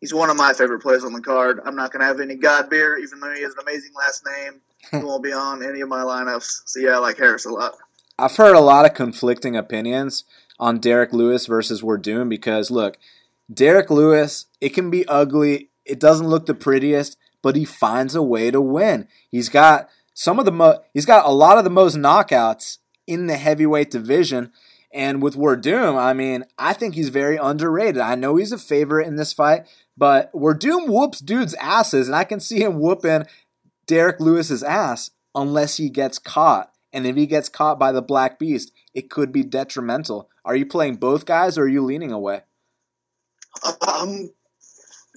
He's 0.00 0.12
one 0.12 0.30
of 0.30 0.36
my 0.36 0.52
favorite 0.52 0.80
players 0.80 1.04
on 1.04 1.12
the 1.12 1.20
card. 1.20 1.60
I'm 1.64 1.76
not 1.76 1.92
going 1.92 2.00
to 2.00 2.06
have 2.06 2.18
any 2.18 2.36
Godbeer, 2.36 2.98
even 3.00 3.20
though 3.20 3.32
he 3.34 3.42
has 3.42 3.52
an 3.52 3.60
amazing 3.62 3.92
last 3.94 4.26
name. 4.26 4.60
he 4.90 4.98
won't 4.98 5.22
be 5.22 5.32
on 5.32 5.64
any 5.64 5.80
of 5.80 5.88
my 5.88 6.00
lineups. 6.00 6.62
So 6.66 6.80
yeah, 6.80 6.96
I 6.96 6.98
like 6.98 7.18
Harris 7.18 7.44
a 7.44 7.50
lot. 7.50 7.74
I've 8.18 8.36
heard 8.36 8.56
a 8.56 8.60
lot 8.60 8.84
of 8.84 8.94
conflicting 8.94 9.56
opinions 9.56 10.24
on 10.58 10.78
Derek 10.78 11.12
Lewis 11.12 11.46
versus 11.46 11.82
Werdum 11.82 12.28
because 12.28 12.70
look, 12.70 12.96
Derek 13.52 13.90
Lewis, 13.90 14.46
it 14.60 14.70
can 14.70 14.90
be 14.90 15.06
ugly. 15.06 15.70
It 15.84 15.98
doesn't 15.98 16.28
look 16.28 16.46
the 16.46 16.54
prettiest, 16.54 17.16
but 17.42 17.56
he 17.56 17.64
finds 17.64 18.14
a 18.14 18.22
way 18.22 18.50
to 18.50 18.60
win. 18.60 19.08
He's 19.30 19.48
got 19.48 19.88
some 20.14 20.38
of 20.38 20.44
the 20.44 20.52
mo- 20.52 20.80
he's 20.94 21.06
got 21.06 21.26
a 21.26 21.30
lot 21.30 21.58
of 21.58 21.64
the 21.64 21.70
most 21.70 21.96
knockouts 21.96 22.78
in 23.06 23.26
the 23.26 23.36
heavyweight 23.36 23.90
division. 23.90 24.52
And 24.94 25.22
with 25.22 25.36
Werdum, 25.36 25.98
I 25.98 26.12
mean, 26.12 26.44
I 26.58 26.74
think 26.74 26.94
he's 26.94 27.08
very 27.08 27.36
underrated. 27.36 28.00
I 28.00 28.14
know 28.14 28.36
he's 28.36 28.52
a 28.52 28.58
favorite 28.58 29.06
in 29.06 29.16
this 29.16 29.32
fight, 29.32 29.66
but 29.96 30.30
Werdum 30.32 30.86
whoops 30.86 31.20
dudes' 31.20 31.54
asses, 31.54 32.08
and 32.08 32.16
I 32.16 32.24
can 32.24 32.40
see 32.40 32.60
him 32.60 32.78
whooping 32.78 33.26
Derek 33.86 34.20
Lewis's 34.20 34.62
ass 34.62 35.10
unless 35.34 35.78
he 35.78 35.88
gets 35.88 36.18
caught. 36.18 36.70
And 36.92 37.06
if 37.06 37.16
he 37.16 37.26
gets 37.26 37.48
caught 37.48 37.78
by 37.78 37.90
the 37.90 38.02
Black 38.02 38.38
Beast, 38.38 38.70
it 38.94 39.08
could 39.08 39.32
be 39.32 39.42
detrimental. 39.42 40.28
Are 40.44 40.54
you 40.54 40.66
playing 40.66 40.96
both 40.96 41.24
guys 41.24 41.56
or 41.56 41.62
are 41.62 41.68
you 41.68 41.82
leaning 41.82 42.12
away? 42.12 42.42
Um, 43.86 44.30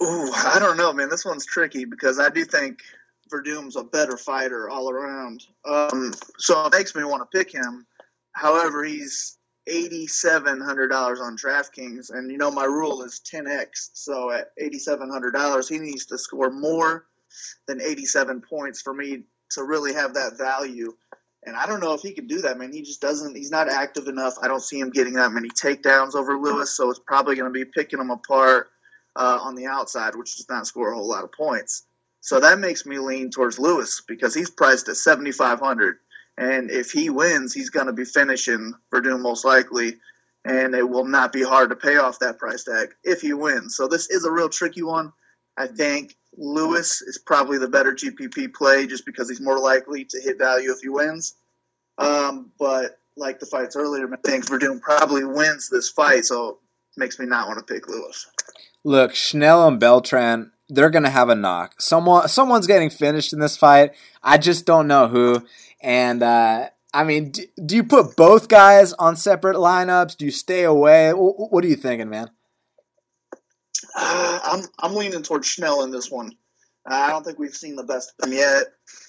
ooh, 0.02 0.32
I 0.32 0.58
don't 0.58 0.76
know, 0.76 0.92
man. 0.92 1.08
This 1.08 1.24
one's 1.24 1.46
tricky 1.46 1.84
because 1.84 2.18
I 2.18 2.28
do 2.28 2.44
think 2.44 2.82
Werdum's 3.32 3.76
a 3.76 3.84
better 3.84 4.16
fighter 4.16 4.68
all 4.68 4.90
around. 4.90 5.44
Um, 5.64 6.12
so 6.38 6.66
it 6.66 6.72
makes 6.72 6.94
me 6.94 7.04
want 7.04 7.28
to 7.28 7.38
pick 7.38 7.52
him. 7.52 7.86
However, 8.32 8.84
he's 8.84 9.38
eighty-seven 9.66 10.60
hundred 10.60 10.88
dollars 10.88 11.20
on 11.20 11.36
DraftKings, 11.36 12.10
and 12.10 12.30
you 12.30 12.38
know 12.38 12.50
my 12.50 12.64
rule 12.64 13.02
is 13.02 13.20
ten 13.20 13.46
x. 13.46 13.90
So 13.94 14.30
at 14.30 14.52
eighty-seven 14.58 15.10
hundred 15.10 15.32
dollars, 15.32 15.68
he 15.68 15.78
needs 15.78 16.06
to 16.06 16.18
score 16.18 16.50
more 16.50 17.06
than 17.66 17.80
eighty-seven 17.80 18.42
points 18.42 18.80
for 18.82 18.94
me 18.94 19.22
to 19.50 19.64
really 19.64 19.94
have 19.94 20.14
that 20.14 20.36
value. 20.38 20.94
And 21.44 21.56
I 21.56 21.66
don't 21.66 21.80
know 21.80 21.94
if 21.94 22.00
he 22.00 22.12
can 22.12 22.26
do 22.26 22.40
that, 22.42 22.58
man. 22.58 22.72
He 22.72 22.82
just 22.82 23.00
doesn't. 23.00 23.36
He's 23.36 23.52
not 23.52 23.68
active 23.68 24.08
enough. 24.08 24.34
I 24.42 24.48
don't 24.48 24.62
see 24.62 24.80
him 24.80 24.90
getting 24.90 25.14
that 25.14 25.32
many 25.32 25.48
takedowns 25.48 26.14
over 26.14 26.36
Lewis, 26.36 26.76
so 26.76 26.90
it's 26.90 27.00
probably 27.06 27.36
going 27.36 27.52
to 27.52 27.56
be 27.56 27.64
picking 27.64 28.00
him 28.00 28.10
apart 28.10 28.68
uh, 29.16 29.38
on 29.42 29.54
the 29.56 29.66
outside, 29.66 30.14
which 30.14 30.36
does 30.36 30.48
not 30.48 30.66
score 30.66 30.92
a 30.92 30.94
whole 30.94 31.08
lot 31.08 31.24
of 31.24 31.32
points. 31.32 31.84
So 32.20 32.40
that 32.40 32.58
makes 32.58 32.86
me 32.86 32.98
lean 32.98 33.30
towards 33.30 33.58
Lewis 33.58 34.02
because 34.06 34.34
he's 34.34 34.50
priced 34.50 34.88
at 34.88 34.96
seventy 34.96 35.32
five 35.32 35.58
hundred, 35.58 35.96
and 36.36 36.70
if 36.70 36.92
he 36.92 37.10
wins, 37.10 37.54
he's 37.54 37.70
going 37.70 37.86
to 37.86 37.92
be 37.92 38.04
finishing 38.04 38.74
Werdum 38.92 39.20
most 39.20 39.44
likely, 39.44 39.96
and 40.44 40.74
it 40.74 40.88
will 40.88 41.04
not 41.04 41.32
be 41.32 41.42
hard 41.42 41.70
to 41.70 41.76
pay 41.76 41.96
off 41.96 42.18
that 42.18 42.38
price 42.38 42.64
tag 42.64 42.90
if 43.04 43.20
he 43.20 43.32
wins. 43.32 43.76
So 43.76 43.88
this 43.88 44.10
is 44.10 44.24
a 44.24 44.30
real 44.30 44.48
tricky 44.48 44.82
one. 44.82 45.12
I 45.56 45.66
think 45.66 46.16
Lewis 46.36 47.00
is 47.00 47.18
probably 47.18 47.58
the 47.58 47.68
better 47.68 47.92
GPP 47.92 48.52
play 48.54 48.86
just 48.86 49.06
because 49.06 49.28
he's 49.28 49.40
more 49.40 49.58
likely 49.58 50.04
to 50.04 50.20
hit 50.20 50.38
value 50.38 50.70
if 50.70 50.80
he 50.80 50.88
wins. 50.88 51.34
Um, 51.98 52.50
but 52.58 52.98
like 53.16 53.40
the 53.40 53.46
fights 53.46 53.76
earlier, 53.76 54.12
I 54.12 54.16
think 54.28 54.46
Werdum 54.46 54.80
probably 54.80 55.24
wins 55.24 55.70
this 55.70 55.88
fight, 55.88 56.26
so 56.26 56.58
makes 56.96 57.18
me 57.18 57.26
not 57.26 57.48
want 57.48 57.58
to 57.58 57.74
pick 57.74 57.88
Lewis. 57.88 58.26
Look, 58.84 59.14
Schnell 59.14 59.66
and 59.66 59.80
Beltran, 59.80 60.52
they're 60.68 60.90
gonna 60.90 61.10
have 61.10 61.28
a 61.28 61.34
knock. 61.34 61.80
Someone, 61.80 62.28
someone's 62.28 62.66
getting 62.66 62.90
finished 62.90 63.32
in 63.32 63.40
this 63.40 63.56
fight. 63.56 63.92
I 64.22 64.38
just 64.38 64.66
don't 64.66 64.88
know 64.88 65.08
who. 65.08 65.44
And 65.80 66.22
uh, 66.22 66.68
I 66.92 67.04
mean, 67.04 67.30
do, 67.30 67.42
do, 67.64 67.76
you 67.76 67.84
put 67.84 68.16
both 68.16 68.48
guys 68.48 68.92
on 68.94 69.16
separate 69.16 69.56
lineups? 69.56 70.16
Do 70.16 70.24
you 70.24 70.30
stay 70.30 70.64
away? 70.64 71.12
What, 71.12 71.52
what 71.52 71.64
are 71.64 71.68
you 71.68 71.76
thinking, 71.76 72.08
man? 72.08 72.30
Uh, 73.94 74.38
I'm 74.44 74.64
I'm 74.78 74.94
leaning 74.94 75.22
towards 75.22 75.46
Schnell 75.46 75.84
in 75.84 75.90
this 75.90 76.10
one. 76.10 76.32
Uh, 76.88 76.94
I 76.94 77.10
don't 77.10 77.24
think 77.24 77.38
we've 77.38 77.54
seen 77.54 77.76
the 77.76 77.84
best 77.84 78.14
of 78.20 78.28
him 78.28 78.34
yet, 78.34 78.64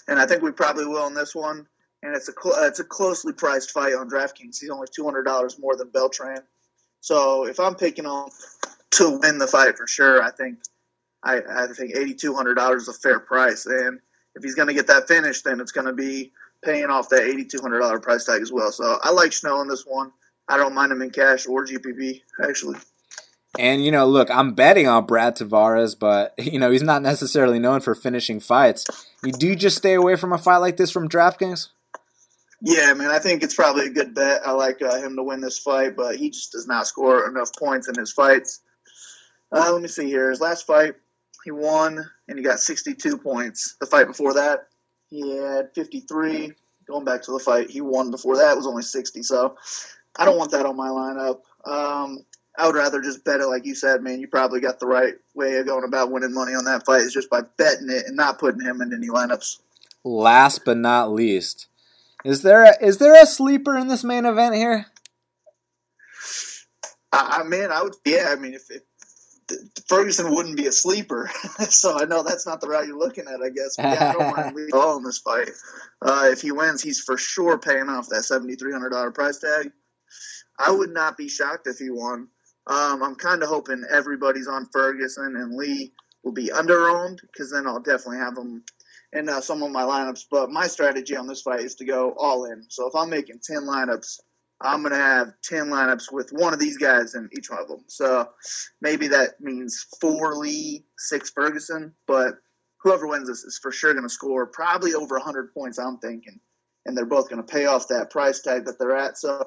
and 0.08 0.20
I 0.20 0.26
think 0.26 0.42
we 0.42 0.52
probably 0.52 0.86
will 0.86 1.08
in 1.08 1.14
this 1.14 1.36
one. 1.36 1.68
And 2.04 2.16
it's 2.16 2.30
a 2.30 2.34
cl- 2.34 2.64
it's 2.66 2.80
a 2.80 2.84
closely 2.84 3.34
priced 3.34 3.72
fight 3.72 3.94
on 3.94 4.10
DraftKings. 4.10 4.60
He's 4.60 4.70
only 4.70 4.88
two 4.94 5.06
hundred 5.06 5.24
dollars 5.24 5.58
more 5.60 5.76
than 5.76 5.90
Beltran. 5.90 6.44
So 7.02 7.46
if 7.48 7.60
I'm 7.60 7.76
picking 7.76 8.06
him 8.06 8.26
to 8.92 9.20
win 9.22 9.38
the 9.38 9.48
fight 9.48 9.78
for 9.78 9.88
sure, 9.88 10.22
I 10.22 10.32
think 10.32 10.60
I, 11.24 11.42
I 11.50 11.68
think 11.68 11.96
eighty 11.96 12.14
two 12.14 12.34
hundred 12.34 12.56
dollars 12.56 12.84
is 12.84 12.90
a 12.90 12.94
fair 12.94 13.20
price. 13.20 13.66
And 13.66 14.00
if 14.36 14.44
he's 14.44 14.56
going 14.56 14.68
to 14.68 14.74
get 14.74 14.88
that 14.88 15.08
finish, 15.08 15.42
then 15.42 15.60
it's 15.60 15.72
going 15.72 15.88
to 15.88 15.94
be 15.94 16.32
paying 16.64 16.86
off 16.86 17.10
that 17.10 17.24
eighty 17.24 17.46
two 17.46 17.60
hundred 17.62 17.80
dollar 17.80 18.00
price 18.00 18.26
tag 18.26 18.42
as 18.42 18.52
well. 18.52 18.72
So 18.72 18.98
I 19.02 19.12
like 19.12 19.34
Snow 19.34 19.62
in 19.62 19.68
this 19.68 19.84
one. 19.86 20.12
I 20.48 20.58
don't 20.58 20.74
mind 20.74 20.92
him 20.92 21.02
in 21.02 21.10
cash 21.10 21.48
or 21.48 21.66
GPP 21.66 22.22
actually. 22.44 22.78
And 23.60 23.84
you 23.84 23.92
know, 23.92 24.06
look, 24.06 24.30
I'm 24.30 24.54
betting 24.54 24.88
on 24.88 25.06
Brad 25.06 25.36
Tavares, 25.36 25.98
but 25.98 26.34
you 26.38 26.60
know 26.60 26.72
he's 26.72 26.84
not 26.84 27.02
necessarily 27.02 27.60
known 27.60 27.82
for 27.82 27.96
finishing 27.96 28.40
fights. 28.40 28.86
You 29.24 29.32
do 29.32 29.56
just 29.56 29.78
stay 29.78 29.94
away 29.94 30.16
from 30.16 30.34
a 30.34 30.38
fight 30.38 30.58
like 30.58 30.78
this 30.78 30.92
from 30.92 31.10
DraftKings. 31.10 31.70
Yeah, 32.62 32.94
man, 32.94 33.12
I 33.12 33.20
think 33.20 33.44
it's 33.44 33.54
probably 33.54 33.86
a 33.86 33.92
good 33.92 34.16
bet. 34.16 34.42
I 34.46 34.52
like 34.52 34.82
uh, 34.82 34.98
him 34.98 35.16
to 35.16 35.24
win 35.24 35.42
this 35.42 35.60
fight, 35.60 35.96
but 35.96 36.16
he 36.16 36.32
just 36.32 36.52
does 36.52 36.68
not 36.68 36.88
score 36.88 37.30
enough 37.30 37.52
points 37.56 37.88
in 37.88 37.96
his 37.96 38.12
fights. 38.12 38.62
Uh, 39.52 39.72
let 39.72 39.82
me 39.82 39.88
see 39.88 40.08
here. 40.08 40.30
His 40.30 40.42
last 40.42 40.66
fight, 40.66 40.96
he 41.44 41.52
won 41.52 42.04
and 42.28 42.38
he 42.38 42.44
got 42.44 42.60
62 42.60 43.18
points. 43.18 43.78
The 43.80 43.86
fight 43.86 44.08
before 44.08 44.34
that, 44.34 44.68
he 45.10 45.38
had 45.38 45.74
53. 45.76 46.54
Going 46.88 47.06
back 47.06 47.22
to 47.24 47.32
the 47.32 47.40
fight, 47.40 47.70
he 47.70 47.82
won 47.82 48.12
before 48.12 48.38
that 48.38 48.56
was 48.56 48.66
only 48.66 48.82
60. 48.82 49.22
So 49.24 49.56
I 50.18 50.26
don't 50.26 50.38
want 50.38 50.52
that 50.52 50.66
on 50.66 50.76
my 50.76 50.88
lineup. 50.88 51.42
Um, 51.66 52.26
I 52.58 52.66
would 52.66 52.76
rather 52.76 53.02
just 53.02 53.24
bet 53.24 53.40
it 53.40 53.46
like 53.46 53.66
you 53.66 53.76
said, 53.76 54.02
man. 54.02 54.20
You 54.20 54.28
probably 54.28 54.60
got 54.60 54.80
the 54.80 54.88
right 54.88 55.14
way 55.36 55.58
of 55.58 55.68
going 55.68 55.84
about 55.84 56.12
winning 56.12 56.34
money 56.34 56.54
on 56.54 56.66
that 56.66 56.86
fight 56.86 57.02
is 57.02 57.14
just 57.14 57.30
by 57.30 57.42
betting 57.58 57.90
it 57.90 58.08
and 58.08 58.16
not 58.16 58.40
putting 58.40 58.62
him 58.62 58.82
in 58.82 58.94
any 58.94 59.08
lineups. 59.08 59.60
Last 60.04 60.66
but 60.66 60.78
not 60.78 61.12
least, 61.12 61.68
is 62.26 62.42
there 62.42 62.64
a, 62.64 62.74
is 62.82 62.98
there 62.98 63.22
a 63.22 63.26
sleeper 63.26 63.78
in 63.78 63.88
this 63.88 64.04
main 64.04 64.26
event 64.26 64.56
here? 64.56 64.88
I, 67.12 67.42
I 67.42 67.48
mean, 67.48 67.72
I 67.72 67.84
would. 67.84 67.96
Yeah, 68.06 68.28
I 68.30 68.36
mean, 68.36 68.54
if, 68.54 68.64
if 68.70 68.82
Ferguson 69.88 70.34
wouldn't 70.34 70.58
be 70.58 70.68
a 70.68 70.72
sleeper, 70.72 71.30
so 71.70 71.98
I 71.98 72.06
know 72.06 72.24
that's 72.24 72.46
not 72.46 72.62
the 72.62 72.68
route 72.68 72.88
you're 72.88 72.98
looking 72.98 73.26
at. 73.28 73.42
I 73.42 73.50
guess. 73.50 73.76
But 73.78 73.84
yeah, 73.84 74.14
I 74.18 74.34
don't 74.36 74.74
all 74.74 74.98
in 74.98 75.04
this 75.04 75.20
fight. 75.20 75.50
Uh, 76.02 76.30
if 76.32 76.42
he 76.42 76.52
wins, 76.52 76.82
he's 76.82 77.00
for 77.00 77.18
sure 77.18 77.58
paying 77.58 77.90
off 77.90 78.10
that 78.10 78.24
seventy 78.24 78.56
three 78.56 78.74
hundred 78.74 78.90
dollar 78.90 79.12
price 79.12 79.40
tag. 79.40 79.72
I 80.60 80.72
would 80.72 80.90
not 80.90 81.18
be 81.18 81.30
shocked 81.30 81.68
if 81.68 81.78
he 81.78 81.90
won. 81.90 82.30
Um, 82.66 83.02
I'm 83.02 83.16
kind 83.16 83.44
of 83.44 83.50
hoping 83.50 83.86
everybody's 83.90 84.48
on 84.48 84.68
Ferguson 84.74 85.36
and 85.38 85.56
Lee 85.56 85.94
will 86.24 86.34
be 86.34 86.52
under 86.52 86.90
owned 86.90 87.22
because 87.22 87.52
then 87.52 87.66
I'll 87.66 87.80
definitely 87.80 88.18
have 88.18 88.36
them 88.36 88.64
in 89.14 89.30
uh, 89.30 89.42
some 89.42 89.64
of 89.64 89.72
my 89.72 89.84
lineups. 89.84 90.26
But 90.30 90.50
my 90.50 90.68
strategy 90.68 91.16
on 91.16 91.28
this 91.28 91.42
fight 91.42 91.62
is 91.62 91.76
to 91.76 91.86
go 91.86 92.14
all 92.18 92.46
in. 92.46 92.66
So 92.70 92.88
if 92.88 92.96
I'm 92.96 93.10
making 93.10 93.40
10 93.44 93.64
lineups, 93.64 94.20
I'm 94.60 94.82
going 94.82 94.94
to 94.94 95.00
have 95.00 95.34
10 95.44 95.68
lineups 95.68 96.12
with 96.12 96.32
one 96.32 96.54
of 96.54 96.60
these 96.60 96.78
guys 96.78 97.14
in 97.14 97.30
each 97.38 97.50
one 97.50 97.62
of 97.62 97.68
them. 97.68 97.84
So 97.88 98.30
maybe 98.82 99.08
that 99.10 99.40
means 99.40 99.86
four 100.02 100.36
Lee, 100.36 100.86
six 100.98 101.30
Ferguson, 101.30 101.94
but 102.08 102.36
whoever 102.78 103.08
wins 103.08 103.28
this 103.28 103.44
is 103.44 103.60
for 103.62 103.72
sure 103.72 103.94
going 103.94 104.04
to 104.04 104.10
score 104.10 104.48
probably 104.48 104.94
over 104.94 105.16
100 105.16 105.54
points, 105.54 105.78
I'm 105.78 105.98
thinking. 106.00 106.40
And 106.86 106.98
they're 106.98 107.06
both 107.06 107.30
going 107.30 107.44
to 107.44 107.54
pay 107.54 107.66
off 107.66 107.90
that 107.90 108.10
price 108.10 108.42
tag 108.42 108.66
that 108.66 108.80
they're 108.80 108.96
at. 108.96 109.18
So 109.18 109.46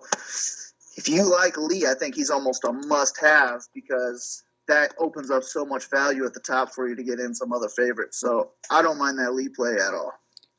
if 0.97 1.09
you 1.09 1.29
like 1.29 1.57
Lee, 1.57 1.87
I 1.87 1.95
think 1.95 2.15
he's 2.15 2.31
almost 2.31 2.65
a 2.65 2.73
must-have 2.73 3.63
because 3.75 4.45
that 4.71 4.95
opens 4.99 5.31
up 5.31 5.43
so 5.45 5.65
much 5.65 5.91
value 5.91 6.25
at 6.25 6.33
the 6.33 6.41
top 6.41 6.73
for 6.73 6.89
you 6.89 6.97
to 6.97 7.03
get 7.03 7.21
in 7.21 7.35
some 7.35 7.53
other 7.53 7.69
favorites. 7.69 8.19
So 8.19 8.51
I 8.71 8.83
don't 8.83 8.99
mind 8.99 9.19
that 9.19 9.35
Lee 9.35 9.49
play 9.49 9.75
at 9.75 9.93
all. 9.93 10.13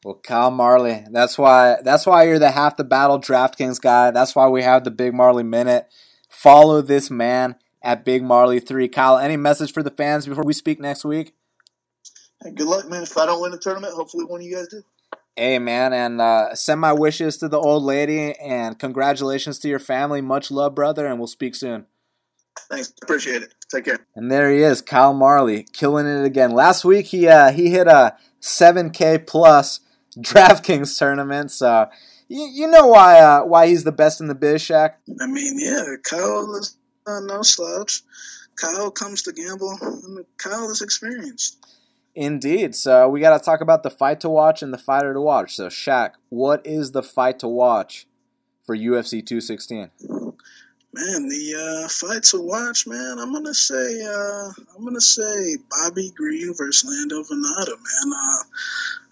Well, 0.04 0.20
Kyle 0.24 0.52
Marley, 0.52 1.06
that's 1.12 1.38
why 1.38 1.78
that's 1.84 2.06
why 2.06 2.24
you're 2.24 2.40
the 2.40 2.52
half 2.52 2.76
the 2.76 2.84
battle 2.84 3.20
DraftKings 3.20 3.80
guy. 3.80 4.12
That's 4.12 4.36
why 4.36 4.48
we 4.48 4.64
have 4.64 4.84
the 4.84 4.92
Big 4.92 5.14
Marley 5.14 5.44
minute. 5.44 5.88
Follow 6.28 6.82
this 6.82 7.12
man 7.12 7.56
at 7.84 8.04
Big 8.04 8.24
Marley 8.24 8.60
three. 8.60 8.88
Kyle, 8.88 9.18
any 9.18 9.38
message 9.38 9.72
for 9.72 9.84
the 9.84 9.92
fans 9.92 10.26
before 10.26 10.44
we 10.44 10.54
speak 10.54 10.80
next 10.80 11.06
week? 11.06 11.34
Hey, 12.44 12.52
good 12.52 12.68
luck, 12.68 12.90
man. 12.90 13.04
If 13.04 13.16
I 13.18 13.28
don't 13.28 13.42
win 13.42 13.52
the 13.52 13.60
tournament, 13.60 13.94
hopefully 13.94 14.26
one 14.26 14.42
of 14.42 14.46
you 14.46 14.56
guys 14.56 14.68
do. 14.70 14.82
Hey, 15.36 15.60
man, 15.60 15.94
and 15.94 16.20
uh, 16.20 16.56
send 16.56 16.82
my 16.82 16.94
wishes 16.94 17.38
to 17.38 17.48
the 17.48 17.60
old 17.60 17.84
lady, 17.84 18.34
and 18.40 18.78
congratulations 18.80 19.60
to 19.60 19.70
your 19.70 19.80
family. 19.80 20.20
Much 20.20 20.50
love, 20.50 20.74
brother, 20.76 21.06
and 21.06 21.20
we'll 21.20 21.28
speak 21.28 21.56
soon. 21.56 21.86
Thanks, 22.69 22.94
appreciate 23.02 23.44
it. 23.44 23.53
Take 23.69 23.86
care. 23.86 23.99
And 24.15 24.32
there 24.32 24.52
he 24.52 24.61
is, 24.61 24.82
Kyle 24.82 25.14
Marley, 25.14 25.65
killing 25.73 26.07
it 26.07 26.23
again. 26.26 26.52
Last 26.52 26.86
week 26.86 27.07
he 27.07 27.28
uh, 27.28 27.52
he 27.52 27.69
hit 27.69 27.88
a 27.88 28.15
7K 28.41 29.26
plus 29.26 29.80
DraftKings 30.18 30.98
tournament, 30.98 31.52
so 31.52 31.90
you, 32.28 32.49
you 32.53 32.68
know 32.68 32.88
why 32.88 33.19
uh, 33.19 33.44
why 33.44 33.68
he's 33.68 33.84
the 33.84 33.91
best 33.91 34.22
in 34.22 34.28
the 34.28 34.36
biz, 34.36 34.61
Shaq. 34.61 34.94
I 35.19 35.28
mean, 35.28 35.57
yeah, 35.60 35.84
Kyle 36.03 36.56
is 36.56 36.78
uh, 37.06 37.19
no 37.22 37.41
slouch. 37.41 38.02
Kyle 38.56 38.91
comes 38.91 39.23
to 39.23 39.32
gamble, 39.32 39.78
and 39.82 40.26
Kyle 40.38 40.69
is 40.69 40.82
experienced. 40.82 41.57
Indeed. 42.14 42.76
So 42.76 43.07
we 43.10 43.22
got 43.22 43.38
to 43.38 43.44
talk 43.44 43.61
about 43.61 43.84
the 43.84 43.90
fight 43.90 44.19
to 44.22 44.30
watch 44.30 44.61
and 44.61 44.73
the 44.73 44.78
fighter 44.78 45.14
to 45.14 45.22
watch. 45.22 45.56
So 45.56 45.68
Shaq, 45.68 46.11
what 46.30 46.65
is 46.65 46.91
the 46.91 47.03
fight 47.03 47.40
to 47.40 47.48
watch 47.48 48.07
for 48.64 48.76
UFC 48.76 49.26
216? 49.26 49.91
Man, 50.93 51.30
the 51.30 51.55
uh, 51.55 51.88
fight 51.88 52.23
to 52.23 52.41
watch, 52.41 52.85
man. 52.85 53.18
I'm 53.18 53.31
gonna 53.31 53.53
say, 53.53 54.03
uh, 54.03 54.49
I'm 54.76 54.84
gonna 54.84 54.99
say 54.99 55.55
Bobby 55.69 56.11
Green 56.18 56.53
versus 56.53 56.84
Lando 56.84 57.23
Vannata, 57.23 57.69
man. 57.69 58.13
Uh, 58.13 58.43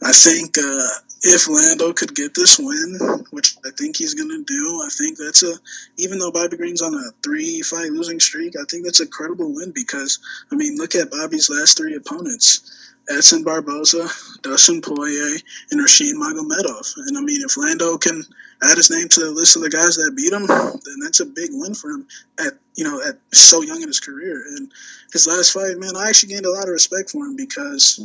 I 0.09 0.11
think 0.11 0.57
uh, 0.57 0.87
if 1.23 1.47
Lando 1.47 1.93
could 1.93 2.13
get 2.13 2.33
this 2.33 2.59
win, 2.59 3.25
which 3.31 3.55
I 3.65 3.69
think 3.77 3.95
he's 3.95 4.13
gonna 4.13 4.43
do, 4.43 4.81
I 4.85 4.89
think 4.89 5.17
that's 5.17 5.41
a. 5.43 5.53
Even 5.95 6.19
though 6.19 6.31
Bobby 6.31 6.57
Green's 6.57 6.81
on 6.81 6.95
a 6.95 7.11
three-fight 7.23 7.91
losing 7.91 8.19
streak, 8.19 8.55
I 8.59 8.65
think 8.69 8.83
that's 8.83 8.99
a 8.99 9.07
credible 9.07 9.55
win 9.55 9.71
because 9.73 10.19
I 10.51 10.55
mean, 10.55 10.75
look 10.75 10.95
at 10.95 11.11
Bobby's 11.11 11.49
last 11.49 11.77
three 11.77 11.95
opponents. 11.95 12.88
Edson 13.09 13.43
Barboza, 13.43 14.07
Dustin 14.41 14.81
Poirier, 14.81 15.37
and 15.71 15.81
Rashid 15.81 16.15
Magomedov. 16.15 16.93
And 17.07 17.17
I 17.17 17.21
mean, 17.21 17.41
if 17.41 17.57
Lando 17.57 17.97
can 17.97 18.23
add 18.63 18.77
his 18.77 18.91
name 18.91 19.07
to 19.09 19.19
the 19.21 19.31
list 19.31 19.55
of 19.55 19.63
the 19.63 19.69
guys 19.69 19.95
that 19.95 20.13
beat 20.15 20.33
him, 20.33 20.45
then 20.47 20.99
that's 21.01 21.19
a 21.19 21.25
big 21.25 21.49
win 21.53 21.73
for 21.73 21.89
him 21.91 22.07
at 22.39 22.53
you 22.75 22.83
know 22.83 23.01
at 23.07 23.17
so 23.33 23.61
young 23.61 23.81
in 23.81 23.87
his 23.87 23.99
career. 23.99 24.43
And 24.55 24.71
his 25.11 25.27
last 25.27 25.51
fight, 25.51 25.77
man, 25.77 25.95
I 25.95 26.09
actually 26.09 26.33
gained 26.33 26.45
a 26.45 26.51
lot 26.51 26.63
of 26.63 26.69
respect 26.69 27.09
for 27.09 27.25
him 27.25 27.35
because 27.35 27.97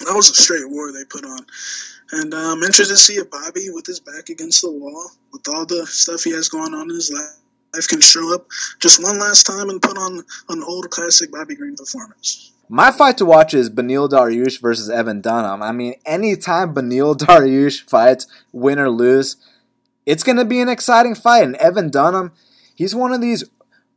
that 0.00 0.14
was 0.14 0.30
a 0.30 0.34
straight 0.34 0.68
war 0.68 0.92
they 0.92 1.04
put 1.04 1.24
on. 1.24 1.40
And 2.12 2.32
uh, 2.32 2.52
I'm 2.52 2.62
interested 2.62 2.94
to 2.94 3.00
see 3.00 3.14
if 3.14 3.30
Bobby, 3.30 3.68
with 3.70 3.86
his 3.86 4.00
back 4.00 4.30
against 4.30 4.62
the 4.62 4.70
wall, 4.70 5.10
with 5.32 5.46
all 5.48 5.66
the 5.66 5.86
stuff 5.86 6.24
he 6.24 6.32
has 6.32 6.48
going 6.48 6.72
on 6.72 6.88
in 6.88 6.94
his 6.94 7.12
life, 7.12 7.36
can 7.88 8.00
show 8.00 8.34
up 8.34 8.46
just 8.80 9.02
one 9.02 9.18
last 9.18 9.44
time 9.44 9.70
and 9.70 9.80
put 9.80 9.96
on 9.96 10.24
an 10.48 10.62
old 10.62 10.90
classic 10.90 11.30
Bobby 11.30 11.54
Green 11.54 11.76
performance. 11.76 12.52
My 12.68 12.90
fight 12.90 13.16
to 13.18 13.24
watch 13.24 13.54
is 13.54 13.70
Beneil 13.70 14.10
Dariush 14.10 14.60
versus 14.60 14.90
Evan 14.90 15.22
Dunham. 15.22 15.62
I 15.62 15.72
mean, 15.72 15.94
anytime 16.04 16.74
Beneil 16.74 17.16
Dariush 17.18 17.88
fights, 17.88 18.26
win 18.52 18.78
or 18.78 18.90
lose, 18.90 19.36
it's 20.04 20.22
going 20.22 20.36
to 20.36 20.44
be 20.44 20.60
an 20.60 20.68
exciting 20.68 21.14
fight. 21.14 21.44
And 21.44 21.56
Evan 21.56 21.90
Dunham, 21.90 22.32
he's 22.74 22.94
one 22.94 23.12
of 23.12 23.20
these 23.20 23.44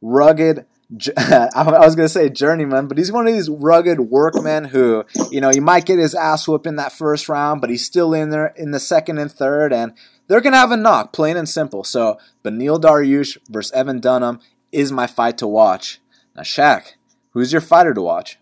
rugged, 0.02 0.66
I 1.18 1.64
was 1.66 1.96
gonna 1.96 2.10
say 2.10 2.30
journeyman, 2.30 2.88
but 2.88 2.98
he's 2.98 3.12
one 3.12 3.26
of 3.26 3.34
these 3.34 3.50
rugged 3.50 4.00
workmen 4.02 4.66
who, 4.66 5.06
you 5.30 5.40
know, 5.40 5.50
he 5.50 5.62
might 5.62 5.86
get 5.86 6.00
his 6.00 6.14
ass 6.14 6.48
whooped 6.48 6.68
in 6.68 6.76
that 6.76 6.92
first 6.92 7.30
round, 7.30 7.62
but 7.62 7.70
he's 7.70 7.86
still 7.86 8.14
in 8.14 8.30
there 8.30 8.48
in 8.58 8.72
the 8.72 8.80
second 8.80 9.18
and 9.18 9.32
third, 9.32 9.72
and 9.72 9.94
they're 10.28 10.42
gonna 10.42 10.58
have 10.58 10.72
a 10.72 10.78
knock, 10.78 11.14
plain 11.14 11.38
and 11.38 11.48
simple. 11.48 11.86
So, 11.86 12.18
Beneil 12.44 12.80
Dariush 12.80 13.38
versus 13.50 13.72
Evan 13.72 14.02
Dunham 14.02 14.42
is 14.74 14.92
my 14.92 15.08
fight 15.08 15.38
to 15.38 15.48
watch. 15.48 16.02
Now, 16.36 16.42
Shaq, 16.42 16.94
who's 17.32 17.54
your 17.54 17.62
fighter 17.62 17.94
to 17.94 18.02
watch? 18.02 18.38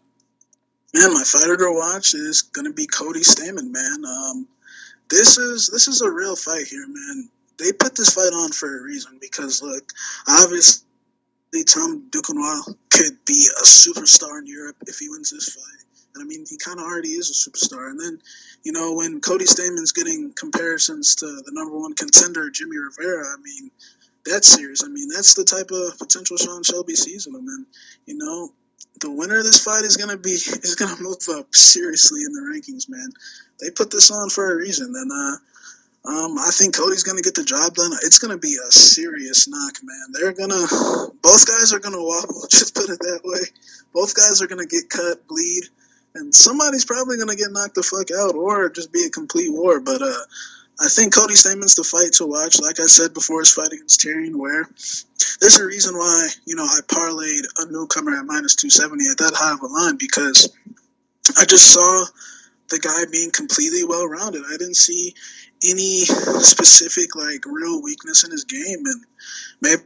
Man, 0.94 1.14
my 1.14 1.24
fighter 1.24 1.56
to 1.56 1.72
watch 1.72 2.16
is 2.16 2.42
gonna 2.42 2.74
be 2.74 2.88
Cody 2.88 3.22
Stamann. 3.22 3.72
Man, 3.72 4.06
um, 4.06 4.48
this 5.12 5.38
is 5.38 5.70
this 5.72 5.88
is 5.88 6.02
a 6.02 6.10
real 6.10 6.36
fight 6.36 6.66
here, 6.66 6.88
man. 6.88 7.30
They 7.60 7.74
put 7.74 7.96
this 7.96 8.14
fight 8.14 8.34
on 8.34 8.52
for 8.54 8.80
a 8.80 8.82
reason 8.82 9.20
because 9.22 9.62
look, 9.62 9.92
obviously 10.28 10.89
Tom 11.68 12.10
Duquesnoy 12.10 12.76
could 12.92 13.18
be 13.26 13.48
a 13.60 13.64
superstar 13.64 14.40
in 14.40 14.46
Europe 14.46 14.78
if 14.88 15.00
he 15.00 15.10
wins 15.10 15.32
this 15.32 15.54
fight. 15.54 15.86
And 16.16 16.24
I 16.24 16.26
mean, 16.26 16.46
he 16.50 16.58
kind 16.58 16.80
of 16.80 16.86
already 16.86 17.10
is 17.10 17.30
a 17.30 17.50
superstar. 17.50 17.90
And 17.90 18.00
then, 18.00 18.20
you 18.64 18.72
know, 18.72 18.94
when 18.94 19.22
Cody 19.22 19.46
Stamann's 19.46 19.92
getting 19.92 20.34
comparisons 20.34 21.16
to 21.16 21.26
the 21.26 21.52
number 21.54 21.78
one 21.78 21.94
contender, 21.94 22.50
Jimmy 22.50 22.78
Rivera, 22.78 23.26
I 23.26 23.38
mean, 23.42 23.72
that's 24.26 24.48
serious. 24.48 24.84
I 24.84 24.88
mean, 24.88 25.10
that's 25.14 25.34
the 25.34 25.44
type 25.44 25.72
of 25.72 25.98
potential 25.98 26.38
Sean 26.38 26.64
Shelby 26.64 26.96
sees 26.96 27.28
in 27.28 27.36
him. 27.36 27.48
And, 27.48 27.66
you 28.06 28.18
know, 28.18 28.52
the 29.02 29.12
winner 29.12 29.38
of 29.38 29.44
this 29.44 29.64
fight 29.64 29.84
is 29.84 29.98
gonna 29.98 30.18
be 30.18 30.32
is 30.32 30.76
gonna 30.76 31.02
move 31.02 31.18
up 31.32 31.54
seriously 31.56 32.22
in 32.24 32.34
the 32.34 32.42
rankings, 32.42 32.90
man. 32.90 33.10
They 33.60 33.72
put 33.72 33.92
this 33.92 34.12
on 34.12 34.30
for 34.30 34.52
a 34.52 34.56
reason, 34.56 34.94
and 34.96 35.12
uh, 35.12 35.38
um, 36.06 36.38
I 36.40 36.50
think 36.52 36.76
Cody's 36.76 37.04
gonna 37.04 37.22
get 37.22 37.36
the 37.36 37.44
job 37.44 37.76
done. 37.76 37.92
It's 38.04 38.20
gonna 38.20 38.38
be 38.38 38.56
a 38.56 38.72
serious 38.72 39.48
knock, 39.48 39.76
man. 39.84 40.08
They're 40.14 40.34
gonna 40.34 40.66
both 41.22 41.48
guys 41.48 41.74
are 41.74 41.80
gonna 41.80 42.02
wobble. 42.02 42.48
Just 42.50 42.74
put 42.74 42.90
it 42.90 43.00
that 43.00 43.22
way. 43.24 43.40
Both 43.94 44.16
guys 44.16 44.42
are 44.42 44.48
gonna 44.48 44.66
get 44.66 44.90
cut, 44.90 45.28
bleed, 45.28 45.64
and 46.16 46.34
somebody's 46.34 46.86
probably 46.86 47.18
gonna 47.18 47.36
get 47.36 47.52
knocked 47.52 47.76
the 47.76 47.84
fuck 47.84 48.12
out, 48.12 48.36
or 48.36 48.70
just 48.70 48.94
be 48.94 49.04
a 49.06 49.10
complete 49.10 49.52
war. 49.52 49.80
But 49.80 50.02
uh, 50.02 50.24
I 50.80 50.88
think 50.88 51.14
Cody 51.14 51.34
Stamann's 51.34 51.76
the 51.76 51.84
fight 51.84 52.14
to 52.14 52.26
watch. 52.26 52.62
Like 52.62 52.80
I 52.80 52.86
said 52.86 53.14
before 53.14 53.40
his 53.40 53.52
fight 53.52 53.74
against 53.74 54.00
Terrion 54.00 54.36
Ware, 54.36 54.70
there's 55.42 55.60
a 55.60 55.66
reason 55.66 55.96
why, 55.96 56.30
you 56.46 56.56
know, 56.56 56.64
I 56.64 56.80
parlayed 56.88 57.44
a 57.58 57.72
newcomer 57.72 58.16
at 58.16 58.26
minus 58.26 58.56
270 58.56 59.10
at 59.12 59.18
that 59.18 59.34
high 59.36 59.54
of 59.54 59.62
a 59.62 59.68
line 59.68 59.98
because 59.98 60.50
I 61.38 61.44
just 61.44 61.74
saw 61.74 62.06
the 62.70 62.80
guy 62.80 63.12
being 63.12 63.32
completely 63.32 63.84
well 63.84 64.08
rounded. 64.08 64.44
I 64.48 64.56
didn't 64.58 64.78
see 64.78 65.16
any 65.64 66.00
specific, 66.06 67.16
like, 67.16 67.46
real 67.46 67.82
weakness 67.82 68.24
in 68.24 68.32
his 68.32 68.44
game. 68.44 68.84
And 68.86 69.06
maybe 69.62 69.84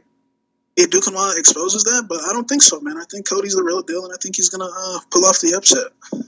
Duquesnoy 0.76 1.38
exposes 1.38 1.84
that, 1.84 2.06
but 2.08 2.20
I 2.28 2.32
don't 2.32 2.48
think 2.48 2.62
so, 2.62 2.80
man. 2.80 2.96
I 2.96 3.04
think 3.10 3.28
Cody's 3.28 3.54
the 3.54 3.62
real 3.62 3.82
deal, 3.82 4.04
and 4.04 4.12
I 4.12 4.16
think 4.20 4.36
he's 4.36 4.48
to 4.50 4.62
uh, 4.62 4.98
pull 5.10 5.24
off 5.24 5.40
the 5.40 5.54
upset. 5.56 6.26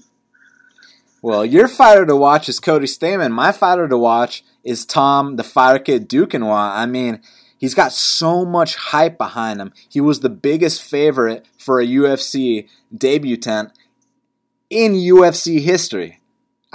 Well, 1.22 1.44
your 1.44 1.66
fighter 1.66 2.06
to 2.06 2.14
watch 2.14 2.48
is 2.48 2.60
Cody 2.60 2.86
Stamann. 2.86 3.32
My 3.32 3.50
fighter 3.50 3.88
to 3.88 3.98
watch 3.98 4.44
is 4.62 4.86
Tom, 4.86 5.36
the 5.36 5.42
Fire 5.42 5.78
Kid 5.78 6.08
Duquesnoy. 6.08 6.54
I 6.54 6.86
mean, 6.86 7.20
he's 7.58 7.74
got 7.74 7.92
so 7.92 8.44
much 8.44 8.76
hype 8.76 9.18
behind 9.18 9.60
him. 9.60 9.72
He 9.88 10.00
was 10.00 10.20
the 10.20 10.28
biggest 10.28 10.82
favorite 10.82 11.46
for 11.58 11.80
a 11.80 11.86
UFC 11.86 12.68
debutant 12.96 13.72
in 14.70 14.92
UFC 14.92 15.60
history. 15.60 16.20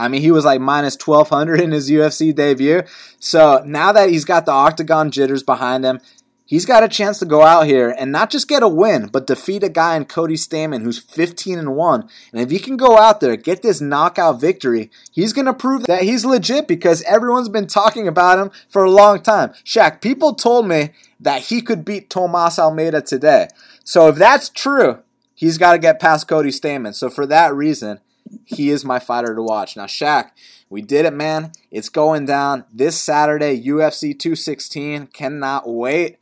I 0.02 0.08
mean, 0.08 0.22
he 0.22 0.32
was 0.32 0.46
like 0.46 0.60
minus 0.60 0.98
1200 0.98 1.62
in 1.62 1.72
his 1.72 1.92
UFC 1.92 2.34
debut. 2.34 2.82
So 3.20 3.62
now 3.66 3.92
that 3.92 4.10
he's 4.10 4.26
got 4.26 4.48
the 4.48 4.52
octagon 4.52 5.12
jitters 5.12 5.44
behind 5.44 5.86
him, 5.86 6.00
he's 6.44 6.66
got 6.66 6.84
a 6.84 6.90
chance 6.90 7.20
to 7.20 7.26
go 7.26 7.44
out 7.44 7.68
here 7.68 7.94
and 8.00 8.12
not 8.12 8.32
just 8.32 8.48
get 8.48 8.64
a 8.64 8.68
win, 8.68 9.10
but 9.14 9.28
defeat 9.28 9.62
a 9.62 9.70
guy 9.70 9.96
in 9.96 10.06
Cody 10.06 10.34
Stamann 10.34 10.82
who's 10.82 10.98
15 10.98 11.60
and 11.60 11.76
1. 11.76 12.10
And 12.34 12.42
if 12.42 12.50
he 12.50 12.58
can 12.58 12.78
go 12.78 12.98
out 12.98 13.20
there, 13.20 13.36
get 13.36 13.62
this 13.62 13.80
knockout 13.80 14.42
victory, 14.42 14.90
he's 15.12 15.34
going 15.34 15.46
to 15.46 15.54
prove 15.54 15.84
that 15.84 16.02
he's 16.02 16.26
legit 16.26 16.68
because 16.68 17.04
everyone's 17.04 17.50
been 17.50 17.68
talking 17.68 18.08
about 18.08 18.40
him 18.40 18.50
for 18.70 18.84
a 18.84 18.90
long 18.90 19.22
time. 19.22 19.52
Shaq, 19.64 20.02
people 20.02 20.34
told 20.34 20.68
me 20.68 20.94
that 21.20 21.44
he 21.44 21.62
could 21.62 21.86
beat 21.86 22.10
Thomas 22.10 22.58
Almeida 22.58 23.04
today. 23.04 23.50
So 23.84 24.08
if 24.08 24.16
that's 24.16 24.50
true, 24.50 25.04
he's 25.36 25.60
got 25.60 25.74
to 25.74 25.78
get 25.78 26.00
past 26.00 26.28
Cody 26.28 26.50
Stamann. 26.50 26.96
So 26.96 27.08
for 27.08 27.28
that 27.28 27.54
reason, 27.54 28.00
he 28.46 28.70
is 28.70 28.86
my 28.86 29.00
fighter 29.00 29.36
to 29.36 29.42
watch. 29.42 29.76
Now, 29.76 29.86
Shaq, 29.86 30.32
we 30.70 30.82
did 30.82 31.06
it, 31.06 31.14
man. 31.14 31.52
It's 31.70 31.90
going 31.90 32.26
down 32.26 32.66
this 32.72 33.00
Saturday, 33.00 33.62
UFC 33.62 34.18
216. 34.18 35.08
Cannot 35.08 35.68
wait. 35.68 36.18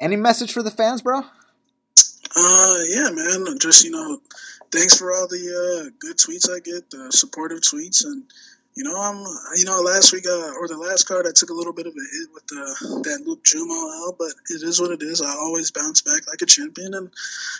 Any 0.00 0.16
message 0.16 0.52
for 0.52 0.62
the 0.62 0.70
fans, 0.70 1.02
bro? 1.02 1.18
Uh, 2.36 2.78
yeah, 2.88 3.10
man. 3.10 3.58
Just 3.58 3.84
you 3.84 3.90
know, 3.90 4.20
thanks 4.70 4.96
for 4.96 5.12
all 5.12 5.26
the 5.26 5.88
uh, 5.88 5.90
good 5.98 6.16
tweets 6.16 6.50
I 6.54 6.60
get, 6.60 6.90
the 6.90 7.10
supportive 7.10 7.60
tweets, 7.60 8.04
and 8.04 8.24
you 8.78 8.84
know, 8.84 8.96
I'm 8.96 9.18
you 9.56 9.64
know 9.64 9.80
last 9.80 10.12
week 10.12 10.22
uh, 10.24 10.52
or 10.60 10.68
the 10.68 10.78
last 10.78 11.08
card 11.08 11.26
I 11.26 11.32
took 11.34 11.50
a 11.50 11.52
little 11.52 11.72
bit 11.72 11.88
of 11.88 11.92
a 11.92 12.06
hit 12.16 12.28
with 12.32 12.46
the, 12.46 13.02
that 13.02 13.26
Luke 13.26 13.42
Jumeau 13.42 14.06
L, 14.06 14.14
but 14.16 14.30
it 14.50 14.62
is 14.62 14.80
what 14.80 14.92
it 14.92 15.02
is. 15.02 15.20
I 15.20 15.34
always 15.34 15.72
bounce 15.72 16.00
back 16.00 16.28
like 16.28 16.40
a 16.42 16.46
champion, 16.46 16.94
and 16.94 17.10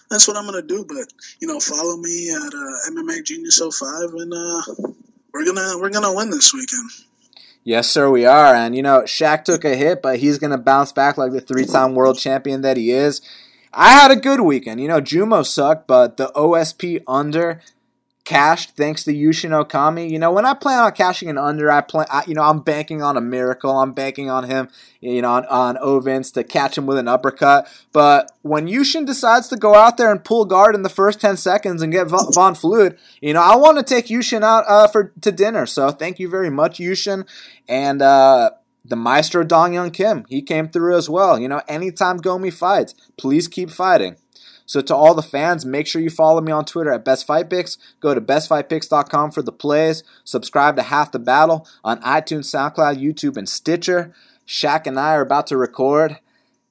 that's 0.09 0.29
what 0.29 0.37
I'm 0.37 0.47
gonna 0.47 0.63
do. 0.63 0.85
But 0.87 1.13
you 1.41 1.49
know, 1.49 1.59
follow 1.59 1.97
me 1.97 2.31
at 2.31 2.55
uh, 2.55 2.93
MMA 2.93 3.25
Genius 3.25 3.59
05, 3.59 4.15
and 4.15 4.33
uh, 4.33 4.63
we're 5.35 5.45
gonna 5.45 5.77
we're 5.81 5.91
gonna 5.91 6.15
win 6.15 6.31
this 6.31 6.55
weekend. 6.55 6.89
Yes, 7.65 7.91
sir, 7.91 8.09
we 8.09 8.25
are. 8.25 8.55
And, 8.55 8.75
you 8.75 8.83
know, 8.83 9.03
Shaq 9.03 9.45
took 9.45 9.63
a 9.65 9.77
hit, 9.77 10.01
but 10.01 10.21
he's 10.21 10.39
to 10.39 10.57
bounce 10.57 10.93
back 10.93 11.19
like 11.19 11.33
the 11.33 11.41
three 11.41 11.67
time 11.67 11.95
world 11.95 12.17
champion 12.17 12.63
that 12.63 12.77
he 12.77 12.93
is. 12.93 13.21
I 13.75 13.91
had 13.91 14.11
a 14.11 14.17
good 14.17 14.41
weekend. 14.41 14.81
You 14.81 14.89
know, 14.89 15.01
Jumeau 15.01 15.45
sucked, 15.45 15.87
but 15.87 16.17
the 16.17 16.29
OSP 16.35 17.03
under 17.07 17.61
cashed 18.29 18.77
thanks 18.77 19.05
to 19.05 19.15
Yushin 19.15 19.59
Okami. 19.59 20.11
You 20.11 20.19
know, 20.19 20.31
when 20.31 20.45
I 20.45 20.53
plan 20.53 20.81
on 20.81 20.93
cashing 20.93 21.31
an 21.31 21.39
under, 21.39 21.71
I 21.73 21.81
plan, 21.81 22.05
I, 22.11 22.25
you 22.27 22.35
know, 22.35 22.43
I'm 22.43 22.61
banking 22.61 23.01
on 23.01 23.17
a 23.17 23.23
miracle. 23.23 23.71
I'm 23.71 23.95
banking 23.95 24.29
on 24.29 24.45
him, 24.45 24.69
you 25.01 25.23
know, 25.23 25.31
on, 25.31 25.47
on 25.47 25.77
Ovince 25.77 26.31
to 26.35 26.45
catch 26.45 26.77
him 26.77 26.85
with 26.85 26.99
an 26.99 27.09
uppercut. 27.09 27.67
But 27.91 28.31
when 28.43 28.67
Yushin 28.67 29.07
decides 29.07 29.49
to 29.49 29.57
go 29.57 29.75
out 29.75 29.97
there 29.97 30.13
and 30.13 30.23
pull 30.23 30.45
guard 30.45 30.75
in 30.75 30.83
the 30.83 30.91
first 30.91 31.23
10 31.23 31.39
seconds 31.39 31.81
and 31.81 31.91
get 31.91 32.09
Von 32.09 32.55
Flue, 32.55 32.91
you 33.23 33.33
know, 33.33 33.41
I 33.41 33.57
want 33.57 33.79
to 33.79 33.83
take 33.83 34.09
Yushin 34.09 34.43
out 34.43 34.65
uh, 34.69 34.89
for 34.89 35.15
to 35.23 35.33
dinner. 35.33 35.65
So 35.65 35.91
thank 35.91 36.19
you 36.19 36.29
very 36.29 36.51
much, 36.51 36.79
Yushin. 36.79 37.27
And, 37.67 38.03
uh, 38.03 38.51
the 38.85 38.97
Maestro 38.97 39.45
Dong 39.45 39.73
Hyun 39.73 39.93
Kim, 39.93 40.25
he 40.29 40.41
came 40.41 40.69
through 40.69 40.97
as 40.97 41.11
well. 41.11 41.39
You 41.39 41.49
know, 41.49 41.61
anytime 41.69 42.21
Gomi 42.21 42.53
fights, 42.53 42.95
please 43.19 43.47
keep 43.47 43.71
fighting. 43.71 44.17
So 44.69 44.83
to 44.83 44.95
all 44.95 45.15
the 45.15 45.23
fans, 45.23 45.65
make 45.65 45.87
sure 45.87 46.03
you 46.03 46.11
follow 46.11 46.43
me 46.43 46.53
on 46.53 46.67
Twitter 46.67 46.93
at 46.93 47.03
Best 47.03 47.27
Fight 47.27 47.49
Picks. 47.49 47.79
Go 48.01 48.15
to 48.15 48.21
bestfightpicks.com 48.21 49.31
for 49.31 49.41
the 49.41 49.51
plays. 49.51 50.05
Subscribe 50.25 50.77
to 50.77 50.83
Half 50.83 51.11
the 51.11 51.19
Battle 51.19 51.67
on 51.83 52.03
iTunes, 52.03 52.55
SoundCloud, 52.55 53.03
YouTube, 53.03 53.39
and 53.39 53.49
Stitcher. 53.49 54.15
Shaq 54.47 54.87
and 54.87 55.01
I 55.01 55.15
are 55.15 55.23
about 55.23 55.47
to 55.47 55.57
record 55.57 56.19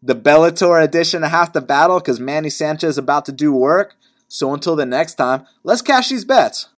the 0.03 0.15
Bellator 0.15 0.81
edition 0.81 1.23
of 1.23 1.31
Half 1.31 1.53
the 1.53 1.61
Battle 1.61 1.99
because 1.99 2.19
Manny 2.19 2.51
Sanchez 2.51 2.91
is 2.91 2.97
about 2.99 3.25
to 3.25 3.31
do 3.31 3.51
work. 3.51 3.95
So 4.27 4.53
until 4.53 4.75
the 4.75 4.85
next 4.85 5.15
time, 5.15 5.47
let's 5.63 5.81
cash 5.81 6.09
these 6.09 6.23
bets. 6.23 6.69